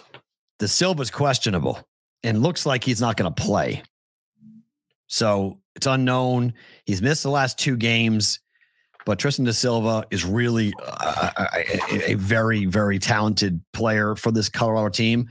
Da 0.59 0.67
Silva's 0.67 1.11
questionable 1.11 1.79
and 2.23 2.41
looks 2.41 2.65
like 2.65 2.83
he's 2.83 3.01
not 3.01 3.17
going 3.17 3.31
to 3.33 3.43
play. 3.43 3.83
So 5.07 5.59
it's 5.75 5.85
unknown. 5.85 6.53
He's 6.85 7.01
missed 7.01 7.23
the 7.23 7.29
last 7.29 7.59
two 7.59 7.75
games, 7.75 8.39
but 9.05 9.19
Tristan 9.19 9.45
Da 9.45 9.51
Silva 9.51 10.05
is 10.09 10.25
really 10.25 10.73
uh, 10.85 11.29
a, 11.37 12.11
a- 12.11 12.15
very, 12.15 12.65
very 12.65 12.99
talented 12.99 13.61
player 13.73 14.15
for 14.15 14.31
this 14.31 14.49
Colorado 14.49 14.89
team. 14.89 15.29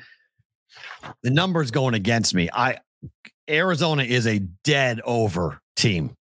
The 1.23 1.31
numbers 1.31 1.71
going 1.71 1.95
against 1.95 2.35
me. 2.35 2.49
I 2.53 2.79
Arizona 3.49 4.05
is 4.05 4.27
a 4.27 4.39
dead 4.65 5.01
over 5.05 5.61
team 5.77 6.17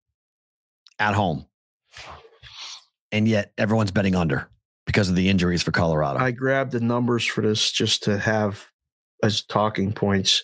at 0.98 1.14
home, 1.14 1.46
and 3.12 3.28
yet 3.28 3.52
everyone's 3.58 3.90
betting 3.90 4.14
under 4.14 4.48
because 4.86 5.08
of 5.10 5.16
the 5.16 5.28
injuries 5.28 5.62
for 5.62 5.70
Colorado. 5.70 6.18
I 6.18 6.30
grabbed 6.30 6.72
the 6.72 6.80
numbers 6.80 7.26
for 7.26 7.42
this 7.42 7.70
just 7.70 8.04
to 8.04 8.18
have 8.18 8.64
as 9.22 9.42
talking 9.42 9.92
points. 9.92 10.42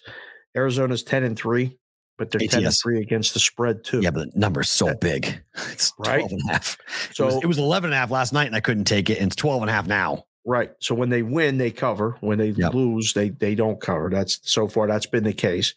Arizona's 0.56 1.02
10 1.02 1.22
and 1.24 1.36
3, 1.36 1.78
but 2.18 2.30
they're 2.30 2.40
10 2.40 2.58
and 2.60 2.66
ATS. 2.68 2.82
3 2.82 3.00
against 3.00 3.34
the 3.34 3.40
spread 3.40 3.84
too. 3.84 4.00
Yeah, 4.00 4.10
but 4.10 4.32
the 4.32 4.38
number's 4.38 4.68
so 4.70 4.94
big. 4.94 5.40
It's 5.72 5.92
Right? 5.98 6.20
12 6.20 6.32
and 6.32 6.40
a 6.48 6.52
half. 6.52 6.78
So 7.12 7.24
it, 7.24 7.34
was, 7.34 7.44
it 7.44 7.46
was 7.46 7.58
11 7.58 7.88
and 7.88 7.94
a 7.94 7.98
half 7.98 8.10
last 8.10 8.32
night 8.32 8.46
and 8.46 8.56
I 8.56 8.60
couldn't 8.60 8.84
take 8.84 9.10
it. 9.10 9.18
And 9.18 9.26
it's 9.28 9.36
12 9.36 9.62
and 9.62 9.70
a 9.70 9.72
half 9.72 9.86
now. 9.86 10.24
right. 10.44 10.70
So 10.80 10.94
when 10.94 11.08
they 11.10 11.22
win, 11.22 11.58
they 11.58 11.70
cover. 11.70 12.16
When 12.20 12.38
they 12.38 12.48
Yep. 12.50 12.74
lose, 12.74 13.12
they 13.14 13.30
they 13.30 13.54
don't 13.54 13.80
cover. 13.80 14.08
That's 14.10 14.38
so 14.42 14.68
far 14.68 14.86
that's 14.86 15.06
been 15.06 15.24
the 15.24 15.32
case. 15.32 15.74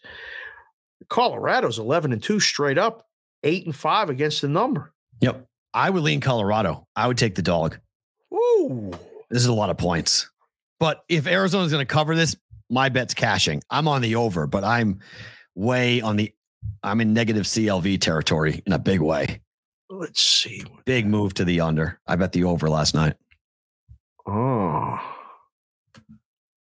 Colorado's 1.08 1.78
11 1.78 2.12
and 2.12 2.22
2 2.22 2.40
straight 2.40 2.78
up, 2.78 3.06
8 3.42 3.66
and 3.66 3.74
5 3.74 4.10
against 4.10 4.42
the 4.42 4.48
number. 4.48 4.92
Yep. 5.20 5.46
I 5.74 5.90
would 5.90 6.02
lean 6.02 6.20
Colorado. 6.20 6.86
I 6.96 7.06
would 7.06 7.18
take 7.18 7.34
the 7.34 7.42
dog. 7.42 7.78
Ooh. 8.32 8.90
This 9.30 9.42
is 9.42 9.46
a 9.46 9.52
lot 9.52 9.70
of 9.70 9.78
points. 9.78 10.28
But 10.78 11.04
if 11.08 11.26
Arizona's 11.26 11.72
going 11.72 11.84
to 11.86 11.92
cover 11.92 12.14
this, 12.16 12.36
my 12.68 12.88
bet's 12.88 13.14
cashing. 13.14 13.62
I'm 13.70 13.86
on 13.88 14.02
the 14.02 14.16
over, 14.16 14.46
but 14.46 14.64
I'm 14.64 15.00
way 15.54 16.00
on 16.00 16.16
the 16.16 16.32
I'm 16.82 17.00
in 17.00 17.12
negative 17.12 17.44
CLV 17.44 18.00
territory 18.00 18.62
in 18.66 18.72
a 18.72 18.78
big 18.78 19.00
way. 19.00 19.40
Let's 19.88 20.20
see. 20.20 20.64
Big 20.84 21.06
move 21.06 21.34
to 21.34 21.44
the 21.44 21.60
under. 21.60 22.00
I 22.06 22.16
bet 22.16 22.32
the 22.32 22.44
over 22.44 22.68
last 22.68 22.94
night. 22.94 23.14
Oh. 24.26 24.98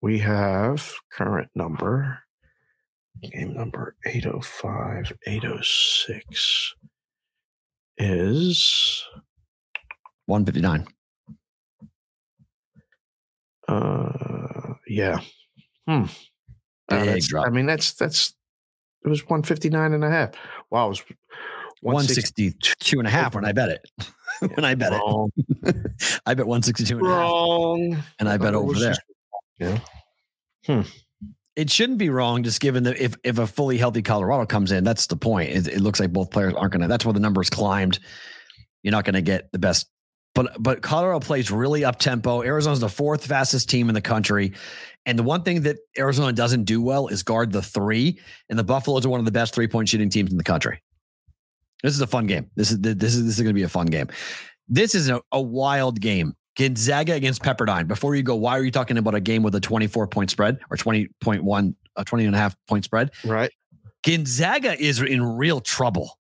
We 0.01 0.19
have 0.19 0.93
current 1.11 1.49
number, 1.55 2.19
game 3.21 3.53
number 3.53 3.95
805, 4.05 5.11
806 5.27 6.75
is 7.97 9.03
159. 10.25 10.87
uh 13.67 14.73
yeah. 14.87 15.19
Hmm. 15.87 16.05
Uh, 16.91 17.17
I 17.37 17.49
mean 17.49 17.67
that's 17.67 17.93
that's 17.93 18.33
it 19.03 19.09
was 19.09 19.23
159 19.23 19.93
and 19.93 20.03
a 20.03 20.09
half. 20.09 20.31
Wow, 20.69 20.87
it 20.87 20.89
was 20.89 21.03
162 21.81 22.99
and 22.99 23.07
a 23.07 23.11
half 23.11 23.35
when 23.35 23.45
I 23.45 23.51
bet 23.51 23.69
it. 23.69 23.89
when 24.55 24.65
I 24.65 24.75
bet 24.75 24.91
wrong, 24.91 25.31
it. 25.37 25.75
I 26.25 26.33
bet 26.33 26.45
162 26.45 26.97
and 26.97 27.07
a 27.07 27.09
half. 27.09 27.19
wrong. 27.19 28.03
And 28.19 28.29
I 28.29 28.37
bet 28.37 28.55
over 28.55 28.73
there. 28.73 28.95
yeah. 29.59 29.79
Hmm. 30.65 30.81
It 31.55 31.69
shouldn't 31.69 31.97
be 31.97 32.09
wrong, 32.09 32.43
just 32.43 32.61
given 32.61 32.83
that 32.83 32.97
if 32.97 33.15
if 33.23 33.37
a 33.37 33.45
fully 33.45 33.77
healthy 33.77 34.01
Colorado 34.01 34.45
comes 34.45 34.71
in, 34.71 34.83
that's 34.83 35.07
the 35.07 35.17
point. 35.17 35.51
It, 35.51 35.67
it 35.67 35.81
looks 35.81 35.99
like 35.99 36.13
both 36.13 36.31
players 36.31 36.53
aren't 36.53 36.71
going 36.71 36.81
to. 36.81 36.87
That's 36.87 37.03
where 37.03 37.13
the 37.13 37.19
numbers 37.19 37.49
climbed. 37.49 37.99
You're 38.81 38.93
not 38.93 39.03
going 39.03 39.15
to 39.15 39.21
get 39.21 39.51
the 39.51 39.59
best, 39.59 39.89
but 40.36 40.51
but 40.61 40.82
Colorado 40.82 41.19
plays 41.19 41.51
really 41.51 41.84
up 41.84 41.99
tempo. 41.99 42.43
Arizona's 42.43 42.80
the 42.80 42.89
fourth 42.89 43.25
fastest 43.25 43.69
team 43.69 43.89
in 43.89 43.95
the 43.95 44.01
country, 44.01 44.53
and 45.05 45.17
the 45.17 45.23
one 45.23 45.43
thing 45.43 45.61
that 45.63 45.77
Arizona 45.97 46.32
doesn't 46.32 46.65
do 46.65 46.82
well 46.82 47.07
is 47.07 47.23
guard 47.23 47.51
the 47.51 47.61
three. 47.61 48.19
And 48.49 48.59
the 48.59 48.63
Buffaloes 48.63 49.05
are 49.05 49.09
one 49.09 49.19
of 49.19 49.25
the 49.25 49.32
best 49.32 49.53
three 49.53 49.67
point 49.67 49.89
shooting 49.89 50.09
teams 50.09 50.32
in 50.32 50.38
the 50.38 50.43
country. 50.43 50.82
This 51.84 51.93
is 51.93 52.01
a 52.01 52.07
fun 52.07 52.27
game. 52.27 52.49
This 52.55 52.71
is 52.71 52.80
this 52.80 53.15
is 53.15 53.25
this 53.25 53.38
is 53.38 53.41
going 53.41 53.53
to 53.53 53.53
be 53.53 53.63
a 53.63 53.69
fun 53.69 53.88
game. 53.88 54.07
This 54.67 54.93
is 54.93 55.09
a, 55.09 55.21
a 55.32 55.41
wild 55.41 55.99
game. 55.99 56.36
Gonzaga 56.57 57.13
against 57.13 57.41
Pepperdine. 57.41 57.88
Before 57.88 58.15
you 58.15 58.23
go, 58.23 58.36
why 58.36 58.57
are 58.57 58.63
you 58.63 58.71
talking 58.71 58.97
about 58.97 59.15
a 59.15 59.21
game 59.21 59.43
with 59.43 59.55
a 59.55 59.61
24 59.61 60.07
point 60.07 60.30
spread 60.30 60.59
or 60.69 60.75
20.1, 60.75 61.75
a 61.95 62.05
20 62.05 62.25
and 62.25 62.36
a 62.36 62.38
half 62.38 62.55
point 62.67 62.84
spread? 62.84 63.11
Right. 63.23 63.51
Gonzaga 64.05 64.80
is 64.80 65.01
in 65.01 65.23
real 65.23 65.61
trouble. 65.61 66.19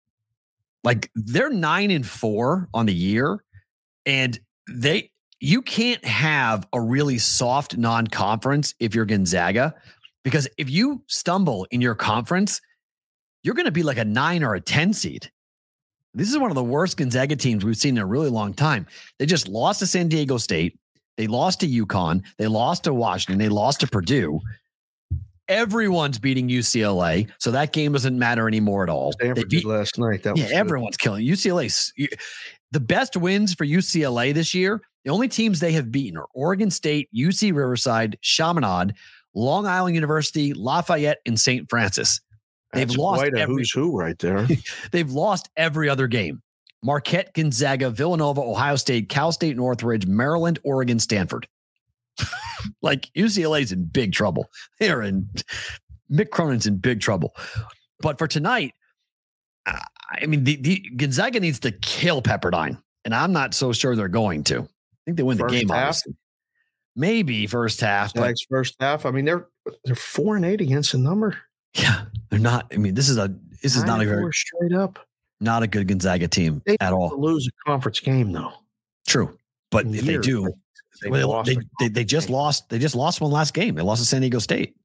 Like 0.83 1.11
they're 1.13 1.49
nine 1.49 1.91
and 1.91 2.07
four 2.07 2.69
on 2.73 2.85
the 2.85 2.93
year, 2.93 3.43
and 4.05 4.39
they 4.69 5.11
you 5.39 5.61
can't 5.61 6.03
have 6.03 6.67
a 6.73 6.81
really 6.81 7.17
soft 7.17 7.77
non-conference 7.77 8.75
if 8.79 8.93
you're 8.93 9.05
Gonzaga, 9.05 9.73
because 10.23 10.47
if 10.57 10.69
you 10.69 11.01
stumble 11.07 11.65
in 11.71 11.81
your 11.81 11.95
conference, 11.95 12.61
you're 13.43 13.55
going 13.55 13.65
to 13.65 13.71
be 13.71 13.83
like 13.83 13.97
a 13.97 14.05
nine 14.05 14.43
or 14.43 14.55
a 14.55 14.61
10 14.61 14.93
seed. 14.93 15.31
This 16.13 16.29
is 16.29 16.37
one 16.37 16.51
of 16.51 16.55
the 16.55 16.63
worst 16.63 16.97
Gonzaga 16.97 17.35
teams 17.35 17.63
we've 17.63 17.77
seen 17.77 17.95
in 17.95 18.03
a 18.03 18.05
really 18.05 18.29
long 18.29 18.53
time. 18.53 18.85
They 19.17 19.25
just 19.25 19.47
lost 19.47 19.79
to 19.79 19.87
San 19.87 20.09
Diego 20.09 20.37
State. 20.37 20.77
They 21.17 21.27
lost 21.27 21.59
to 21.61 21.67
UConn. 21.67 22.23
They 22.37 22.47
lost 22.47 22.85
to 22.85 22.93
Washington. 22.93 23.37
They 23.37 23.49
lost 23.49 23.81
to 23.81 23.87
Purdue. 23.87 24.39
Everyone's 25.47 26.19
beating 26.19 26.47
UCLA, 26.47 27.27
so 27.39 27.51
that 27.51 27.73
game 27.73 27.91
doesn't 27.91 28.17
matter 28.17 28.47
anymore 28.47 28.83
at 28.83 28.89
all. 28.89 29.11
They 29.19 29.25
Stanford 29.25 29.49
beat- 29.49 29.63
did 29.63 29.67
last 29.67 29.97
night. 29.97 30.23
That 30.23 30.37
yeah, 30.37 30.47
everyone's 30.51 30.97
killing 30.97 31.25
UCLA. 31.25 31.91
The 32.71 32.79
best 32.79 33.17
wins 33.17 33.53
for 33.53 33.65
UCLA 33.65 34.33
this 34.33 34.53
year, 34.53 34.81
the 35.03 35.11
only 35.11 35.27
teams 35.27 35.59
they 35.59 35.71
have 35.71 35.91
beaten 35.91 36.17
are 36.17 36.27
Oregon 36.33 36.69
State, 36.69 37.09
UC 37.15 37.53
Riverside, 37.53 38.17
Chaminade, 38.21 38.93
Long 39.33 39.65
Island 39.65 39.95
University, 39.95 40.53
Lafayette, 40.53 41.19
and 41.25 41.39
St. 41.39 41.69
Francis. 41.69 42.21
They've 42.73 42.87
That's 42.87 42.97
lost 42.97 43.21
quite 43.21 43.33
a 43.33 43.39
every- 43.41 43.55
who's 43.55 43.71
who 43.71 43.97
right 43.97 44.17
there. 44.19 44.47
They've 44.91 45.11
lost 45.11 45.49
every 45.57 45.89
other 45.89 46.07
game. 46.07 46.41
Marquette, 46.83 47.33
Gonzaga, 47.33 47.89
Villanova, 47.89 48.41
Ohio 48.41 48.75
State, 48.75 49.09
Cal 49.09 49.31
State, 49.31 49.57
Northridge, 49.57 50.05
Maryland, 50.05 50.59
Oregon, 50.63 50.99
Stanford. 50.99 51.47
like 52.81 53.09
UCLA's 53.17 53.71
in 53.71 53.85
big 53.85 54.13
trouble. 54.13 54.49
They're 54.79 55.01
in 55.01 55.29
Mick 56.11 56.29
Cronin's 56.29 56.67
in 56.67 56.77
big 56.77 57.01
trouble. 57.01 57.35
But 57.99 58.17
for 58.17 58.27
tonight, 58.27 58.73
I 60.09 60.25
mean, 60.25 60.43
the, 60.43 60.55
the 60.57 60.79
Gonzaga 60.95 61.39
needs 61.39 61.59
to 61.59 61.71
kill 61.71 62.21
Pepperdine, 62.21 62.81
and 63.05 63.13
I'm 63.13 63.31
not 63.31 63.53
so 63.53 63.71
sure 63.73 63.95
they're 63.95 64.07
going 64.07 64.43
to. 64.45 64.59
I 64.61 64.67
think 65.05 65.17
they 65.17 65.23
win 65.23 65.37
the 65.37 65.45
game. 65.47 65.69
half? 65.69 65.77
Obviously. 65.89 66.15
Maybe 66.95 67.47
first 67.47 67.79
half, 67.81 68.11
Zags 68.13 68.41
first 68.49 68.75
half. 68.79 69.05
I 69.05 69.11
mean, 69.11 69.25
they're 69.25 69.47
they're 69.85 69.95
four 69.95 70.35
and 70.35 70.43
eight 70.43 70.59
against 70.61 70.91
the 70.91 70.97
number. 70.97 71.37
yeah, 71.75 72.05
they're 72.29 72.39
not. 72.39 72.67
I 72.73 72.77
mean, 72.77 72.95
this 72.95 73.07
is 73.09 73.17
a 73.17 73.33
this 73.61 73.75
is 73.75 73.83
not 73.83 74.01
a 74.01 74.05
very 74.05 74.33
straight 74.33 74.73
up. 74.73 74.99
not 75.39 75.63
a 75.63 75.67
good 75.67 75.87
Gonzaga 75.87 76.27
team 76.27 76.61
They 76.65 76.75
at 76.81 76.91
all. 76.91 77.13
Lose 77.17 77.47
a 77.47 77.69
conference 77.69 77.99
game 77.99 78.31
though. 78.31 78.51
True, 79.07 79.37
but 79.71 79.85
In 79.85 79.93
if 79.93 80.03
they 80.05 80.17
do, 80.17 80.49
They, 81.01 81.09
they, 81.09 81.57
they, 81.79 81.87
they 81.87 82.03
just 82.03 82.27
game. 82.27 82.35
lost. 82.35 82.69
They 82.69 82.79
just 82.79 82.95
lost 82.95 83.21
one 83.21 83.31
last 83.31 83.53
game. 83.53 83.75
They 83.75 83.81
lost 83.81 84.01
to 84.01 84.07
San 84.07 84.21
Diego 84.21 84.39
State. 84.39 84.75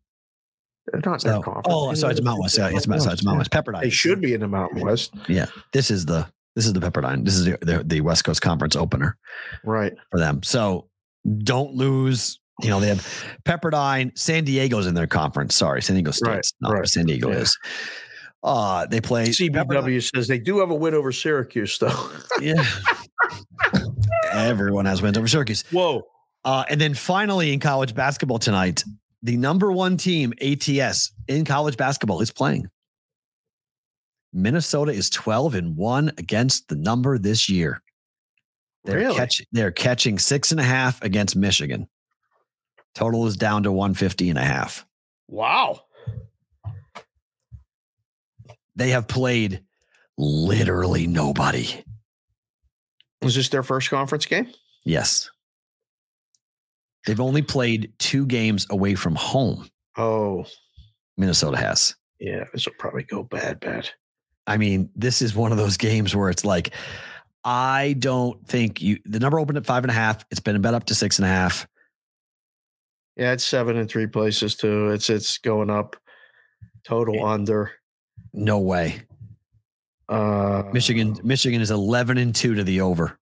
Not 1.05 1.21
So, 1.23 1.41
conference. 1.43 1.67
oh, 1.69 1.95
sorry, 1.95 2.13
it's 2.13 2.23
Mountain 2.23 2.43
West. 2.43 2.59
Yeah, 2.59 2.69
it's, 2.73 2.87
Mount- 2.87 3.03
sorry, 3.03 3.15
it's 3.15 3.25
Mountain 3.25 3.39
West. 3.39 3.51
Pepperdine. 3.51 3.83
They 3.83 3.91
should 3.91 4.21
be 4.21 4.35
in 4.35 4.41
the 4.41 4.49
Mountain 4.49 4.81
West, 4.81 5.15
Yeah, 5.29 5.47
this 5.73 5.91
is 5.91 6.05
the 6.07 6.27
this 6.57 6.67
is 6.67 6.73
the 6.73 6.81
Pepperdine. 6.81 7.25
This 7.25 7.35
is 7.37 7.45
the, 7.47 7.59
the 7.63 7.83
the 7.85 8.01
West 8.03 8.25
Coast 8.25 8.43
Conference 8.43 8.77
opener 8.77 9.17
right? 9.65 9.93
for 10.11 10.21
them. 10.21 10.43
So 10.43 10.89
don't 11.39 11.75
lose. 11.75 12.39
You 12.63 12.69
know 12.69 12.79
they 12.81 12.89
have 12.89 13.01
Pepperdine, 13.45 14.17
San 14.17 14.45
Diego's 14.45 14.87
in 14.87 14.95
their 14.95 15.07
conference. 15.09 15.55
Sorry, 15.57 15.83
San 15.83 15.97
Diego 15.97 16.13
State's 16.13 16.29
Right, 16.29 16.45
not. 16.71 16.73
right. 16.73 16.87
San 16.87 17.07
Diego 17.07 17.31
Yeah. 17.31 17.39
is. 17.39 17.59
Uh 18.45 18.87
they 18.87 19.01
play 19.01 19.25
Pepperdine- 19.29 19.51
CBW 19.51 20.15
says 20.15 20.29
they 20.29 20.39
do 20.39 20.59
have 20.61 20.71
a 20.71 20.75
win 20.75 20.95
over 20.95 21.11
Syracuse 21.13 21.79
though. 21.79 22.11
Yeah, 22.41 22.63
everyone 24.33 24.85
has 24.87 25.03
wins 25.03 25.17
over 25.19 25.27
Syracuse. 25.29 25.65
Whoa, 25.71 26.03
Uh, 26.45 26.65
and 26.69 26.81
then 26.81 26.95
finally 26.95 27.53
in 27.53 27.61
college 27.61 27.95
basketball 27.95 28.39
tonight, 28.39 28.85
the 29.25 29.37
number 29.39 29.73
one 29.73 29.97
team, 29.97 30.35
ATS, 30.41 31.11
in 31.27 31.45
college 31.47 31.79
basketball 31.79 32.21
is 32.21 32.31
playing. 32.31 32.69
Minnesota 34.35 34.93
is 34.93 35.09
12 35.11 35.55
and 35.55 35.77
1 35.77 36.13
against 36.19 36.69
the 36.69 36.77
number 36.77 37.17
this 37.19 37.49
year. 37.49 37.83
They're, 38.85 38.99
Really? 38.99 39.17
catch, 39.17 39.41
they're 39.51 39.71
catching 39.73 40.19
six 40.19 40.51
and 40.53 40.61
a 40.61 40.65
half 40.65 41.03
against 41.03 41.37
Michigan. 41.37 41.89
Total 42.95 43.27
is 43.27 43.37
down 43.37 43.63
to 43.63 43.73
150 43.73 44.29
and 44.29 44.39
a 44.39 44.45
half. 44.45 44.85
Wow. 45.29 45.81
They 48.77 48.91
have 48.91 49.09
played 49.09 49.63
literally 50.19 51.07
nobody. 51.07 51.83
Was 53.23 53.37
this 53.37 53.49
their 53.49 53.63
first 53.63 53.89
conference 53.89 54.27
game? 54.27 54.49
Yes. 54.85 55.31
They've 57.07 57.21
only 57.21 57.43
played 57.43 57.93
two 57.99 58.27
games 58.27 58.67
away 58.71 58.95
from 58.95 59.15
home. 59.15 59.69
Oh, 59.97 60.45
Minnesota 61.17 61.57
has. 61.59 61.95
yeah. 62.19 62.45
This 62.53 62.67
will 62.67 62.75
probably 62.79 63.03
go 63.05 63.23
bad, 63.23 63.61
bad. 63.61 63.89
I 64.47 64.57
mean, 64.57 64.91
this 64.97 65.23
is 65.23 65.35
one 65.35 65.53
of 65.53 65.59
those 65.59 65.77
games 65.77 66.15
where 66.17 66.29
it's 66.31 66.45
like, 66.45 66.71
I 67.45 67.95
don't 67.99 68.47
think 68.49 68.81
you. 68.83 68.99
The 69.05 69.21
number 69.21 69.39
opened 69.39 69.59
at 69.59 69.67
five 69.67 69.85
and 69.85 69.91
a 69.91 69.95
half. 69.95 70.25
It's 70.31 70.41
been 70.41 70.61
bet 70.63 70.75
up 70.75 70.85
to 70.87 70.95
six 70.95 71.19
and 71.19 71.27
a 71.27 71.29
half. 71.29 71.67
Yeah, 73.17 73.33
it's 73.33 73.45
seven 73.45 73.77
in 73.77 73.87
three 73.87 74.07
places 74.07 74.57
too. 74.57 74.91
It's 74.91 75.09
it's 75.11 75.39
going 75.39 75.71
up. 75.71 75.97
Total 76.85 77.25
under. 77.25 77.71
No 78.33 78.59
way. 78.59 79.03
Uh, 80.09 80.65
Michigan. 80.73 81.17
Michigan 81.23 81.61
is 81.61 81.71
eleven 81.71 82.19
and 82.19 82.35
two 82.35 82.55
to 82.55 82.65
the 82.65 82.81
over. 82.81 83.19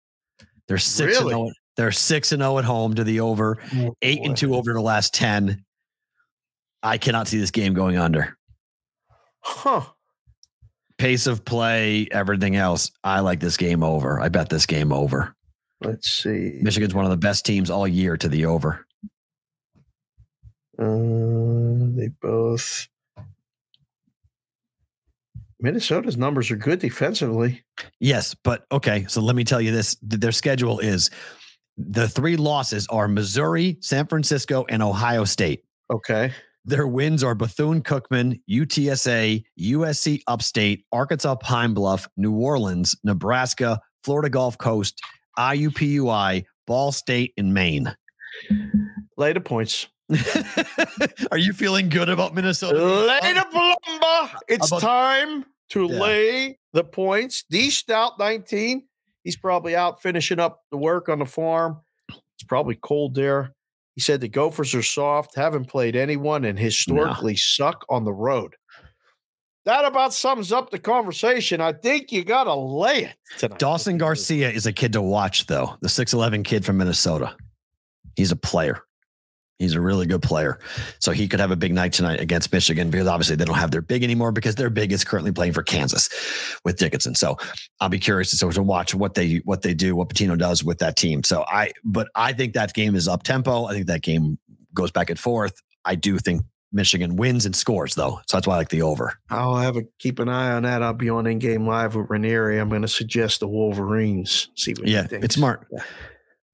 They're 0.68 0.78
six 0.78 1.18
Really? 1.18 1.34
and 1.34 1.42
zero. 1.48 1.52
They're 1.76 1.92
six 1.92 2.32
and 2.32 2.42
zero 2.42 2.58
at 2.58 2.64
home 2.64 2.94
to 2.94 3.04
the 3.04 3.20
over. 3.20 3.58
oh, 3.76 3.94
Eight 4.02 4.18
and 4.20 4.30
boy. 4.30 4.34
two 4.34 4.54
over 4.54 4.72
the 4.72 4.80
last 4.80 5.14
ten. 5.14 5.64
I 6.82 6.98
cannot 6.98 7.28
see 7.28 7.38
this 7.38 7.50
game 7.50 7.74
going 7.74 7.96
under. 7.96 8.36
Huh. 9.40 9.82
Pace 10.98 11.26
of 11.26 11.44
play, 11.44 12.06
everything 12.10 12.56
else. 12.56 12.90
I 13.02 13.20
like 13.20 13.40
this 13.40 13.56
game 13.56 13.82
over. 13.82 14.20
I 14.20 14.28
bet 14.28 14.48
this 14.48 14.66
game 14.66 14.92
over. 14.92 15.34
Let's 15.80 16.08
see. 16.10 16.58
Michigan's 16.60 16.94
one 16.94 17.04
of 17.04 17.10
the 17.10 17.16
best 17.16 17.44
teams 17.44 17.70
all 17.70 17.88
year 17.88 18.16
to 18.16 18.28
the 18.28 18.46
over. 18.46 18.86
Uh, 20.78 21.96
they 21.96 22.08
both. 22.20 22.86
Minnesota's 25.60 26.16
numbers 26.16 26.50
are 26.50 26.56
good 26.56 26.80
defensively. 26.80 27.62
Yes, 28.00 28.34
but 28.34 28.64
okay. 28.72 29.06
So 29.08 29.20
let 29.20 29.36
me 29.36 29.44
tell 29.44 29.60
you 29.60 29.70
this: 29.72 29.96
their 30.02 30.32
schedule 30.32 30.78
is 30.80 31.10
the 31.90 32.08
three 32.08 32.36
losses 32.36 32.86
are 32.88 33.08
Missouri, 33.08 33.76
San 33.80 34.06
Francisco, 34.06 34.64
and 34.68 34.82
Ohio 34.82 35.24
State. 35.24 35.64
Okay. 35.90 36.32
Their 36.64 36.86
wins 36.86 37.24
are 37.24 37.34
Bethune 37.34 37.82
Cookman, 37.82 38.40
UTSA, 38.48 39.42
USC 39.60 40.22
Upstate, 40.28 40.84
Arkansas 40.92 41.34
Pine 41.36 41.74
Bluff, 41.74 42.08
New 42.16 42.32
Orleans, 42.34 42.94
Nebraska, 43.02 43.80
Florida 44.04 44.30
Gulf 44.30 44.58
Coast, 44.58 45.00
IUPUI, 45.38 46.44
Ball 46.66 46.92
State, 46.92 47.32
and 47.36 47.52
Maine. 47.52 47.94
Lay 49.16 49.32
the 49.32 49.40
points. 49.40 49.88
are 51.30 51.38
you 51.38 51.52
feeling 51.52 51.88
good 51.88 52.08
about 52.08 52.34
Minnesota? 52.34 52.78
Lay 52.82 53.32
the 53.32 53.46
plumber. 53.50 54.32
It's 54.48 54.68
about- 54.68 54.80
time 54.82 55.44
to 55.70 55.86
Yeah. 55.90 55.98
lay 55.98 56.58
the 56.72 56.84
points. 56.84 57.44
D 57.50 57.70
Stout 57.70 58.18
19. 58.18 58.84
He's 59.24 59.36
probably 59.36 59.76
out 59.76 60.02
finishing 60.02 60.40
up 60.40 60.62
the 60.70 60.76
work 60.76 61.08
on 61.08 61.18
the 61.18 61.26
farm. 61.26 61.80
It's 62.08 62.44
probably 62.46 62.76
cold 62.76 63.14
there. 63.14 63.54
He 63.94 64.00
said 64.00 64.20
the 64.20 64.28
Gophers 64.28 64.74
are 64.74 64.82
soft, 64.82 65.36
haven't 65.36 65.66
played 65.66 65.96
anyone, 65.96 66.44
and 66.44 66.58
historically 66.58 67.36
suck 67.36 67.84
on 67.88 68.04
the 68.04 68.12
road. 68.12 68.56
That 69.64 69.84
about 69.84 70.12
sums 70.12 70.50
up 70.50 70.70
the 70.70 70.78
conversation. 70.78 71.60
I 71.60 71.72
think 71.72 72.10
you 72.10 72.24
got 72.24 72.44
to 72.44 72.54
lay 72.54 73.04
it 73.04 73.14
tonight. 73.38 73.58
Dawson 73.60 73.96
Garcia 73.96 74.50
is 74.50 74.66
a 74.66 74.72
kid 74.72 74.92
to 74.94 75.02
watch, 75.02 75.46
though. 75.46 75.76
The 75.82 75.88
6'11 75.88 76.44
kid 76.44 76.64
from 76.64 76.78
Minnesota. 76.78 77.36
He's 78.16 78.32
a 78.32 78.36
player. 78.36 78.82
He's 79.62 79.74
a 79.74 79.80
really 79.80 80.06
good 80.06 80.22
player. 80.22 80.58
So 80.98 81.12
he 81.12 81.28
could 81.28 81.40
have 81.40 81.50
a 81.50 81.56
big 81.56 81.72
night 81.72 81.92
tonight 81.92 82.20
against 82.20 82.52
Michigan 82.52 82.90
because 82.90 83.06
obviously 83.06 83.36
they 83.36 83.44
don't 83.44 83.56
have 83.56 83.70
their 83.70 83.82
big 83.82 84.02
anymore 84.02 84.32
because 84.32 84.54
their 84.54 84.70
big 84.70 84.92
is 84.92 85.04
currently 85.04 85.32
playing 85.32 85.52
for 85.52 85.62
Kansas 85.62 86.08
with 86.64 86.76
Dickinson. 86.78 87.14
So 87.14 87.36
I'll 87.80 87.88
be 87.88 87.98
curious 87.98 88.30
to, 88.30 88.36
so 88.36 88.50
to 88.50 88.62
watch 88.62 88.94
what 88.94 89.14
they 89.14 89.36
what 89.44 89.62
they 89.62 89.74
do, 89.74 89.96
what 89.96 90.08
Pitino 90.08 90.36
does 90.36 90.64
with 90.64 90.78
that 90.78 90.96
team. 90.96 91.22
So 91.24 91.44
I 91.48 91.72
but 91.84 92.08
I 92.14 92.32
think 92.32 92.54
that 92.54 92.74
game 92.74 92.94
is 92.94 93.08
up 93.08 93.22
tempo. 93.22 93.64
I 93.64 93.72
think 93.72 93.86
that 93.86 94.02
game 94.02 94.38
goes 94.74 94.90
back 94.90 95.10
and 95.10 95.18
forth. 95.18 95.60
I 95.84 95.94
do 95.94 96.18
think 96.18 96.42
Michigan 96.72 97.16
wins 97.16 97.44
and 97.46 97.54
scores 97.54 97.94
though. 97.94 98.20
So 98.26 98.36
that's 98.36 98.46
why 98.46 98.54
I 98.54 98.58
like 98.58 98.70
the 98.70 98.82
over. 98.82 99.14
I'll 99.30 99.56
have 99.56 99.76
a 99.76 99.82
keep 99.98 100.18
an 100.18 100.28
eye 100.28 100.52
on 100.52 100.62
that. 100.62 100.82
I'll 100.82 100.94
be 100.94 101.10
on 101.10 101.26
in 101.26 101.38
game 101.38 101.66
live 101.66 101.94
with 101.94 102.08
Ranieri. 102.08 102.58
I'm 102.58 102.68
going 102.68 102.82
to 102.82 102.88
suggest 102.88 103.40
the 103.40 103.48
Wolverines. 103.48 104.48
See 104.56 104.72
what 104.72 104.88
Yeah, 104.88 105.06
it's 105.10 105.34
smart. 105.34 105.66
Yeah. 105.70 105.82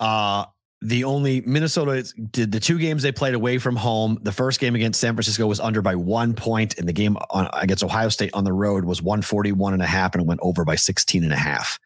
Uh 0.01 0.45
the 0.81 1.05
only 1.05 1.41
Minnesota 1.41 2.05
did 2.31 2.53
the 2.53 2.61
two 2.61 2.79
games 2.79 3.03
they 3.03 3.13
played 3.13 3.35
away 3.35 3.59
from 3.59 3.77
home. 3.77 4.19
The 4.23 4.33
first 4.33 4.61
game 4.61 4.75
against 4.75 5.01
San 5.01 5.15
Francisco 5.15 5.47
was 5.47 5.61
under 5.61 5.83
by 5.83 5.95
one 5.97 6.35
point, 6.35 6.79
and 6.79 6.89
the 6.89 6.93
game 6.93 7.17
on, 7.31 7.49
against 7.53 7.83
Ohio 7.83 8.09
State 8.09 8.31
on 8.35 8.45
the 8.45 8.53
road 8.53 8.85
was 8.85 9.03
141 9.03 9.73
and 9.73 9.83
a 9.83 9.87
half, 9.87 10.15
and 10.15 10.23
it 10.23 10.27
went 10.27 10.41
over 10.43 10.65
by 10.65 10.77
16 10.77 11.25
and 11.25 11.33
a 11.33 11.37
half. 11.37 11.79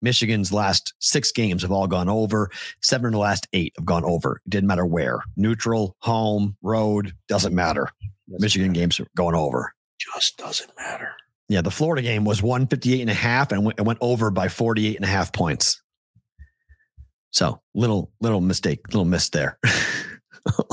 Michigan's 0.00 0.52
last 0.52 0.94
six 1.00 1.32
games 1.32 1.62
have 1.62 1.70
all 1.72 1.86
gone 1.86 2.08
over. 2.08 2.50
Seven 2.82 3.06
of 3.06 3.12
the 3.12 3.18
last 3.18 3.46
eight 3.52 3.74
have 3.76 3.84
gone 3.84 4.04
over. 4.04 4.40
It 4.46 4.50
didn't 4.50 4.68
matter 4.68 4.86
where. 4.86 5.20
Neutral, 5.36 5.96
home, 6.00 6.56
road, 6.62 7.12
doesn't 7.28 7.54
matter. 7.54 7.90
Doesn't 8.28 8.42
Michigan 8.42 8.68
matter. 8.68 8.80
games 8.80 9.00
are 9.00 9.06
going 9.16 9.34
over. 9.34 9.72
just 9.98 10.36
doesn't 10.38 10.70
matter. 10.78 11.12
Yeah, 11.48 11.60
the 11.60 11.70
Florida 11.70 12.02
game 12.02 12.24
was 12.24 12.42
158 12.42 13.00
and 13.02 13.10
a 13.10 13.14
half 13.14 13.52
and 13.52 13.72
it 13.78 13.82
went 13.82 13.98
over 14.02 14.30
by 14.30 14.48
48 14.48 14.96
and 14.96 15.04
a 15.04 15.08
half 15.08 15.32
points. 15.32 15.80
So 17.36 17.60
little, 17.74 18.10
little 18.22 18.40
mistake, 18.40 18.80
little 18.88 19.04
miss 19.04 19.28
there 19.28 19.58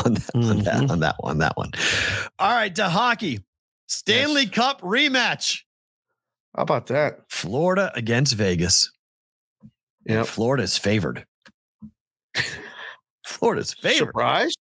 on, 0.06 0.14
that, 0.14 0.32
on 0.34 0.60
that, 0.60 0.76
mm-hmm. 0.76 0.92
on 0.92 1.00
that 1.02 1.16
one, 1.20 1.38
that 1.40 1.58
one. 1.58 1.72
All 2.40 2.54
right, 2.54 2.74
to 2.76 2.88
hockey. 2.88 3.42
Stanley 3.88 4.44
Yes. 4.44 4.52
Cup 4.52 4.82
rematch. 4.82 5.64
How 6.56 6.64
about 6.64 6.88
that? 6.88 7.20
Florida 7.30 7.92
against 7.96 8.36
Vegas. 8.36 8.90
Yeah, 10.06 10.20
Yep. 10.20 10.28
Florida's 10.28 10.78
favored. 10.78 11.26
Florida's 13.26 13.74
favored. 13.74 14.08
Surprised? 14.08 14.58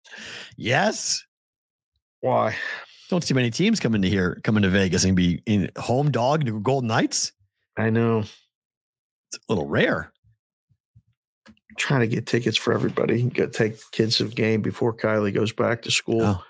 Yes. 0.56 1.24
Why? 2.20 2.56
Don't 3.10 3.22
see 3.22 3.32
many 3.34 3.52
teams 3.52 3.78
coming 3.78 4.02
to 4.02 4.08
here, 4.08 4.40
coming 4.42 4.64
to 4.64 4.70
Vegas 4.70 5.04
and 5.04 5.14
be 5.14 5.40
in 5.46 5.70
home 5.78 6.10
dog 6.10 6.46
to 6.46 6.58
Golden 6.58 6.88
Knights. 6.88 7.30
I 7.76 7.90
know. 7.90 8.18
It's 8.18 9.38
a 9.48 9.52
little 9.52 9.68
rare. 9.68 10.12
Trying 11.76 12.00
to 12.00 12.06
get 12.06 12.26
tickets 12.26 12.56
for 12.56 12.72
everybody. 12.72 13.22
Got 13.24 13.52
to 13.52 13.58
take 13.58 13.76
kids 13.92 14.16
to 14.18 14.24
the 14.24 14.34
game 14.34 14.62
before 14.62 14.94
Kylie 14.94 15.32
goes 15.34 15.52
back 15.52 15.82
to 15.82 15.90
school. 15.90 16.40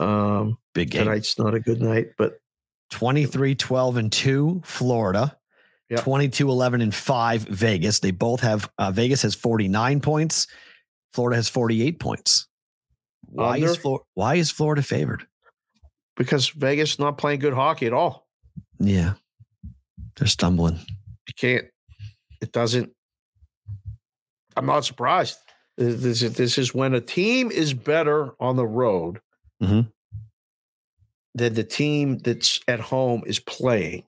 Oh, 0.00 0.04
Um, 0.04 0.58
big 0.74 0.90
game. 0.90 1.04
tonight's 1.04 1.38
not 1.38 1.54
a 1.54 1.60
good 1.60 1.80
night, 1.80 2.08
but 2.18 2.38
23 2.90 3.54
12 3.54 3.96
and 3.96 4.12
2 4.12 4.62
florida 4.64 5.36
Yep. 5.90 6.00
22 6.00 6.48
11 6.48 6.80
and 6.80 6.94
5 6.94 7.42
vegas 7.42 7.98
they 8.00 8.10
both 8.10 8.40
have 8.40 8.70
uh, 8.78 8.90
vegas 8.90 9.22
has 9.22 9.34
49 9.34 10.00
points 10.00 10.46
florida 11.12 11.36
has 11.36 11.48
48 11.48 11.98
points 11.98 12.46
why 13.26 13.56
is? 13.58 13.76
Flor- 13.76 14.02
why 14.14 14.34
is 14.36 14.50
florida 14.50 14.82
favored 14.82 15.26
because 16.16 16.48
Vegas 16.50 16.98
not 16.98 17.18
playing 17.18 17.40
good 17.40 17.54
hockey 17.54 17.86
at 17.86 17.92
all. 17.92 18.26
yeah 18.78 19.14
they're 20.16 20.28
stumbling 20.28 20.78
You 21.26 21.34
can't. 21.36 21.66
It 22.40 22.52
doesn't. 22.52 22.92
I'm 24.56 24.66
not 24.66 24.84
surprised. 24.84 25.38
This 25.76 26.00
this 26.02 26.22
is, 26.22 26.34
this 26.34 26.58
is 26.58 26.74
when 26.74 26.94
a 26.94 27.00
team 27.00 27.50
is 27.50 27.74
better 27.74 28.32
on 28.40 28.56
the 28.56 28.66
road 28.66 29.20
Mhm. 29.62 29.90
than 31.34 31.54
the 31.54 31.64
team 31.64 32.18
that's 32.18 32.60
at 32.68 32.80
home 32.80 33.22
is 33.26 33.40
playing. 33.40 34.04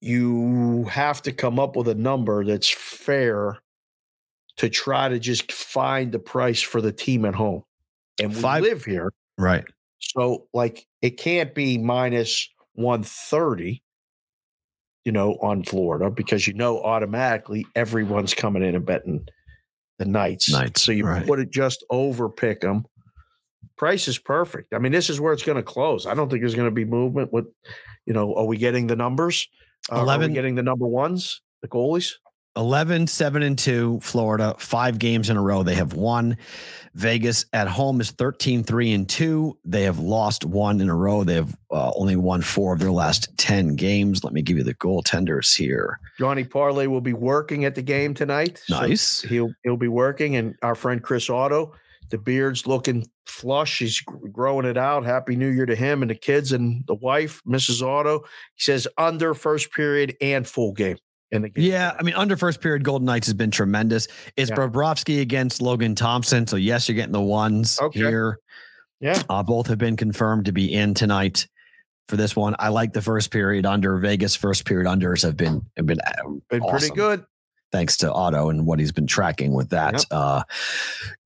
You 0.00 0.84
have 0.90 1.22
to 1.22 1.32
come 1.32 1.60
up 1.60 1.76
with 1.76 1.86
a 1.88 1.94
number 1.94 2.44
that's 2.44 2.68
fair 2.70 3.58
to 4.56 4.68
try 4.68 5.08
to 5.08 5.18
just 5.20 5.52
find 5.52 6.10
the 6.12 6.18
price 6.18 6.60
for 6.60 6.80
the 6.80 6.92
team 6.92 7.24
at 7.24 7.34
home. 7.34 7.62
And 8.20 8.34
we 8.34 8.40
Five- 8.40 8.62
live 8.62 8.84
here. 8.84 9.12
right 9.38 9.64
So, 10.00 10.48
like, 10.52 10.86
it 11.00 11.10
can't 11.16 11.54
be 11.54 11.78
minus 11.78 12.48
130, 12.74 13.82
you 15.04 15.12
know, 15.12 15.34
on 15.42 15.64
Florida 15.64 16.10
because 16.10 16.46
you 16.46 16.54
know 16.54 16.80
automatically 16.82 17.66
everyone's 17.74 18.34
coming 18.34 18.62
in 18.62 18.74
and 18.74 18.86
betting 18.86 19.26
the 19.98 20.04
Knights. 20.04 20.50
Knights, 20.50 20.82
So 20.82 20.92
you 20.92 21.06
right. 21.06 21.26
put 21.26 21.38
it 21.38 21.50
just 21.50 21.84
over 21.90 22.28
pick 22.28 22.60
them. 22.60 22.84
Price 23.76 24.06
is 24.08 24.18
perfect. 24.18 24.74
I 24.74 24.78
mean, 24.78 24.92
this 24.92 25.10
is 25.10 25.20
where 25.20 25.32
it's 25.32 25.42
going 25.42 25.56
to 25.56 25.62
close. 25.62 26.06
I 26.06 26.14
don't 26.14 26.28
think 26.28 26.42
there's 26.42 26.54
going 26.54 26.68
to 26.68 26.74
be 26.74 26.84
movement 26.84 27.32
with, 27.32 27.46
you 28.06 28.12
know, 28.12 28.34
are 28.34 28.44
we 28.44 28.56
getting 28.56 28.86
the 28.86 28.96
numbers? 28.96 29.48
Uh, 29.90 29.96
are 29.96 30.02
11 30.02 30.30
we 30.30 30.34
getting 30.34 30.54
the 30.54 30.62
number 30.62 30.86
ones, 30.86 31.40
the 31.62 31.68
goalies? 31.68 32.14
11, 32.56 33.06
7 33.06 33.42
and 33.42 33.58
2, 33.58 34.00
Florida, 34.02 34.54
five 34.58 34.98
games 34.98 35.30
in 35.30 35.36
a 35.36 35.42
row. 35.42 35.62
They 35.62 35.74
have 35.74 35.94
won. 35.94 36.36
Vegas 36.94 37.46
at 37.54 37.66
home 37.66 38.00
is 38.00 38.10
13, 38.10 38.62
3 38.62 38.92
and 38.92 39.08
2. 39.08 39.58
They 39.64 39.82
have 39.84 39.98
lost 39.98 40.44
one 40.44 40.80
in 40.82 40.90
a 40.90 40.94
row. 40.94 41.24
They 41.24 41.34
have 41.36 41.56
uh, 41.70 41.92
only 41.96 42.16
won 42.16 42.42
four 42.42 42.74
of 42.74 42.80
their 42.80 42.90
last 42.90 43.34
10 43.38 43.76
games. 43.76 44.22
Let 44.22 44.34
me 44.34 44.42
give 44.42 44.58
you 44.58 44.64
the 44.64 44.74
goaltenders 44.74 45.56
here. 45.56 45.98
Johnny 46.18 46.44
Parlay 46.44 46.86
will 46.86 47.00
be 47.00 47.14
working 47.14 47.64
at 47.64 47.74
the 47.74 47.80
game 47.82 48.12
tonight. 48.12 48.60
so 48.66 48.80
Nice. 48.80 49.22
he'll 49.22 49.52
he'll 49.64 49.78
be 49.78 49.88
working, 49.88 50.36
and 50.36 50.54
our 50.62 50.74
friend 50.74 51.02
Chris 51.02 51.30
Otto, 51.30 51.72
the 52.10 52.18
beard's 52.18 52.66
looking 52.66 53.06
flush. 53.24 53.78
He's 53.78 53.98
growing 54.30 54.66
it 54.66 54.76
out. 54.76 55.04
Happy 55.06 55.36
New 55.36 55.48
Year 55.48 55.64
to 55.64 55.74
him 55.74 56.02
and 56.02 56.10
the 56.10 56.14
kids 56.14 56.52
and 56.52 56.84
the 56.86 56.94
wife, 56.96 57.40
Mrs. 57.48 57.82
Otto. 57.82 58.20
He 58.56 58.62
says 58.64 58.86
under 58.98 59.32
first 59.32 59.72
period 59.72 60.14
and 60.20 60.46
full 60.46 60.72
game 60.72 60.98
in 61.32 61.42
the 61.42 61.48
game. 61.48 61.64
Yeah, 61.64 61.96
I 61.98 62.02
mean, 62.02 62.14
under 62.14 62.36
first 62.36 62.60
period, 62.60 62.84
Golden 62.84 63.06
Knights 63.06 63.26
has 63.26 63.34
been 63.34 63.50
tremendous. 63.50 64.06
It's 64.36 64.50
Yeah. 64.50 64.56
Bobrovsky 64.56 65.20
against 65.20 65.60
Logan 65.60 65.94
Thompson. 65.94 66.46
So, 66.46 66.56
yes, 66.56 66.88
you're 66.88 66.94
getting 66.96 67.12
the 67.12 67.20
ones 67.20 67.78
Okay. 67.80 67.98
here. 67.98 68.38
yeah. 69.00 69.20
Uh, 69.28 69.42
both 69.42 69.66
have 69.66 69.78
been 69.78 69.96
confirmed 69.96 70.44
to 70.44 70.52
be 70.52 70.72
in 70.72 70.94
tonight 70.94 71.48
for 72.08 72.16
this 72.16 72.36
one. 72.36 72.54
I 72.58 72.68
like 72.68 72.92
the 72.92 73.02
first 73.02 73.30
period 73.32 73.66
under. 73.66 73.98
Vegas 73.98 74.36
first 74.36 74.64
period 74.64 74.86
unders 74.86 75.22
have 75.22 75.36
been 75.36 75.62
have 75.76 75.86
been 75.86 75.98
uh, 76.00 76.12
Been 76.50 76.62
pretty 76.68 76.90
good. 76.90 77.24
Thanks 77.72 77.96
to 77.98 78.12
Otto 78.12 78.50
and 78.50 78.66
what 78.66 78.78
he's 78.78 78.92
been 78.92 79.06
tracking 79.06 79.54
with 79.54 79.70
that. 79.70 79.94
Yep. 79.94 80.02
Uh, 80.10 80.42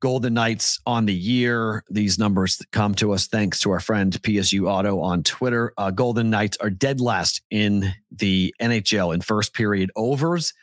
Golden 0.01 0.35
Knights 0.35 0.81
on 0.87 1.07
the 1.07 1.15
year. 1.15 1.83
These 1.91 2.19
numbers 2.19 2.63
come 2.73 2.95
to 2.97 3.13
us 3.13 3.27
thanks 3.27 3.59
to 3.61 3.73
our 3.73 3.81
friend 3.81 4.13
PSU 4.23 4.69
Otto 4.69 5.01
on 5.01 5.25
Twitter. 5.25 5.73
Uh, 5.77 5.91
Golden 5.91 6.31
Knights 6.31 6.57
are 6.59 6.71
dead 6.71 7.01
last 7.01 7.43
in 7.51 7.93
the 8.13 8.55
NHL 8.63 9.13
in 9.13 9.21
first 9.21 9.55
period 9.55 9.91
overs. 9.97 10.55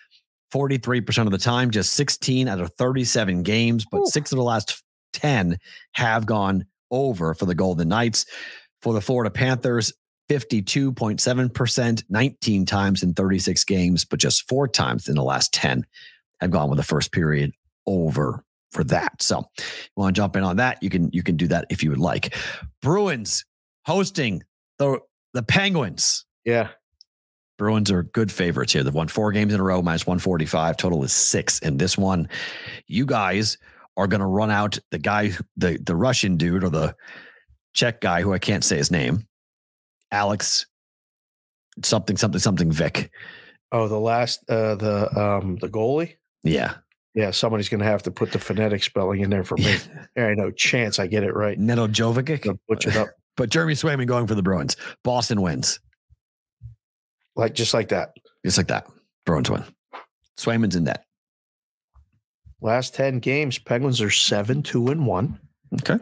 43% 0.53 1.25
of 1.25 1.31
the 1.31 1.37
time, 1.37 1.71
just 1.71 1.93
16 1.93 2.47
out 2.47 2.61
of 2.61 2.71
37 2.77 3.43
games, 3.43 3.85
but 3.91 4.01
Ooh. 4.01 4.05
six 4.05 4.31
of 4.31 4.37
the 4.37 4.43
last 4.43 4.83
10 5.13 5.57
have 5.93 6.25
gone 6.25 6.65
over 6.91 7.33
for 7.33 7.45
the 7.45 7.55
Golden 7.55 7.89
Knights. 7.89 8.25
For 8.81 8.93
the 8.93 8.99
Florida 8.99 9.31
Panthers, 9.31 9.93
52.7%, 10.33 12.03
19 12.09 12.65
times 12.65 13.03
in 13.03 13.13
36 13.13 13.63
games, 13.63 14.05
but 14.05 14.19
just 14.19 14.47
four 14.47 14.67
times 14.67 15.07
in 15.07 15.15
the 15.15 15.23
last 15.23 15.53
10 15.53 15.85
have 16.41 16.51
gone 16.51 16.69
with 16.69 16.77
the 16.77 16.83
first 16.83 17.11
period 17.11 17.53
over 17.85 18.43
for 18.71 18.83
that. 18.85 19.21
So 19.21 19.45
you 19.57 19.91
want 19.95 20.15
to 20.15 20.19
jump 20.19 20.35
in 20.35 20.43
on 20.43 20.57
that, 20.57 20.81
you 20.81 20.89
can 20.89 21.09
you 21.13 21.23
can 21.23 21.37
do 21.37 21.47
that 21.47 21.65
if 21.69 21.83
you 21.83 21.91
would 21.91 21.99
like. 21.99 22.35
Bruins 22.81 23.45
hosting 23.85 24.43
the 24.79 24.99
the 25.33 25.43
Penguins. 25.43 26.25
Yeah. 26.43 26.69
Bruins 27.57 27.91
are 27.91 28.03
good 28.03 28.31
favorites 28.31 28.73
here. 28.73 28.83
They've 28.83 28.93
won 28.93 29.07
four 29.07 29.31
games 29.31 29.53
in 29.53 29.59
a 29.59 29.63
row, 29.63 29.81
minus 29.81 30.07
145. 30.07 30.75
Total 30.75 31.03
is 31.03 31.13
six 31.13 31.59
in 31.59 31.77
this 31.77 31.97
one. 31.97 32.27
You 32.87 33.05
guys 33.05 33.57
are 33.95 34.07
going 34.07 34.21
to 34.21 34.25
run 34.25 34.49
out 34.49 34.79
the 34.89 34.97
guy, 34.97 35.33
the, 35.55 35.77
the 35.81 35.95
Russian 35.95 36.35
dude 36.35 36.63
or 36.63 36.69
the 36.69 36.95
Czech 37.73 38.01
guy 38.01 38.21
who 38.21 38.33
I 38.33 38.39
can't 38.39 38.63
say 38.63 38.77
his 38.77 38.89
name, 38.91 39.27
Alex 40.13 40.65
something, 41.83 42.15
something, 42.15 42.39
something 42.39 42.71
Vic. 42.71 43.09
Oh, 43.71 43.87
the 43.87 43.99
last 43.99 44.47
uh 44.49 44.75
the 44.75 45.19
um 45.19 45.57
the 45.57 45.67
goalie. 45.67 46.15
Yeah. 46.43 46.75
Yeah, 47.15 47.31
somebody's 47.31 47.69
gonna 47.69 47.83
have 47.83 48.03
to 48.03 48.11
put 48.11 48.31
the 48.31 48.39
phonetic 48.39 48.83
spelling 48.83 49.21
in 49.21 49.29
there 49.29 49.43
for 49.43 49.57
me. 49.57 49.75
There 50.15 50.29
ain't 50.29 50.37
no 50.37 50.51
chance 50.51 50.99
I 50.99 51.07
get 51.07 51.23
it 51.23 51.33
right. 51.33 51.57
Neto 51.57 51.87
Jovic. 51.87 52.45
Butcher 52.69 52.89
it 52.91 52.95
up 52.95 53.09
But 53.35 53.49
Jeremy 53.49 53.73
Swayman 53.73 54.05
going 54.05 54.27
for 54.27 54.35
the 54.35 54.43
Bruins. 54.43 54.77
Boston 55.03 55.41
wins. 55.41 55.79
like 57.35 57.55
just 57.55 57.73
like 57.73 57.89
that. 57.89 58.13
Just 58.45 58.57
like 58.59 58.67
that. 58.67 58.85
Bruins 59.25 59.49
win. 59.49 59.63
Swayman's 60.37 60.75
in 60.75 60.83
net. 60.83 61.03
Last 62.61 62.93
10 62.95 63.19
games, 63.19 63.57
Penguins 63.57 64.01
are 64.01 64.09
7 64.11 64.61
2 64.63 64.87
and 64.89 65.05
1, 65.07 65.39
Okay. 65.81 65.97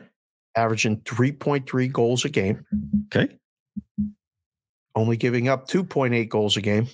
averaging 0.56 0.98
3.3 1.02 1.92
goals 1.92 2.26
a 2.26 2.30
game, 2.30 2.66
Okay. 3.08 3.38
Only 4.96 5.18
giving 5.18 5.48
up 5.48 5.68
2.8 5.68 6.30
goals 6.30 6.58
a 6.58 6.62
game. 6.62 6.88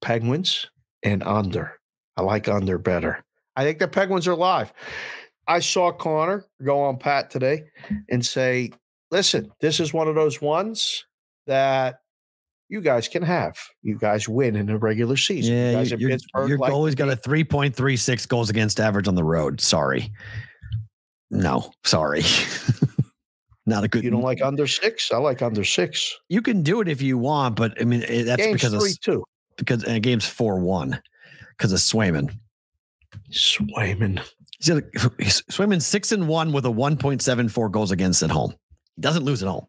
Penguins 0.00 0.66
and 1.02 1.22
under. 1.22 1.78
I 2.16 2.22
like 2.22 2.48
under 2.48 2.78
better. 2.78 3.24
I 3.56 3.64
think 3.64 3.78
the 3.78 3.88
Penguins 3.88 4.28
are 4.28 4.34
live. 4.34 4.72
I 5.46 5.60
saw 5.60 5.92
Connor 5.92 6.44
go 6.62 6.80
on 6.80 6.96
Pat 6.98 7.30
today 7.30 7.64
and 8.08 8.24
say, 8.24 8.70
listen, 9.10 9.50
this 9.60 9.80
is 9.80 9.92
one 9.92 10.08
of 10.08 10.14
those 10.14 10.40
ones 10.40 11.04
that 11.46 12.00
you 12.68 12.80
guys 12.80 13.08
can 13.08 13.22
have. 13.22 13.58
You 13.82 13.98
guys 13.98 14.28
win 14.28 14.54
in 14.54 14.66
the 14.66 14.78
regular 14.78 15.16
season. 15.16 15.54
you 15.54 15.72
guys 15.72 15.90
your, 15.90 16.00
your, 16.00 16.10
Pittsburgh 16.10 16.48
your 16.48 16.58
like 16.58 16.72
goalie's 16.72 16.94
got 16.94 17.10
a 17.10 17.16
3.36 17.16 18.28
goals 18.28 18.48
against 18.48 18.78
average 18.78 19.08
on 19.08 19.16
the 19.16 19.24
road. 19.24 19.60
Sorry. 19.60 20.12
No, 21.30 21.72
sorry. 21.84 22.22
Not 23.66 23.84
a 23.84 23.88
good. 23.88 24.02
You 24.04 24.10
don't 24.10 24.22
like 24.22 24.40
under 24.42 24.66
six? 24.66 25.12
I 25.12 25.18
like 25.18 25.42
under 25.42 25.64
six. 25.64 26.16
You 26.28 26.42
can 26.42 26.62
do 26.62 26.80
it 26.80 26.88
if 26.88 27.02
you 27.02 27.18
want, 27.18 27.56
but 27.56 27.80
I 27.80 27.84
mean 27.84 28.02
it- 28.02 28.24
that's 28.24 28.42
Game's 28.42 28.54
because 28.54 28.72
of 28.72 28.80
three 28.80 28.94
two. 29.00 29.24
because 29.56 29.84
and 29.84 30.02
game's 30.02 30.26
four 30.26 30.58
one 30.58 31.00
because 31.56 31.72
of 31.72 31.78
Swayman. 31.80 32.34
Swayman. 33.30 34.20
He's 35.18 35.42
Swayman 35.50 35.80
six 35.82 36.12
and 36.12 36.28
one 36.28 36.52
with 36.52 36.66
a 36.66 36.70
1.74 36.70 37.70
goals 37.70 37.90
against 37.90 38.22
at 38.22 38.30
home. 38.30 38.54
He 38.96 39.02
doesn't 39.02 39.24
lose 39.24 39.42
at 39.42 39.48
home. 39.48 39.66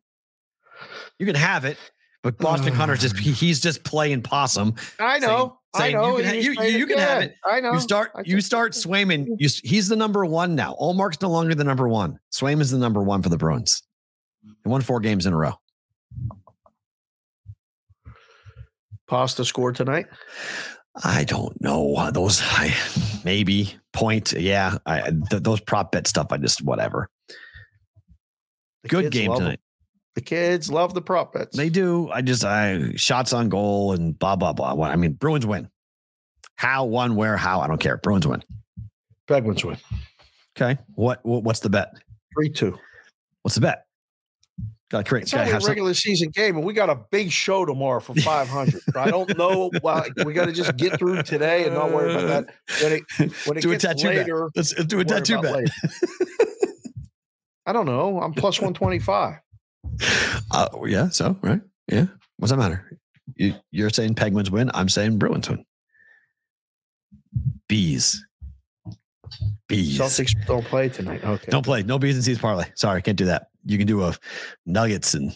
You 1.20 1.26
can 1.26 1.36
have 1.36 1.64
it, 1.66 1.78
but 2.24 2.38
Boston 2.38 2.74
Hunter's 2.74 3.00
just 3.02 3.16
ah. 3.16 3.22
he- 3.22 3.32
he's 3.32 3.60
just 3.62 3.84
playing 3.84 4.22
possum. 4.22 4.76
I 5.00 5.20
know. 5.20 5.60
Saying 5.76 5.96
I 5.96 6.00
you 6.02 6.08
know. 6.08 6.16
can 6.18 6.26
ha- 6.26 6.32
and 6.32 6.44
you- 6.44 6.78
you 6.80 6.86
can 6.86 6.98
have 6.98 7.22
it. 7.24 7.36
I 7.46 7.62
know. 7.62 7.74
You 7.74 7.80
start 7.80 8.12
you 8.26 8.42
start 8.42 8.74
Swayman. 8.74 9.28
You, 9.38 9.48
he's 9.64 9.88
the 9.88 9.96
number 9.96 10.26
one 10.26 10.54
now. 10.54 10.76
Ullmark's 10.82 11.22
no 11.22 11.30
longer 11.30 11.56
the 11.56 11.64
number 11.64 11.88
one. 11.88 12.20
Swayman's 12.34 12.72
the 12.72 12.78
number 12.78 13.02
one 13.02 13.22
for 13.22 13.30
the 13.30 13.38
Bruins. 13.38 13.82
They 14.44 14.70
won 14.70 14.82
four 14.82 15.00
games 15.00 15.26
in 15.26 15.34
a 15.34 15.38
row. 15.38 15.54
Pasta 19.08 19.46
scored 19.46 19.76
tonight. 19.76 20.08
I 21.04 21.24
don't 21.24 21.60
know 21.62 21.96
Uh, 21.96 22.12
those. 22.12 22.42
I 22.44 22.76
maybe 23.24 23.74
point. 23.94 24.34
Yeah, 24.34 24.78
I, 24.86 25.12
th- 25.30 25.44
those 25.44 25.62
prop 25.62 25.92
bet 25.94 26.08
stuff. 26.08 26.28
I 26.32 26.38
just 26.38 26.64
whatever. 26.64 27.10
The 28.84 28.90
Good 28.90 29.12
game 29.12 29.30
love 29.30 29.42
'em. 29.42 29.56
The 30.16 30.22
kids 30.22 30.70
love 30.70 30.94
the 30.94 31.02
prop 31.02 31.34
bets. 31.34 31.56
They 31.56 31.70
do. 31.70 32.10
I 32.10 32.22
just 32.22 32.44
I 32.44 32.92
shots 32.96 33.32
on 33.32 33.50
goal 33.50 33.94
and 33.94 34.18
blah 34.18 34.36
blah 34.36 34.54
blah. 34.54 34.74
What 34.74 34.92
I 34.92 34.96
mean, 34.96 35.14
Bruins 35.14 35.46
win. 35.46 35.70
How, 36.56 36.86
one, 36.86 37.16
where, 37.16 37.38
how? 37.38 37.62
I 37.62 37.68
don't 37.68 37.80
care. 37.80 37.98
Bruins 37.98 38.28
win. 38.28 38.44
Penguins 39.28 39.66
win 39.66 39.78
Okay. 40.56 40.80
What, 40.96 41.26
what 41.26 41.44
what's 41.44 41.62
the 41.62 41.70
bet? 41.70 41.94
three 42.36 42.50
two. 42.50 42.78
What's 43.42 43.56
the 43.56 43.62
bet? 43.62 43.86
Got 44.90 45.06
to 45.06 45.10
create. 45.10 45.22
It's 45.24 45.32
Got 45.32 45.46
to 45.46 45.54
only 45.54 45.66
a 45.66 45.68
regular 45.70 45.94
season 45.94 46.30
game, 46.32 46.58
and 46.58 46.66
we 46.66 46.74
got 46.74 46.90
a 46.90 47.00
big 47.12 47.32
show 47.32 47.66
tomorrow 47.66 48.02
for 48.02 48.14
five 48.22 48.50
hundred. 48.50 48.82
I 48.96 49.10
don't 49.10 49.38
know. 49.38 49.72
Well, 49.82 50.06
we 50.26 50.34
got 50.34 50.46
to 50.48 50.52
just 50.52 50.76
get 50.76 51.00
through 51.00 51.24
today 51.24 51.66
and 51.66 51.74
not 51.74 51.92
worry 51.92 52.14
about 52.14 52.48
that. 52.48 52.84
When 52.84 52.92
it 52.92 53.48
when 53.48 53.58
it 53.58 53.62
do 53.62 53.70
a 53.70 53.78
gets 53.78 53.86
tattoo 53.86 54.10
bet. 54.10 54.18
later, 54.18 54.52
Let's, 54.54 54.74
do 54.74 55.00
a 55.00 55.06
tattoo 55.06 55.42
bet. 55.42 55.70
I 57.66 57.72
don't 57.72 57.86
know. 57.86 58.20
I'm 58.20 58.34
plus 58.34 58.60
one 58.60 58.74
twenty 58.74 59.00
five. 59.00 59.36
Uh, 60.52 60.68
yeah. 60.86 61.10
So 61.10 61.38
right. 61.42 61.62
Yeah. 61.88 62.06
What's 62.38 62.52
that 62.52 62.58
matter? 62.58 62.98
You, 63.36 63.56
you're 63.72 63.90
saying 63.90 64.16
Penguins 64.16 64.52
win. 64.52 64.72
I'm 64.74 64.90
saying 64.90 65.18
Bruins 65.18 65.50
win. 65.50 65.66
Bees. 67.68 68.26
Bees. 69.68 69.98
Celtics 69.98 70.34
don't 70.46 70.66
play 70.66 70.90
tonight. 70.90 71.24
Okay. 71.24 71.50
Don't 71.50 71.64
play. 71.64 71.84
No 71.84 71.98
bees 71.98 72.16
and 72.16 72.24
C's 72.24 72.40
parlay. 72.40 72.66
Sorry, 72.76 73.02
can't 73.02 73.18
do 73.18 73.26
that. 73.26 73.48
You 73.66 73.78
can 73.78 73.88
do 73.88 74.04
a 74.04 74.14
Nuggets 74.66 75.14
and 75.14 75.32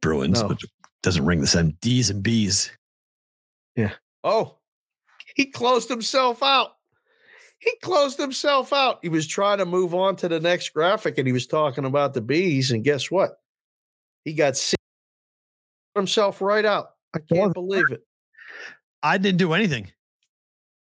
Bruins, 0.00 0.40
No. 0.42 0.48
which 0.48 0.64
doesn't 1.02 1.24
ring 1.24 1.40
the 1.40 1.46
same. 1.46 1.76
D's 1.80 2.10
and 2.10 2.22
B's. 2.22 2.70
Yeah. 3.74 3.92
Oh, 4.22 4.58
he 5.34 5.46
closed 5.46 5.88
himself 5.88 6.42
out. 6.42 6.72
He 7.60 7.72
closed 7.82 8.18
himself 8.18 8.72
out. 8.72 8.98
He 9.02 9.08
was 9.08 9.26
trying 9.26 9.58
to 9.58 9.66
move 9.66 9.94
on 9.94 10.16
to 10.16 10.28
the 10.28 10.40
next 10.40 10.70
graphic 10.70 11.18
and 11.18 11.26
he 11.26 11.32
was 11.32 11.46
talking 11.46 11.84
about 11.84 12.14
the 12.14 12.20
bees. 12.22 12.70
And 12.70 12.82
guess 12.82 13.10
what? 13.10 13.32
He 14.24 14.32
got 14.32 14.56
sick 14.56 14.78
himself 15.94 16.40
right 16.40 16.64
out. 16.64 16.90
I 17.14 17.18
can't 17.32 17.52
believe 17.52 17.90
it. 17.90 18.00
I 19.02 19.18
didn't 19.18 19.38
do 19.38 19.52
anything. 19.52 19.90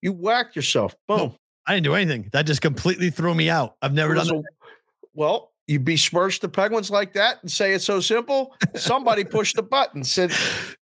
You 0.01 0.13
whacked 0.13 0.55
yourself. 0.55 0.95
Boom. 1.07 1.35
I 1.65 1.73
didn't 1.75 1.85
do 1.85 1.93
anything. 1.95 2.29
That 2.33 2.45
just 2.45 2.61
completely 2.61 3.09
threw 3.09 3.33
me 3.33 3.49
out. 3.49 3.75
I've 3.81 3.93
never 3.93 4.13
done 4.15 4.27
that. 4.27 4.35
a- 4.35 4.43
well, 5.13 5.51
you 5.67 5.79
besmirch 5.79 6.39
the 6.41 6.49
penguins 6.49 6.89
like 6.91 7.13
that 7.13 7.37
and 7.41 7.51
say 7.51 7.73
it's 7.73 7.85
so 7.85 7.99
simple. 7.99 8.53
Somebody 8.75 9.23
pushed 9.25 9.55
the 9.55 9.63
button, 9.63 10.03
said, 10.03 10.31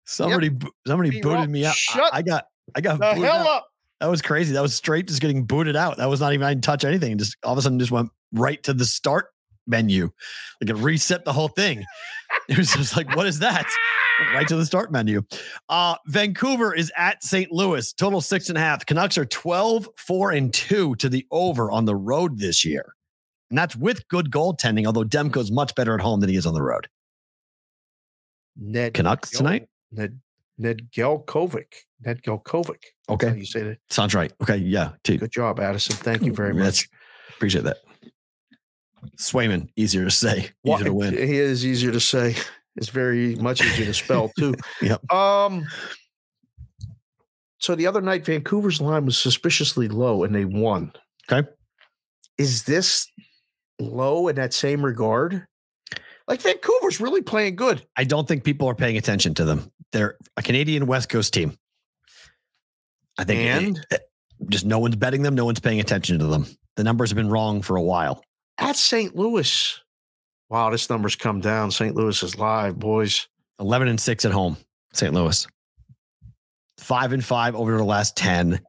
Somebody, 0.07 0.49
bo- 0.51 0.71
somebody 0.87 1.11
booted 1.11 1.25
wrong. 1.27 1.51
me 1.53 1.65
out. 1.67 1.73
I- 1.73 1.75
Shut 1.75 2.15
I, 2.15 2.23
got, 2.23 2.47
I 2.75 2.81
got 2.81 2.99
the 2.99 3.15
hell 3.15 3.47
out. 3.47 3.47
up. 3.47 3.67
That 4.01 4.09
was 4.09 4.23
crazy. 4.23 4.55
That 4.55 4.63
was 4.63 4.75
straight, 4.75 5.09
just 5.09 5.21
getting 5.21 5.45
booted 5.45 5.77
out. 5.77 5.99
That 5.99 6.09
was 6.09 6.21
not 6.21 6.33
even 6.33 6.47
I 6.47 6.53
didn't 6.53 6.65
touch 6.65 6.85
anything. 6.85 7.19
Just 7.19 7.37
all 7.45 7.53
of 7.53 7.59
a 7.59 7.63
sudden, 7.63 7.79
just 7.79 7.91
went 7.91 8.11
right 8.33 8.63
to 8.63 8.73
the 8.73 8.85
start 8.85 9.27
menu. 9.67 10.11
Like 10.61 10.71
it 10.71 10.83
reset 10.83 11.25
the 11.25 11.33
whole 11.33 11.49
thing. 11.49 11.85
It 12.49 12.57
was 12.57 12.73
just 12.73 12.97
like, 12.97 13.15
what 13.17 13.27
is 13.27 13.41
that? 13.41 13.67
right 14.35 14.47
to 14.49 14.57
the 14.57 14.67
start 14.67 14.93
menu. 14.93 15.23
Uh, 15.69 15.97
Vancouver 16.07 16.75
is 16.75 16.93
at 16.97 17.23
St. 17.23 17.51
Louis, 17.51 17.93
total 17.93 18.21
six 18.21 18.49
and 18.49 18.59
a 18.59 18.61
half. 18.61 18.85
Canucks 18.87 19.19
are 19.19 19.25
12, 19.25 19.89
4, 19.97 20.31
and 20.33 20.53
2 20.53 20.97
to 20.97 21.09
the 21.09 21.27
over 21.31 21.71
on 21.71 21.85
the 21.85 21.97
road 21.97 22.39
this 22.39 22.65
year. 22.65 22.95
And 23.51 23.59
that's 23.59 23.77
with 23.77 24.07
good 24.09 24.31
goaltending, 24.31 24.87
although 24.87 25.05
Demko's 25.05 25.51
much 25.51 25.75
better 25.75 25.95
at 25.95 26.01
home 26.01 26.21
than 26.21 26.29
he 26.29 26.37
is 26.37 26.47
on 26.47 26.55
the 26.55 26.63
road. 26.63 26.89
Ned 28.57 28.95
Canucks 28.95 29.31
Gel- 29.31 29.39
tonight? 29.39 29.69
Ned 29.91 30.21
Ned 30.59 30.89
Gelkovic. 30.93 31.73
Ned. 32.05 32.21
That's 32.25 32.41
how 32.47 32.63
Okay. 33.11 33.37
you 33.37 33.45
say 33.45 33.63
that. 33.63 33.79
Sounds 33.91 34.15
right. 34.15 34.33
Okay. 34.43 34.57
Yeah. 34.57 34.93
T. 35.05 35.17
Good 35.17 35.33
job, 35.33 35.61
Addison. 35.61 35.97
Thank 35.97 36.23
you 36.23 36.33
very 36.33 36.53
That's- 36.55 36.83
much. 36.83 36.89
Appreciate 37.37 37.65
that. 37.65 37.79
Swayman, 39.19 39.69
easier 39.77 40.05
to 40.05 40.11
say, 40.11 40.51
easier 40.67 40.85
to 40.85 40.93
win. 40.95 41.15
He 41.17 41.39
is 41.39 41.65
easier 41.65 41.91
to 41.93 42.01
say. 42.01 42.37
It's 42.77 42.89
very 42.91 43.35
much 43.37 43.63
easier 43.63 43.87
to 43.87 43.95
spell 43.95 44.31
too. 44.39 44.55
Yep. 44.83 45.11
Um. 45.13 45.67
So 47.59 47.75
the 47.75 47.87
other 47.87 48.01
night, 48.01 48.25
Vancouver's 48.25 48.81
line 48.81 49.05
was 49.05 49.19
suspiciously 49.19 49.89
low, 49.89 50.25
and 50.25 50.35
they 50.35 50.45
won. 50.47 50.93
Okay. 51.31 51.47
Is 52.39 52.63
this 52.65 53.07
low 53.79 54.29
in 54.29 54.37
that 54.37 54.55
same 54.55 54.83
regard? 54.85 55.47
Like 56.27 56.41
Vancouver's 56.41 57.01
really 57.01 57.23
playing 57.23 57.57
good. 57.57 57.85
I 57.97 58.05
don't 58.05 58.27
think 58.27 58.45
people 58.45 58.69
are 58.69 58.75
paying 58.75 58.97
attention 58.97 59.35
to 59.35 59.45
them. 59.45 59.71
They're 59.93 60.17
a 60.37 60.43
Canadian 60.43 60.87
West 60.87 61.09
Coast 61.09 61.35
team. 61.35 61.57
I 63.21 63.25
think 63.25 63.41
And? 63.41 63.87
it- 63.91 64.01
just 64.49 64.65
no 64.65 64.79
one's 64.79 64.97
betting 64.97 65.21
them. 65.23 65.35
No 65.35 65.45
one's 65.45 65.61
paying 65.61 65.81
attention 65.81 66.19
to 66.19 66.27
them. 66.27 66.47
The 66.77 66.83
numbers 66.85 67.11
have 67.11 67.17
been 67.17 67.29
wrong 67.29 67.61
for 67.61 67.77
a 67.77 67.83
while. 67.83 68.25
At 68.57 68.77
St. 68.77 69.15
Louis. 69.15 69.79
Wow, 70.49 70.71
this 70.71 70.89
number's 70.89 71.15
come 71.15 71.41
down. 71.41 71.71
St. 71.71 71.95
Louis 71.95 72.23
is 72.23 72.39
live, 72.39 72.79
boys. 72.79 73.29
11 73.61 73.89
and 73.89 74.01
6 74.01 74.25
at 74.25 74.33
home, 74.33 74.57
St. 74.95 75.13
Louis. 75.13 75.47
5 76.79 77.13
and 77.13 77.23
5 77.25 77.55
over 77.55 77.77
the 77.77 77.85
last 77.85 78.17
10. 78.17 78.61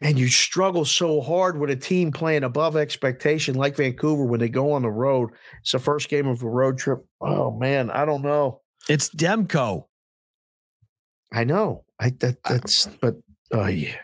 And 0.00 0.18
you 0.18 0.28
struggle 0.28 0.84
so 0.84 1.20
hard 1.20 1.58
with 1.58 1.70
a 1.70 1.76
team 1.76 2.12
playing 2.12 2.44
above 2.44 2.76
expectation 2.76 3.56
like 3.56 3.76
Vancouver 3.76 4.24
when 4.24 4.38
they 4.40 4.48
go 4.48 4.72
on 4.72 4.82
the 4.82 4.90
road. 4.90 5.30
It's 5.60 5.72
the 5.72 5.78
first 5.80 6.08
game 6.08 6.26
of 6.28 6.42
a 6.42 6.48
road 6.48 6.78
trip. 6.78 7.04
Oh 7.20 7.50
man, 7.50 7.90
I 7.90 8.04
don't 8.06 8.22
know. 8.22 8.60
It's 8.88 9.10
Demko. 9.10 9.84
I 11.32 11.44
know. 11.44 11.84
I 11.98 12.10
that 12.20 12.38
that's 12.48 12.86
but 13.02 13.16
oh 13.52 13.66
yeah. 13.66 13.94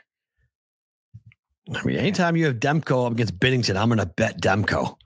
I 1.74 1.82
mean, 1.84 1.96
anytime 1.96 2.36
you 2.36 2.46
have 2.46 2.56
Demko 2.60 3.06
up 3.06 3.12
against 3.12 3.38
Binnington, 3.40 3.76
I'm 3.76 3.88
going 3.88 3.98
to 3.98 4.06
bet 4.06 4.40
Demko. 4.40 4.96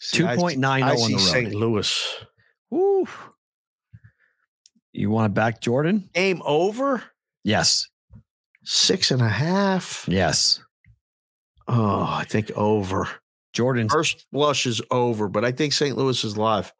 See, 0.00 0.22
I 0.24 0.36
see- 0.36 0.42
2.90 0.56 0.82
I 0.82 0.90
oh 0.90 0.90
on 0.92 0.96
see 0.98 1.14
the 1.14 1.18
St. 1.20 1.54
Louis. 1.54 2.14
Woo. 2.70 3.06
You 4.92 5.10
want 5.10 5.26
to 5.26 5.34
back 5.34 5.60
Jordan? 5.60 6.10
Game 6.12 6.42
over? 6.44 7.02
Yes. 7.42 7.88
Six 8.64 9.10
and 9.10 9.22
a 9.22 9.28
half. 9.28 10.04
Yes. 10.08 10.60
Oh, 11.66 12.02
I 12.10 12.24
think 12.28 12.50
over. 12.52 13.08
Jordan's 13.54 13.92
First 13.92 14.26
blush 14.30 14.66
is 14.66 14.82
over, 14.90 15.28
but 15.28 15.44
I 15.44 15.52
think 15.52 15.72
St. 15.72 15.96
Louis 15.96 16.22
is 16.22 16.36
live. 16.36 16.72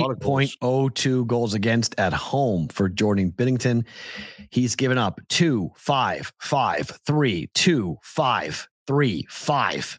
Lot 0.00 0.10
of 0.10 0.20
goals. 0.20 0.56
3.02 0.60 1.26
goals 1.26 1.54
against 1.54 1.94
at 1.98 2.12
home 2.12 2.68
for 2.68 2.88
Jordan 2.88 3.32
Binnington. 3.32 3.84
He's 4.50 4.76
given 4.76 4.98
up 4.98 5.20
two, 5.28 5.70
five, 5.76 6.32
five, 6.40 6.98
three, 7.06 7.48
two, 7.54 7.96
five, 8.02 8.68
three, 8.86 9.26
five. 9.28 9.98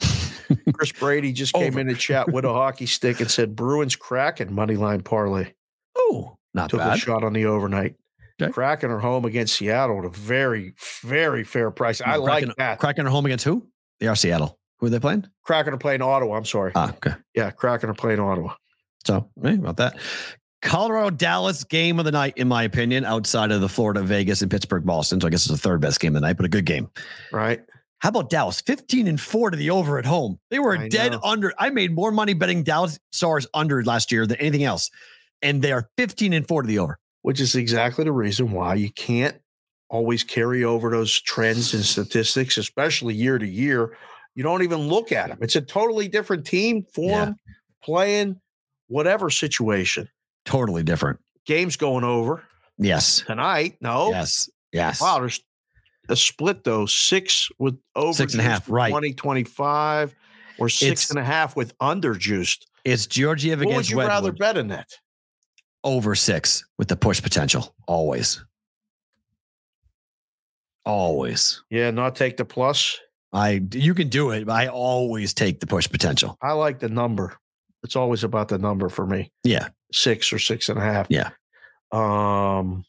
Chris 0.72 0.92
Brady 0.92 1.32
just 1.32 1.52
came 1.52 1.74
Over. 1.74 1.80
in 1.80 1.88
and 1.88 1.98
chat 1.98 2.32
with 2.32 2.44
a 2.44 2.52
hockey 2.52 2.86
stick 2.86 3.20
and 3.20 3.30
said 3.30 3.54
Bruins 3.54 3.96
Kraken 3.96 4.52
money 4.52 4.76
line 4.76 5.02
parlay. 5.02 5.52
Oh, 5.96 6.38
not 6.54 6.70
Took 6.70 6.80
a 6.80 6.96
shot 6.96 7.24
on 7.24 7.32
the 7.32 7.46
overnight. 7.46 7.96
Okay. 8.40 8.52
Kraken 8.52 8.90
are 8.90 9.00
home 9.00 9.24
against 9.24 9.56
Seattle 9.56 9.98
at 9.98 10.04
a 10.04 10.10
very, 10.10 10.74
very 11.02 11.42
fair 11.42 11.70
price. 11.70 12.00
I 12.00 12.16
like 12.16 12.46
that. 12.56 12.78
Kraken 12.78 13.06
are 13.06 13.10
home 13.10 13.26
against 13.26 13.44
who? 13.44 13.66
They 13.98 14.06
are 14.06 14.14
Seattle. 14.14 14.58
Who 14.78 14.86
are 14.86 14.90
they 14.90 15.00
playing? 15.00 15.26
Kraken 15.42 15.74
are 15.74 15.78
playing 15.78 16.02
Ottawa. 16.02 16.36
I'm 16.36 16.44
sorry. 16.44 16.72
Ah, 16.74 16.90
okay. 16.90 17.14
yeah, 17.34 17.50
Kraken 17.50 17.90
are 17.90 17.94
playing 17.94 18.20
Ottawa. 18.20 18.54
So, 19.04 19.28
hey, 19.42 19.54
about 19.54 19.76
that. 19.78 19.98
Colorado 20.62 21.10
Dallas 21.10 21.64
game 21.64 21.98
of 21.98 22.04
the 22.04 22.12
night, 22.12 22.34
in 22.36 22.48
my 22.48 22.64
opinion, 22.64 23.04
outside 23.04 23.52
of 23.52 23.60
the 23.60 23.68
Florida, 23.68 24.02
Vegas, 24.02 24.42
and 24.42 24.50
Pittsburgh, 24.50 24.84
Boston. 24.84 25.20
So 25.20 25.26
I 25.26 25.30
guess 25.30 25.42
it's 25.42 25.52
the 25.52 25.58
third 25.58 25.80
best 25.80 26.00
game 26.00 26.16
of 26.16 26.20
the 26.22 26.26
night, 26.26 26.36
but 26.36 26.46
a 26.46 26.48
good 26.48 26.64
game. 26.64 26.90
Right. 27.32 27.62
How 28.00 28.10
about 28.10 28.30
Dallas? 28.30 28.60
15 28.60 29.08
and 29.08 29.20
4 29.20 29.50
to 29.50 29.56
the 29.56 29.70
over 29.70 29.98
at 29.98 30.04
home. 30.04 30.38
They 30.50 30.58
were 30.58 30.76
I 30.76 30.88
dead 30.88 31.12
know. 31.12 31.20
under. 31.24 31.52
I 31.58 31.70
made 31.70 31.94
more 31.94 32.12
money 32.12 32.34
betting 32.34 32.62
Dallas 32.62 32.98
Stars 33.12 33.46
under 33.54 33.82
last 33.84 34.12
year 34.12 34.26
than 34.26 34.36
anything 34.38 34.64
else. 34.64 34.90
And 35.42 35.62
they 35.62 35.72
are 35.72 35.88
15 35.96 36.32
and 36.32 36.46
4 36.46 36.62
to 36.62 36.68
the 36.68 36.78
over. 36.78 36.98
Which 37.22 37.40
is 37.40 37.56
exactly 37.56 38.04
the 38.04 38.12
reason 38.12 38.52
why 38.52 38.74
you 38.74 38.90
can't 38.92 39.36
always 39.90 40.22
carry 40.22 40.64
over 40.64 40.90
those 40.90 41.20
trends 41.20 41.74
and 41.74 41.84
statistics, 41.84 42.56
especially 42.56 43.14
year 43.14 43.38
to 43.38 43.46
year. 43.46 43.96
You 44.38 44.44
don't 44.44 44.62
even 44.62 44.86
look 44.86 45.10
at 45.10 45.30
them. 45.30 45.38
It's 45.40 45.56
a 45.56 45.60
totally 45.60 46.06
different 46.06 46.46
team, 46.46 46.84
form, 46.94 47.34
playing, 47.82 48.40
whatever 48.86 49.30
situation. 49.30 50.08
Totally 50.44 50.84
different. 50.84 51.18
Game's 51.44 51.74
going 51.74 52.04
over 52.04 52.44
Yes. 52.78 53.22
tonight. 53.26 53.78
No. 53.80 54.10
Yes. 54.10 54.48
Yes. 54.72 55.00
Wow, 55.00 55.18
there's 55.18 55.40
a 56.08 56.14
split 56.14 56.62
though. 56.62 56.86
Six 56.86 57.48
with 57.58 57.80
over 57.96 58.12
Six 58.12 58.34
and 58.34 58.40
a 58.40 58.44
half, 58.44 58.70
right. 58.70 58.90
20, 58.92 59.12
25, 59.14 60.14
or 60.60 60.68
six 60.68 60.84
It's- 60.84 61.10
and 61.10 61.18
a 61.18 61.24
half 61.24 61.56
with 61.56 61.74
under 61.80 62.14
juiced. 62.14 62.68
It's 62.84 63.08
Georgiev 63.08 63.58
What 63.58 63.66
would 63.66 63.72
against 63.72 63.90
you 63.90 63.98
rather 63.98 64.30
bet 64.30 64.56
in 64.56 64.68
that? 64.68 64.86
over 65.82 66.14
six 66.14 66.64
with 66.78 66.86
the 66.86 66.94
push 66.96 67.20
potential. 67.20 67.74
Always. 67.88 68.44
Always. 70.84 71.60
Yeah, 71.70 71.90
not 71.90 72.14
take 72.14 72.36
the 72.36 72.44
plus. 72.44 72.98
I 73.32 73.62
you 73.72 73.94
can 73.94 74.08
do 74.08 74.30
it, 74.30 74.46
but 74.46 74.54
I 74.54 74.68
always 74.68 75.34
take 75.34 75.60
the 75.60 75.66
push 75.66 75.88
potential. 75.88 76.36
I 76.42 76.52
like 76.52 76.78
the 76.78 76.88
number. 76.88 77.36
It's 77.82 77.96
always 77.96 78.24
about 78.24 78.48
the 78.48 78.58
number 78.58 78.88
for 78.88 79.06
me. 79.06 79.30
Yeah. 79.44 79.68
Six 79.92 80.32
or 80.32 80.38
six 80.38 80.68
and 80.68 80.78
a 80.78 80.82
half. 80.82 81.06
Yeah. 81.10 81.30
Um 81.92 82.84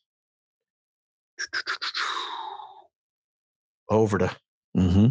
over 3.90 4.18
to 4.18 4.36
Mm-hmm. 4.78 5.08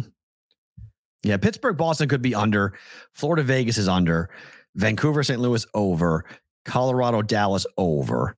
Yeah, 1.23 1.37
Pittsburgh, 1.37 1.77
Boston 1.77 2.07
could 2.07 2.21
be 2.21 2.33
under. 2.33 2.73
Florida, 3.13 3.43
Vegas 3.43 3.77
is 3.77 3.87
under. 3.89 4.29
Vancouver, 4.75 5.21
St. 5.21 5.39
Louis 5.39 5.65
over. 5.73 6.25
Colorado, 6.65 7.21
Dallas 7.21 7.65
over. 7.77 8.35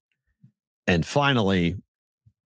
And 0.88 1.05
finally, 1.05 1.76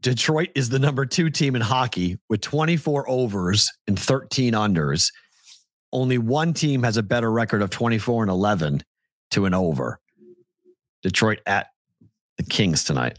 Detroit 0.06 0.50
is 0.54 0.70
the 0.70 0.78
number 0.78 1.04
two 1.08 1.32
team 1.32 1.56
in 1.56 1.64
hockey 1.64 2.20
with 2.30 2.40
24 2.42 3.10
overs 3.10 3.72
and 3.88 3.98
13 3.98 4.54
unders. 4.54 5.12
Only 5.92 6.20
one 6.20 6.54
team 6.54 6.84
has 6.84 6.98
a 6.98 7.02
better 7.02 7.32
record 7.32 7.64
of 7.64 7.72
24 7.72 8.22
and 8.22 8.30
11 8.30 8.84
to 9.32 9.46
an 9.46 9.56
over. 9.56 10.00
Detroit 11.02 11.40
at 11.48 11.70
the 12.38 12.44
Kings 12.44 12.84
tonight. 12.84 13.18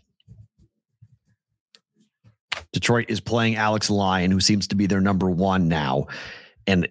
Detroit 2.72 3.06
is 3.08 3.18
playing 3.18 3.56
Alex 3.56 3.90
Lyon, 3.90 4.30
who 4.30 4.38
seems 4.38 4.68
to 4.68 4.76
be 4.76 4.86
their 4.86 5.00
number 5.00 5.28
one 5.28 5.66
now. 5.66 6.06
And 6.68 6.86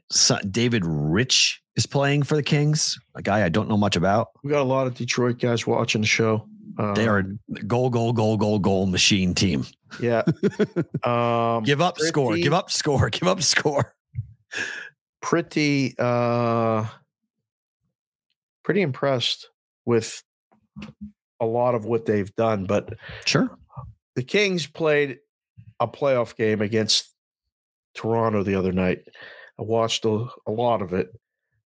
David 0.52 0.84
Rittich 0.84 1.60
is 1.78 1.86
playing 1.86 2.24
for 2.24 2.36
the 2.36 2.44
Kings, 2.44 3.00
a 3.16 3.22
guy 3.22 3.46
I 3.46 3.50
don't 3.50 3.70
know 3.70 3.78
much 3.78 3.96
about. 3.96 4.32
we 4.44 4.52
got 4.52 4.62
a 4.62 4.64
lot 4.64 4.88
of 4.88 4.96
Detroit 4.96 5.40
guys 5.40 5.66
watching 5.66 6.02
the 6.02 6.08
show. 6.08 6.50
They 6.96 7.08
are 7.08 7.20
Um, 7.20 7.40
a 7.56 7.64
goal, 7.64 7.90
goal, 7.90 8.12
goal, 8.14 8.38
goal, 8.38 8.60
goal 8.60 8.86
machine 8.86 9.34
team. 9.34 9.66
yeah. 10.02 10.24
um 11.04 11.64
Give 11.64 11.82
up, 11.82 11.98
score, 12.00 12.36
give 12.38 12.54
up, 12.54 12.70
score, 12.72 13.10
give 13.10 13.28
up, 13.28 13.42
score. 13.42 13.94
pretty 15.22 15.96
uh 15.98 16.86
pretty 18.64 18.82
impressed 18.82 19.50
with 19.86 20.22
a 21.40 21.46
lot 21.46 21.76
of 21.76 21.86
what 21.86 22.06
they've 22.06 22.34
done 22.36 22.66
but 22.66 22.94
Sure. 23.26 23.50
the 24.16 24.24
kings 24.24 24.68
played 24.68 25.20
a 25.80 25.88
playoff 25.88 26.36
game 26.36 26.62
against 26.62 27.14
toronto 27.94 28.44
the 28.44 28.56
other 28.56 28.72
night 28.72 29.00
i 29.60 29.64
watched 29.64 30.06
a, 30.06 30.28
a 30.48 30.52
lot 30.52 30.82
of 30.82 30.94
it 30.94 31.10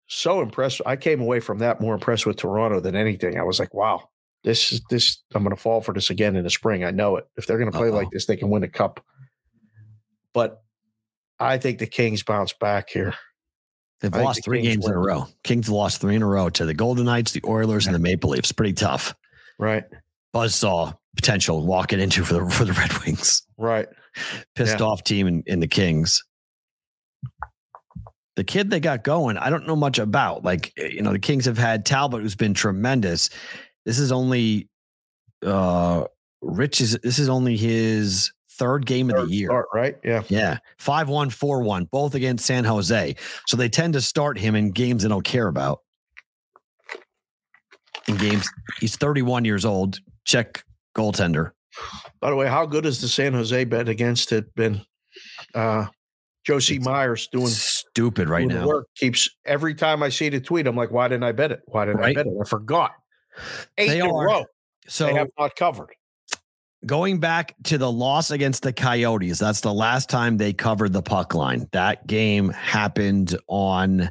so 0.07 0.41
impressed 0.41 0.82
i 0.86 0.95
came 0.95 1.22
away 1.22 1.40
from 1.40 1.60
that 1.60 1.80
more 1.82 1.94
impressed 1.94 2.26
with 2.26 2.38
toronto 2.38 2.80
than 2.80 2.95
anything 2.95 3.38
i 3.40 3.44
was 3.44 3.60
like 3.60 3.73
wow 3.73 4.07
this 4.43 4.72
is 4.72 4.81
this 4.89 5.22
i'm 5.35 5.43
going 5.43 5.55
to 5.55 5.61
fall 5.61 5.81
for 5.81 5.93
this 5.93 6.09
again 6.09 6.35
in 6.35 6.43
the 6.43 6.49
spring 6.49 6.84
i 6.84 6.91
know 6.91 7.15
it 7.18 7.27
if 7.38 7.45
they're 7.45 7.57
going 7.59 7.72
to 7.72 7.77
play 7.77 7.89
like 7.89 8.05
Uh-oh. 8.07 8.11
this 8.13 8.26
they 8.26 8.35
can 8.38 8.49
win 8.49 8.63
a 8.63 8.68
cup 8.68 9.03
but 10.34 10.63
i 11.39 11.57
think 11.57 11.80
the 11.80 11.85
kings 11.88 12.23
bounce 12.23 12.53
back 12.53 12.89
here 12.89 13.13
They've 14.01 14.11
I 14.15 14.23
lost 14.23 14.43
three 14.43 14.63
Kings 14.63 14.77
games 14.77 14.88
in 14.88 14.93
a 14.93 14.97
row. 14.97 15.27
Kings 15.43 15.69
lost 15.69 16.01
three 16.01 16.15
in 16.15 16.23
a 16.23 16.27
row 16.27 16.49
to 16.49 16.65
the 16.65 16.73
Golden 16.73 17.05
Knights, 17.05 17.34
the 17.34 17.41
Oilers, 17.45 17.85
and 17.85 17.93
the 17.93 17.99
Maple 17.99 18.31
Leafs. 18.31 18.51
Pretty 18.51 18.73
tough. 18.73 19.13
right 19.59 19.84
Buzzsaw 20.34 20.95
potential 21.15 21.63
walking 21.68 21.99
into 21.99 22.23
for 22.26 22.34
the 22.34 22.49
for 22.49 22.65
the 22.65 22.73
Red 22.73 22.91
Wings. 23.05 23.43
right 23.59 23.88
Pissed 24.55 24.80
Yeah. 24.80 24.85
off 24.88 25.03
team 25.03 25.27
in, 25.27 25.43
in 25.45 25.59
the 25.59 25.68
Kings. 25.68 26.23
the 28.38 28.43
kid 28.43 28.72
they 28.72 28.80
got 28.80 29.03
going, 29.03 29.38
I 29.38 29.51
don't 29.51 29.68
know 29.68 29.76
much 29.76 29.99
about. 29.99 30.43
Like, 30.43 30.73
eh, 30.77 30.88
you 30.88 31.03
know, 31.03 31.11
the 31.11 31.19
Kings 31.19 31.45
have 31.45 31.59
had 31.59 31.85
Talbot, 31.85 32.22
who's 32.23 32.35
been 32.35 32.55
tremendous. 32.55 33.30
This 33.86 33.99
is 33.99 34.12
only 34.12 34.70
uh 35.45 36.06
Rittich 36.44 36.82
is 36.82 36.98
this 37.03 37.20
is 37.20 37.30
only 37.30 37.58
his 37.58 38.32
third 38.52 38.86
game 38.86 39.10
of 39.10 39.28
the 39.28 39.34
year. 39.34 39.49
start, 39.49 39.68
right? 39.74 39.95
Yeah. 40.03 40.24
Yeah. 40.28 40.58
5 40.78 41.10
1, 41.10 41.30
4 41.30 41.62
1, 41.62 41.86
both 41.86 42.16
against 42.16 42.45
San 42.45 42.64
Jose. 42.64 43.16
So 43.48 43.58
they 43.58 43.70
tend 43.70 43.94
to 43.94 44.02
start 44.02 44.38
him 44.38 44.56
in 44.56 44.72
games 44.72 45.03
they 45.03 45.10
don't 45.10 45.24
care 45.24 45.48
about. 45.48 45.80
In 48.08 48.18
games, 48.18 48.48
he's 48.80 48.95
31 48.98 49.45
years 49.45 49.66
old. 49.66 49.99
Czech 50.26 50.64
goaltender. 50.95 51.52
By 52.20 52.30
the 52.30 52.36
way, 52.36 52.48
how 52.48 52.66
good 52.66 52.86
has 52.86 53.02
the 53.02 53.08
San 53.08 53.34
Jose 53.34 53.64
bet 53.66 53.90
against 53.90 54.32
it 54.32 54.53
been? 54.56 54.82
Uh, 55.56 55.88
Josie 56.44 56.80
Myers 56.80 57.28
doing 57.32 57.48
Stupid 57.48 58.30
right 58.30 58.48
doing 58.48 58.62
now. 58.62 58.68
Work 58.68 58.88
keeps 58.95 59.30
every 59.45 59.74
time 59.74 60.03
I 60.03 60.10
see 60.10 60.30
the 60.30 60.40
tweet, 60.40 60.68
I'm 60.68 60.76
like, 60.76 60.91
why 60.91 61.08
didn't 61.08 61.24
I 61.24 61.32
bet 61.32 61.52
it? 61.52 61.62
Why 61.66 61.86
didn't 61.86 62.03
I 62.03 62.14
bet 62.14 62.28
it? 62.28 62.34
I 62.40 62.45
forgot. 62.45 62.94
Eight 63.77 63.88
They 63.89 63.99
in 63.99 64.05
a 64.09 64.13
row. 64.13 64.45
So 64.88 65.07
they 65.07 65.13
have 65.13 65.30
not 65.38 65.55
covered. 65.55 65.89
going 66.85 67.19
back 67.19 67.55
to 67.63 67.77
the 67.77 67.91
loss 67.91 68.31
against 68.31 68.63
the 68.63 68.73
Coyotes, 68.73 69.39
that's 69.39 69.61
the 69.61 69.73
last 69.73 70.09
time 70.09 70.38
they 70.38 70.53
covered 70.53 70.93
the 70.93 71.01
puck 71.03 71.34
line. 71.35 71.68
That 71.72 72.07
game 72.07 72.49
happened 72.49 73.38
on 73.47 74.09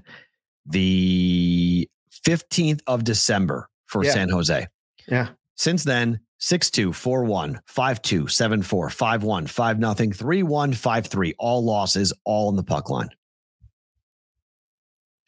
the 0.67 1.89
15th 2.25 2.81
of 2.87 3.05
December 3.05 3.69
for 3.87 4.05
Yeah. 4.05 4.13
San 4.13 4.29
Jose. 4.29 4.67
Yeah. 5.09 5.29
Since 5.57 5.85
then, 5.85 6.21
6 6.39 6.71
2, 6.71 6.93
4 6.93 7.25
1, 7.25 7.61
5 7.67 8.03
2, 8.03 8.29
7 8.29 8.63
4, 8.63 8.89
5 8.91 9.23
1, 9.25 9.47
5 9.47 9.79
0, 9.79 9.95
3 10.13 10.43
1, 10.43 10.73
5 10.73 11.07
3. 11.07 11.35
All 11.39 11.65
losses, 11.65 12.13
all 12.25 12.49
in 12.49 12.57
the 12.57 12.63
puck 12.63 12.89
line. 12.89 13.11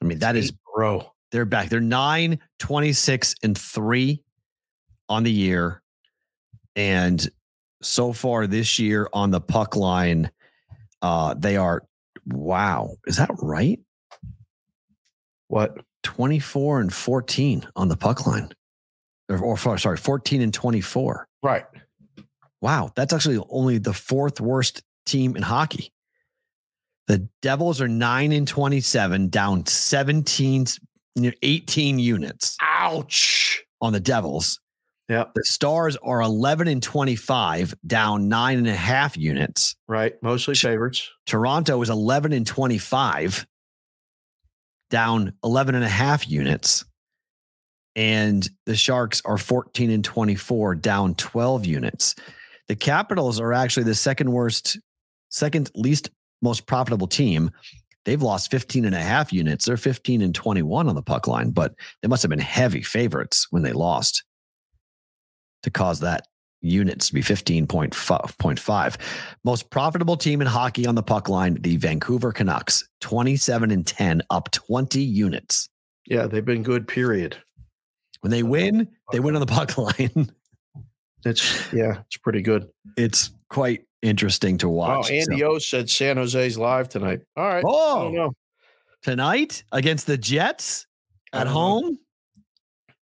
I 0.00 0.04
mean, 0.04 0.18
that 0.20 0.36
is 0.36 0.46
Eight 0.46 0.50
in 0.52 0.56
a 0.56 0.80
row. 0.80 1.12
They're 1.32 1.46
back. 1.46 1.70
They're 1.70 1.80
9, 1.80 2.38
26, 2.58 3.34
and 3.42 3.58
3 3.58 4.22
on 5.08 5.22
the 5.24 5.32
year. 5.32 5.82
And 6.76 7.26
so 7.82 8.12
far 8.12 8.46
this 8.46 8.78
year 8.78 9.08
on 9.12 9.30
the 9.30 9.40
puck 9.40 9.74
line, 9.74 10.30
uh, 11.00 11.34
they 11.34 11.56
are 11.56 11.82
wow. 12.26 12.96
Is 13.06 13.16
that 13.16 13.30
right? 13.40 13.80
What? 15.48 15.78
24 16.04 16.80
and 16.80 16.92
14 16.92 17.66
on 17.76 17.88
the 17.88 17.96
puck 17.96 18.26
line. 18.26 18.50
Or, 19.28 19.38
or 19.38 19.78
sorry, 19.78 19.96
14 19.96 20.42
and 20.42 20.52
24. 20.52 21.28
Right. 21.42 21.64
Wow. 22.60 22.90
That's 22.94 23.12
actually 23.12 23.42
only 23.48 23.78
the 23.78 23.92
fourth 23.92 24.40
worst 24.40 24.82
team 25.06 25.36
in 25.36 25.42
hockey. 25.42 25.92
The 27.08 27.28
Devils 27.40 27.80
are 27.80 27.88
9 27.88 28.32
and 28.32 28.46
27, 28.46 29.28
down 29.28 29.66
17, 29.66 30.66
near 30.66 30.78
18 31.42 31.98
units. 31.98 32.56
Ouch. 32.60 33.62
on 33.80 33.92
the 33.92 34.00
Devils. 34.00 34.60
Yeah. 35.08 35.24
The 35.34 35.44
Stars 35.44 35.96
are 36.02 36.22
11 36.22 36.68
and 36.68 36.82
25, 36.82 37.74
down 37.86 38.28
nine 38.28 38.58
and 38.58 38.68
a 38.68 38.74
half 38.74 39.16
units. 39.16 39.74
Right. 39.88 40.14
Mostly 40.22 40.54
favorites. 40.54 41.10
Toronto 41.26 41.82
is 41.82 41.90
11 41.90 42.32
and 42.32 42.46
25, 42.46 43.46
down 44.90 45.32
11 45.44 45.74
and 45.74 45.84
a 45.84 45.88
half 45.88 46.28
units. 46.28 46.84
And 47.94 48.48
the 48.64 48.76
Sharks 48.76 49.20
are 49.26 49.36
14 49.36 49.90
and 49.90 50.04
24, 50.04 50.76
down 50.76 51.14
12 51.16 51.66
units. 51.66 52.14
The 52.68 52.76
Capitals 52.76 53.38
are 53.38 53.52
actually 53.52 53.84
the 53.84 53.94
second 53.94 54.32
worst, 54.32 54.78
second 55.28 55.70
least 55.74 56.08
most 56.40 56.66
profitable 56.66 57.06
team. 57.06 57.50
They've 58.04 58.22
lost 58.22 58.50
15 58.50 58.84
and 58.84 58.94
a 58.94 59.00
half 59.00 59.32
units. 59.32 59.64
They're 59.64 59.76
15 59.76 60.22
and 60.22 60.34
21 60.34 60.88
on 60.88 60.94
the 60.94 61.02
puck 61.02 61.26
line, 61.26 61.50
but 61.50 61.74
they 62.00 62.08
must 62.08 62.22
have 62.22 62.30
been 62.30 62.38
heavy 62.38 62.82
favorites 62.82 63.46
when 63.50 63.62
they 63.62 63.72
lost 63.72 64.24
to 65.62 65.70
cause 65.70 66.00
that 66.00 66.26
units 66.62 67.08
to 67.08 67.14
be 67.14 67.22
15.5. 67.22 68.96
Most 69.44 69.70
profitable 69.70 70.16
team 70.16 70.40
in 70.40 70.46
hockey 70.46 70.86
on 70.86 70.94
the 70.94 71.02
puck 71.02 71.28
line, 71.28 71.58
the 71.60 71.76
Vancouver 71.76 72.32
Canucks, 72.32 72.88
27 73.00 73.70
and 73.70 73.86
10, 73.86 74.22
up 74.30 74.50
20 74.50 75.02
units. 75.02 75.68
Yeah, 76.06 76.26
they've 76.26 76.44
been 76.44 76.62
good, 76.62 76.88
period. 76.88 77.36
When 78.20 78.30
they 78.30 78.42
win, 78.42 78.88
they 79.10 79.20
win 79.20 79.34
on 79.34 79.40
the 79.40 79.46
puck 79.46 79.76
line. 79.98 80.30
It's 81.24 81.72
yeah, 81.72 82.00
it's 82.06 82.16
pretty 82.16 82.42
good. 82.42 82.68
It's 82.96 83.30
quite 83.48 83.84
interesting 84.02 84.58
to 84.58 84.68
watch. 84.68 85.10
Andy 85.10 85.38
So- 85.40 85.54
O 85.54 85.58
said 85.58 85.88
San 85.88 86.16
Jose's 86.16 86.58
live 86.58 86.88
tonight. 86.88 87.20
All 87.36 87.44
right. 87.46 87.64
Oh, 87.66 88.32
tonight 89.02 89.64
against 89.72 90.06
the 90.06 90.18
Jets 90.18 90.86
at 91.32 91.44
don't 91.44 91.46
know. 91.54 91.60
home. 91.60 91.98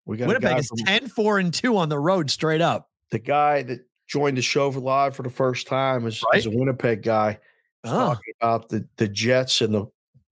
We 0.06 0.18
got 0.18 0.28
Winnipeg 0.28 0.58
is 0.60 0.68
from- 0.68 0.78
10 0.80 1.08
4 1.08 1.40
and 1.40 1.54
2 1.54 1.78
on 1.78 1.90
the 1.90 2.00
road 2.00 2.30
straight 2.30 2.62
up. 2.62 2.90
the 3.12 3.20
guy 3.20 3.62
that 3.62 3.80
joined 4.08 4.36
the 4.38 4.42
show 4.42 4.72
for 4.72 4.80
live 4.80 5.16
for 5.16 5.22
the 5.24 5.30
first 5.30 5.68
time 5.68 6.06
is, 6.08 6.24
is 6.34 6.46
a 6.48 6.50
Winnipeg 6.50 7.04
guy. 7.04 7.40
Oh, 7.84 7.90
talking 8.16 8.34
about 8.42 8.70
the 8.70 8.88
the 8.98 9.08
Jets 9.08 9.62
and 9.62 9.74
the 9.74 9.86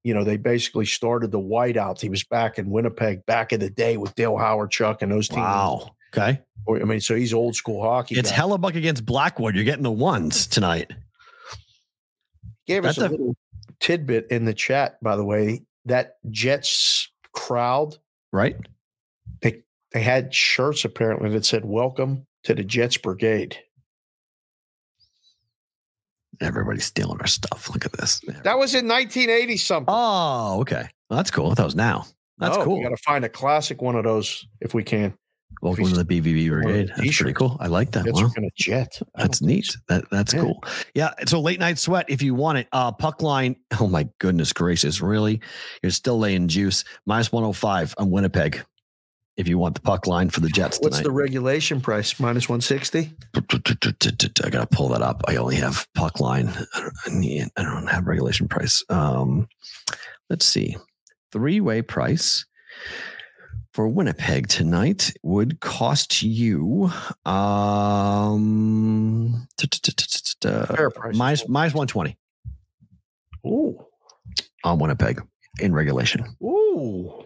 you 0.04 0.14
know 0.16 0.24
they 0.24 0.38
basically 0.38 0.86
started 0.88 1.32
the 1.32 1.40
whiteouts. 1.40 2.02
He 2.02 2.10
was 2.10 2.24
back 2.24 2.58
in 2.58 2.70
Winnipeg 2.72 3.24
back 3.28 3.54
in 3.54 3.60
the 3.60 3.70
day 3.70 3.98
with 3.98 4.16
Dale 4.16 4.34
Hawerchuk, 4.36 5.02
and 5.02 5.12
those 5.12 5.28
teams. 5.28 5.42
wow. 5.42 5.92
Okay. 6.14 6.40
I 6.70 6.84
mean, 6.84 7.02
so 7.02 7.16
he's 7.16 7.34
old 7.34 7.56
school 7.56 7.82
hockey. 7.82 8.16
It's 8.16 8.30
guy. 8.32 8.38
Hellebuyck 8.38 8.76
against 8.76 9.06
Blackwood. 9.06 9.56
You're 9.56 9.64
getting 9.64 9.84
the 9.84 9.92
ones 9.92 10.46
tonight. 10.48 10.92
gave 12.68 12.86
us 12.86 12.98
a, 12.98 13.08
a- 13.08 13.10
little 13.10 13.36
tidbit 13.80 14.28
in 14.30 14.46
the 14.46 14.54
chat, 14.54 15.02
by 15.02 15.16
the 15.16 15.24
way. 15.26 15.64
That 15.86 16.18
Jets 16.30 17.10
crowd, 17.34 17.98
Right? 18.32 18.56
they 19.42 20.02
had 20.02 20.34
shirts 20.34 20.86
apparently 20.86 21.30
that 21.32 21.44
said 21.46 21.66
"Welcome 21.66 22.26
to 22.44 22.54
the 22.54 22.64
Jets 22.64 22.96
Brigade." 22.98 23.58
Everybody's 26.40 26.86
stealing 26.86 27.20
our 27.20 27.28
stuff. 27.28 27.70
Look 27.70 27.86
at 27.86 27.92
this. 27.94 28.22
That 28.44 28.58
was 28.58 28.74
in 28.74 28.88
1980 28.88 29.58
something. 29.58 29.94
Oh, 29.94 30.60
okay. 30.62 30.88
Well, 31.10 31.18
that's 31.18 31.30
cool. 31.32 31.54
That 31.54 31.66
was 31.66 31.76
now. 31.76 32.06
That's 32.40 32.58
Oh, 32.58 32.64
cool. 32.64 32.78
We 32.78 32.84
got 32.84 32.90
to 32.90 32.98
find 33.06 33.24
a 33.26 33.30
classic 33.30 33.82
one 33.82 33.96
of 33.96 34.04
those 34.06 34.48
if 34.62 34.74
we 34.74 34.84
can. 34.84 35.14
Welcome 35.62 35.86
to 35.86 36.04
the 36.04 36.06
BBB 36.06 36.50
Brigade. 36.50 36.92
That's 36.98 37.18
pretty 37.18 37.34
cool. 37.34 37.58
I 37.60 37.68
like 37.68 37.92
that. 37.92 38.06
Wow. 38.08 38.30
to 38.30 38.50
jet. 38.56 39.00
That's 39.16 39.42
neat. 39.42 39.76
That 39.90 40.06
that's 40.10 40.34
Yeah. 40.34 40.42
cool. 40.42 40.64
Yeah. 40.96 41.12
So 41.28 41.40
late 41.40 41.60
night 41.60 41.78
sweat, 41.78 42.06
if 42.10 42.22
you 42.22 42.34
want 42.34 42.58
it. 42.60 42.68
Uh 42.72 42.92
puck 42.92 43.22
line. 43.22 43.56
Oh 43.80 43.88
my 43.88 44.08
goodness 44.20 44.54
gracious. 44.54 45.02
Really? 45.02 45.42
You're 45.84 45.92
still 45.92 46.18
laying 46.20 46.48
juice. 46.48 46.84
Minus 47.06 47.32
105 47.32 47.96
on 47.98 48.10
Winnipeg. 48.12 48.64
If 49.38 49.48
you 49.48 49.58
want 49.58 49.76
the 49.76 49.82
puck 49.82 50.08
line 50.08 50.30
for 50.30 50.40
the 50.42 50.50
Jets 50.50 50.80
What's 50.80 50.98
tonight. 50.98 51.04
the 51.04 51.12
regulation 51.12 51.80
price? 51.80 52.20
Minus 52.20 52.50
160? 52.50 53.12
I 54.44 54.50
gotta 54.50 54.68
pull 54.68 54.90
that 54.90 55.02
up. 55.02 55.22
I 55.28 55.38
only 55.38 55.56
have 55.56 55.88
puck 55.96 56.20
line. 56.20 56.50
I 56.50 56.80
don't, 56.82 56.94
I 57.06 57.10
need, 57.12 57.48
I 57.58 57.64
don't 57.64 57.88
have 57.88 58.08
regulation 58.08 58.48
price. 58.48 58.84
Um, 58.90 59.48
let's 60.30 60.46
see. 60.46 60.76
Three 61.32 61.62
way 61.62 61.82
price 61.82 62.46
for 63.74 63.88
Winnipeg 63.88 64.48
tonight 64.48 65.14
would 65.24 65.60
cost 65.62 66.22
you 66.24 66.92
um 67.26 69.48
Fair 70.44 70.90
price. 70.90 71.16
minus 71.16 71.48
minus 71.48 71.74
one 71.74 71.88
twenty 71.88 72.18
Ooh. 73.46 73.78
on 74.64 74.80
Winnipeg 74.80 75.22
in 75.60 75.74
regulation. 75.74 76.26
Ooh. 76.44 77.24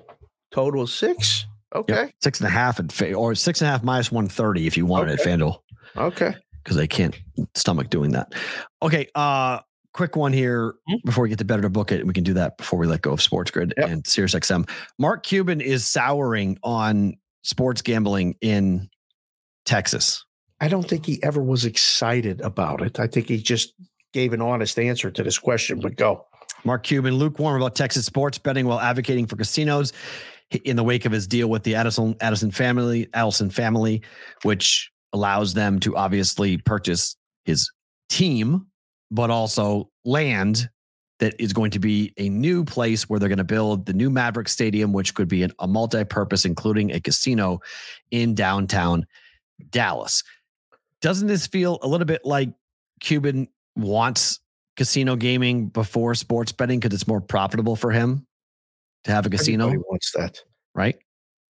Total 0.51 0.87
six? 0.87 1.45
Okay. 1.73 1.93
Yep. 1.93 2.11
Six 2.23 2.39
and 2.39 2.47
a 2.47 2.51
half 2.51 2.79
and 2.79 2.93
or 3.15 3.35
six 3.35 3.61
and 3.61 3.67
a 3.67 3.71
half 3.71 3.83
minus 3.83 4.11
one 4.11 4.27
thirty 4.27 4.67
if 4.67 4.77
you 4.77 4.85
want 4.85 5.09
it 5.09 5.19
at 5.19 5.25
FanDuel. 5.25 5.57
Okay. 5.97 6.35
because 6.63 6.77
they 6.77 6.87
can't 6.87 7.17
stomach 7.55 7.89
doing 7.89 8.11
that. 8.11 8.33
Okay, 8.81 9.07
uh, 9.15 9.59
quick 9.95 10.17
one 10.17 10.33
here 10.33 10.73
mm-hmm. 10.89 10.97
before 11.05 11.23
we 11.23 11.29
get 11.29 11.37
to 11.39 11.45
better 11.45 11.61
to 11.61 11.69
book 11.69 11.91
it. 11.91 11.99
And 11.99 12.07
we 12.07 12.13
can 12.13 12.25
do 12.25 12.33
that 12.33 12.57
before 12.57 12.77
we 12.77 12.85
let 12.85 13.01
go 13.01 13.13
of 13.13 13.21
Sports 13.21 13.49
Grid 13.49 13.73
Yep. 13.77 13.89
and 13.89 14.03
SiriusXM. 14.03 14.69
Mark 14.99 15.23
Cuban 15.23 15.61
is 15.61 15.87
souring 15.87 16.59
on 16.63 17.15
sports 17.43 17.81
gambling 17.81 18.35
in 18.41 18.89
Texas. 19.65 20.25
I 20.59 20.67
don't 20.67 20.87
think 20.87 21.05
he 21.05 21.23
ever 21.23 21.41
was 21.41 21.63
excited 21.63 22.41
about 22.41 22.81
it. 22.81 22.99
I 22.99 23.07
think 23.07 23.29
he 23.29 23.37
just 23.37 23.73
gave 24.13 24.33
an 24.33 24.41
honest 24.41 24.77
answer 24.77 25.09
to 25.11 25.23
this 25.23 25.39
question, 25.39 25.79
but 25.79 25.95
go. 25.95 26.25
Mark 26.65 26.83
Cuban 26.83 27.15
lukewarm 27.15 27.61
about 27.61 27.75
Texas 27.75 28.05
sports 28.05 28.37
betting 28.37 28.65
while 28.65 28.79
advocating 28.79 29.27
for 29.27 29.37
casinos 29.37 29.93
in 30.65 30.75
the 30.75 30.83
wake 30.83 31.05
of 31.05 31.11
his 31.11 31.25
deal 31.25 31.47
with 31.47 31.63
the 31.63 31.75
Addison 31.75 32.15
Addison 32.19 32.51
family, 32.51 33.05
Adelson 33.07 33.51
family, 33.51 34.01
which 34.43 34.91
allows 35.13 35.53
them 35.53 35.79
to 35.79 35.95
obviously 35.95 36.57
purchase 36.57 37.15
his 37.45 37.71
team, 38.09 38.65
but 39.11 39.29
also 39.29 39.89
land 40.03 40.69
that 41.19 41.33
is 41.39 41.53
going 41.53 41.71
to 41.71 41.79
be 41.79 42.13
a 42.17 42.27
new 42.27 42.65
place 42.65 43.09
where 43.09 43.19
they're 43.19 43.29
going 43.29 43.37
to 43.37 43.43
build 43.45 43.85
the 43.85 43.93
new 43.93 44.09
Maverick 44.09 44.49
Stadium, 44.49 44.91
which 44.91 45.13
could 45.13 45.27
be 45.29 45.43
an, 45.43 45.51
a 45.59 45.67
multi-purpose, 45.67 46.43
including 46.43 46.91
a 46.91 46.99
casino 46.99 47.61
in 48.11 48.35
downtown 48.35 49.05
Dallas. 49.69 50.23
Doesn't 51.01 51.27
this 51.27 51.47
feel 51.47 51.79
a 51.81 51.87
little 51.87 52.05
bit 52.05 52.25
like 52.25 52.49
Cuban 52.99 53.47
wants 53.77 54.39
casino 54.75 55.15
gaming 55.15 55.67
before 55.67 56.15
sports 56.15 56.51
betting 56.51 56.79
because 56.81 56.93
it's 56.93 57.07
more 57.07 57.21
profitable 57.21 57.77
for 57.77 57.91
him 57.91 58.25
to 59.05 59.11
have 59.11 59.25
a 59.25 59.29
casino, 59.29 59.67
Everybody 59.67 59.85
wants 59.89 60.11
that. 60.13 60.39
right? 60.73 60.97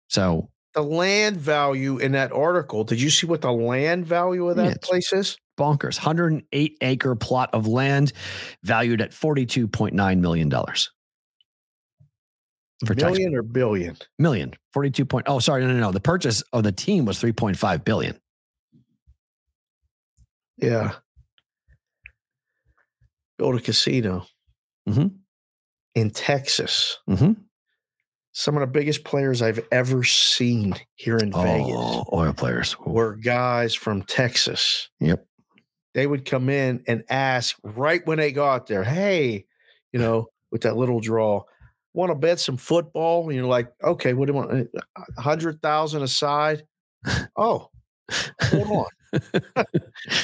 So 0.08 0.50
The 0.74 0.82
land 0.82 1.38
value 1.38 1.96
in 1.98 2.12
that 2.12 2.32
article. 2.32 2.84
Did 2.84 3.00
you 3.00 3.08
see 3.08 3.26
what 3.26 3.40
the 3.40 3.52
land 3.52 4.04
value 4.04 4.48
of 4.50 4.56
that 4.56 4.66
it's- 4.72 4.86
place 4.86 5.12
is? 5.14 5.38
Bonkers 5.56 5.98
108 5.98 6.76
acre 6.80 7.14
plot 7.14 7.50
of 7.52 7.66
land 7.66 8.12
valued 8.62 9.00
at 9.00 9.12
$42.9 9.12 10.18
million. 10.20 10.50
For 12.84 12.94
tax 12.94 13.12
Million 13.12 13.34
or 13.34 13.42
billion? 13.42 13.96
million 14.18 14.52
42 14.72 15.04
point 15.06 15.26
oh 15.28 15.38
sorry 15.38 15.62
no 15.64 15.72
no 15.72 15.78
no 15.78 15.92
the 15.92 16.00
purchase 16.00 16.42
of 16.52 16.64
the 16.64 16.72
team 16.72 17.04
was 17.06 17.18
3.5 17.22 17.84
billion 17.84 18.18
Yeah. 20.58 20.92
Build 23.38 23.54
a 23.56 23.60
casino 23.60 24.26
mm-hmm. 24.88 25.06
in 25.94 26.10
Texas. 26.10 26.98
mm-hmm. 27.08 27.32
Some 28.32 28.56
of 28.56 28.60
the 28.60 28.66
biggest 28.66 29.04
players 29.04 29.40
I've 29.42 29.64
ever 29.70 30.02
seen 30.02 30.74
here 30.96 31.16
in 31.18 31.32
Vegas 31.32 31.72
oh, 31.72 32.04
oil 32.12 32.32
players 32.32 32.74
Ooh. 32.80 32.90
were 32.90 33.14
guys 33.14 33.74
from 33.74 34.02
Texas. 34.02 34.90
Yep. 34.98 35.24
They 35.94 36.06
would 36.06 36.24
come 36.24 36.48
in 36.48 36.82
and 36.86 37.04
ask 37.08 37.56
right 37.62 38.04
when 38.06 38.18
they 38.18 38.32
got 38.32 38.66
there, 38.66 38.84
hey, 38.84 39.46
you 39.92 40.00
know, 40.00 40.28
with 40.50 40.62
that 40.62 40.76
little 40.76 41.00
draw, 41.00 41.42
want 41.94 42.10
to 42.10 42.14
bet 42.16 42.40
some 42.40 42.56
football? 42.56 43.28
And 43.28 43.36
you're 43.36 43.46
like, 43.46 43.72
okay, 43.82 44.12
what 44.12 44.26
do 44.26 44.32
you 44.32 44.36
want? 44.36 44.68
A 45.16 45.20
hundred 45.20 45.62
thousand 45.62 46.02
aside? 46.02 46.64
Oh, 47.36 47.70
hold 48.42 48.70
on. 48.70 48.86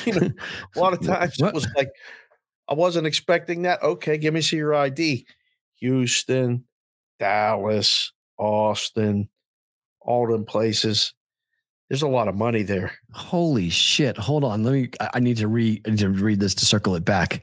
you 0.04 0.12
know, 0.12 0.30
a 0.74 0.78
lot 0.78 0.92
of 0.92 1.02
times 1.06 1.36
What? 1.38 1.48
it 1.48 1.54
was 1.54 1.66
like, 1.76 1.90
I 2.68 2.74
wasn't 2.74 3.06
expecting 3.06 3.62
that. 3.62 3.82
Okay, 3.82 4.18
give 4.18 4.34
me 4.34 4.40
see 4.40 4.56
your 4.56 4.74
ID. 4.74 5.26
Houston, 5.76 6.64
Dallas, 7.18 8.12
Austin, 8.38 9.28
all 10.00 10.26
them 10.26 10.44
places. 10.44 11.14
There's 11.90 12.02
a 12.02 12.08
lot 12.08 12.28
of 12.28 12.34
money 12.36 12.62
there. 12.62 12.92
holy 13.12 13.68
shit 13.68 14.16
hold 14.16 14.44
on 14.44 14.62
let 14.64 14.72
me 14.72 14.90
I- 15.00 15.20
need 15.20 15.36
to 15.38 15.48
read 15.48 15.84
to 15.98 16.08
read 16.08 16.38
this 16.40 16.54
to 16.56 16.64
circle 16.64 16.94
it 16.94 17.04
back 17.04 17.42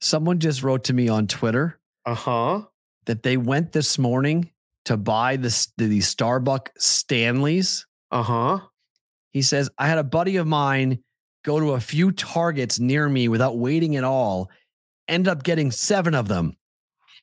someone 0.00 0.38
just 0.38 0.62
wrote 0.62 0.84
to 0.84 0.92
me 0.92 1.08
on 1.08 1.26
twitter 1.26 1.78
Uh 2.04 2.14
huh. 2.14 2.62
that 3.06 3.22
they 3.22 3.36
went 3.38 3.72
this 3.72 3.98
morning 3.98 4.50
to 4.84 4.96
buy 4.96 5.36
this 5.36 5.72
the 5.78 5.98
Starbucks 6.00 6.68
stanleys 6.78 7.86
Uh 8.10 8.22
huh. 8.22 8.58
He 9.32 9.40
says, 9.40 9.70
I 9.78 9.88
had 9.88 9.96
a 9.96 10.04
buddy 10.04 10.36
of 10.36 10.46
mine 10.46 10.98
go 11.42 11.58
to 11.58 11.70
a 11.72 11.80
few 11.80 12.12
targets 12.12 12.78
near 12.78 13.08
me 13.08 13.28
without 13.28 13.56
waiting 13.56 13.96
at 13.96 14.04
all, 14.04 14.50
end 15.08 15.26
up 15.26 15.42
getting 15.42 15.70
seven 15.70 16.14
of 16.14 16.28
them. 16.28 16.54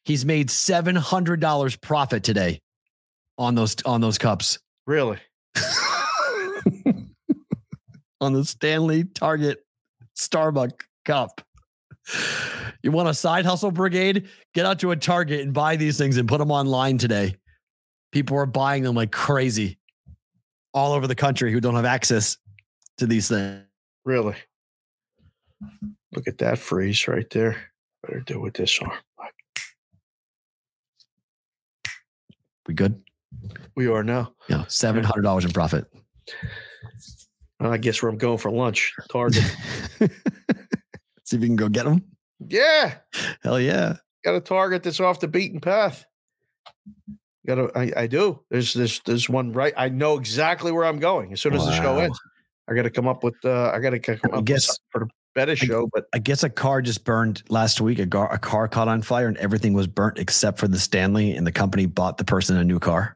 He's 0.05 0.25
made 0.25 0.49
$700 0.49 1.81
profit 1.81 2.23
today 2.23 2.61
on 3.37 3.53
those 3.53 3.75
on 3.85 4.01
those 4.01 4.17
cups. 4.17 4.57
Really? 4.87 5.19
on 8.21 8.33
the 8.33 8.45
Stanley 8.45 9.03
Target 9.03 9.65
Starbuck 10.13 10.83
cup. 11.05 11.41
You 12.83 12.91
want 12.91 13.09
a 13.09 13.13
side 13.13 13.45
hustle 13.45 13.71
brigade? 13.71 14.27
Get 14.53 14.65
out 14.65 14.79
to 14.79 14.91
a 14.91 14.95
Target 14.95 15.41
and 15.41 15.53
buy 15.53 15.75
these 15.75 15.97
things 15.97 16.17
and 16.17 16.27
put 16.27 16.39
them 16.39 16.51
online 16.51 16.97
today. 16.97 17.35
People 18.11 18.37
are 18.37 18.45
buying 18.45 18.83
them 18.83 18.95
like 18.95 19.11
crazy 19.11 19.77
all 20.73 20.93
over 20.93 21.07
the 21.07 21.15
country 21.15 21.51
who 21.51 21.59
don't 21.59 21.75
have 21.75 21.85
access 21.85 22.37
to 22.97 23.05
these 23.05 23.27
things. 23.27 23.63
Really? 24.05 24.35
Look 26.15 26.27
at 26.27 26.37
that 26.39 26.57
freeze 26.57 27.07
right 27.07 27.29
there. 27.29 27.55
Better 28.01 28.21
do 28.21 28.39
with 28.39 28.53
this 28.55 28.79
arm. 28.81 28.91
We 32.67 32.73
good? 32.73 33.01
We 33.75 33.87
are 33.87 34.03
now. 34.03 34.33
Yeah, 34.47 34.65
seven 34.67 35.03
hundred 35.03 35.23
dollars 35.23 35.45
in 35.45 35.51
profit. 35.51 35.85
I 37.59 37.77
guess 37.77 38.01
where 38.01 38.09
I'm 38.09 38.17
going 38.17 38.37
for 38.37 38.51
lunch. 38.51 38.93
Target. 39.11 39.43
See 41.25 41.35
if 41.35 41.41
you 41.41 41.47
can 41.47 41.55
go 41.55 41.69
get 41.69 41.85
them. 41.85 42.03
yeah. 42.47 42.95
Hell 43.43 43.59
yeah! 43.59 43.97
Got 44.23 44.35
a 44.35 44.41
target 44.41 44.83
that's 44.83 44.99
off 44.99 45.19
the 45.19 45.27
beaten 45.27 45.59
path. 45.59 46.05
Got 47.45 47.55
to, 47.55 47.71
I, 47.75 48.03
I 48.03 48.07
do. 48.07 48.41
There's 48.49 48.73
this 48.73 48.99
there's 48.99 49.29
one 49.29 49.51
right. 49.53 49.73
I 49.77 49.89
know 49.89 50.17
exactly 50.17 50.71
where 50.71 50.85
I'm 50.85 50.99
going 50.99 51.33
as 51.33 51.41
soon 51.41 51.53
as 51.53 51.65
the 51.65 51.75
show 51.75 51.97
ends. 51.97 52.19
I 52.69 52.73
got 52.75 52.83
to 52.83 52.89
come 52.89 53.07
up 53.07 53.23
with. 53.23 53.35
uh 53.43 53.71
I 53.73 53.79
got 53.79 53.91
to 53.91 53.99
come 53.99 54.19
I 54.33 54.41
guess- 54.41 54.77
for 54.91 54.99
the 54.99 55.07
better 55.35 55.55
show. 55.55 55.89
But 55.93 56.05
I 56.13 56.19
guess 56.19 56.43
a 56.43 56.49
car 56.49 56.81
just 56.81 57.03
burned 57.03 57.43
last 57.49 57.81
week. 57.81 57.99
A 57.99 58.07
car, 58.07 58.31
a 58.33 58.39
car 58.39 58.67
caught 58.67 58.87
on 58.87 59.01
fire 59.01 59.27
and 59.27 59.37
everything 59.37 59.73
was 59.73 59.87
burnt 59.87 60.17
except 60.17 60.59
for 60.59 60.67
the 60.67 60.79
Stanley, 60.79 61.35
and 61.35 61.45
the 61.45 61.51
company 61.51 61.85
bought 61.85 62.17
the 62.17 62.25
person 62.25 62.57
a 62.57 62.63
new 62.63 62.79
car 62.79 63.15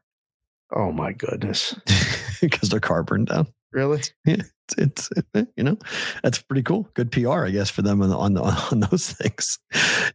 oh 0.76 0.90
my 0.90 1.12
goodness, 1.12 1.74
because 2.40 2.68
their 2.68 2.80
car 2.80 3.02
burned 3.04 3.28
down. 3.28 3.46
Really? 3.74 4.02
It's, 4.78 5.10
it's 5.34 5.46
you 5.58 5.62
know 5.62 5.76
that's 6.22 6.40
pretty 6.40 6.62
cool. 6.62 6.88
Good 6.94 7.12
PR, 7.12 7.44
I 7.44 7.50
guess, 7.50 7.68
for 7.68 7.82
them 7.82 8.00
on 8.00 8.08
the, 8.08 8.16
on, 8.16 8.32
the, 8.32 8.42
on 8.72 8.80
those 8.80 9.12
things. 9.12 9.58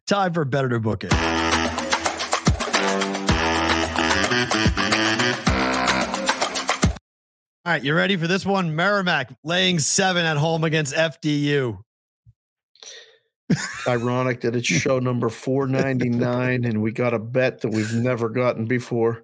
Time 0.08 0.34
for 0.34 0.44
better 0.44 0.70
to 0.70 0.80
book 0.80 1.04
it. 1.04 1.14
All 7.64 7.74
right, 7.74 7.84
you 7.84 7.94
ready 7.94 8.18
for 8.18 8.26
this 8.26 8.44
one? 8.44 8.76
Merrimack 8.76 9.32
laying 9.44 9.78
seven 9.78 10.26
at 10.26 10.38
home 10.38 10.64
against 10.64 10.96
FDU. 10.96 11.78
Ironic 13.88 14.42
that 14.42 14.56
it's 14.56 14.66
show 14.66 14.98
number 14.98 15.30
499 15.30 16.66
and 16.66 16.82
we 16.82 16.92
got 16.92 17.14
a 17.14 17.20
bet 17.20 17.62
that 17.62 17.70
we've 17.70 17.94
never 17.94 18.30
gotten 18.30 18.66
before. 18.66 19.24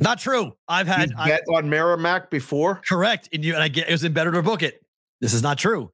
Not 0.00 0.18
true. 0.18 0.52
I've 0.68 0.86
had 0.86 1.10
You 1.10 1.16
I- 1.18 1.40
on 1.54 1.68
Merrimack 1.70 2.30
before? 2.30 2.80
correct, 2.88 3.28
and 3.32 3.44
you 3.44 3.54
and 3.54 3.62
I 3.62 3.68
get 3.68 3.88
it 3.88 3.92
was 3.92 4.04
in 4.04 4.12
better 4.12 4.32
to 4.32 4.42
book 4.42 4.62
it. 4.62 4.80
This 5.20 5.32
is 5.34 5.42
not 5.42 5.58
true. 5.58 5.92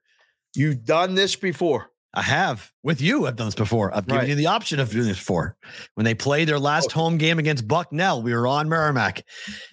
You've 0.55 0.83
done 0.85 1.15
this 1.15 1.35
before. 1.35 1.89
I 2.15 2.21
have 2.21 2.71
with 2.83 3.01
you. 3.01 3.25
I've 3.25 3.35
done 3.37 3.47
this 3.47 3.55
before. 3.55 3.95
I've 3.95 4.05
given 4.05 4.19
Right. 4.19 4.29
you 4.29 4.35
the 4.35 4.45
option 4.45 4.79
of 4.79 4.91
doing 4.91 5.07
this 5.07 5.17
before. 5.17 5.57
When 5.95 6.03
they 6.05 6.13
played 6.13 6.47
their 6.47 6.59
last 6.59 6.85
Okay. 6.91 6.93
home 6.99 7.17
game 7.17 7.39
against 7.39 7.67
Bucknell, 7.67 8.21
we 8.21 8.33
were 8.35 8.45
on 8.45 8.69
Merrimack. 8.69 9.23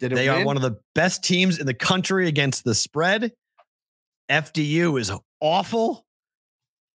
Did 0.00 0.12
They 0.12 0.28
are 0.30 0.42
one 0.42 0.56
of 0.56 0.62
the 0.62 0.76
best 0.94 1.22
teams 1.22 1.58
in 1.58 1.66
the 1.66 1.74
country 1.74 2.28
against 2.28 2.64
the 2.64 2.74
spread. 2.74 3.32
FDU 4.30 4.96
is 4.98 5.12
awful. 5.40 6.06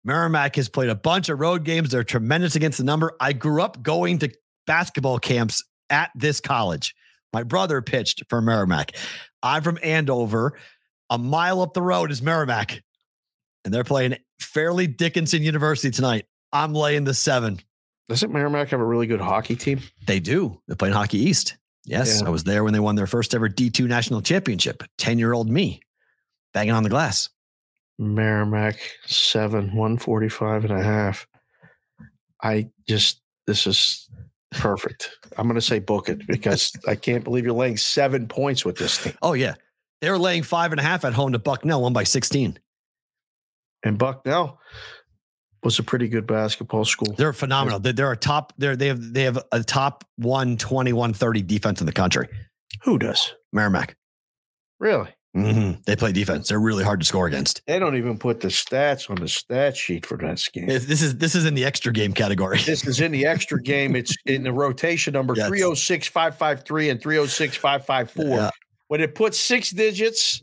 Merrimack 0.05 0.57
has 0.57 0.69
played 0.69 0.89
a 0.89 0.95
bunch 0.95 1.29
of 1.29 1.41
road 1.41 1.65
games. 1.65 1.91
They're 1.91 2.05
tremendous 2.05 2.57
against 2.57 2.79
the 2.79 2.85
number. 2.85 3.13
I 3.21 3.33
grew 3.33 3.61
up 3.63 3.83
going 3.83 4.19
to 4.21 4.31
basketball 4.67 5.19
camps 5.19 5.63
at 5.91 6.11
this 6.15 6.41
college. 6.41 6.95
My 7.35 7.43
brother 7.43 7.83
pitched 7.83 8.23
for 8.29 8.41
Merrimack. 8.41 8.93
I'm 9.43 9.65
from 9.65 9.77
Andover. 9.83 10.57
A 11.11 11.19
mile 11.19 11.61
up 11.61 11.75
the 11.75 11.83
road 11.83 12.13
is 12.13 12.23
Merrimack. 12.23 12.81
And 13.65 13.75
they're 13.75 13.83
playing 13.83 14.17
Fairleigh 14.41 14.87
Dickinson 14.87 15.43
University 15.43 15.91
tonight. 15.91 16.27
I'm 16.53 16.75
laying 16.75 17.03
the 17.03 17.13
seven. 17.13 17.59
Doesn't 18.09 18.33
Merrimack 18.33 18.69
have 18.69 18.79
a 18.79 18.85
really 18.85 19.09
good 19.09 19.21
hockey 19.21 19.57
team? 19.57 19.81
They 20.07 20.21
do. 20.21 20.61
They're 20.69 20.77
playing 20.77 20.95
Hockey 20.95 21.19
East. 21.19 21.57
Yes, 21.85 22.21
Yeah. 22.21 22.29
I 22.29 22.31
was 22.31 22.45
there 22.45 22.63
when 22.63 22.73
they 22.73 22.79
won 22.79 22.95
their 22.95 23.09
first 23.09 23.35
ever 23.35 23.49
D2 23.49 23.87
national 23.89 24.23
championship. 24.23 24.85
10 24.99 25.19
year 25.19 25.33
old 25.33 25.51
me 25.51 25.81
banging 26.53 26.73
on 26.73 26.85
the 26.85 26.89
glass. 26.89 27.31
Merrimack 27.99 28.79
seven, 29.07 29.75
145 29.75 30.67
and 30.67 30.73
a 30.79 30.83
half. 30.83 31.27
I 32.41 32.69
just, 32.87 33.21
this 33.49 33.67
is 33.67 34.04
perfect. 34.59 35.11
I'm 35.37 35.47
going 35.47 35.57
to 35.57 35.61
say 35.61 35.79
book 35.79 36.09
it 36.09 36.27
because 36.27 36.73
I 36.87 36.95
can't 36.95 37.25
believe 37.25 37.45
you're 37.45 37.55
laying 37.55 37.77
seven 37.77 38.29
points 38.29 38.65
with 38.65 38.77
this 38.77 38.99
thing. 38.99 39.15
Oh, 39.23 39.33
yeah. 39.33 39.55
They 40.01 40.11
were 40.11 40.19
laying 40.19 40.43
five 40.43 40.73
and 40.73 40.81
a 40.81 40.83
half 40.83 41.05
at 41.05 41.15
home 41.15 41.33
to 41.33 41.39
Bucknell, 41.39 41.83
one 41.83 41.93
by 41.93 42.05
16. 42.05 42.59
And 43.85 43.99
Bucknell 43.99 44.59
was 45.63 45.79
a 45.79 45.83
pretty 45.83 46.09
good 46.09 46.27
basketball 46.27 46.85
school. 46.85 47.15
They're 47.17 47.33
phenomenal. 47.33 47.79
They're, 47.79 47.93
they're 47.93 48.13
a 48.13 48.17
top, 48.17 48.53
they're, 48.59 48.77
they 48.77 48.89
have, 48.89 49.15
they 49.15 49.23
have 49.23 49.39
a 49.53 49.63
top 49.63 50.05
120, 50.17 50.93
130 50.93 51.43
defense 51.43 51.81
in 51.81 51.87
the 51.87 51.93
country. 51.93 52.29
Who 52.83 52.99
does? 52.99 53.35
Merrimack. 53.53 53.97
Really? 54.79 55.09
Mhm. 55.35 55.85
They 55.85 55.97
play 55.97 56.13
defense. 56.13 56.49
They're 56.49 56.61
really 56.61 56.85
hard 56.85 57.01
to 57.01 57.07
score 57.07 57.27
against. 57.27 57.61
They 57.67 57.79
don't 57.81 57.97
even 57.97 58.19
put 58.19 58.41
the 58.41 58.49
stats 58.49 59.11
on 59.11 59.17
the 59.17 59.27
stat 59.29 59.77
sheet 59.77 60.07
for 60.07 60.17
that 60.19 60.41
game. 60.53 60.67
This 60.67 61.03
is, 61.03 61.17
this 61.19 61.35
is 61.35 61.45
in 61.45 61.55
the 61.55 61.65
extra 61.65 61.93
game 61.93 62.13
category. 62.13 62.59
This 62.59 62.87
is 62.87 63.01
in 63.01 63.11
the 63.11 63.27
extra 63.27 63.61
game. 63.61 63.97
It's 63.97 64.15
in 64.27 64.45
the 64.45 64.53
rotation 64.53 65.13
number 65.13 65.35
Yes. 65.37 65.49
306 65.49 66.07
553 66.09 66.91
and 66.91 67.01
306 67.03 67.57
554. 67.57 68.25
Yeah. 68.37 68.51
When 68.89 69.01
it 69.01 69.15
puts 69.17 69.39
six 69.41 69.71
digits, 69.71 70.41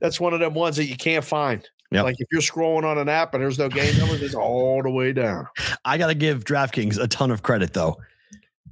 that's 0.00 0.18
one 0.18 0.32
of 0.32 0.40
them 0.40 0.54
ones 0.54 0.76
that 0.76 0.86
you 0.86 0.96
can't 0.96 1.24
find. 1.24 1.68
Yep. 1.90 2.04
Like 2.04 2.16
if 2.18 2.28
you're 2.30 2.40
scrolling 2.40 2.84
on 2.84 2.98
an 2.98 3.08
app 3.08 3.34
and 3.34 3.42
there's 3.42 3.58
no 3.58 3.68
game 3.68 3.96
numbers, 3.98 4.22
it's 4.22 4.34
all 4.34 4.82
the 4.82 4.90
way 4.90 5.12
down. 5.12 5.46
I 5.84 5.98
got 5.98 6.06
to 6.08 6.14
give 6.14 6.44
DraftKings 6.44 6.98
a 6.98 7.08
ton 7.08 7.30
of 7.30 7.42
credit, 7.42 7.72
though. 7.74 7.96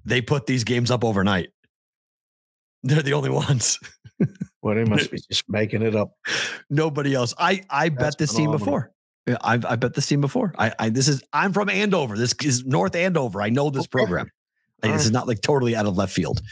They 0.05 0.21
put 0.21 0.47
these 0.47 0.65
games 0.65 0.91
up 0.91 1.05
overnight. 1.05 1.49
They're 2.87 3.03
the 3.03 3.13
only 3.13 3.31
ones. 3.31 3.79
Well, 4.63 4.75
they 4.75 4.85
must 4.85 5.13
be 5.13 5.19
just 5.31 5.45
making 5.49 5.83
it 5.83 5.95
up. 5.95 6.11
Nobody 6.71 7.15
else. 7.15 7.33
I 7.39 7.63
I 7.71 7.89
bet 7.89 8.01
That's 8.01 8.17
this 8.17 8.35
team 8.35 8.51
before. 8.51 8.91
I've 9.43 9.65
I 9.65 9.77
bet 9.77 9.95
this 9.95 10.09
team 10.09 10.21
before. 10.21 10.55
I, 10.59 10.73
I 10.77 10.89
this 10.89 11.07
is 11.07 11.23
I'm 11.33 11.53
from 11.53 11.69
Andover. 11.69 12.17
This 12.17 12.35
is 12.43 12.65
North 12.65 12.97
Andover. 12.97 13.43
I 13.43 13.49
know 13.49 13.71
this 13.71 13.83
Okay. 13.83 13.91
program. 13.91 14.29
Like, 14.83 14.93
this 14.93 15.05
is 15.05 15.13
not 15.13 15.29
like 15.29 15.41
totally 15.41 15.77
out 15.77 15.87
of 15.87 15.97
left 15.97 16.13
field. 16.13 16.43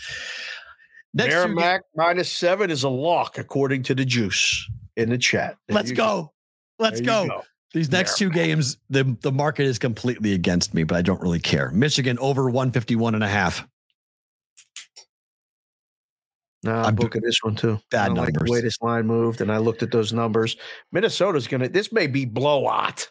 Next 1.12 1.34
two 1.34 1.54
Merrimack 1.54 1.82
minus 1.96 2.30
seven 2.30 2.70
is 2.70 2.84
a 2.84 2.88
lock, 2.88 3.36
according 3.38 3.82
to 3.84 3.94
the 3.96 4.04
juice 4.04 4.64
in 4.96 5.10
the 5.10 5.18
chat. 5.18 5.56
There 5.66 5.74
let's 5.74 5.90
you 5.90 5.96
go. 5.96 6.32
Let's 6.78 7.00
you 7.00 7.06
go. 7.06 7.42
These 7.72 7.90
next 7.90 8.16
two 8.16 8.30
games, 8.30 8.78
the, 8.88 9.16
the 9.22 9.32
market 9.32 9.64
is 9.66 9.80
completely 9.80 10.32
against 10.32 10.74
me, 10.74 10.84
but 10.84 10.96
I 10.96 11.02
don't 11.02 11.20
really 11.20 11.40
care. 11.40 11.72
Michigan 11.72 12.16
over 12.20 12.44
151 12.44 13.16
and 13.16 13.24
a 13.24 13.28
half. 13.28 13.66
No, 16.64 16.72
I'm, 16.72 16.84
I'm- 16.86 16.94
booking 16.96 17.22
this 17.22 17.38
one 17.42 17.54
too. 17.56 17.78
Bad 17.90 18.02
I 18.02 18.06
don't 18.08 18.16
like 18.16 18.34
numbers. 18.34 18.48
the 18.48 18.52
way 18.52 18.60
this 18.60 18.80
line 18.80 19.06
moved, 19.06 19.40
and 19.40 19.52
I 19.52 19.58
looked 19.58 19.82
at 19.82 19.90
those 19.90 20.12
numbers. 20.12 20.56
Minnesota's 20.92 21.46
gonna. 21.46 21.68
This 21.68 21.92
may 21.92 22.06
be 22.06 22.24
blowout. 22.24 23.08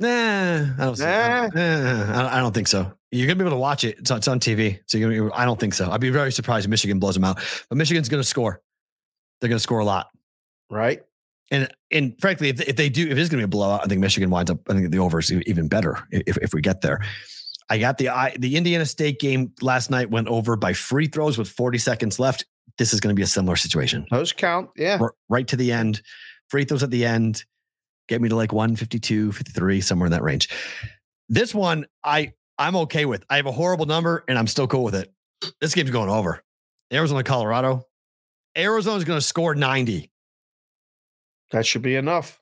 Nah, 0.00 0.08
I 0.08 0.74
don't, 0.78 0.96
see, 0.96 1.04
I, 1.04 1.48
don't, 1.48 1.56
I 1.58 2.40
don't- 2.40 2.52
think 2.54 2.68
so. 2.68 2.92
You're 3.10 3.26
gonna 3.26 3.36
be 3.36 3.42
able 3.42 3.56
to 3.56 3.60
watch 3.60 3.84
it. 3.84 3.98
It's 3.98 4.10
on, 4.10 4.18
it's 4.18 4.28
on 4.28 4.40
TV. 4.40 4.78
So 4.86 4.96
you're 4.98 5.14
gonna, 5.14 5.30
be- 5.30 5.34
I 5.36 5.44
don't 5.44 5.60
think 5.60 5.74
so. 5.74 5.90
I'd 5.90 6.00
be 6.00 6.10
very 6.10 6.32
surprised 6.32 6.64
if 6.64 6.70
Michigan 6.70 6.98
blows 6.98 7.14
them 7.14 7.24
out. 7.24 7.38
But 7.68 7.76
Michigan's 7.78 8.08
gonna 8.08 8.24
score. 8.24 8.60
They're 9.40 9.48
gonna 9.48 9.58
score 9.60 9.80
a 9.80 9.84
lot. 9.84 10.08
Right? 10.70 11.02
And 11.50 11.68
and 11.90 12.18
frankly, 12.18 12.48
if, 12.48 12.60
if 12.62 12.76
they 12.76 12.88
do, 12.88 13.04
if 13.04 13.12
it 13.12 13.18
is 13.18 13.28
going 13.28 13.42
to 13.42 13.42
be 13.42 13.44
a 13.44 13.48
blowout, 13.48 13.82
I 13.84 13.86
think 13.86 14.00
Michigan 14.00 14.30
winds 14.30 14.50
up. 14.50 14.60
I 14.70 14.72
think 14.72 14.90
the 14.90 14.98
over 15.00 15.18
is 15.18 15.30
even 15.30 15.68
better 15.68 15.98
if, 16.10 16.38
if 16.38 16.54
we 16.54 16.62
get 16.62 16.80
there. 16.80 17.04
I 17.70 17.78
got 17.78 17.98
the 17.98 18.08
I, 18.10 18.34
the 18.38 18.56
Indiana 18.56 18.86
State 18.86 19.18
game 19.20 19.52
last 19.60 19.90
night 19.90 20.10
went 20.10 20.28
over 20.28 20.56
by 20.56 20.72
free 20.72 21.06
throws 21.06 21.38
with 21.38 21.48
40 21.48 21.78
seconds 21.78 22.18
left. 22.18 22.44
This 22.78 22.92
is 22.92 23.00
going 23.00 23.14
to 23.14 23.18
be 23.18 23.22
a 23.22 23.26
similar 23.26 23.56
situation. 23.56 24.06
Those 24.10 24.32
count. 24.32 24.70
Yeah. 24.76 24.98
R- 25.00 25.14
Right 25.28 25.46
to 25.48 25.56
the 25.56 25.72
end, 25.72 26.02
free 26.50 26.64
throws 26.64 26.82
at 26.82 26.90
the 26.90 27.04
end, 27.04 27.44
get 28.08 28.20
me 28.20 28.28
to 28.28 28.36
like 28.36 28.52
152, 28.52 29.32
53, 29.32 29.80
somewhere 29.80 30.06
in 30.06 30.12
that 30.12 30.22
range. 30.22 30.48
This 31.28 31.54
one, 31.54 31.86
I 32.04 32.32
I'm 32.58 32.76
okay 32.76 33.04
with. 33.06 33.24
I 33.30 33.36
have 33.36 33.46
a 33.46 33.52
horrible 33.52 33.86
number 33.86 34.24
and 34.28 34.38
I'm 34.38 34.46
still 34.46 34.66
cool 34.66 34.84
with 34.84 34.94
it. 34.94 35.12
This 35.60 35.74
game's 35.74 35.90
going 35.90 36.08
over. 36.10 36.42
Arizona, 36.92 37.22
Colorado. 37.24 37.86
Arizona's 38.56 39.04
going 39.04 39.18
to 39.18 39.24
score 39.24 39.54
90. 39.54 40.10
That 41.50 41.66
should 41.66 41.82
be 41.82 41.96
enough. 41.96 42.40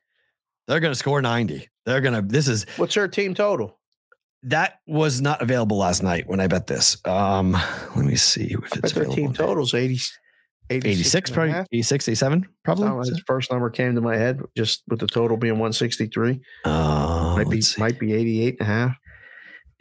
They're 0.67 0.81
going 0.81 0.93
to 0.93 0.99
score 0.99 1.23
90. 1.23 1.69
They're 1.87 2.01
going 2.01 2.15
to, 2.15 2.23
this 2.23 2.47
is, 2.49 2.67
What's 2.77 2.95
their 2.95 3.09
team 3.09 3.35
total? 3.35 3.79
That 4.45 4.79
was 4.87 5.21
not 5.21 5.43
available 5.43 5.79
last 5.79 6.03
night 6.03 6.27
when 6.27 6.41
I 6.41 6.47
bet 6.47 6.67
this. 6.67 6.97
Um, 7.05 7.53
let 7.97 8.05
me 8.05 8.17
see 8.17 8.55
if 8.63 8.77
it's 8.77 8.93
available. 8.93 9.35
total's 9.35 9.75
80, 9.75 10.01
86, 10.71 11.01
86, 11.01 11.31
probably 11.31 11.53
half. 11.53 11.67
86, 11.73 12.09
87, 12.09 12.49
probably. 12.65 12.89
Like 12.89 13.07
the 13.07 13.23
first 13.27 13.51
number 13.51 13.71
came 13.71 13.95
to 13.95 14.01
my 14.01 14.17
head, 14.17 14.41
just 14.57 14.83
with 14.89 15.01
the 15.01 15.07
total 15.07 15.37
being 15.37 15.55
163. 15.55 16.41
Uh, 16.65 17.35
might 17.37 17.51
be 17.51 17.61
see. 17.61 17.81
might 17.81 17.99
be 17.99 18.13
88 18.15 18.57
and 18.61 18.61
a 18.61 18.65
half. 18.65 18.97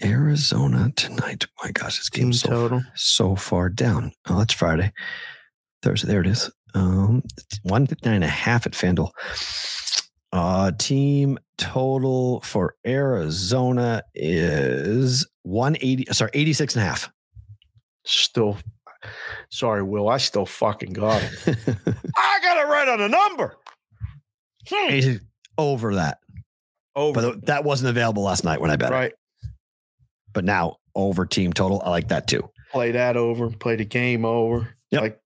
Arizona 0.04 0.92
tonight. 0.96 1.46
My 1.64 1.72
gosh, 1.72 1.98
this 1.98 2.10
game's 2.10 2.42
so, 2.42 2.50
total. 2.50 2.82
so 2.96 3.36
far 3.36 3.70
down. 3.70 4.14
Oh, 4.30 4.40
that's 4.40 4.54
Friday. 4.54 4.92
Thursday. 5.82 6.08
There 6.08 6.22
it 6.22 6.28
is. 6.28 6.50
Um, 6.74 7.24
159 7.64 8.16
and 8.16 8.24
a 8.24 8.28
half 8.28 8.66
at 8.66 8.74
FanDuel. 8.74 9.12
Uh, 10.32 10.72
team 10.78 11.40
total 11.58 12.40
for 12.42 12.76
Arizona 12.86 14.04
is 14.14 15.28
180, 15.44 16.14
sorry, 16.14 16.32
86 16.34 16.76
and 16.76 16.84
a 16.84 16.86
half. 16.86 17.12
Still, 18.06 18.58
sorry, 19.50 19.82
Will. 19.84 20.08
I 20.10 20.18
still 20.18 20.46
fucking 20.46 20.94
got 20.94 21.24
it. 21.24 21.32
I 22.16 22.40
got 22.44 22.58
it 22.58 22.68
right 22.70 22.88
on 22.88 23.00
the 23.00 23.10
number. 23.10 23.56
Hmm. 24.68 25.16
over 25.58 25.96
that. 25.96 26.20
Over. 26.96 27.22
But 27.22 27.46
that 27.48 27.64
wasn't 27.64 27.90
available 27.90 28.24
last 28.24 28.44
night 28.44 28.62
when 28.62 28.70
I 28.72 28.76
bet 28.76 28.92
it. 28.92 28.96
right. 28.96 29.14
But 30.34 30.46
now 30.46 30.78
over 30.96 31.26
team 31.26 31.54
total. 31.54 31.82
I 31.84 31.90
like 31.90 32.10
that 32.10 32.28
too. 32.28 32.48
Play 32.72 32.92
that 32.92 33.18
over. 33.18 33.50
Play 33.50 33.78
the 33.78 33.86
game 33.86 34.26
over. 34.26 34.76
Yep. 34.92 35.02
Like 35.02 35.19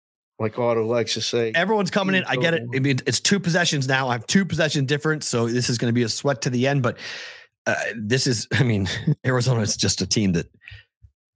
like 0.43 0.59
Otto 0.59 0.85
likes 0.85 1.13
to 1.15 1.21
say. 1.21 1.51
Everyone's 1.55 1.89
coming 1.89 2.15
in. 2.15 2.23
I 2.25 2.35
get 2.35 2.53
it. 2.53 2.63
I 2.75 2.79
mean, 2.79 2.99
it's 3.07 3.19
two 3.19 3.39
possessions 3.39 3.87
now. 3.87 4.09
I 4.09 4.13
have 4.13 4.27
two 4.27 4.45
possession 4.45 4.85
difference, 4.85 5.27
so 5.27 5.47
this 5.47 5.69
is 5.69 5.77
going 5.77 5.89
to 5.89 5.93
be 5.93 6.03
a 6.03 6.09
sweat 6.09 6.41
to 6.43 6.49
the 6.49 6.67
end. 6.67 6.83
But 6.83 6.97
uh, 7.65 7.75
this 7.95 8.27
is, 8.27 8.47
I 8.53 8.63
mean, 8.63 8.87
Arizona 9.25 9.61
is 9.61 9.75
just 9.75 10.01
a 10.01 10.05
team 10.05 10.33
that 10.33 10.47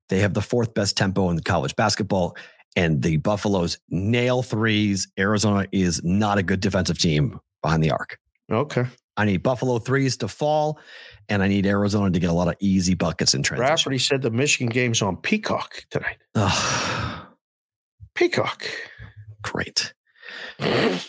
they 0.09 0.19
have 0.19 0.33
the 0.33 0.41
fourth 0.41 0.73
best 0.73 0.97
tempo 0.97 1.29
in 1.29 1.39
college 1.39 1.75
basketball, 1.75 2.37
and 2.75 3.01
the 3.01 3.17
Buffaloes 3.17 3.79
nail 3.89 4.43
threes. 4.43 5.07
Arizona 5.17 5.65
is 5.71 6.03
not 6.03 6.37
a 6.37 6.43
good 6.43 6.59
defensive 6.59 6.99
team 6.99 7.39
behind 7.63 7.83
the 7.83 7.91
arc. 7.91 8.19
Okay. 8.51 8.85
I 9.17 9.25
need 9.25 9.41
Buffalo 9.41 9.79
threes 9.79 10.15
to 10.17 10.27
fall, 10.27 10.79
and 11.27 11.41
I 11.41 11.47
need 11.47 11.65
Arizona 11.65 12.11
to 12.11 12.19
get 12.19 12.29
a 12.29 12.33
lot 12.33 12.47
of 12.47 12.55
easy 12.59 12.93
buckets 12.93 13.33
in 13.33 13.41
transition. 13.41 13.69
Rafferty 13.69 13.97
said 13.97 14.21
the 14.21 14.29
Michigan 14.29 14.69
game's 14.69 15.01
on 15.01 15.17
Peacock 15.17 15.85
tonight. 15.89 16.17
Peacock. 18.17 18.65
great. 19.43 19.93
what 20.57 21.05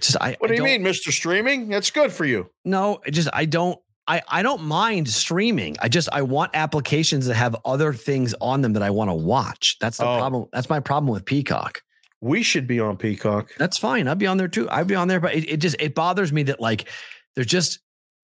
Just 0.00 0.16
I. 0.20 0.36
do 0.40 0.46
I 0.48 0.52
you 0.56 0.62
mean, 0.62 0.82
Mr. 0.82 1.12
Streaming? 1.12 1.68
That's 1.68 1.90
good 1.90 2.12
for 2.12 2.24
you. 2.24 2.50
No, 2.64 3.00
it 3.06 3.10
just 3.12 3.28
I 3.32 3.44
don't 3.44 3.78
I 4.06 4.22
I 4.28 4.42
don't 4.42 4.62
mind 4.62 5.08
streaming. 5.08 5.76
I 5.80 5.88
just 5.88 6.08
I 6.12 6.22
want 6.22 6.52
applications 6.54 7.26
that 7.26 7.34
have 7.34 7.56
other 7.64 7.92
things 7.92 8.34
on 8.40 8.62
them 8.62 8.72
that 8.74 8.82
I 8.82 8.90
want 8.90 9.10
to 9.10 9.14
watch. 9.14 9.76
That's 9.80 9.98
the 9.98 10.06
Oh. 10.06 10.18
problem. 10.18 10.46
That's 10.52 10.68
my 10.70 10.80
problem 10.80 11.12
with 11.12 11.24
Peacock. 11.24 11.82
We 12.20 12.42
should 12.42 12.66
be 12.66 12.80
on 12.80 12.96
Peacock. 12.96 13.50
That's 13.58 13.78
fine. 13.78 14.08
I'd 14.08 14.18
be 14.18 14.26
on 14.26 14.38
there 14.38 14.48
too. 14.48 14.68
I'd 14.70 14.86
be 14.88 14.94
on 14.96 15.06
there, 15.08 15.20
but 15.20 15.34
it, 15.34 15.48
it 15.48 15.56
just 15.58 15.76
it 15.78 15.94
bothers 15.94 16.32
me 16.32 16.44
that 16.44 16.60
like 16.60 16.88
there's 17.34 17.46
just 17.46 17.80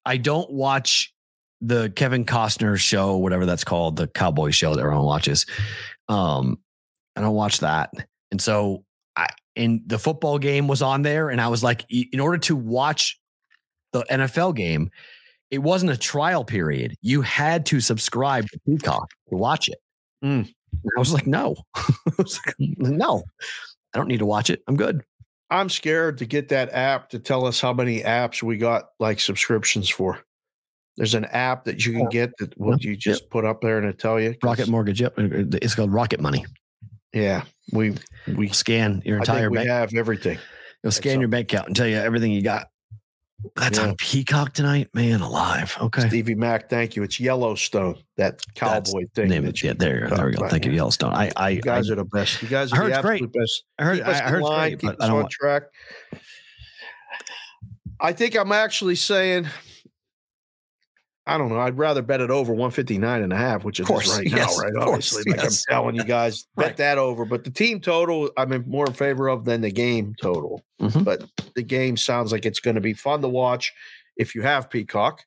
I 0.06 0.16
don't 0.16 0.50
watch 0.50 1.12
the 1.60 1.90
Kevin 1.94 2.24
Costner 2.24 2.76
show, 2.76 3.16
whatever 3.16 3.46
that's 3.46 3.64
called, 3.64 3.96
the 3.96 4.06
cowboy 4.08 4.50
show 4.50 4.74
that 4.74 4.80
everyone 4.80 5.04
watches. 5.04 5.46
Um, 6.08 6.58
I 7.16 7.20
don't 7.20 7.34
watch 7.34 7.60
that. 7.60 7.92
And 8.30 8.40
so 8.40 8.84
I 9.16 9.28
and 9.56 9.80
the 9.86 9.98
football 9.98 10.38
game 10.38 10.66
was 10.66 10.82
on 10.82 11.02
there, 11.02 11.30
and 11.30 11.40
I 11.40 11.48
was 11.48 11.62
like, 11.62 11.84
in 11.90 12.20
order 12.20 12.38
to 12.38 12.56
watch 12.56 13.18
the 13.92 14.04
NFL 14.10 14.56
game, 14.56 14.90
it 15.50 15.58
wasn't 15.58 15.92
a 15.92 15.96
trial 15.96 16.44
period. 16.44 16.96
You 17.00 17.22
had 17.22 17.64
to 17.66 17.80
subscribe 17.80 18.48
to 18.48 18.60
Peacock 18.66 19.08
to 19.30 19.36
watch 19.36 19.68
it. 19.68 19.78
Mm. 20.24 20.52
I 20.96 20.98
was 20.98 21.12
like, 21.12 21.26
no, 21.26 21.54
I 21.76 22.12
was 22.18 22.40
like, 22.44 22.56
no, 22.58 23.22
I 23.94 23.98
don't 23.98 24.08
need 24.08 24.18
to 24.18 24.26
watch 24.26 24.50
it. 24.50 24.62
I'm 24.66 24.76
good. 24.76 25.02
I'm 25.50 25.68
scared 25.68 26.18
to 26.18 26.26
get 26.26 26.48
that 26.48 26.72
app 26.72 27.10
to 27.10 27.20
tell 27.20 27.46
us 27.46 27.60
how 27.60 27.72
many 27.72 28.00
apps 28.00 28.42
we 28.42 28.56
got 28.56 28.86
like 28.98 29.20
subscriptions 29.20 29.88
for. 29.88 30.18
There's 30.96 31.14
an 31.14 31.26
app 31.26 31.64
that 31.64 31.84
you 31.84 31.92
can 31.92 32.08
get 32.08 32.32
that 32.38 32.58
will 32.58 32.78
you 32.78 32.96
just 32.96 33.28
put 33.28 33.44
up 33.44 33.60
there 33.60 33.78
and 33.78 33.86
it 33.86 33.98
tell 33.98 34.20
you. 34.20 34.34
Rocket 34.42 34.68
Mortgage. 34.68 35.00
Yep. 35.00 35.14
It's 35.18 35.74
called 35.74 35.92
Rocket 35.92 36.20
Money. 36.20 36.44
Yeah, 37.14 37.44
we 37.72 37.94
we 38.36 38.48
Scan 38.48 39.00
your 39.04 39.16
I 39.16 39.20
entire 39.20 39.40
think 39.42 39.50
we 39.52 39.56
bank. 39.58 39.68
have 39.70 39.94
everything. 39.94 40.38
It'll 40.82 40.92
scan 40.92 41.14
so. 41.14 41.20
your 41.20 41.28
bank 41.28 41.50
account 41.52 41.68
and 41.68 41.76
tell 41.76 41.86
you 41.86 41.96
everything 41.96 42.32
you 42.32 42.42
got. 42.42 42.68
That's 43.56 43.78
Yeah. 43.78 43.88
on 43.88 43.96
Peacock 43.96 44.52
tonight. 44.54 44.88
Man 44.94 45.20
alive. 45.20 45.76
Okay. 45.80 46.08
Stevie 46.08 46.34
Mac, 46.34 46.68
thank 46.70 46.96
you. 46.96 47.02
It's 47.02 47.20
Yellowstone, 47.20 47.96
that 48.16 48.40
cowboy 48.54 49.04
thing. 49.14 49.28
Name 49.28 49.44
that 49.44 49.50
it. 49.50 49.62
Yeah, 49.62 49.74
there, 49.76 50.08
there 50.08 50.26
we 50.26 50.32
go. 50.32 50.48
Thank 50.48 50.64
you. 50.64 50.72
Yellowstone. 50.72 51.12
I, 51.14 51.30
I, 51.36 51.50
You 51.50 51.58
I, 51.58 51.60
guys 51.60 51.90
are 51.90 51.94
the 51.96 52.04
best. 52.06 52.42
You 52.42 52.48
guys 52.48 52.72
are 52.72 52.88
the 52.88 52.92
it's 52.92 53.00
great. 53.02 53.32
best. 53.32 53.64
I 53.78 53.84
heard, 53.84 53.98
keep 53.98 54.06
us 54.06 54.20
I 54.20 54.22
heard 54.30 54.42
line, 54.42 54.70
great, 54.70 54.80
keep 54.80 54.90
us 54.90 55.08
on 55.08 55.12
want- 55.14 55.30
track. 55.30 55.62
I 58.00 58.12
think 58.12 58.34
I'm 58.34 58.52
actually 58.52 58.96
saying, 58.96 59.46
I 61.26 61.38
don't 61.38 61.48
know. 61.48 61.58
I'd 61.58 61.78
rather 61.78 62.02
bet 62.02 62.20
it 62.20 62.30
over 62.30 62.52
159 62.52 63.22
and 63.22 63.32
a 63.32 63.36
half, 63.36 63.64
which 63.64 63.80
is 63.80 63.88
right 63.88 64.26
yes, 64.26 64.56
now, 64.58 64.62
right? 64.62 64.76
of 64.76 64.84
course, 64.84 65.12
Obviously, 65.14 65.32
like 65.32 65.42
yes. 65.42 65.64
I'm 65.68 65.74
telling 65.74 65.94
you 65.96 66.04
guys, 66.04 66.46
bet 66.56 66.66
Right. 66.66 66.76
that 66.76 66.98
over. 66.98 67.24
But 67.24 67.44
the 67.44 67.50
team 67.50 67.80
total, 67.80 68.30
I'm 68.36 68.52
in 68.52 68.64
more 68.68 68.86
in 68.86 68.92
favor 68.92 69.28
of 69.28 69.44
than 69.46 69.62
the 69.62 69.70
game 69.70 70.14
total. 70.20 70.62
Mhm. 70.82 71.02
But 71.04 71.24
the 71.54 71.62
game 71.62 71.96
sounds 71.96 72.30
like 72.30 72.44
it's 72.44 72.60
going 72.60 72.74
to 72.74 72.80
be 72.82 72.92
fun 72.92 73.22
to 73.22 73.28
watch 73.28 73.72
if 74.16 74.34
you 74.34 74.42
have 74.42 74.68
Peacock. 74.68 75.22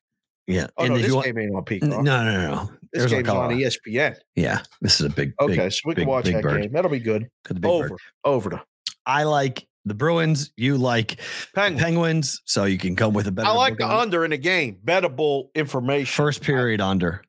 Yeah. 0.46 0.68
Oh 0.78 0.84
and 0.84 0.94
no, 0.94 1.00
this 1.00 1.12
want, 1.12 1.26
game 1.26 1.38
ain't 1.38 1.54
on 1.54 1.64
Peacock. 1.64 1.88
no, 1.90 2.00
no, 2.00 2.24
no. 2.24 2.70
this 2.92 3.02
Arizona, 3.12 3.22
game's 3.22 3.36
on 3.36 3.50
ESPN. 3.92 4.16
Yeah. 4.36 4.62
This 4.80 5.00
is 5.00 5.06
a 5.06 5.10
big, 5.10 5.34
Okay, 5.40 5.68
so 5.68 5.80
we 5.84 5.94
big, 5.94 6.02
can 6.04 6.08
watch 6.08 6.24
that 6.26 6.42
bird. 6.42 6.62
game. 6.62 6.72
That'll 6.72 6.90
be 6.90 7.00
good. 7.00 7.28
Over, 7.64 7.88
bird. 7.90 7.98
over 8.24 8.50
to 8.50 8.62
I 9.04 9.24
like 9.24 9.66
the 9.88 9.94
Bruins. 9.94 10.52
You 10.56 10.76
like 10.76 11.20
Penguins. 11.54 11.82
Penguins. 11.82 12.42
So 12.44 12.64
you 12.64 12.78
can 12.78 12.94
come 12.96 13.12
with 13.14 13.26
a 13.26 13.32
better. 13.32 13.48
I 13.48 13.52
like 13.52 13.74
the 13.78 13.84
booking. 13.84 13.98
under 14.00 14.24
in 14.24 14.32
a 14.32 14.36
game. 14.36 14.78
Bettable 14.84 15.48
information. 15.54 16.06
first 16.06 16.42
period 16.42 16.80
under. 16.80 17.22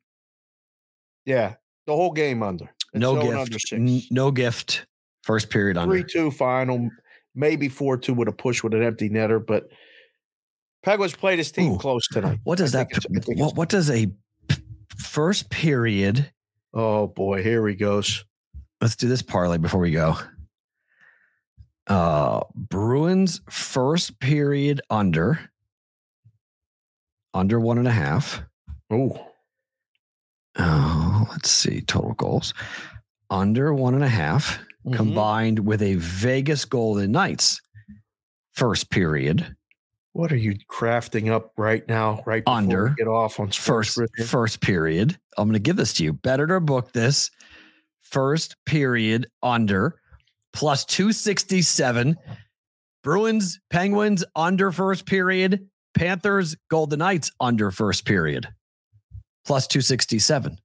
Yeah, 1.26 1.54
the 1.86 1.94
whole 1.94 2.12
game 2.12 2.42
under. 2.42 2.64
It's 2.92 3.00
No 3.00 3.18
under 3.20 3.44
gift. 3.50 3.72
N- 3.72 4.02
No 4.10 4.30
gift. 4.30 4.86
First 5.22 5.50
period 5.50 5.76
under. 5.76 5.92
Three 5.94 6.04
two 6.04 6.30
final, 6.30 6.88
maybe 7.34 7.68
four 7.68 7.96
two 7.96 8.14
with 8.14 8.28
a 8.28 8.32
push 8.32 8.62
with 8.62 8.74
an 8.74 8.82
empty 8.82 9.08
netter. 9.10 9.44
But 9.44 9.68
Penguins 10.82 11.14
played 11.14 11.38
his 11.38 11.52
team 11.52 11.72
Ooh. 11.72 11.78
close 11.78 12.06
tonight. 12.08 12.38
What 12.44 12.58
does 12.58 12.74
I 12.74 12.78
that? 12.84 12.88
think 12.90 13.04
it's- 13.04 13.16
I 13.16 13.20
think 13.26 13.38
What 13.40 13.54
what 13.56 13.68
does 13.68 13.90
a 13.90 14.06
first 14.96 15.50
period? 15.50 16.30
Oh 16.72 17.06
boy, 17.08 17.42
here 17.42 17.66
he 17.68 17.74
goes. 17.74 18.24
Let's 18.80 18.96
do 18.96 19.08
this 19.08 19.20
parlay 19.22 19.58
before 19.58 19.80
we 19.80 19.90
go. 19.90 20.16
Uh 21.90 22.40
Bruins 22.54 23.40
first 23.50 24.18
period 24.20 24.80
under 24.90 25.38
under 27.34 27.58
one 27.60 27.78
and 27.78 27.88
a 27.88 27.92
half. 27.92 28.42
Oh, 28.90 29.26
Oh, 30.58 31.26
let's 31.30 31.50
see. 31.50 31.80
Total 31.82 32.12
goals 32.14 32.54
under 33.30 33.72
one 33.72 33.94
and 33.94 34.02
a 34.04 34.08
half, 34.08 34.58
Mhm. 34.86 34.96
combined 34.96 35.58
with 35.60 35.80
a 35.82 35.94
Vegas 35.96 36.64
Golden 36.64 37.12
Knights 37.12 37.60
first 38.52 38.90
period. 38.90 39.56
what 40.12 40.32
are 40.32 40.36
you 40.36 40.56
crafting 40.68 41.30
up 41.30 41.52
right 41.56 41.86
now? 41.88 42.20
Right 42.26 42.44
before 42.44 42.56
Under. 42.58 42.88
get 42.98 43.06
off 43.06 43.38
on 43.38 43.50
First 43.52 43.96
first 44.26 44.60
period. 44.60 45.16
I'm 45.38 45.46
going 45.48 45.52
to 45.54 45.60
give 45.60 45.76
this 45.76 45.92
to 45.94 46.04
you. 46.04 46.12
Better 46.12 46.48
to 46.48 46.58
book 46.60 46.92
this 46.92 47.30
first 48.02 48.56
period 48.66 49.28
under 49.40 50.00
plus 50.52 50.84
267. 50.84 52.16
Bruins, 53.02 53.60
Penguins 53.70 54.24
under 54.36 54.72
first 54.72 55.06
period. 55.06 55.68
Panthers, 55.94 56.56
Golden 56.70 56.98
Knights 57.00 57.32
under 57.40 57.70
first 57.70 58.04
period. 58.04 58.48
Plus 59.46 59.66
267. 59.66 60.58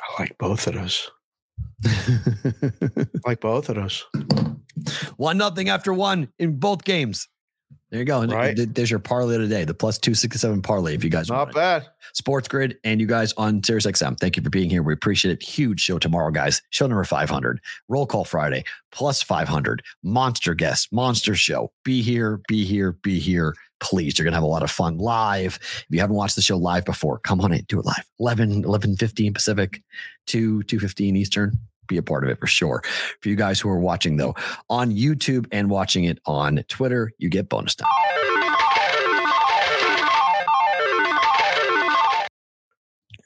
I 0.00 0.20
like 0.22 0.36
both 0.38 0.66
of 0.66 0.74
those. 0.74 1.10
I 1.86 3.06
like 3.26 3.40
both 3.40 3.68
of 3.68 3.76
those. 3.76 4.04
one 5.16 5.38
nothing 5.38 5.68
after 5.68 5.92
one 5.92 6.28
in 6.38 6.58
both 6.58 6.84
games. 6.84 7.28
There 7.94 8.00
you 8.00 8.06
go. 8.06 8.24
Right. 8.26 8.56
There's 8.56 8.90
your 8.90 8.98
parlay 8.98 9.38
today, 9.38 9.62
the 9.62 9.72
plus 9.72 9.98
267 9.98 10.62
parlay. 10.62 10.96
If 10.96 11.04
you 11.04 11.10
guys 11.10 11.30
want 11.30 11.42
Not 11.42 11.48
it. 11.50 11.54
bad. 11.54 11.86
Sports 12.12 12.48
Grid 12.48 12.76
and 12.82 13.00
you 13.00 13.06
guys 13.06 13.32
on 13.34 13.62
Sirius 13.62 13.86
XM. 13.86 14.18
Thank 14.18 14.36
you 14.36 14.42
for 14.42 14.50
being 14.50 14.68
here. 14.68 14.82
We 14.82 14.92
appreciate 14.92 15.30
it. 15.30 15.40
Huge 15.40 15.80
show 15.80 16.00
tomorrow, 16.00 16.32
guys. 16.32 16.60
Show 16.70 16.88
number 16.88 17.04
500. 17.04 17.60
Roll 17.88 18.04
call 18.04 18.24
Friday, 18.24 18.64
plus 18.90 19.22
500. 19.22 19.80
Monster 20.02 20.54
guest, 20.54 20.92
monster 20.92 21.36
show. 21.36 21.70
Be 21.84 22.02
here, 22.02 22.40
be 22.48 22.64
here, 22.64 22.90
be 22.90 23.20
here. 23.20 23.54
Please, 23.78 24.18
you're 24.18 24.24
going 24.24 24.32
to 24.32 24.38
have 24.38 24.42
a 24.42 24.46
lot 24.48 24.64
of 24.64 24.72
fun 24.72 24.98
live. 24.98 25.60
If 25.62 25.86
you 25.90 26.00
haven't 26.00 26.16
watched 26.16 26.34
the 26.34 26.42
show 26.42 26.56
live 26.56 26.84
before, 26.84 27.20
come 27.20 27.40
on 27.42 27.52
in, 27.52 27.62
do 27.68 27.78
it 27.78 27.86
live. 27.86 28.04
11, 28.18 28.64
11 28.64 28.96
15 28.96 29.32
Pacific, 29.34 29.84
2, 30.26 30.64
2 30.64 30.80
15 30.80 31.14
Eastern. 31.14 31.56
Be 31.86 31.96
a 31.96 32.02
part 32.02 32.24
of 32.24 32.30
it 32.30 32.38
for 32.40 32.46
sure. 32.46 32.82
For 33.20 33.28
you 33.28 33.36
guys 33.36 33.60
who 33.60 33.68
are 33.68 33.78
watching, 33.78 34.16
though, 34.16 34.34
on 34.70 34.90
YouTube 34.92 35.46
and 35.52 35.68
watching 35.70 36.04
it 36.04 36.18
on 36.26 36.64
Twitter, 36.68 37.10
you 37.18 37.28
get 37.28 37.48
bonus 37.48 37.74
time. 37.74 37.88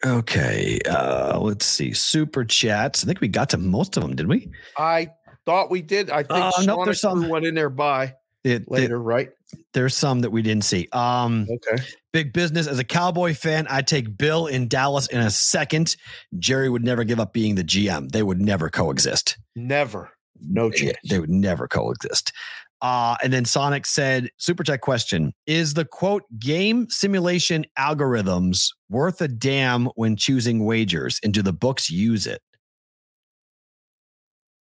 Okay, 0.06 0.78
uh, 0.88 1.40
let's 1.40 1.66
see. 1.66 1.92
Super 1.92 2.44
chats. 2.44 3.02
I 3.02 3.06
think 3.08 3.20
we 3.20 3.26
got 3.26 3.50
to 3.50 3.58
most 3.58 3.96
of 3.96 4.02
them, 4.04 4.14
did 4.14 4.28
we? 4.28 4.48
I 4.76 5.10
thought 5.44 5.70
we 5.72 5.82
did. 5.82 6.08
I 6.08 6.18
think 6.22 6.30
Uh, 6.30 6.52
nope, 6.62 6.84
there's 6.84 7.00
some- 7.00 7.28
went 7.28 7.44
in 7.46 7.54
there 7.54 7.68
by 7.70 8.14
It, 8.44 8.62
it- 8.62 8.70
later, 8.70 9.00
right? 9.00 9.30
There's 9.74 9.96
some 9.96 10.20
that 10.20 10.30
we 10.30 10.42
didn't 10.42 10.64
see. 10.64 10.88
Um, 10.92 11.46
Okay. 11.50 11.82
big 12.12 12.32
business. 12.32 12.66
As 12.66 12.78
a 12.78 12.84
Cowboy 12.84 13.34
fan, 13.34 13.66
I 13.70 13.82
take 13.82 14.16
Bill 14.16 14.46
in 14.46 14.68
Dallas 14.68 15.06
in 15.08 15.20
a 15.20 15.30
second. 15.30 15.96
Jerry 16.38 16.68
would 16.68 16.84
never 16.84 17.04
give 17.04 17.20
up 17.20 17.32
being 17.32 17.54
the 17.54 17.64
GM. 17.64 18.10
They 18.10 18.22
would 18.22 18.40
never 18.40 18.68
coexist. 18.70 19.38
Never. 19.56 20.10
No 20.40 20.70
chance. 20.70 20.96
they 21.08 21.18
would 21.18 21.30
never 21.30 21.66
coexist. 21.66 22.32
Uh, 22.80 23.16
and 23.24 23.32
then 23.32 23.44
Sonic 23.44 23.84
said, 23.86 24.30
Super 24.36 24.62
Tech 24.62 24.82
question 24.82 25.34
Is 25.48 25.74
the 25.74 25.84
quote 25.84 26.22
game 26.38 26.88
simulation 26.90 27.66
algorithms 27.76 28.68
worth 28.88 29.20
a 29.20 29.26
damn 29.26 29.86
when 29.96 30.14
choosing 30.14 30.64
wagers? 30.64 31.18
And 31.24 31.34
do 31.34 31.42
the 31.42 31.52
books 31.52 31.90
use 31.90 32.26
it? 32.26 32.40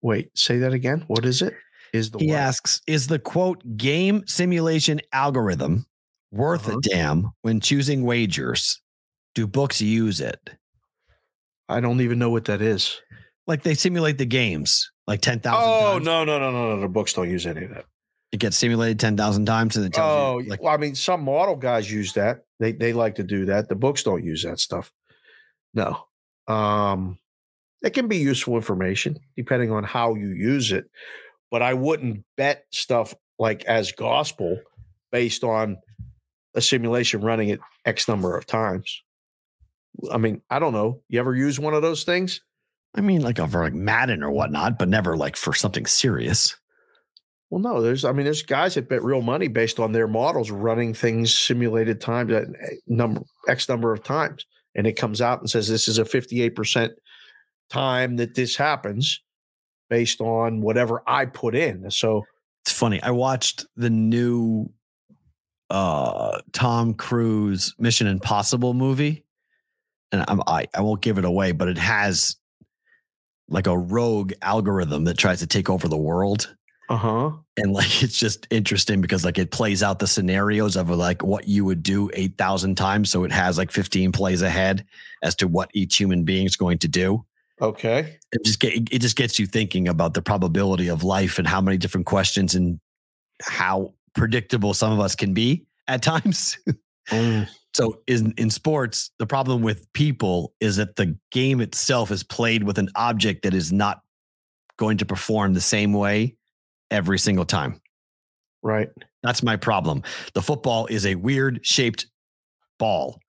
Wait, 0.01 0.29
say 0.37 0.57
that 0.57 0.73
again. 0.73 1.03
What 1.07 1.25
is 1.25 1.41
it? 1.41 1.53
Is 1.93 2.11
the 2.11 2.19
He 2.19 2.27
what? 2.27 2.37
asks, 2.39 2.81
Is 2.87 3.07
the 3.07 3.19
quote 3.19 3.61
game 3.77 4.23
simulation 4.27 5.01
algorithm 5.13 5.85
worth 6.31 6.67
Uh-huh. 6.67 6.77
a 6.77 6.81
damn 6.81 7.31
when 7.41 7.59
choosing 7.59 8.03
wagers? 8.03 8.81
Do 9.35 9.47
books 9.47 9.81
use 9.81 10.19
it? 10.21 10.49
I 11.69 11.79
don't 11.79 12.01
even 12.01 12.19
know 12.19 12.29
what 12.29 12.45
that 12.45 12.61
is. 12.61 12.99
Like 13.47 13.63
they 13.63 13.73
simulate 13.73 14.17
the 14.17 14.25
games 14.25 14.91
like 15.07 15.21
10,000 15.21 15.57
Oh 15.61 15.93
times. 15.93 16.05
no, 16.05 16.23
no, 16.23 16.39
no, 16.39 16.51
no, 16.51 16.75
no. 16.75 16.81
The 16.81 16.87
books 16.87 17.13
don't 17.13 17.29
use 17.29 17.45
any 17.45 17.63
of 17.65 17.71
that. 17.71 17.85
It 18.31 18.39
gets 18.39 18.57
simulated 18.57 18.99
10,000 18.99 19.45
times 19.45 19.75
and 19.75 19.85
it 19.85 19.93
tells 19.93 20.13
Oh, 20.13 20.39
you 20.39 20.49
like 20.49 20.61
well, 20.61 20.73
I 20.73 20.77
mean, 20.77 20.95
some 20.95 21.23
model 21.23 21.55
guys 21.55 21.91
use 21.91 22.13
that. 22.13 22.43
They 22.59 22.71
they 22.71 22.93
like 22.93 23.15
to 23.15 23.23
do 23.23 23.45
that. 23.45 23.67
The 23.67 23.75
books 23.75 24.03
don't 24.03 24.23
use 24.23 24.43
that 24.43 24.59
stuff. 24.59 24.91
No. 25.73 26.05
Um 26.47 27.17
it 27.81 27.89
can 27.91 28.07
be 28.07 28.17
useful 28.17 28.55
information 28.55 29.17
depending 29.35 29.71
on 29.71 29.83
how 29.83 30.13
you 30.15 30.29
use 30.29 30.71
it, 30.71 30.85
but 31.51 31.61
I 31.61 31.73
wouldn't 31.73 32.23
bet 32.37 32.65
stuff 32.71 33.13
like 33.37 33.65
as 33.65 33.91
gospel 33.91 34.59
based 35.11 35.43
on 35.43 35.77
a 36.55 36.61
simulation 36.61 37.21
running 37.21 37.49
it 37.49 37.59
X 37.85 38.07
number 38.07 38.35
of 38.37 38.45
times. 38.45 39.03
I 40.11 40.17
mean, 40.17 40.41
I 40.49 40.59
don't 40.59 40.73
know. 40.73 41.01
You 41.09 41.19
ever 41.19 41.35
use 41.35 41.59
one 41.59 41.73
of 41.73 41.81
those 41.81 42.03
things? 42.03 42.41
I 42.95 43.01
mean, 43.01 43.21
like 43.21 43.39
over 43.39 43.63
like 43.63 43.73
Madden 43.73 44.23
or 44.23 44.31
whatnot, 44.31 44.79
but 44.79 44.89
never 44.89 45.15
like 45.17 45.35
for 45.35 45.53
something 45.53 45.85
serious. 45.85 46.55
Well, 47.49 47.61
no, 47.61 47.81
there's, 47.81 48.05
I 48.05 48.13
mean, 48.13 48.23
there's 48.23 48.43
guys 48.43 48.75
that 48.75 48.87
bet 48.87 49.03
real 49.03 49.21
money 49.21 49.49
based 49.49 49.79
on 49.79 49.91
their 49.91 50.07
models 50.07 50.51
running 50.51 50.93
things 50.93 51.37
simulated 51.37 51.99
times 51.99 52.31
at 52.31 52.47
eh, 52.47 52.75
number 52.87 53.21
X 53.49 53.67
number 53.67 53.91
of 53.91 54.03
times. 54.03 54.45
And 54.73 54.87
it 54.87 54.93
comes 54.93 55.21
out 55.21 55.41
and 55.41 55.49
says 55.49 55.67
this 55.67 55.89
is 55.89 55.99
a 55.99 56.05
58% 56.05 56.91
time 57.69 58.15
that 58.17 58.35
this 58.35 58.55
happens 58.55 59.21
based 59.91 60.21
on 60.21 60.61
whatever 60.61 61.03
I 61.05 61.25
put 61.25 61.53
in. 61.53 61.91
So, 61.91 62.25
It's 62.63 62.71
funny. 62.71 63.03
I 63.03 63.11
watched 63.11 63.65
the 63.75 63.91
new 63.91 64.71
uh 65.69 66.39
Tom 66.53 66.93
Cruise 66.95 67.75
Mission 67.77 68.07
Impossible 68.07 68.73
movie. 68.73 69.25
And 70.11 70.25
I'm 70.27 70.41
I, 70.47 70.67
I 70.73 70.81
won't 70.81 71.01
give 71.01 71.17
it 71.17 71.25
away, 71.25 71.51
but 71.51 71.67
it 71.67 71.77
has 71.77 72.37
like 73.47 73.67
a 73.67 73.77
rogue 73.77 74.33
algorithm 74.41 75.03
that 75.03 75.17
tries 75.17 75.39
to 75.39 75.47
take 75.47 75.69
over 75.69 75.87
the 75.87 75.97
world. 75.97 76.55
uh 76.89 76.97
huh. 76.97 77.31
And 77.57 77.73
like 77.73 78.01
it's 78.03 78.17
just 78.17 78.47
interesting 78.49 79.01
because 79.01 79.25
like 79.25 79.37
it 79.37 79.51
plays 79.51 79.83
out 79.83 79.99
the 79.99 80.07
scenarios 80.07 80.75
of 80.77 80.89
like 80.89 81.21
what 81.21 81.47
you 81.47 81.65
would 81.65 81.83
do 81.83 82.09
8,000 82.13 82.75
times. 82.75 83.09
So 83.11 83.23
it 83.25 83.31
has 83.31 83.57
like 83.57 83.71
15 83.71 84.13
plays 84.13 84.41
ahead 84.41 84.85
as 85.21 85.35
to 85.35 85.47
what 85.47 85.69
each 85.73 85.97
human 85.97 86.23
being 86.23 86.45
is 86.45 86.55
going 86.55 86.79
to 86.79 86.87
do. 86.87 87.25
Okay. 87.61 88.17
it 88.31 88.43
just 88.43 88.59
get 88.59 88.73
it 88.73 88.99
just 88.99 89.15
gets 89.15 89.37
you 89.37 89.45
thinking 89.45 89.87
about 89.87 90.13
the 90.13 90.21
probability 90.21 90.87
of 90.87 91.03
life 91.03 91.37
and 91.37 91.47
how 91.47 91.61
many 91.61 91.77
different 91.77 92.07
questions 92.07 92.55
and 92.55 92.79
how 93.43 93.93
predictable 94.15 94.73
some 94.73 94.91
of 94.91 94.99
us 94.99 95.15
can 95.15 95.33
be 95.33 95.65
at 95.87 96.01
times. 96.01 96.57
Mm, 97.09 97.49
so 97.73 97.99
in 98.05 98.31
in 98.37 98.51
sports, 98.51 99.09
the 99.17 99.25
problem 99.25 99.63
with 99.63 99.91
people 99.93 100.53
is 100.59 100.75
that 100.77 100.95
the 100.97 101.17
game 101.31 101.59
itself 101.59 102.11
is 102.11 102.23
played 102.23 102.63
with 102.63 102.77
an 102.77 102.89
object 102.95 103.41
that 103.41 103.55
is 103.55 103.73
not 103.73 104.01
going 104.77 104.99
to 104.99 105.05
perform 105.05 105.53
the 105.53 105.61
same 105.61 105.91
way 105.91 106.35
every 106.91 107.17
single 107.17 107.43
time. 107.43 107.81
right. 108.61 108.89
That's 109.23 109.43
my 109.43 109.55
problem. 109.55 110.03
The 110.33 110.41
football 110.43 110.85
is 110.85 111.05
a 111.05 111.15
weird 111.15 111.59
shaped 111.63 112.05
ball. 112.77 113.19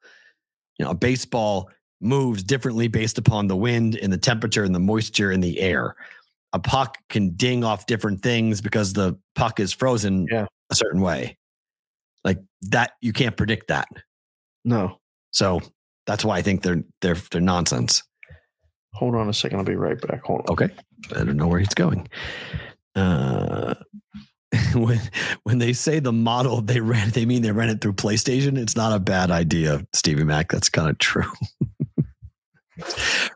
You 0.79 0.85
know, 0.85 0.93
a 0.93 0.95
baseball 0.95 1.71
moves 2.03 2.43
differently 2.43 2.89
based 2.89 3.19
upon 3.19 3.47
the 3.47 3.57
wind 3.57 3.97
and 3.97 4.12
the 4.12 4.19
temperature 4.19 4.65
and 4.65 4.74
the 4.74 4.81
moisture 4.81 5.31
in 5.33 5.41
the 5.41 5.61
air. 5.61 5.95
A 6.53 6.59
puck 6.59 6.99
can 7.09 7.31
ding 7.31 7.65
off 7.65 7.87
different 7.87 8.23
things 8.23 8.61
because 8.61 8.93
the 8.93 9.19
puck 9.35 9.59
is 9.61 9.73
frozen 9.73 10.27
Yeah. 10.31 10.47
a 10.70 10.74
certain 10.74 11.01
way. 11.01 11.39
Like 12.24 12.39
that, 12.62 12.93
you 13.01 13.12
can't 13.12 13.37
predict 13.37 13.69
that. 13.69 13.89
No. 14.65 14.99
So 15.33 15.61
that's 16.07 16.24
why 16.24 16.37
I 16.39 16.43
think 16.43 16.62
they're 16.62 16.85
they're 17.01 17.16
they're 17.31 17.41
nonsense. 17.41 18.03
Hold 18.95 19.15
on 19.15 19.29
a 19.29 19.33
second. 19.33 19.59
I'll 19.59 19.65
be 19.65 19.77
right 19.77 19.99
back. 20.01 20.23
Hold 20.24 20.41
on. 20.43 20.53
Okay. 20.53 20.69
I 21.16 21.24
don't 21.24 21.37
know 21.37 21.47
where 21.49 21.59
he's 21.59 21.74
going. 21.74 22.09
Uh 22.95 23.74
when 24.74 25.01
when 25.45 25.59
they 25.59 25.73
say 25.73 25.99
the 25.99 26.12
model 26.12 26.61
they 26.61 26.81
ran, 26.81 27.09
they 27.11 27.24
mean 27.24 27.41
they 27.41 27.53
ran 27.53 27.70
it 27.70 27.81
through 27.81 27.95
PlayStation. 27.95 28.59
It's 28.59 28.77
not 28.77 28.93
a 28.93 29.01
bad 29.01 29.31
idea, 29.31 29.87
Stevie 29.95 30.24
Mac. 30.24 30.51
That's 30.53 30.69
kind 30.69 30.91
of 30.91 30.99
true. 30.99 31.31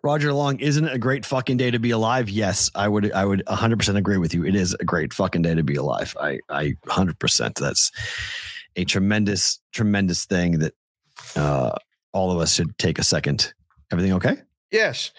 Roger 0.02 0.32
Long, 0.32 0.58
isn't 0.60 0.84
it 0.84 0.92
a 0.92 0.98
great 0.98 1.24
fucking 1.24 1.56
day 1.56 1.70
to 1.70 1.78
be 1.78 1.90
alive? 1.90 2.28
Yes, 2.28 2.70
I 2.74 2.88
would 2.88 3.12
I 3.12 3.24
would 3.24 3.42
100% 3.46 3.96
agree 3.96 4.18
with 4.18 4.34
you. 4.34 4.44
It 4.44 4.54
is 4.54 4.74
a 4.78 4.84
great 4.84 5.12
fucking 5.12 5.42
day 5.42 5.54
to 5.54 5.62
be 5.62 5.74
alive. 5.76 6.16
I 6.20 6.40
I 6.48 6.74
100% 6.86 7.54
that's 7.54 7.90
a 8.76 8.84
tremendous 8.84 9.58
tremendous 9.72 10.24
thing 10.26 10.58
that 10.58 10.74
uh 11.34 11.72
all 12.12 12.30
of 12.30 12.38
us 12.38 12.54
should 12.54 12.76
take 12.78 12.98
a 12.98 13.04
second. 13.04 13.52
Everything 13.92 14.12
okay? 14.14 14.36
Yes. 14.70 15.12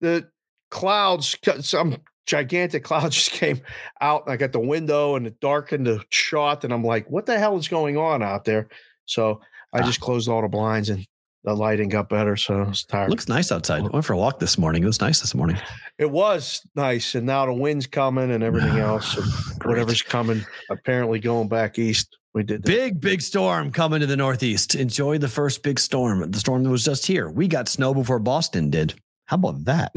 The 0.00 0.28
clouds, 0.70 1.36
some 1.60 1.96
gigantic 2.26 2.84
cloud 2.84 3.12
just 3.12 3.30
came 3.32 3.60
out. 4.00 4.24
And 4.24 4.32
I 4.32 4.36
got 4.36 4.52
the 4.52 4.60
window 4.60 5.14
and 5.16 5.26
it 5.26 5.40
darkened 5.40 5.86
the 5.86 6.02
shot. 6.10 6.64
And 6.64 6.72
I'm 6.72 6.84
like, 6.84 7.08
what 7.10 7.26
the 7.26 7.38
hell 7.38 7.56
is 7.56 7.68
going 7.68 7.96
on 7.96 8.22
out 8.22 8.44
there? 8.44 8.68
So 9.06 9.40
I 9.72 9.80
Ah. 9.80 9.86
just 9.86 10.00
closed 10.00 10.28
all 10.28 10.42
the 10.42 10.48
blinds 10.48 10.88
and 10.90 11.06
the 11.46 11.54
lighting 11.54 11.88
got 11.88 12.08
better. 12.08 12.36
So 12.36 12.60
I 12.60 12.68
was 12.68 12.84
tired. 12.84 13.08
Looks 13.08 13.28
nice 13.28 13.52
outside. 13.52 13.84
Oh. 13.84 13.86
I 13.86 13.90
went 13.90 14.04
for 14.04 14.12
a 14.14 14.18
walk 14.18 14.40
this 14.40 14.58
morning. 14.58 14.82
It 14.82 14.86
was 14.86 15.00
nice 15.00 15.20
this 15.20 15.32
morning. 15.32 15.56
it 15.96 16.10
was 16.10 16.66
nice. 16.74 17.14
And 17.14 17.24
now 17.24 17.46
the 17.46 17.54
wind's 17.54 17.86
coming 17.86 18.32
and 18.32 18.42
everything 18.42 18.78
else. 18.78 19.16
And 19.16 19.62
whatever's 19.62 20.02
coming, 20.02 20.44
apparently 20.70 21.20
going 21.20 21.46
back 21.48 21.78
east 21.78 22.18
We 22.34 22.42
did 22.42 22.64
that. 22.64 22.66
Big, 22.66 23.00
big 23.00 23.22
storm 23.22 23.70
coming 23.70 24.00
to 24.00 24.06
the 24.06 24.16
Northeast. 24.16 24.74
Enjoy 24.74 25.18
the 25.18 25.28
first 25.28 25.62
big 25.62 25.78
storm. 25.78 26.28
The 26.28 26.38
storm 26.40 26.64
that 26.64 26.70
was 26.70 26.84
just 26.84 27.06
here. 27.06 27.30
We 27.30 27.46
got 27.46 27.68
snow 27.68 27.94
before 27.94 28.18
Boston 28.18 28.68
did. 28.68 28.94
How 29.26 29.36
about 29.36 29.64
that? 29.66 29.92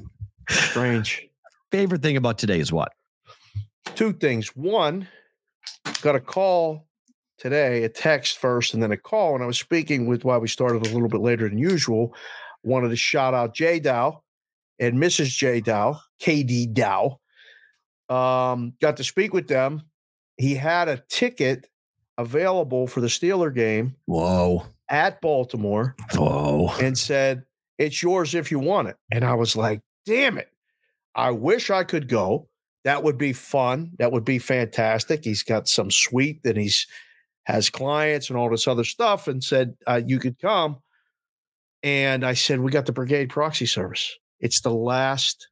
strange. 0.50 1.28
Favorite 1.70 2.02
thing 2.02 2.16
about 2.16 2.36
today 2.36 2.58
is 2.58 2.72
what? 2.72 2.92
Two 3.94 4.12
things. 4.12 4.56
One, 4.56 5.06
got 6.02 6.16
a 6.16 6.20
call 6.20 6.88
today, 7.40 7.82
a 7.82 7.88
text 7.88 8.38
first, 8.38 8.74
and 8.74 8.82
then 8.82 8.92
a 8.92 8.96
call. 8.96 9.34
And 9.34 9.42
I 9.42 9.46
was 9.46 9.58
speaking 9.58 10.06
with 10.06 10.24
why 10.24 10.38
we 10.38 10.46
started 10.46 10.86
a 10.86 10.92
little 10.92 11.08
bit 11.08 11.20
later 11.20 11.48
than 11.48 11.58
usual. 11.58 12.14
Wanted 12.62 12.90
to 12.90 12.96
shout 12.96 13.34
out 13.34 13.54
J 13.54 13.80
Dow 13.80 14.22
and 14.78 14.98
Mrs. 14.98 15.28
J 15.28 15.60
Dow, 15.60 15.98
KD 16.22 16.72
Dow. 16.72 17.18
Um, 18.08 18.74
got 18.80 18.98
to 18.98 19.04
speak 19.04 19.32
with 19.32 19.48
them. 19.48 19.82
He 20.36 20.54
had 20.54 20.88
a 20.88 21.02
ticket 21.08 21.68
available 22.18 22.86
for 22.86 23.00
the 23.00 23.06
Steeler 23.06 23.54
game 23.54 23.96
Whoa. 24.06 24.66
at 24.88 25.20
Baltimore 25.20 25.96
Whoa. 26.14 26.70
and 26.80 26.96
said, 26.96 27.44
It's 27.78 28.02
yours 28.02 28.34
if 28.34 28.50
you 28.50 28.58
want 28.58 28.88
it. 28.88 28.96
And 29.10 29.24
I 29.24 29.34
was 29.34 29.56
like, 29.56 29.80
Damn 30.06 30.38
it. 30.38 30.48
I 31.14 31.30
wish 31.30 31.70
I 31.70 31.84
could 31.84 32.08
go. 32.08 32.48
That 32.84 33.02
would 33.02 33.18
be 33.18 33.32
fun. 33.32 33.92
That 33.98 34.12
would 34.12 34.24
be 34.24 34.38
fantastic. 34.38 35.24
He's 35.24 35.42
got 35.42 35.68
some 35.68 35.90
suite 35.90 36.42
that 36.44 36.56
he's 36.56 36.86
has 37.44 37.70
clients 37.70 38.30
and 38.30 38.38
all 38.38 38.50
this 38.50 38.68
other 38.68 38.84
stuff 38.84 39.28
and 39.28 39.42
said, 39.42 39.74
uh, 39.86 40.00
You 40.04 40.18
could 40.18 40.40
come. 40.40 40.78
And 41.82 42.24
I 42.24 42.34
said, 42.34 42.60
We 42.60 42.70
got 42.70 42.86
the 42.86 42.92
Brigade 42.92 43.30
Proxy 43.30 43.66
Service. 43.66 44.16
It's 44.40 44.60
the 44.60 44.72
last 44.72 45.48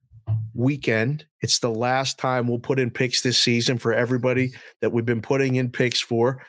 weekend. 0.55 1.25
It's 1.41 1.61
the 1.61 1.71
last 1.71 2.19
time 2.19 2.49
we'll 2.49 2.59
put 2.59 2.79
in 2.79 2.91
picks 2.91 3.23
this 3.23 3.41
season 3.41 3.79
for 3.79 3.93
everybody 3.93 4.53
that 4.81 4.93
we've 4.93 5.07
been 5.07 5.23
putting 5.23 5.57
in 5.57 5.71
picks 5.71 6.01
for. 6.01 6.45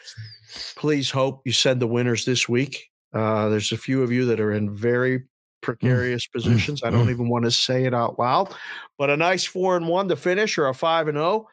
Please 0.76 1.12
hope 1.12 1.42
you 1.46 1.52
send 1.52 1.82
the 1.82 1.88
winners 1.88 2.26
this 2.26 2.50
week. 2.50 2.90
Uh, 3.14 3.50
there's 3.50 3.72
a 3.72 3.78
few 3.78 4.04
of 4.04 4.12
you 4.12 4.26
that 4.26 4.40
are 4.40 4.52
in 4.52 4.76
very 4.76 5.24
precarious 5.62 6.28
positions. 6.34 6.84
I 6.84 6.90
don't 6.90 7.10
even 7.10 7.30
want 7.30 7.46
to 7.46 7.52
say 7.52 7.86
it 7.86 7.94
out 7.94 8.20
loud, 8.20 8.54
but 8.98 9.10
a 9.10 9.18
nice 9.18 9.46
four 9.46 9.78
and 9.78 9.88
one 9.88 10.08
to 10.10 10.16
finish 10.16 10.58
or 10.58 10.68
a 10.68 10.74
five 10.74 11.08
and 11.08 11.18
oh. 11.18 11.48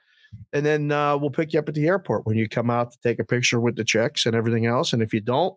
And 0.53 0.65
then 0.65 0.91
uh, 0.93 1.17
we'll 1.17 1.31
pick 1.31 1.53
you 1.53 1.59
up 1.59 1.69
at 1.69 1.75
the 1.75 1.87
airport 1.87 2.27
when 2.27 2.37
you 2.37 2.49
come 2.49 2.71
out 2.71 2.93
to 2.93 2.99
take 3.03 3.19
a 3.19 3.25
picture 3.25 3.61
with 3.61 3.77
the 3.77 3.85
checks 3.85 4.27
and 4.27 4.35
everything 4.35 4.67
else. 4.67 4.93
And 4.93 5.03
if 5.03 5.13
you 5.13 5.21
don't, 5.21 5.55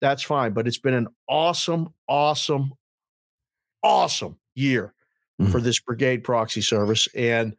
that's 0.00 0.22
fine. 0.22 0.52
But 0.52 0.66
it's 0.66 0.78
been 0.78 0.94
an 0.94 1.08
awesome, 1.28 1.88
awesome, 2.08 2.72
awesome 3.82 4.38
year 4.54 4.94
Mhm. 5.40 5.50
for 5.52 5.60
this 5.60 5.80
brigade 5.80 6.24
proxy 6.24 6.60
service. 6.60 7.08
And 7.14 7.56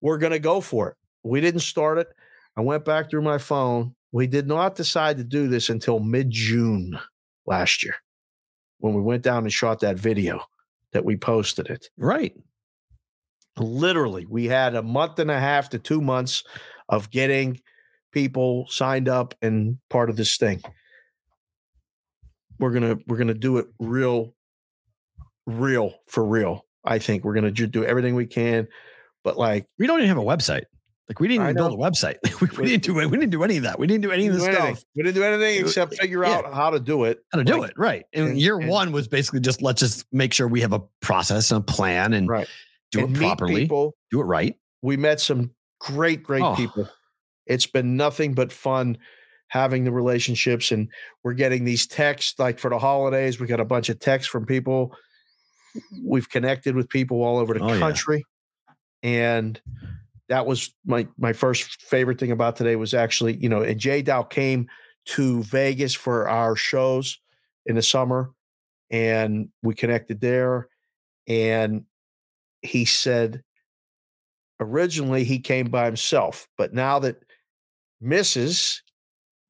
we're 0.00 0.18
going 0.18 0.32
to 0.32 0.38
go 0.38 0.60
for 0.60 0.90
it. 0.90 0.96
We 1.22 1.40
didn't 1.40 1.60
start 1.60 1.98
it. 1.98 2.08
I 2.56 2.60
went 2.60 2.84
back 2.84 3.10
through 3.10 3.22
my 3.22 3.38
phone. 3.38 3.94
We 4.12 4.26
did 4.26 4.46
not 4.46 4.76
decide 4.76 5.16
to 5.18 5.24
do 5.24 5.48
this 5.48 5.68
until 5.68 5.98
mid 5.98 6.30
June 6.30 6.98
last 7.46 7.82
year 7.84 7.96
when 8.78 8.94
we 8.94 9.02
went 9.02 9.22
down 9.22 9.44
and 9.44 9.52
shot 9.52 9.80
that 9.80 9.98
video 9.98 10.40
that 10.92 11.04
we 11.04 11.16
posted 11.16 11.68
it. 11.68 11.90
Right. 11.96 12.34
Literally, 13.58 14.26
we 14.26 14.46
had 14.46 14.74
a 14.74 14.82
month 14.82 15.18
and 15.18 15.30
a 15.30 15.38
half 15.38 15.70
to 15.70 15.78
two 15.78 16.00
months 16.00 16.44
of 16.88 17.10
getting 17.10 17.60
people 18.12 18.66
signed 18.68 19.08
up 19.08 19.34
and 19.42 19.78
part 19.90 20.10
of 20.10 20.16
this 20.16 20.36
thing. 20.36 20.62
We're 22.58 22.70
gonna 22.72 22.96
we're 23.06 23.18
gonna 23.18 23.34
do 23.34 23.58
it 23.58 23.66
real, 23.78 24.34
real 25.46 25.94
for 26.08 26.24
real. 26.24 26.64
I 26.84 26.98
think 26.98 27.24
we're 27.24 27.34
gonna 27.34 27.50
do 27.50 27.84
everything 27.84 28.14
we 28.14 28.26
can, 28.26 28.68
but 29.24 29.36
like 29.36 29.66
We 29.78 29.86
don't 29.86 29.98
even 29.98 30.08
have 30.08 30.18
a 30.18 30.22
website. 30.22 30.62
Like 31.08 31.20
we 31.20 31.28
didn't 31.28 31.44
even 31.44 31.56
build 31.56 31.72
a 31.72 31.76
website. 31.76 32.16
we, 32.40 32.48
we 32.58 32.68
didn't 32.70 32.82
do 32.82 32.98
it. 32.98 33.06
We 33.06 33.16
didn't 33.16 33.30
do 33.30 33.44
any 33.44 33.58
of 33.58 33.62
that. 33.62 33.78
We 33.78 33.86
didn't 33.86 34.02
do 34.02 34.10
any 34.10 34.26
of 34.26 34.34
the 34.34 34.44
anything. 34.44 34.74
stuff. 34.74 34.84
We 34.96 35.02
didn't 35.04 35.14
do 35.14 35.22
anything 35.22 35.60
except 35.60 35.94
figure 35.96 36.24
yeah. 36.24 36.32
out 36.38 36.52
how 36.52 36.70
to 36.70 36.80
do 36.80 37.04
it. 37.04 37.20
How 37.32 37.38
to 37.38 37.44
do 37.44 37.60
Like, 37.60 37.70
it. 37.70 37.78
Right. 37.78 38.04
And, 38.12 38.30
and- 38.30 38.40
year 38.40 38.58
and- 38.58 38.68
one 38.68 38.90
was 38.90 39.06
basically 39.06 39.40
just 39.40 39.62
let's 39.62 39.80
just 39.80 40.04
make 40.12 40.32
sure 40.32 40.48
we 40.48 40.62
have 40.62 40.72
a 40.72 40.80
process 41.00 41.50
and 41.52 41.60
a 41.60 41.64
plan 41.64 42.12
and 42.12 42.28
Right. 42.28 42.48
Do 42.92 43.04
it 43.04 43.14
properly. 43.14 43.62
People. 43.62 43.94
Do 44.10 44.20
it 44.20 44.24
right. 44.24 44.56
We 44.82 44.96
met 44.96 45.20
some 45.20 45.50
great, 45.80 46.22
great 46.22 46.42
Oh. 46.42 46.54
people. 46.54 46.88
It's 47.46 47.66
been 47.66 47.96
nothing 47.96 48.34
but 48.34 48.52
fun 48.52 48.98
having 49.48 49.84
the 49.84 49.92
relationships, 49.92 50.72
and 50.72 50.88
we're 51.22 51.32
getting 51.34 51.64
these 51.64 51.86
texts 51.86 52.38
like 52.38 52.58
for 52.58 52.70
the 52.70 52.78
holidays. 52.78 53.38
We 53.38 53.46
got 53.46 53.60
a 53.60 53.64
bunch 53.64 53.88
of 53.88 53.98
texts 54.00 54.30
from 54.30 54.44
people. 54.46 54.94
We've 56.02 56.28
connected 56.28 56.74
with 56.74 56.88
people 56.88 57.22
all 57.22 57.38
over 57.38 57.54
the 57.54 57.60
Oh, 57.60 57.72
yeah. 57.72 57.78
country, 57.78 58.24
and 59.02 59.60
that 60.28 60.46
was 60.46 60.74
my 60.84 61.06
my 61.18 61.32
first 61.32 61.82
favorite 61.82 62.18
thing 62.18 62.32
about 62.32 62.56
today 62.56 62.74
was 62.76 62.94
actually 62.94 63.36
you 63.36 63.48
know 63.48 63.62
and 63.62 63.78
Jay 63.78 64.02
Dow 64.02 64.22
came 64.24 64.68
to 65.06 65.42
Vegas 65.44 65.94
for 65.94 66.28
our 66.28 66.56
shows 66.56 67.20
in 67.66 67.76
the 67.76 67.82
summer, 67.82 68.32
and 68.90 69.50
we 69.62 69.74
connected 69.74 70.20
there, 70.20 70.68
and 71.28 71.84
he 72.66 72.84
said 72.84 73.42
originally 74.60 75.24
he 75.24 75.38
came 75.38 75.68
by 75.68 75.86
himself, 75.86 76.48
but 76.56 76.72
now 76.72 76.98
that 76.98 77.22
Mrs. 78.02 78.80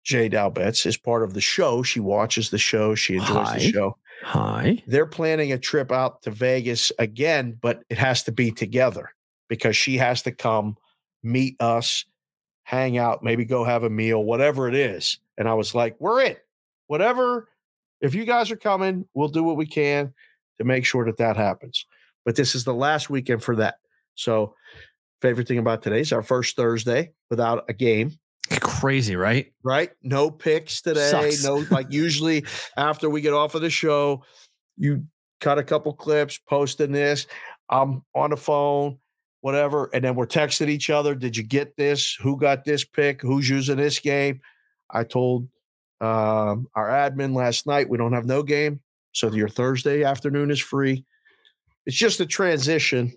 Jay 0.04 0.28
Betts 0.28 0.86
is 0.86 0.96
part 0.96 1.22
of 1.22 1.34
the 1.34 1.40
show, 1.40 1.82
she 1.82 2.00
watches 2.00 2.50
the 2.50 2.58
show, 2.58 2.94
she 2.94 3.14
enjoys 3.14 3.48
Hi. 3.48 3.58
the 3.58 3.72
show. 3.72 3.96
Hi. 4.22 4.82
They're 4.86 5.06
planning 5.06 5.52
a 5.52 5.58
trip 5.58 5.92
out 5.92 6.22
to 6.22 6.30
Vegas 6.30 6.92
again, 6.98 7.58
but 7.60 7.82
it 7.90 7.98
has 7.98 8.22
to 8.24 8.32
be 8.32 8.50
together 8.50 9.10
because 9.48 9.76
she 9.76 9.96
has 9.98 10.22
to 10.22 10.32
come 10.32 10.76
meet 11.22 11.60
us, 11.60 12.04
hang 12.62 12.98
out, 12.98 13.22
maybe 13.22 13.44
go 13.44 13.64
have 13.64 13.82
a 13.82 13.90
meal, 13.90 14.24
whatever 14.24 14.68
it 14.68 14.74
is. 14.74 15.18
And 15.36 15.48
I 15.48 15.54
was 15.54 15.74
like, 15.74 15.96
we're 15.98 16.22
in. 16.22 16.36
Whatever. 16.86 17.48
If 18.00 18.14
you 18.14 18.24
guys 18.24 18.50
are 18.50 18.56
coming, 18.56 19.06
we'll 19.14 19.28
do 19.28 19.42
what 19.42 19.56
we 19.56 19.66
can 19.66 20.14
to 20.58 20.64
make 20.64 20.84
sure 20.84 21.04
that 21.06 21.18
that 21.18 21.36
happens. 21.36 21.86
But 22.26 22.36
this 22.36 22.54
is 22.54 22.64
the 22.64 22.74
last 22.74 23.08
weekend 23.08 23.42
for 23.42 23.56
that. 23.56 23.76
So, 24.16 24.54
favorite 25.22 25.48
thing 25.48 25.58
about 25.58 25.82
today 25.82 26.00
is 26.00 26.12
our 26.12 26.22
first 26.22 26.56
Thursday 26.56 27.12
without 27.30 27.64
a 27.70 27.72
game 27.72 28.18
Crazy, 28.60 29.16
right? 29.16 29.52
right? 29.64 29.90
No 30.02 30.30
picks 30.30 30.80
today. 30.80 31.10
Sucks. 31.10 31.44
No, 31.44 31.64
like 31.70 31.90
usually 31.90 32.44
after 32.76 33.10
we 33.10 33.20
get 33.20 33.32
off 33.32 33.54
of 33.54 33.62
the 33.62 33.70
show, 33.70 34.22
you 34.76 35.04
cut 35.40 35.58
a 35.58 35.64
couple 35.64 35.92
clips, 35.92 36.38
posting 36.38 36.92
this. 36.92 37.26
I'm 37.68 38.04
on 38.14 38.30
the 38.30 38.36
phone, 38.36 38.98
whatever, 39.40 39.90
and 39.92 40.04
then 40.04 40.14
we're 40.14 40.26
texting 40.26 40.68
each 40.68 40.90
other. 40.90 41.14
Did 41.16 41.36
you 41.36 41.42
get 41.42 41.76
this? 41.76 42.14
Who 42.22 42.36
got 42.36 42.64
this 42.64 42.84
pick? 42.84 43.20
Who's 43.20 43.48
using 43.48 43.78
this 43.78 43.98
game? 43.98 44.40
I 44.90 45.02
told 45.02 45.48
um, 46.00 46.68
our 46.76 46.88
admin 46.88 47.34
last 47.34 47.66
night 47.66 47.88
we 47.88 47.98
don't 47.98 48.12
have 48.12 48.26
no 48.26 48.44
game, 48.44 48.80
so 49.10 49.32
your 49.32 49.48
Thursday 49.48 50.04
afternoon 50.04 50.52
is 50.52 50.60
free. 50.60 51.04
It's 51.86 51.96
just 51.96 52.20
a 52.20 52.26
transition 52.26 53.12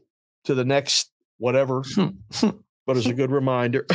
to 0.45 0.53
the 0.55 0.63
next 0.65 1.11
whatever 1.37 1.83
but 2.85 2.97
it's 2.97 3.05
a 3.07 3.13
good 3.13 3.31
reminder. 3.31 3.85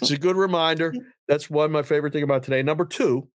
it's 0.00 0.10
a 0.10 0.16
good 0.18 0.36
reminder. 0.36 0.94
That's 1.28 1.48
one 1.50 1.70
my 1.72 1.82
favorite 1.82 2.12
thing 2.12 2.22
about 2.22 2.42
today. 2.42 2.62
Number 2.62 2.84
two, 2.84 3.28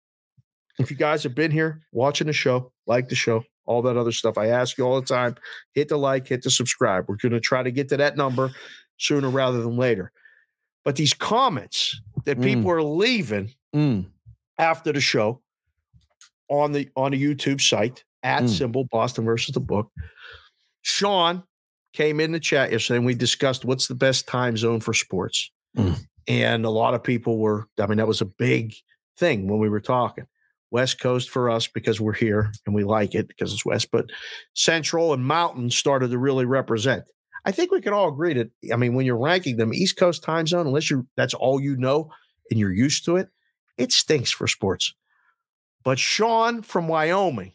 if 0.80 0.90
you 0.90 0.98
guys 0.98 1.24
have 1.24 1.36
been 1.36 1.52
here 1.52 1.82
watching 1.92 2.28
the 2.28 2.34
show, 2.34 2.72
like 2.88 3.10
the 3.10 3.16
show, 3.16 3.44
all 3.66 3.82
that 3.84 3.98
other 3.98 4.12
stuff, 4.12 4.38
I 4.38 4.48
ask 4.48 4.78
you 4.78 4.86
all 4.86 5.00
the 5.00 5.06
time, 5.08 5.36
hit 5.74 5.90
the 5.90 5.98
like, 5.98 6.28
hit 6.28 6.44
the 6.44 6.50
subscribe. 6.52 7.06
We're 7.08 7.16
going 7.18 7.32
to 7.34 7.40
try 7.40 7.62
to 7.64 7.72
get 7.72 7.90
to 7.90 7.98
that 7.98 8.16
number 8.18 8.52
sooner 8.98 9.30
rather 9.30 9.62
than 9.62 9.76
later. 9.78 10.12
But 10.84 10.96
these 10.96 11.14
comments 11.14 12.00
that 12.26 12.38
Mm. 12.40 12.44
people 12.44 12.72
are 12.72 12.84
leaving 12.84 13.52
Mm. 13.76 14.06
after 14.58 14.92
the 14.94 15.02
show 15.02 15.42
on 16.50 16.72
the 16.72 16.90
on 16.96 17.12
the 17.12 17.22
YouTube 17.22 17.60
site 17.62 18.04
at 18.24 18.44
Mm. 18.44 18.50
symbol 18.50 18.84
Boston 18.86 19.26
versus 19.26 19.54
the 19.54 19.60
book. 19.60 19.90
Sean 20.86 21.44
came 21.94 22.20
in 22.20 22.32
the 22.32 22.40
chat 22.40 22.72
yesterday 22.72 22.98
and 22.98 23.06
we 23.08 23.16
discussed 23.16 23.66
what's 23.66 23.88
the 23.88 23.96
best 23.96 24.28
time 24.28 24.56
zone 24.56 24.80
for 24.80 24.94
sports. 24.94 25.50
Mm. 25.76 26.00
And 26.28 26.64
a 26.64 26.70
lot 26.70 26.94
of 26.94 27.04
people 27.04 27.40
were, 27.40 27.68
I 27.80 27.88
mean, 27.88 27.98
that 27.98 28.08
was 28.08 28.22
a 28.22 28.26
big 28.26 28.76
thing 29.18 29.48
when 29.48 29.60
we 29.60 29.68
were 29.68 29.82
talking. 29.82 30.28
West 30.70 31.00
Coast 31.00 31.32
for 31.32 31.50
us 31.50 31.68
because 31.68 32.00
we're 32.00 32.14
here 32.14 32.52
and 32.68 32.76
we 32.76 32.84
like 32.84 33.16
it 33.16 33.28
because 33.28 33.52
it's 33.52 33.66
West, 33.66 33.90
but 33.92 34.12
Central 34.54 35.12
and 35.12 35.26
Mountain 35.26 35.72
started 35.72 36.12
to 36.12 36.20
really 36.20 36.46
represent. 36.46 37.04
I 37.46 37.52
think 37.52 37.72
we 37.72 37.82
could 37.82 37.94
all 37.94 38.10
agree 38.10 38.34
that, 38.36 38.52
I 38.72 38.76
mean, 38.76 38.94
when 38.94 39.08
you're 39.08 39.18
ranking 39.18 39.58
them, 39.58 39.74
East 39.74 39.98
Coast 39.98 40.24
time 40.24 40.46
zone, 40.46 40.68
unless 40.68 40.92
you 40.92 41.08
that's 41.18 41.34
all 41.34 41.60
you 41.60 41.78
know 41.78 42.12
and 42.52 42.60
you're 42.60 42.74
used 42.74 43.06
to 43.06 43.16
it, 43.16 43.30
it 43.78 43.92
stinks 43.92 44.30
for 44.30 44.48
sports. 44.48 44.94
But 45.84 45.98
Sean 45.98 46.62
from 46.62 46.88
Wyoming 46.88 47.54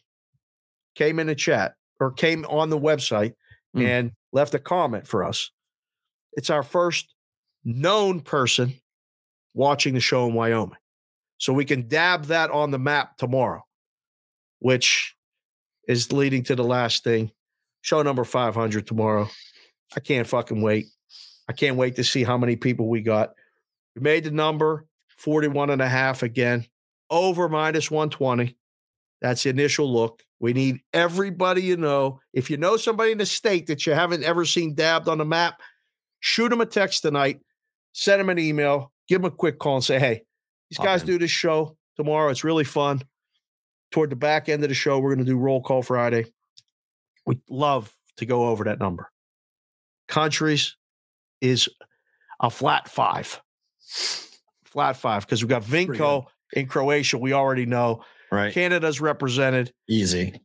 came 0.97 1.21
in 1.21 1.29
the 1.29 1.37
chat 1.37 1.75
or 2.01 2.11
came 2.11 2.45
on 2.47 2.71
the 2.71 2.79
website 2.79 3.35
Mm. 3.77 3.87
and 3.87 4.13
left 4.33 4.53
a 4.55 4.59
comment 4.59 5.07
for 5.07 5.23
us. 5.23 5.53
It's 6.33 6.51
our 6.51 6.65
first 6.65 7.15
known 7.63 8.21
person 8.21 8.75
watching 9.55 9.95
the 9.95 10.01
show 10.01 10.27
in 10.27 10.35
Wyoming. 10.35 10.77
So 11.39 11.53
we 11.53 11.65
can 11.65 11.87
dab 11.87 12.25
that 12.25 12.51
on 12.51 12.73
the 12.73 12.79
map 12.81 13.17
tomorrow, 13.17 13.63
which 14.59 15.15
is 15.87 16.11
leading 16.13 16.43
to 16.45 16.57
the 16.57 16.65
last 16.65 17.05
thing. 17.05 17.31
Show 17.83 18.03
number 18.03 18.25
500 18.25 18.87
tomorrow. 18.87 19.29
I 19.97 20.01
can't 20.01 20.27
fucking 20.27 20.61
wait. 20.61 20.87
I 21.49 21.53
can't 21.53 21.77
wait 21.77 21.97
to 21.97 22.05
see 22.05 22.25
how 22.25 22.37
many 22.39 22.57
people 22.57 22.89
we 22.89 23.03
got. 23.03 23.35
We 23.95 24.03
made 24.03 24.25
the 24.25 24.31
number 24.31 24.87
41 25.19 25.71
and 25.71 25.83
a 25.83 25.89
half 25.89 26.23
again, 26.23 26.67
over 27.09 27.49
minus 27.49 27.91
120. 27.91 28.57
That's 29.21 29.43
the 29.45 29.51
initial 29.51 29.93
look. 29.93 30.23
We 30.41 30.55
need 30.55 30.81
everybody 30.95 31.63
you 31.63 31.77
know. 31.77 32.21
If 32.33 32.51
you 32.51 32.57
know 32.57 32.79
somebody 32.79 33.13
in 33.13 33.19
the 33.19 33.27
state 33.27 33.67
that 33.67 33.87
you 33.87 33.93
haven't 33.93 34.25
ever 34.25 34.45
seen 34.45 34.75
dabbed 34.75 35.07
on 35.07 35.19
the 35.19 35.25
map, 35.25 35.61
shoot 36.21 36.49
them 36.49 36.63
a 36.63 36.67
text 36.67 37.03
tonight, 37.03 37.41
send 37.93 38.21
them 38.21 38.31
an 38.31 38.39
email, 38.39 38.91
give 39.07 39.21
them 39.21 39.31
a 39.31 39.35
quick 39.35 39.59
call 39.59 39.77
and 39.77 39.85
say, 39.85 39.99
hey, 39.99 40.23
these 40.71 40.79
Pop 40.79 40.87
guys 40.87 41.01
in. 41.03 41.09
do 41.09 41.19
this 41.19 41.31
show 41.31 41.77
tomorrow. 41.97 42.31
It's 42.31 42.43
really 42.43 42.65
fun. 42.65 43.03
Toward 43.91 44.11
the 44.11 44.17
back 44.17 44.49
end 44.49 44.63
of 44.63 44.69
the 44.69 44.75
show, 44.75 44.99
we're 44.99 45.15
going 45.15 45.27
to 45.27 45.31
do 45.31 45.37
roll 45.37 45.61
call 45.61 45.83
Friday. 45.83 46.25
We'd 47.27 47.41
love 47.51 47.95
to 48.17 48.25
go 48.25 48.49
over 48.49 48.65
that 48.65 48.79
number. 48.79 49.11
Countries 50.09 50.77
is 51.41 51.69
a 52.41 52.49
flat 52.49 52.89
five. 52.89 53.41
Flat 54.65 54.97
five, 54.97 55.27
because 55.27 55.43
we've 55.43 55.51
got 55.51 55.65
Vinko 55.65 56.27
in 56.53 56.67
Croatia. 56.67 57.19
We 57.19 57.33
already 57.33 57.67
know. 57.67 58.05
Right. 58.33 58.53
Canada's 58.53 59.01
represented. 59.01 59.73
Easy. 59.89 60.41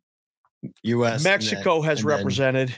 US. 0.84 1.18
and 1.18 1.26
then- 1.26 1.34
Mexico 1.34 1.82
has 1.82 2.04
represented. 2.04 2.76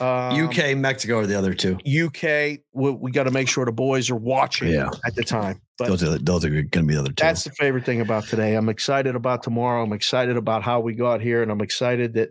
Um, 0.00 0.34
UK, 0.48 0.74
Mexico 0.76 1.20
are 1.20 1.26
the 1.26 1.38
other 1.38 1.54
two. 1.54 1.74
UK. 1.86 2.58
We, 2.72 2.90
we 2.90 3.12
got 3.12 3.24
to 3.24 3.30
make 3.30 3.48
sure 3.48 3.64
the 3.64 3.70
boys 3.70 4.10
are 4.10 4.16
watching 4.16 4.72
Yeah. 4.72 4.90
at 5.06 5.14
the 5.14 5.22
time. 5.22 5.60
But 5.78 5.86
Those 5.88 6.02
are 6.02 6.18
those 6.18 6.44
are 6.44 6.50
going 6.50 6.68
to 6.68 6.82
be 6.82 6.94
the 6.94 7.00
other 7.00 7.08
two. 7.10 7.22
that's 7.22 7.44
the 7.44 7.52
favorite 7.52 7.84
thing 7.86 8.00
about 8.00 8.24
today. 8.26 8.56
I'm 8.56 8.68
excited 8.68 9.14
about 9.14 9.44
tomorrow. 9.44 9.82
I'm 9.84 9.92
excited 9.92 10.36
about 10.36 10.64
how 10.64 10.80
we 10.80 10.94
got 10.94 11.20
here, 11.20 11.40
and 11.42 11.52
I'm 11.52 11.60
excited 11.60 12.14
that 12.14 12.30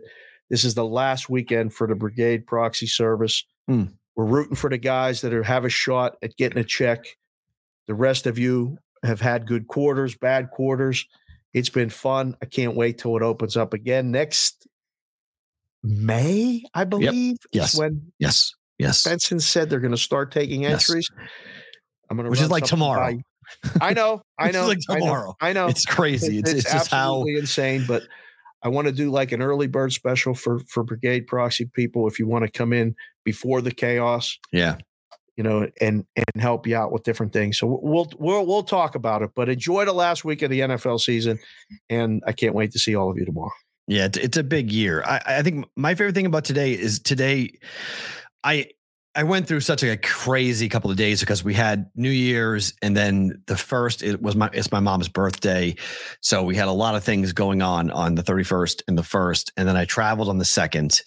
this 0.50 0.64
is 0.64 0.74
the 0.74 0.84
last 0.84 1.30
weekend 1.30 1.72
for 1.72 1.86
the 1.86 1.94
Brigade 1.94 2.46
Proxy 2.46 2.86
Service. 2.86 3.42
Hmm. 3.66 3.84
We're 4.16 4.26
rooting 4.26 4.54
for 4.56 4.68
the 4.68 4.76
guys 4.78 5.22
that 5.22 5.32
are 5.32 5.42
have 5.42 5.64
a 5.64 5.70
shot 5.70 6.16
at 6.22 6.36
getting 6.36 6.58
a 6.58 6.64
check. 6.64 7.06
The 7.86 7.94
rest 7.94 8.26
of 8.26 8.38
you 8.38 8.76
have 9.02 9.22
had 9.22 9.46
good 9.46 9.66
quarters, 9.66 10.14
bad 10.14 10.50
quarters. 10.50 11.06
It's 11.52 11.68
been 11.68 11.90
fun. 11.90 12.36
I 12.42 12.46
can't 12.46 12.76
wait 12.76 12.98
till 12.98 13.16
it 13.16 13.22
opens 13.22 13.56
up 13.56 13.74
again 13.74 14.10
next 14.10 14.66
May, 15.82 16.62
I 16.74 16.84
believe. 16.84 17.32
is 17.32 17.38
Yes. 17.52 17.78
when 17.78 18.12
yes. 18.18 18.52
Yes. 18.78 19.04
Benson 19.04 19.40
said 19.40 19.68
they're 19.70 19.80
going 19.80 19.90
to 19.92 19.96
start 19.96 20.30
taking 20.32 20.62
Yes. 20.62 20.88
entries. 20.88 21.08
I'm 22.08 22.16
going 22.16 22.24
to, 22.24 22.30
Which 22.30 22.40
is 22.40 22.50
like 22.50 22.64
tomorrow. 22.64 23.16
I 23.80 23.94
know, 23.94 24.22
I 24.38 24.50
know, 24.52 24.66
like 24.68 24.78
I 24.88 24.94
know, 24.94 25.00
tomorrow. 25.00 25.34
I 25.40 25.52
know. 25.52 25.66
It's 25.66 25.84
crazy. 25.84 26.38
It's, 26.38 26.52
it's, 26.52 26.62
just 26.72 26.88
how. 26.90 26.98
absolutely 27.20 27.36
insane. 27.40 27.84
But 27.88 28.04
I 28.62 28.68
want 28.68 28.86
to 28.88 28.92
do 28.92 29.10
like 29.10 29.32
an 29.32 29.42
early 29.42 29.66
bird 29.66 29.92
special 29.92 30.34
for 30.34 30.60
for 30.68 30.84
Brigade 30.84 31.26
Proxy 31.26 31.64
people. 31.74 32.06
If 32.06 32.18
you 32.18 32.26
want 32.28 32.44
to 32.44 32.50
come 32.50 32.72
in 32.72 32.94
before 33.24 33.60
the 33.60 33.72
chaos, 33.72 34.38
Yeah. 34.52 34.76
You 35.40 35.44
know, 35.44 35.66
and 35.80 36.04
and 36.16 36.42
help 36.42 36.66
you 36.66 36.76
out 36.76 36.92
with 36.92 37.02
different 37.02 37.32
things. 37.32 37.58
So 37.58 37.80
we'll 37.82 38.10
we'll 38.18 38.44
we'll 38.44 38.62
talk 38.62 38.94
about 38.94 39.22
it. 39.22 39.30
But 39.34 39.48
enjoy 39.48 39.86
the 39.86 39.94
last 39.94 40.22
week 40.22 40.42
of 40.42 40.50
the 40.50 40.60
NFL 40.60 41.00
season, 41.00 41.38
and 41.88 42.22
I 42.26 42.32
can't 42.32 42.54
wait 42.54 42.72
to 42.72 42.78
see 42.78 42.94
all 42.94 43.10
of 43.10 43.16
you 43.16 43.24
tomorrow. 43.24 43.50
Yeah, 43.86 44.08
it's, 44.14 44.36
a 44.36 44.44
big 44.44 44.70
year. 44.70 45.02
I, 45.02 45.38
I 45.38 45.42
think 45.42 45.64
my 45.76 45.94
favorite 45.94 46.14
thing 46.14 46.26
about 46.26 46.44
today 46.44 46.74
is 46.74 47.00
today, 47.00 47.52
I 48.44 48.68
I 49.14 49.22
went 49.22 49.48
through 49.48 49.60
such 49.60 49.82
a 49.82 49.96
crazy 49.96 50.68
couple 50.68 50.90
of 50.90 50.98
days 50.98 51.20
because 51.20 51.42
we 51.42 51.54
had 51.54 51.90
New 51.94 52.10
Year's 52.10 52.74
and 52.82 52.94
then 52.94 53.42
the 53.46 53.56
first 53.56 54.02
it 54.02 54.20
was 54.20 54.36
my 54.36 54.50
it's 54.52 54.70
my 54.70 54.80
mom's 54.80 55.08
birthday, 55.08 55.74
so 56.20 56.42
we 56.42 56.54
had 56.54 56.68
a 56.68 56.72
lot 56.72 56.96
of 56.96 57.02
things 57.02 57.32
going 57.32 57.62
on 57.62 57.90
on 57.90 58.14
the 58.14 58.22
thirty 58.22 58.44
first 58.44 58.82
and 58.86 58.98
the 58.98 59.02
first, 59.02 59.52
and 59.56 59.66
then 59.66 59.78
I 59.78 59.86
traveled 59.86 60.28
on 60.28 60.36
the 60.36 60.44
second. 60.44 61.00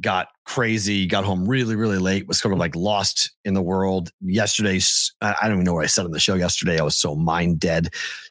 Got 0.00 0.28
crazy, 0.44 1.06
got 1.06 1.24
home 1.24 1.48
really, 1.48 1.76
really 1.76 1.98
late, 1.98 2.26
was 2.26 2.38
sort 2.38 2.52
of 2.52 2.58
like 2.58 2.74
lost 2.74 3.32
in 3.44 3.54
the 3.54 3.62
world. 3.62 4.10
Yesterday's, 4.20 5.12
I 5.20 5.34
don't 5.42 5.52
even 5.52 5.64
know 5.64 5.74
what 5.74 5.84
I 5.84 5.88
said 5.88 6.04
on 6.04 6.10
the 6.10 6.18
show 6.20 6.34
yesterday. 6.34 6.78
I 6.78 6.82
was 6.82 6.96
so 6.96 7.14
mind 7.14 7.60
dead. 7.60 7.88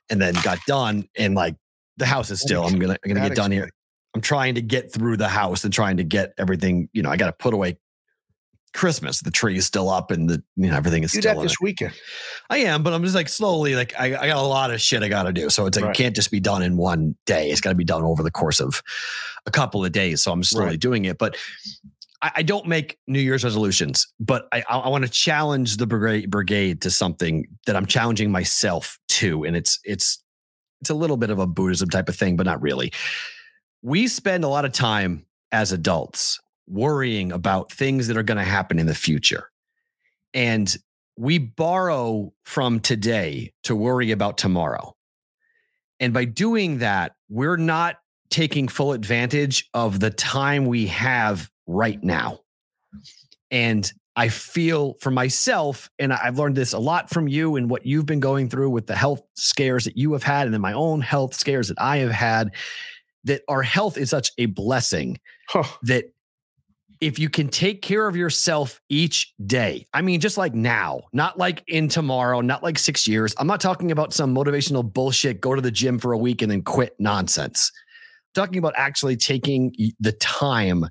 And 0.09 0.21
then 0.21 0.33
got 0.43 0.59
done 0.67 1.07
and 1.17 1.35
like 1.35 1.55
the 1.97 2.05
house 2.05 2.29
is 2.29 2.41
still, 2.41 2.63
I'm 2.63 2.77
gonna, 2.77 2.97
I'm 3.03 3.09
gonna 3.09 3.21
That 3.21 3.29
get 3.29 3.37
done 3.37 3.51
here. 3.51 3.69
I'm 4.13 4.21
trying 4.21 4.55
to 4.55 4.61
get 4.61 4.93
through 4.93 5.17
the 5.17 5.29
house 5.29 5.63
and 5.63 5.73
trying 5.73 5.97
to 5.97 6.03
get 6.03 6.33
everything, 6.37 6.89
you 6.93 7.01
know, 7.01 7.09
I 7.09 7.17
got 7.17 7.27
to 7.27 7.33
put 7.33 7.53
away 7.53 7.77
Christmas. 8.73 9.21
The 9.21 9.31
tree 9.31 9.55
is 9.57 9.65
still 9.65 9.89
up 9.89 10.11
and 10.11 10.29
the, 10.29 10.43
you 10.55 10.69
know, 10.69 10.75
everything 10.75 11.03
is 11.03 11.11
Do 11.11 11.19
still 11.21 11.33
that 11.35 11.39
in 11.41 11.45
this 11.45 11.53
it. 11.53 11.61
weekend. 11.63 11.93
I 12.49 12.57
am, 12.59 12.83
but 12.83 12.93
I'm 12.93 13.03
just 13.03 13.15
like 13.15 13.29
slowly, 13.29 13.75
like 13.75 13.93
I, 13.99 14.05
I 14.07 14.27
got 14.27 14.37
a 14.37 14.41
lot 14.41 14.71
of 14.71 14.81
shit 14.81 15.03
I 15.03 15.07
got 15.09 15.23
to 15.23 15.33
do. 15.33 15.49
So 15.49 15.65
it's 15.65 15.77
like, 15.77 15.85
Right. 15.85 15.95
it 15.95 15.97
can't 16.03 16.15
just 16.15 16.31
be 16.31 16.39
done 16.39 16.61
in 16.63 16.75
one 16.77 17.15
day. 17.25 17.49
It's 17.51 17.61
got 17.61 17.69
to 17.69 17.75
be 17.75 17.83
done 17.83 18.03
over 18.03 18.23
the 18.23 18.31
course 18.31 18.59
of 18.59 18.81
a 19.45 19.51
couple 19.51 19.83
of 19.85 19.91
days. 19.91 20.23
So 20.23 20.31
I'm 20.31 20.43
slowly 20.43 20.67
Right. 20.69 20.79
doing 20.79 21.05
it, 21.05 21.17
but 21.17 21.37
I, 22.21 22.31
I 22.37 22.41
don't 22.43 22.67
make 22.67 22.97
New 23.07 23.19
Year's 23.19 23.43
resolutions, 23.43 24.07
but 24.19 24.47
I, 24.51 24.63
I, 24.69 24.79
I 24.79 24.89
want 24.89 25.03
to 25.03 25.09
challenge 25.09 25.77
the 25.77 25.85
brigade, 25.87 26.29
brigade 26.31 26.81
to 26.81 26.89
something 26.91 27.45
that 27.67 27.75
I'm 27.75 27.85
challenging 27.85 28.31
myself 28.31 28.97
to. 29.09 29.43
And 29.43 29.55
it's, 29.55 29.79
it's, 29.83 30.23
it's 30.81 30.89
a 30.89 30.95
little 30.95 31.17
bit 31.17 31.29
of 31.29 31.39
a 31.39 31.47
Buddhism 31.47 31.89
type 31.89 32.09
of 32.09 32.15
thing, 32.15 32.35
but 32.37 32.45
not 32.45 32.61
really. 32.61 32.91
We 33.81 34.07
spend 34.07 34.43
a 34.43 34.47
lot 34.47 34.65
of 34.65 34.71
time 34.71 35.25
as 35.51 35.71
adults 35.71 36.39
worrying 36.67 37.31
about 37.31 37.71
things 37.71 38.07
that 38.07 38.17
are 38.17 38.23
going 38.23 38.37
to 38.37 38.43
happen 38.43 38.79
in 38.79 38.85
the 38.85 38.95
future. 38.95 39.49
And 40.33 40.75
we 41.17 41.37
borrow 41.37 42.33
from 42.43 42.79
today 42.79 43.53
to 43.63 43.75
worry 43.75 44.11
about 44.11 44.37
tomorrow. 44.37 44.95
And 45.99 46.13
by 46.13 46.25
doing 46.25 46.79
that, 46.79 47.15
we're 47.29 47.57
not 47.57 47.97
taking 48.29 48.67
full 48.67 48.93
advantage 48.93 49.69
of 49.73 49.99
the 49.99 50.09
time 50.09 50.65
we 50.65 50.87
have 50.87 51.49
right 51.67 52.03
now. 52.03 52.39
And 53.51 53.91
I 54.15 54.29
feel 54.29 54.95
for 55.01 55.11
myself, 55.11 55.89
and 55.99 56.13
I've 56.13 56.37
learned 56.37 56.55
this 56.55 56.73
a 56.73 56.79
lot 56.79 57.09
from 57.09 57.27
you 57.27 57.55
and 57.55 57.69
what 57.69 57.85
you've 57.85 58.05
been 58.05 58.19
going 58.19 58.49
through 58.49 58.69
with 58.69 58.87
the 58.87 58.95
health 58.95 59.21
scares 59.35 59.85
that 59.85 59.97
you 59.97 60.13
have 60.13 60.23
had, 60.23 60.45
and 60.45 60.53
then 60.53 60.61
my 60.61 60.73
own 60.73 61.01
health 61.01 61.33
scares 61.35 61.67
that 61.67 61.79
I 61.79 61.97
have 61.97 62.11
had, 62.11 62.51
that 63.23 63.41
our 63.47 63.63
health 63.63 63.97
is 63.97 64.09
such 64.09 64.31
a 64.37 64.47
blessing 64.47 65.19
Huh. 65.49 65.63
that 65.83 66.05
if 67.03 67.19
you 67.19 67.29
can 67.29 67.49
take 67.49 67.81
care 67.81 68.07
of 68.07 68.15
yourself 68.15 68.79
each 68.87 69.33
day, 69.45 69.85
I 69.93 70.01
mean, 70.01 70.21
just 70.21 70.37
like 70.37 70.53
now, 70.53 71.01
not 71.11 71.37
like 71.37 71.61
in 71.67 71.89
tomorrow, 71.89 72.39
not 72.39 72.63
like 72.63 72.79
six 72.79 73.05
years. 73.05 73.35
I'm 73.37 73.47
not 73.47 73.59
talking 73.59 73.91
about 73.91 74.13
some 74.13 74.33
motivational 74.33 74.91
bullshit, 74.91 75.41
go 75.41 75.53
to 75.53 75.61
the 75.61 75.69
gym 75.69 75.99
for 75.99 76.13
a 76.13 76.17
week 76.17 76.41
and 76.41 76.49
then 76.49 76.61
quit 76.61 76.95
nonsense. 76.99 77.73
I'm 77.75 78.41
talking 78.45 78.57
about 78.57 78.73
actually 78.77 79.17
taking 79.17 79.73
the 79.99 80.13
time 80.13 80.85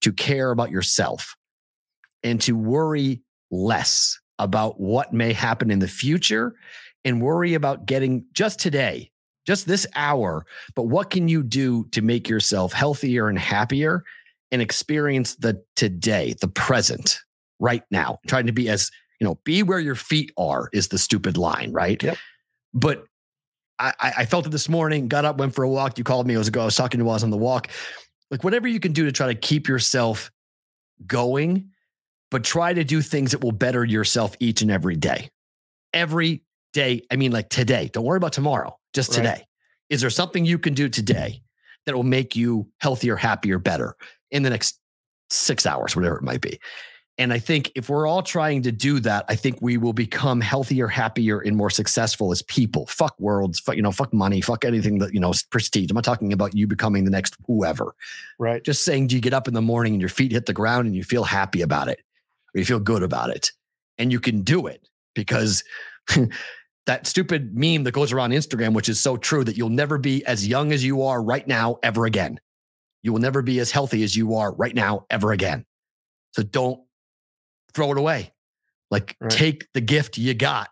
to 0.00 0.10
care 0.10 0.52
about 0.52 0.70
yourself 0.70 1.36
and 2.22 2.40
to 2.40 2.56
worry 2.56 3.20
less 3.50 4.18
about 4.38 4.80
what 4.80 5.12
may 5.12 5.34
happen 5.34 5.70
in 5.70 5.80
the 5.80 5.88
future 5.88 6.54
and 7.04 7.20
worry 7.20 7.52
about 7.52 7.84
getting 7.84 8.24
just 8.32 8.58
today, 8.58 9.10
just 9.46 9.66
this 9.66 9.86
hour. 9.94 10.46
But 10.74 10.84
what 10.84 11.10
can 11.10 11.28
you 11.28 11.42
do 11.42 11.84
to 11.92 12.00
make 12.00 12.26
yourself 12.26 12.72
healthier 12.72 13.28
and 13.28 13.38
happier 13.38 14.02
and 14.50 14.62
experience 14.62 15.34
the 15.36 15.62
today, 15.76 16.34
the 16.40 16.48
present, 16.48 17.20
right 17.58 17.82
now? 17.90 18.18
Trying 18.26 18.46
to 18.46 18.52
be 18.52 18.68
as, 18.68 18.90
you 19.20 19.26
know, 19.26 19.38
be 19.44 19.62
where 19.62 19.80
your 19.80 19.94
feet 19.94 20.32
are 20.36 20.68
is 20.72 20.88
the 20.88 20.98
stupid 20.98 21.36
line, 21.36 21.72
right? 21.72 22.02
Yep. 22.02 22.16
But 22.74 23.04
I, 23.78 23.92
I 24.00 24.24
felt 24.24 24.46
it 24.46 24.50
this 24.50 24.68
morning, 24.68 25.08
got 25.08 25.24
up, 25.24 25.38
went 25.38 25.54
for 25.54 25.62
a 25.62 25.68
walk. 25.68 25.98
You 25.98 26.04
called 26.04 26.26
me. 26.26 26.34
I 26.34 26.38
was, 26.38 26.48
ago. 26.48 26.62
I 26.62 26.64
was 26.64 26.76
talking 26.76 26.98
to 26.98 27.02
you 27.02 27.06
while 27.06 27.14
I 27.14 27.16
was 27.16 27.24
on 27.24 27.30
the 27.30 27.36
walk. 27.36 27.68
Like 28.30 28.44
whatever 28.44 28.68
you 28.68 28.80
can 28.80 28.92
do 28.92 29.04
to 29.04 29.12
try 29.12 29.28
to 29.28 29.34
keep 29.34 29.68
yourself 29.68 30.30
going, 31.06 31.70
but 32.30 32.44
try 32.44 32.74
to 32.74 32.84
do 32.84 33.00
things 33.00 33.30
that 33.30 33.42
will 33.42 33.52
better 33.52 33.84
yourself 33.84 34.36
each 34.40 34.62
and 34.62 34.70
every 34.70 34.96
day. 34.96 35.30
Every 35.94 36.42
day. 36.72 37.02
I 37.10 37.16
mean, 37.16 37.32
like 37.32 37.48
today. 37.48 37.88
Don't 37.92 38.04
worry 38.04 38.18
about 38.18 38.32
tomorrow, 38.32 38.78
just 38.92 39.10
Right. 39.10 39.16
today. 39.16 39.44
Is 39.90 40.00
there 40.02 40.10
something 40.10 40.44
you 40.44 40.58
can 40.58 40.74
do 40.74 40.88
today 40.88 41.40
that 41.86 41.94
will 41.94 42.02
make 42.02 42.36
you 42.36 42.68
healthier, 42.80 43.16
happier, 43.16 43.58
better 43.58 43.94
in 44.30 44.42
the 44.42 44.50
next 44.50 44.78
six 45.30 45.66
hours, 45.66 45.94
whatever 45.94 46.16
it 46.16 46.22
might 46.22 46.40
be? 46.40 46.58
And 47.20 47.32
I 47.32 47.40
think 47.40 47.72
if 47.74 47.88
we're 47.88 48.06
all 48.06 48.22
trying 48.22 48.62
to 48.62 48.70
do 48.70 49.00
that, 49.00 49.24
I 49.28 49.34
think 49.34 49.58
we 49.60 49.76
will 49.76 49.92
become 49.92 50.40
healthier, 50.40 50.86
happier, 50.86 51.40
and 51.40 51.56
more 51.56 51.68
successful 51.68 52.30
as 52.30 52.42
people. 52.42 52.86
Fuck 52.86 53.18
worlds, 53.18 53.58
fuck, 53.58 53.74
you 53.74 53.82
know, 53.82 53.90
fuck 53.90 54.14
money, 54.14 54.40
fuck 54.40 54.64
anything 54.64 54.98
that, 55.00 55.12
you 55.12 55.18
know, 55.18 55.32
prestige. 55.50 55.90
I'm 55.90 55.96
not 55.96 56.04
talking 56.04 56.32
about 56.32 56.54
you 56.54 56.68
becoming 56.68 57.04
the 57.04 57.10
next 57.10 57.36
whoever 57.48 57.96
Right. 58.38 58.62
just 58.62 58.84
saying, 58.84 59.08
do 59.08 59.16
you 59.16 59.20
get 59.20 59.34
up 59.34 59.48
in 59.48 59.54
the 59.54 59.60
morning 59.60 59.94
and 59.94 60.00
your 60.00 60.08
feet 60.08 60.30
hit 60.30 60.46
the 60.46 60.52
ground 60.52 60.86
and 60.86 60.94
you 60.94 61.02
feel 61.02 61.24
happy 61.24 61.60
about 61.60 61.88
it 61.88 61.98
or 62.54 62.60
you 62.60 62.64
feel 62.64 62.78
good 62.78 63.02
about 63.02 63.30
it? 63.30 63.50
And 63.98 64.12
you 64.12 64.20
can 64.20 64.42
do 64.42 64.68
it 64.68 64.88
because 65.16 65.64
that 66.86 67.06
stupid 67.08 67.52
meme 67.52 67.82
that 67.82 67.92
goes 67.92 68.12
around 68.12 68.30
Instagram, 68.30 68.74
which 68.74 68.88
is 68.88 69.00
so 69.00 69.16
true 69.16 69.42
that 69.42 69.56
you'll 69.56 69.70
never 69.70 69.98
be 69.98 70.24
as 70.24 70.46
young 70.46 70.72
as 70.72 70.84
you 70.84 71.02
are 71.02 71.20
right 71.20 71.48
now 71.48 71.78
ever 71.82 72.06
again. 72.06 72.38
You 73.02 73.12
will 73.12 73.20
never 73.20 73.42
be 73.42 73.58
as 73.60 73.70
healthy 73.70 74.02
as 74.02 74.16
you 74.16 74.34
are 74.36 74.52
right 74.54 74.74
now 74.74 75.06
ever 75.10 75.32
again. 75.32 75.64
So 76.32 76.42
don't 76.42 76.80
throw 77.74 77.92
it 77.92 77.98
away. 77.98 78.32
Like 78.90 79.16
Right. 79.20 79.30
take 79.30 79.66
the 79.74 79.82
gift 79.82 80.16
you 80.16 80.32
got 80.32 80.70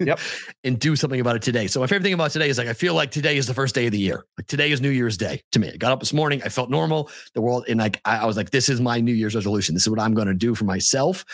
Yep. 0.00 0.18
and 0.64 0.78
do 0.80 0.96
something 0.96 1.20
about 1.20 1.36
it 1.36 1.42
today. 1.42 1.66
So 1.66 1.80
my 1.80 1.86
favorite 1.86 2.02
thing 2.04 2.14
about 2.14 2.30
today 2.30 2.48
is 2.48 2.56
like 2.56 2.66
I 2.66 2.72
feel 2.72 2.94
like 2.94 3.10
today 3.10 3.36
is 3.36 3.46
the 3.46 3.52
first 3.52 3.74
day 3.74 3.84
of 3.84 3.92
the 3.92 3.98
year. 3.98 4.24
Like 4.38 4.46
today 4.46 4.72
is 4.72 4.80
New 4.80 4.88
Year's 4.88 5.18
Day 5.18 5.42
to 5.52 5.58
me. 5.58 5.70
I 5.72 5.76
got 5.76 5.92
up 5.92 6.00
this 6.00 6.14
morning, 6.14 6.40
I 6.42 6.48
felt 6.48 6.70
normal. 6.70 7.10
The 7.34 7.42
world 7.42 7.66
and 7.68 7.78
like 7.78 8.00
I, 8.06 8.18
I 8.18 8.24
was 8.26 8.38
like, 8.38 8.50
this 8.50 8.70
is 8.70 8.80
my 8.80 9.00
New 9.00 9.12
Year's 9.12 9.34
resolution. 9.34 9.74
This 9.74 9.82
is 9.82 9.90
what 9.90 10.00
I'm 10.00 10.14
going 10.14 10.28
to 10.28 10.34
do 10.34 10.54
for 10.54 10.64
myself. 10.64 11.26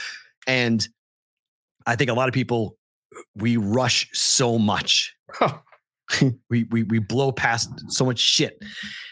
And 0.49 0.87
I 1.87 1.95
think 1.95 2.11
a 2.11 2.15
lot 2.15 2.29
of 2.29 2.35
people 2.35 2.77
we 3.37 3.57
rush 3.57 4.09
so 4.12 4.59
much. 4.59 5.15
we, 6.51 6.64
we 6.64 6.82
we 6.82 6.98
blow 6.98 7.32
past 7.32 7.70
so 7.89 8.05
much 8.05 8.18
shit 8.18 8.62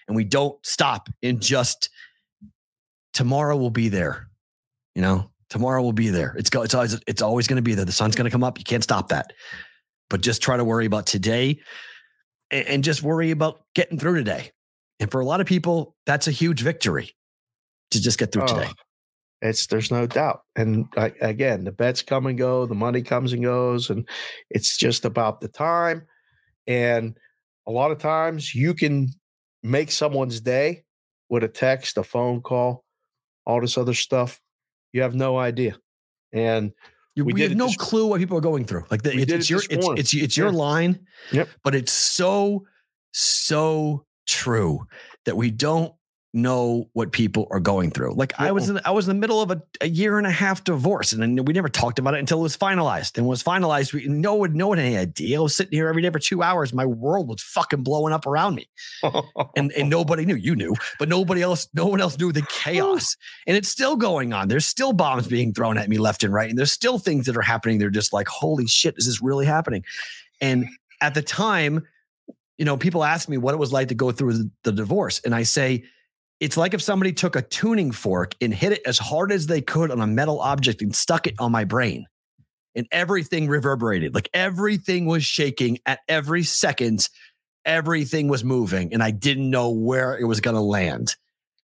and 0.06 0.16
we 0.16 0.24
don't 0.24 0.64
stop 0.64 1.08
and 1.22 1.40
just 1.40 1.88
tomorrow 3.12 3.56
will 3.56 3.70
be 3.70 3.88
there. 3.88 4.28
You 4.94 5.02
know, 5.02 5.30
tomorrow 5.48 5.82
will 5.82 5.92
be 5.92 6.08
there. 6.08 6.34
It's 6.36 6.50
go 6.50 6.62
it's 6.62 6.74
always 6.74 7.00
it's 7.06 7.22
always 7.22 7.46
going 7.46 7.56
to 7.56 7.62
be 7.62 7.74
there. 7.74 7.84
The 7.84 7.92
sun's 7.92 8.14
going 8.14 8.24
to 8.24 8.30
come 8.30 8.44
up. 8.44 8.58
You 8.58 8.64
can't 8.64 8.82
stop 8.82 9.08
that. 9.08 9.32
But 10.10 10.20
just 10.20 10.42
try 10.42 10.56
to 10.56 10.64
worry 10.64 10.84
about 10.84 11.06
today 11.06 11.60
and, 12.50 12.66
and 12.66 12.84
just 12.84 13.02
worry 13.02 13.30
about 13.30 13.62
getting 13.74 13.98
through 13.98 14.16
today. 14.16 14.52
And 15.00 15.10
for 15.10 15.20
a 15.20 15.24
lot 15.24 15.40
of 15.40 15.46
people, 15.46 15.96
that's 16.06 16.28
a 16.28 16.30
huge 16.30 16.60
victory 16.60 17.14
to 17.90 18.00
just 18.00 18.18
get 18.18 18.32
through 18.32 18.46
today. 18.46 18.68
Oh, 18.68 18.72
it's 19.42 19.66
there's 19.66 19.90
no 19.90 20.06
doubt. 20.06 20.42
And 20.54 20.86
I, 20.96 21.12
again, 21.20 21.64
the 21.64 21.72
bets 21.72 22.02
come 22.02 22.26
and 22.26 22.38
go, 22.38 22.66
the 22.66 22.74
money 22.74 23.02
comes 23.02 23.32
and 23.32 23.42
goes, 23.42 23.90
and 23.90 24.08
it's 24.50 24.76
just 24.76 25.04
about 25.04 25.40
the 25.40 25.48
time. 25.48 26.06
And 26.66 27.16
a 27.66 27.70
lot 27.70 27.90
of 27.90 27.98
times 27.98 28.54
you 28.54 28.74
can 28.74 29.08
make 29.62 29.90
someone's 29.90 30.40
day 30.40 30.84
with 31.28 31.44
a 31.44 31.48
text, 31.48 31.96
a 31.98 32.02
phone 32.04 32.40
call, 32.40 32.84
all 33.46 33.60
this 33.60 33.78
other 33.78 33.94
stuff. 33.94 34.40
You 34.92 35.02
have 35.02 35.14
no 35.14 35.38
idea. 35.38 35.76
And 36.32 36.72
We 37.16 37.22
we, 37.24 37.42
have 37.42 37.54
no 37.56 37.68
clue 37.78 38.06
what 38.06 38.18
people 38.20 38.36
are 38.36 38.42
going 38.42 38.64
through. 38.64 38.84
Like 38.90 39.02
the, 39.02 39.12
it's, 39.16 39.32
it's 39.32 39.44
it 39.46 39.50
your 39.50 39.60
it's, 39.70 39.88
it's 40.00 40.14
it's 40.14 40.36
your 40.36 40.50
Yeah. 40.50 40.56
line. 40.58 41.06
Yep. 41.32 41.48
But 41.64 41.74
it's 41.74 41.92
so 41.92 42.66
so 43.12 44.06
true 44.26 44.86
that 45.24 45.36
we 45.36 45.50
don't 45.50 45.92
know 46.34 46.88
what 46.94 47.12
people 47.12 47.46
are 47.50 47.60
going 47.60 47.90
through. 47.90 48.14
Like 48.14 48.32
I 48.38 48.52
was 48.52 48.70
in, 48.70 48.80
I 48.84 48.90
was 48.90 49.06
in 49.06 49.14
the 49.14 49.20
middle 49.20 49.42
of 49.42 49.50
a, 49.50 49.62
a 49.82 49.88
year 49.88 50.16
and 50.16 50.26
a 50.26 50.30
half 50.30 50.64
divorce, 50.64 51.12
and 51.12 51.22
then 51.22 51.44
we 51.44 51.52
never 51.52 51.68
talked 51.68 51.98
about 51.98 52.14
it 52.14 52.20
until 52.20 52.38
it 52.38 52.42
was 52.42 52.56
finalized. 52.56 53.18
And 53.18 53.26
when 53.26 53.30
it 53.30 53.38
was 53.38 53.42
finalized, 53.42 53.92
we 53.92 54.06
no 54.08 54.34
one 54.34 54.54
no 54.54 54.68
one 54.68 54.78
had 54.78 54.86
any 54.86 54.96
idea. 54.96 55.38
I 55.38 55.42
was 55.42 55.54
sitting 55.54 55.76
here 55.76 55.88
every 55.88 56.00
day 56.00 56.10
for 56.10 56.18
two 56.18 56.42
hours. 56.42 56.72
My 56.72 56.86
world 56.86 57.28
was 57.28 57.42
fucking 57.42 57.82
blowing 57.82 58.14
up 58.14 58.26
around 58.26 58.54
me 58.54 58.68
and 59.56 59.72
and 59.72 59.90
nobody 59.90 60.24
knew. 60.24 60.36
You 60.36 60.56
knew, 60.56 60.74
but 60.98 61.08
nobody 61.08 61.42
else, 61.42 61.68
no 61.74 61.86
one 61.86 62.00
else 62.00 62.18
knew 62.18 62.32
the 62.32 62.46
chaos. 62.48 63.16
And 63.46 63.56
it's 63.56 63.68
still 63.68 63.96
going 63.96 64.32
on. 64.32 64.48
There's 64.48 64.66
still 64.66 64.92
bombs 64.92 65.28
being 65.28 65.52
thrown 65.52 65.76
at 65.76 65.88
me 65.88 65.98
left 65.98 66.24
and 66.24 66.32
right, 66.32 66.48
and 66.48 66.58
there's 66.58 66.72
still 66.72 66.98
things 66.98 67.26
that 67.26 67.36
are 67.36 67.42
happening. 67.42 67.78
They're 67.78 67.90
just 67.90 68.12
like, 68.12 68.28
holy 68.28 68.66
shit, 68.66 68.94
is 68.96 69.06
this 69.06 69.20
really 69.20 69.46
happening? 69.46 69.84
And 70.40 70.66
at 71.00 71.14
the 71.14 71.22
time, 71.22 71.86
you 72.56 72.64
know, 72.64 72.76
people 72.76 73.04
ask 73.04 73.28
me 73.28 73.36
what 73.36 73.54
it 73.54 73.58
was 73.58 73.72
like 73.72 73.88
to 73.88 73.94
go 73.94 74.12
through 74.12 74.32
the, 74.34 74.50
the 74.64 74.72
divorce, 74.72 75.20
and 75.24 75.34
I 75.34 75.42
say. 75.42 75.84
It's 76.42 76.56
like 76.56 76.74
if 76.74 76.82
somebody 76.82 77.12
took 77.12 77.36
a 77.36 77.42
tuning 77.42 77.92
fork 77.92 78.34
and 78.40 78.52
hit 78.52 78.72
it 78.72 78.82
as 78.84 78.98
hard 78.98 79.30
as 79.30 79.46
they 79.46 79.60
could 79.60 79.92
on 79.92 80.00
a 80.00 80.08
metal 80.08 80.40
object 80.40 80.82
and 80.82 80.92
stuck 80.92 81.28
it 81.28 81.36
on 81.38 81.52
my 81.52 81.62
brain. 81.62 82.06
And 82.74 82.88
everything 82.90 83.46
reverberated. 83.46 84.12
Like 84.12 84.28
everything 84.34 85.06
was 85.06 85.22
shaking 85.22 85.78
at 85.86 86.00
every 86.08 86.42
second 86.42 87.08
everything 87.64 88.26
was 88.26 88.42
moving 88.42 88.92
and 88.92 89.04
I 89.04 89.12
didn't 89.12 89.50
know 89.50 89.70
where 89.70 90.18
it 90.18 90.24
was 90.24 90.40
going 90.40 90.56
to 90.56 90.60
land. 90.60 91.14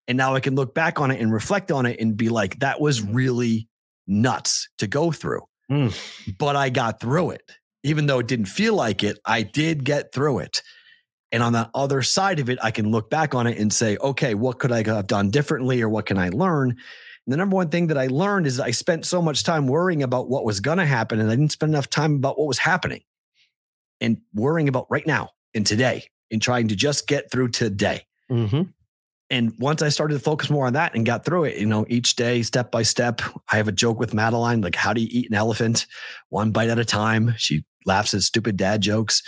And 0.06 0.16
now 0.16 0.36
I 0.36 0.40
can 0.40 0.54
look 0.54 0.74
back 0.74 1.00
on 1.00 1.10
it 1.10 1.20
and 1.20 1.32
reflect 1.32 1.72
on 1.72 1.84
it 1.84 1.98
and 1.98 2.16
be 2.16 2.28
like, 2.28 2.60
that 2.60 2.80
was 2.80 3.02
really 3.02 3.66
nuts 4.06 4.68
to 4.78 4.86
go 4.86 5.10
through. 5.10 5.42
Mm. 5.68 5.92
But 6.38 6.54
I 6.54 6.70
got 6.70 7.00
through 7.00 7.30
it. 7.30 7.42
Even 7.82 8.06
though 8.06 8.20
it 8.20 8.28
didn't 8.28 8.46
feel 8.46 8.74
like 8.74 9.02
it, 9.02 9.18
I 9.24 9.42
did 9.42 9.82
get 9.82 10.12
through 10.12 10.38
it. 10.38 10.62
And 11.30 11.42
on 11.42 11.52
the 11.52 11.70
other 11.74 12.02
side 12.02 12.40
of 12.40 12.48
it, 12.48 12.58
I 12.62 12.70
can 12.70 12.90
look 12.90 13.10
back 13.10 13.34
on 13.34 13.46
it 13.46 13.58
and 13.58 13.72
say, 13.72 13.96
okay, 13.98 14.34
what 14.34 14.58
could 14.58 14.72
I 14.72 14.82
have 14.84 15.06
done 15.06 15.30
differently 15.30 15.82
or 15.82 15.88
what 15.88 16.06
can 16.06 16.18
I 16.18 16.30
learn? 16.30 16.70
And 16.70 17.32
the 17.32 17.36
number 17.36 17.56
one 17.56 17.68
thing 17.68 17.88
that 17.88 17.98
I 17.98 18.06
learned 18.06 18.46
is 18.46 18.58
I 18.58 18.70
spent 18.70 19.04
so 19.04 19.20
much 19.20 19.44
time 19.44 19.66
worrying 19.66 20.02
about 20.02 20.30
what 20.30 20.44
was 20.44 20.60
going 20.60 20.78
to 20.78 20.86
happen 20.86 21.20
and 21.20 21.30
I 21.30 21.36
didn't 21.36 21.52
spend 21.52 21.72
enough 21.72 21.90
time 21.90 22.14
about 22.14 22.38
what 22.38 22.48
was 22.48 22.58
happening 22.58 23.02
and 24.00 24.18
worrying 24.32 24.68
about 24.68 24.86
right 24.88 25.06
now 25.06 25.30
and 25.54 25.66
today 25.66 26.04
and 26.30 26.40
trying 26.40 26.68
to 26.68 26.76
just 26.76 27.06
get 27.06 27.30
through 27.30 27.48
today. 27.48 28.06
hmm 28.30 28.62
And 29.28 29.52
once 29.58 29.82
I 29.82 29.90
started 29.90 30.14
to 30.14 30.20
focus 30.20 30.48
more 30.48 30.66
on 30.66 30.72
that 30.72 30.94
and 30.94 31.04
got 31.04 31.26
through 31.26 31.44
it, 31.44 31.58
you 31.58 31.66
know, 31.66 31.84
each 31.88 32.16
day, 32.16 32.42
step 32.42 32.70
by 32.70 32.82
step, 32.82 33.20
I 33.52 33.56
have 33.58 33.68
a 33.68 33.72
joke 33.72 33.98
with 33.98 34.14
Madeline, 34.14 34.62
like, 34.62 34.74
how 34.74 34.94
do 34.94 35.02
you 35.02 35.08
eat 35.10 35.28
an 35.28 35.36
elephant? 35.36 35.86
One 36.30 36.52
bite 36.52 36.70
at 36.70 36.78
a 36.78 36.84
time. 36.84 37.34
She 37.36 37.64
laughs 37.84 38.14
at 38.14 38.22
stupid 38.22 38.56
dad 38.56 38.80
jokes. 38.80 39.22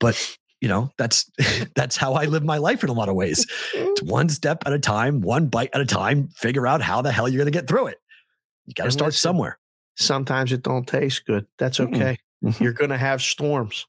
But 0.00 0.36
you 0.64 0.68
know, 0.68 0.90
that's 0.96 1.30
that's 1.76 1.94
how 1.94 2.14
I 2.14 2.24
live 2.24 2.42
my 2.42 2.56
life 2.56 2.82
in 2.82 2.88
a 2.88 2.94
lot 2.94 3.10
of 3.10 3.14
ways. 3.14 3.46
It's 3.74 4.02
one 4.02 4.30
step 4.30 4.62
at 4.64 4.72
a 4.72 4.78
time, 4.78 5.20
one 5.20 5.48
bite 5.48 5.68
at 5.74 5.80
a 5.82 5.84
time, 5.84 6.28
figure 6.28 6.66
out 6.66 6.80
how 6.80 7.02
the 7.02 7.12
hell 7.12 7.28
you're 7.28 7.38
gonna 7.38 7.50
get 7.50 7.68
through 7.68 7.88
it. 7.88 7.98
You 8.64 8.72
gotta 8.72 8.90
start 8.90 9.08
listen, 9.08 9.18
somewhere. 9.28 9.58
Sometimes 9.96 10.52
it 10.52 10.62
don't 10.62 10.88
taste 10.88 11.26
good. 11.26 11.46
That's 11.58 11.78
Mm-mm. 11.78 11.94
okay. 11.94 12.18
Mhm. 12.42 12.60
You're 12.60 12.72
going 12.72 12.90
to 12.90 12.96
have 12.98 13.20
storms. 13.22 13.86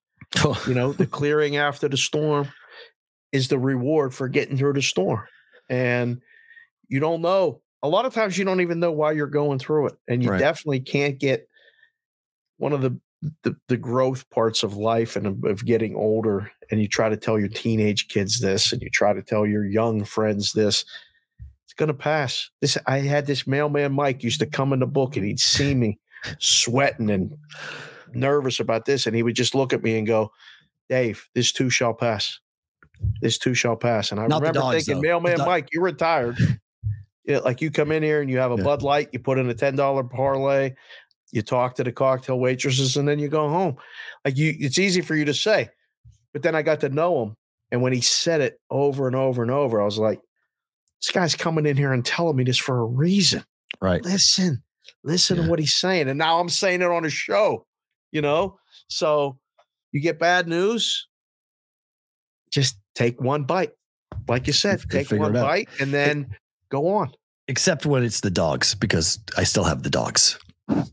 You 0.68 0.74
know, 0.74 0.92
the 0.92 1.08
clearing 1.12 1.56
after 1.58 1.88
the 1.88 1.98
storm 1.98 2.48
is 3.32 3.48
the 3.48 3.58
reward 3.58 4.14
for 4.14 4.28
getting 4.28 4.58
through 4.58 4.74
the 4.74 4.82
storm. 4.82 5.24
And 5.70 6.22
you 6.90 7.00
don't 7.00 7.22
know. 7.22 7.62
A 7.84 7.88
lot 7.90 8.06
of 8.06 8.14
times 8.14 8.38
you 8.38 8.46
don't 8.46 8.62
even 8.62 8.80
know 8.80 8.92
why 8.92 9.14
you're 9.14 9.28
going 9.28 9.60
through 9.60 9.88
it. 9.88 9.96
And 10.08 10.24
you 10.24 10.30
Right. 10.30 10.40
definitely 10.40 10.82
can't 10.82 11.18
get 11.18 11.48
one 12.58 12.72
of 12.74 12.82
the, 12.82 12.98
the 13.44 13.56
the 13.68 13.78
growth 13.78 14.30
parts 14.30 14.64
of 14.64 14.76
life 14.76 15.16
and 15.16 15.28
of, 15.28 15.44
of 15.44 15.66
getting 15.66 15.96
older. 15.96 16.52
And 16.72 16.82
you 16.82 16.88
try 16.88 17.10
to 17.10 17.18
tell 17.18 17.38
your 17.40 17.48
teenage 17.50 18.08
kids 18.08 18.40
this 18.40 18.74
and 18.74 18.82
you 18.82 18.90
try 18.90 19.14
to 19.14 19.22
tell 19.22 19.46
your 19.46 19.66
young 19.66 20.04
friends 20.04 20.54
this. 20.54 20.86
It's 21.64 21.74
gonna 21.74 21.94
pass. 21.94 22.50
This 22.62 22.78
I 22.88 23.00
had 23.00 23.28
this 23.28 23.46
mailman 23.48 23.94
Mike 23.94 24.24
used 24.24 24.40
to 24.40 24.46
come 24.46 24.74
in 24.74 24.80
the 24.80 24.88
book 24.88 25.16
and 25.16 25.26
he'd 25.26 25.40
see 25.40 25.76
me 25.76 26.00
sweating 26.40 27.10
and 27.10 27.36
nervous 28.14 28.60
about 28.60 28.86
this, 28.86 29.06
and 29.06 29.16
he 29.16 29.24
would 29.24 29.36
just 29.36 29.56
look 29.56 29.74
at 29.74 29.84
me 29.84 29.98
and 29.98 30.08
go, 30.08 30.32
"Dave, 30.90 31.28
this 31.36 31.52
too 31.52 31.70
shall 31.70 31.94
pass. 31.94 32.40
This 33.22 33.38
too 33.38 33.54
shall 33.54 33.76
pass." 33.76 34.12
And 34.12 34.20
I 34.20 34.28
Not 34.28 34.42
remember 34.42 34.60
dogs, 34.62 34.86
thinking, 34.86 34.96
though. 34.96 35.20
"Mailman 35.20 35.46
Mike, 35.46 35.70
you're 35.72 35.84
retired. 35.84 36.38
Yeah, 37.28 37.40
like 37.40 37.60
you 37.60 37.72
come 37.72 37.92
in 37.92 38.04
here 38.04 38.22
and 38.22 38.30
you 38.30 38.38
have 38.38 38.52
a 38.52 38.56
Yeah. 38.56 38.64
Bud 38.64 38.84
Light, 38.84 39.10
you 39.12 39.18
put 39.18 39.40
in 39.40 39.50
a 39.50 39.54
ten 39.56 39.76
dollar 39.76 40.04
parlay, 40.04 40.76
you 41.36 41.42
talk 41.42 41.76
to 41.76 41.84
the 41.84 41.92
cocktail 41.92 42.40
waitresses, 42.40 42.98
and 42.98 43.08
then 43.08 43.20
you 43.20 43.28
go 43.28 43.50
home. 43.50 43.76
Like 44.24 44.38
you, 44.38 44.56
it's 44.60 44.80
easy 44.80 45.02
for 45.02 45.16
you 45.16 45.26
to 45.26 45.34
say, 45.34 45.70
but 46.34 46.42
then 46.42 46.56
I 46.56 46.62
got 46.62 46.80
to 46.80 46.90
know 46.90 47.24
him, 47.24 47.36
and 47.72 47.82
when 47.82 47.94
he 47.94 48.02
said 48.02 48.42
it 48.42 48.60
over 48.70 49.08
and 49.08 49.16
over 49.16 49.42
and 49.42 49.52
over, 49.52 49.82
I 49.82 49.86
was 49.86 49.98
like, 49.98 50.20
"This 51.02 51.12
guy's 51.12 51.36
coming 51.36 51.66
in 51.66 51.78
here 51.78 51.94
and 51.94 52.04
telling 52.06 52.36
me 52.38 52.44
this 52.44 52.58
for 52.58 52.80
a 52.80 52.86
reason." 52.86 53.44
Right. 53.82 54.02
listen, 54.04 54.64
listen 55.04 55.36
Yeah. 55.38 55.44
to 55.44 55.50
what 55.50 55.60
he's 55.60 55.76
saying. 55.76 56.08
And 56.08 56.18
now 56.18 56.40
I'm 56.40 56.48
saying 56.48 56.82
it 56.82 56.88
on 56.90 57.04
a 57.04 57.10
show, 57.10 57.66
you 58.12 58.22
know? 58.22 58.58
So 58.88 59.38
you 59.92 60.00
get 60.00 60.18
bad 60.18 60.48
news, 60.48 61.08
just 62.52 62.78
take 62.94 63.20
one 63.20 63.44
bite. 63.44 63.72
Like 64.30 64.48
you 64.48 64.54
said, 64.54 64.80
take 64.90 65.12
one 65.12 65.34
bite 65.34 65.68
and 65.80 65.94
then 65.94 66.34
go 66.70 66.88
on. 66.96 67.12
Except 67.50 67.86
when 67.86 68.04
it's 68.04 68.22
the 68.22 68.32
dogs, 68.32 68.74
because 68.76 69.20
I 69.38 69.44
still 69.44 69.66
have 69.66 69.84
the 69.84 69.90
dogs. 69.90 70.40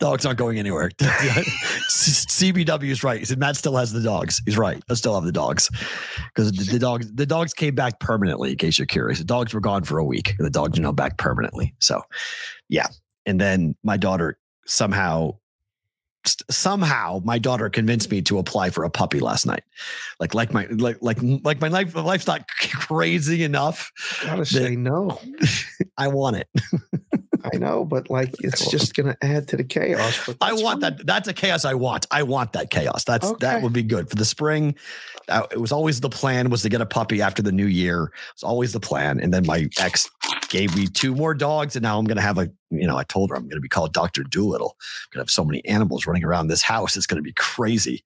dogs 0.00 0.26
aren't 0.26 0.38
going 0.38 0.58
anywhere. 0.58 0.90
CBW 1.88 2.90
is 2.90 3.02
right. 3.02 3.18
He 3.18 3.24
said 3.24 3.38
Matt 3.38 3.56
still 3.56 3.76
has 3.76 3.92
the 3.92 4.02
dogs. 4.02 4.42
He's 4.44 4.58
right. 4.58 4.82
I 4.90 4.94
still 4.94 5.14
have 5.14 5.24
the 5.24 5.32
dogs 5.32 5.70
because 6.34 6.52
the, 6.52 6.72
the 6.72 6.78
dogs 6.78 7.10
the 7.12 7.26
dogs 7.26 7.54
came 7.54 7.74
back 7.74 7.98
permanently. 8.00 8.52
In 8.52 8.56
case 8.56 8.78
you're 8.78 8.86
curious, 8.86 9.18
the 9.18 9.24
dogs 9.24 9.54
were 9.54 9.60
gone 9.60 9.84
for 9.84 9.98
a 9.98 10.04
week. 10.04 10.34
and 10.38 10.46
The 10.46 10.50
dogs 10.50 10.78
are 10.78 10.82
now 10.82 10.92
back 10.92 11.18
permanently. 11.18 11.74
So, 11.80 12.02
yeah. 12.68 12.88
And 13.24 13.40
then 13.40 13.74
my 13.82 13.96
daughter 13.96 14.38
somehow 14.66 15.38
somehow 16.50 17.20
my 17.24 17.38
daughter 17.38 17.68
convinced 17.68 18.10
me 18.10 18.22
to 18.22 18.38
apply 18.38 18.70
for 18.70 18.84
a 18.84 18.90
puppy 18.90 19.20
last 19.20 19.46
night. 19.46 19.62
Like 20.20 20.34
like 20.34 20.52
my 20.52 20.66
like 20.70 20.98
like 21.00 21.18
like 21.20 21.60
my 21.60 21.68
life 21.68 21.94
life's 21.94 22.26
not 22.26 22.46
crazy 22.72 23.44
enough. 23.44 23.90
Gotta 24.22 24.44
say 24.44 24.76
no. 24.76 25.18
I 25.98 26.08
want 26.08 26.36
it. 26.36 26.48
I 27.52 27.58
know, 27.58 27.84
but 27.84 28.10
like 28.10 28.34
it's 28.40 28.70
just 28.70 28.94
gonna 28.94 29.16
add 29.22 29.48
to 29.48 29.56
the 29.56 29.64
chaos. 29.64 30.28
I 30.40 30.52
want 30.52 30.82
fine. 30.82 30.96
that. 30.96 31.06
That's 31.06 31.28
a 31.28 31.34
chaos 31.34 31.64
I 31.64 31.74
want. 31.74 32.06
I 32.10 32.22
want 32.22 32.52
that 32.52 32.70
chaos. 32.70 33.04
That's 33.04 33.32
that 33.40 33.62
would 33.62 33.72
be 33.72 33.82
good 33.82 34.10
for 34.10 34.16
the 34.16 34.24
spring. 34.24 34.74
It 35.28 35.60
was 35.60 35.72
always 35.72 36.00
the 36.00 36.08
plan 36.08 36.50
was 36.50 36.62
to 36.62 36.68
get 36.68 36.80
a 36.80 36.86
puppy 36.86 37.20
after 37.20 37.42
the 37.42 37.52
new 37.52 37.66
year. 37.66 38.12
It's 38.32 38.42
always 38.42 38.72
the 38.72 38.80
plan. 38.80 39.18
And 39.20 39.34
then 39.34 39.44
my 39.46 39.68
ex 39.78 40.08
gave 40.48 40.76
me 40.76 40.86
two 40.86 41.14
more 41.14 41.34
dogs, 41.34 41.76
and 41.76 41.82
now 41.82 41.98
I'm 41.98 42.04
gonna 42.04 42.20
have 42.20 42.38
a. 42.38 42.48
You 42.70 42.86
know, 42.86 42.96
I 42.96 43.04
told 43.04 43.30
her 43.30 43.36
I'm 43.36 43.48
gonna 43.48 43.60
be 43.60 43.68
called 43.68 43.92
Doctor 43.92 44.22
Dolittle. 44.22 44.76
I'm 44.78 45.08
gonna 45.12 45.22
have 45.22 45.30
so 45.30 45.44
many 45.44 45.64
animals 45.64 46.06
running 46.06 46.24
around 46.24 46.48
this 46.48 46.62
house. 46.62 46.96
It's 46.96 47.06
gonna 47.06 47.22
be 47.22 47.32
crazy. 47.32 48.04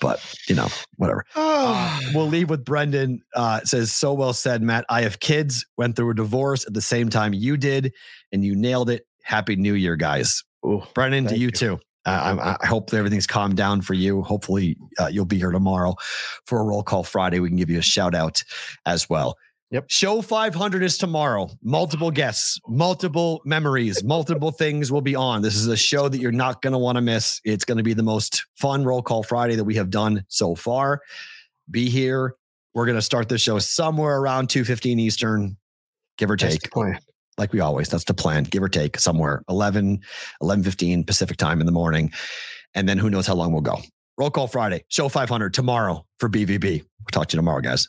But 0.00 0.20
you 0.48 0.54
know, 0.54 0.68
whatever. 0.96 1.24
Uh, 1.70 2.00
we'll 2.14 2.28
leave 2.28 2.48
with 2.48 2.64
Brendan. 2.64 3.20
Uh, 3.34 3.60
it 3.62 3.68
says, 3.68 3.90
so 3.92 4.14
well 4.14 4.32
said, 4.32 4.62
Matt. 4.62 4.84
I 4.88 5.02
have 5.02 5.20
kids, 5.20 5.66
went 5.76 5.96
through 5.96 6.10
a 6.10 6.14
divorce 6.14 6.64
at 6.66 6.72
the 6.72 6.80
same 6.80 7.10
time 7.10 7.34
you 7.34 7.56
did, 7.56 7.92
and 8.32 8.44
you 8.44 8.54
nailed 8.54 8.90
it. 8.90 9.06
Happy 9.24 9.56
New 9.56 9.74
Year, 9.74 9.96
guys. 9.96 10.44
Ooh, 10.64 10.82
Brendan, 10.94 11.26
to 11.26 11.34
you, 11.34 11.46
you. 11.46 11.50
too. 11.50 11.80
I, 12.08 12.56
I 12.60 12.66
hope 12.66 12.90
that 12.90 12.98
everything's 12.98 13.26
calmed 13.26 13.56
down 13.56 13.82
for 13.82 13.94
you. 13.94 14.22
Hopefully, 14.22 14.76
uh, 14.98 15.06
you'll 15.08 15.24
be 15.24 15.38
here 15.38 15.50
tomorrow 15.50 15.94
for 16.46 16.60
a 16.60 16.64
roll 16.64 16.82
call 16.82 17.04
Friday. 17.04 17.40
We 17.40 17.48
can 17.48 17.56
give 17.56 17.70
you 17.70 17.78
a 17.78 17.82
shout 17.82 18.14
out 18.14 18.42
as 18.86 19.08
well. 19.08 19.36
Yep. 19.70 19.84
Show 19.88 20.22
500 20.22 20.82
is 20.82 20.96
tomorrow. 20.96 21.50
Multiple 21.62 22.10
guests, 22.10 22.58
multiple 22.68 23.42
memories, 23.44 24.02
multiple 24.02 24.50
things 24.50 24.90
will 24.90 25.02
be 25.02 25.14
on. 25.14 25.42
This 25.42 25.56
is 25.56 25.66
a 25.66 25.76
show 25.76 26.08
that 26.08 26.20
you're 26.20 26.32
not 26.32 26.62
going 26.62 26.72
to 26.72 26.78
want 26.78 26.96
to 26.96 27.02
miss. 27.02 27.38
It's 27.44 27.66
going 27.66 27.76
to 27.76 27.84
be 27.84 27.92
the 27.92 28.02
most 28.02 28.46
fun 28.56 28.84
roll 28.84 29.02
call 29.02 29.22
Friday 29.22 29.56
that 29.56 29.64
we 29.64 29.74
have 29.74 29.90
done 29.90 30.24
so 30.28 30.54
far. 30.54 31.02
Be 31.70 31.90
here. 31.90 32.34
We're 32.72 32.86
going 32.86 32.96
to 32.96 33.02
start 33.02 33.28
this 33.28 33.42
show 33.42 33.58
somewhere 33.58 34.18
around 34.18 34.48
2:15 34.48 34.98
Eastern, 35.00 35.56
give 36.16 36.30
or 36.30 36.36
take 36.36 36.62
the. 36.62 36.98
Like 37.38 37.52
we 37.52 37.60
always 37.60 37.88
that's 37.88 38.04
the 38.04 38.14
plan 38.14 38.44
give 38.44 38.62
or 38.62 38.68
take 38.68 38.98
somewhere 38.98 39.42
11 39.48 40.00
11 40.42 40.64
15 40.64 41.04
pacific 41.04 41.36
time 41.36 41.60
in 41.60 41.66
the 41.66 41.72
morning. 41.72 42.12
And 42.74 42.88
then 42.88 42.98
who 42.98 43.10
knows 43.10 43.26
how 43.26 43.34
long 43.34 43.52
we'll 43.52 43.62
go. 43.62 43.78
Roll 44.18 44.30
call 44.30 44.48
friday 44.48 44.84
show 44.88 45.08
500 45.08 45.54
tomorrow 45.54 46.04
for 46.18 46.28
bvb 46.28 46.62
we'll 46.82 47.12
talk 47.12 47.28
to 47.28 47.36
you 47.36 47.38
tomorrow 47.38 47.60
guys 47.60 47.88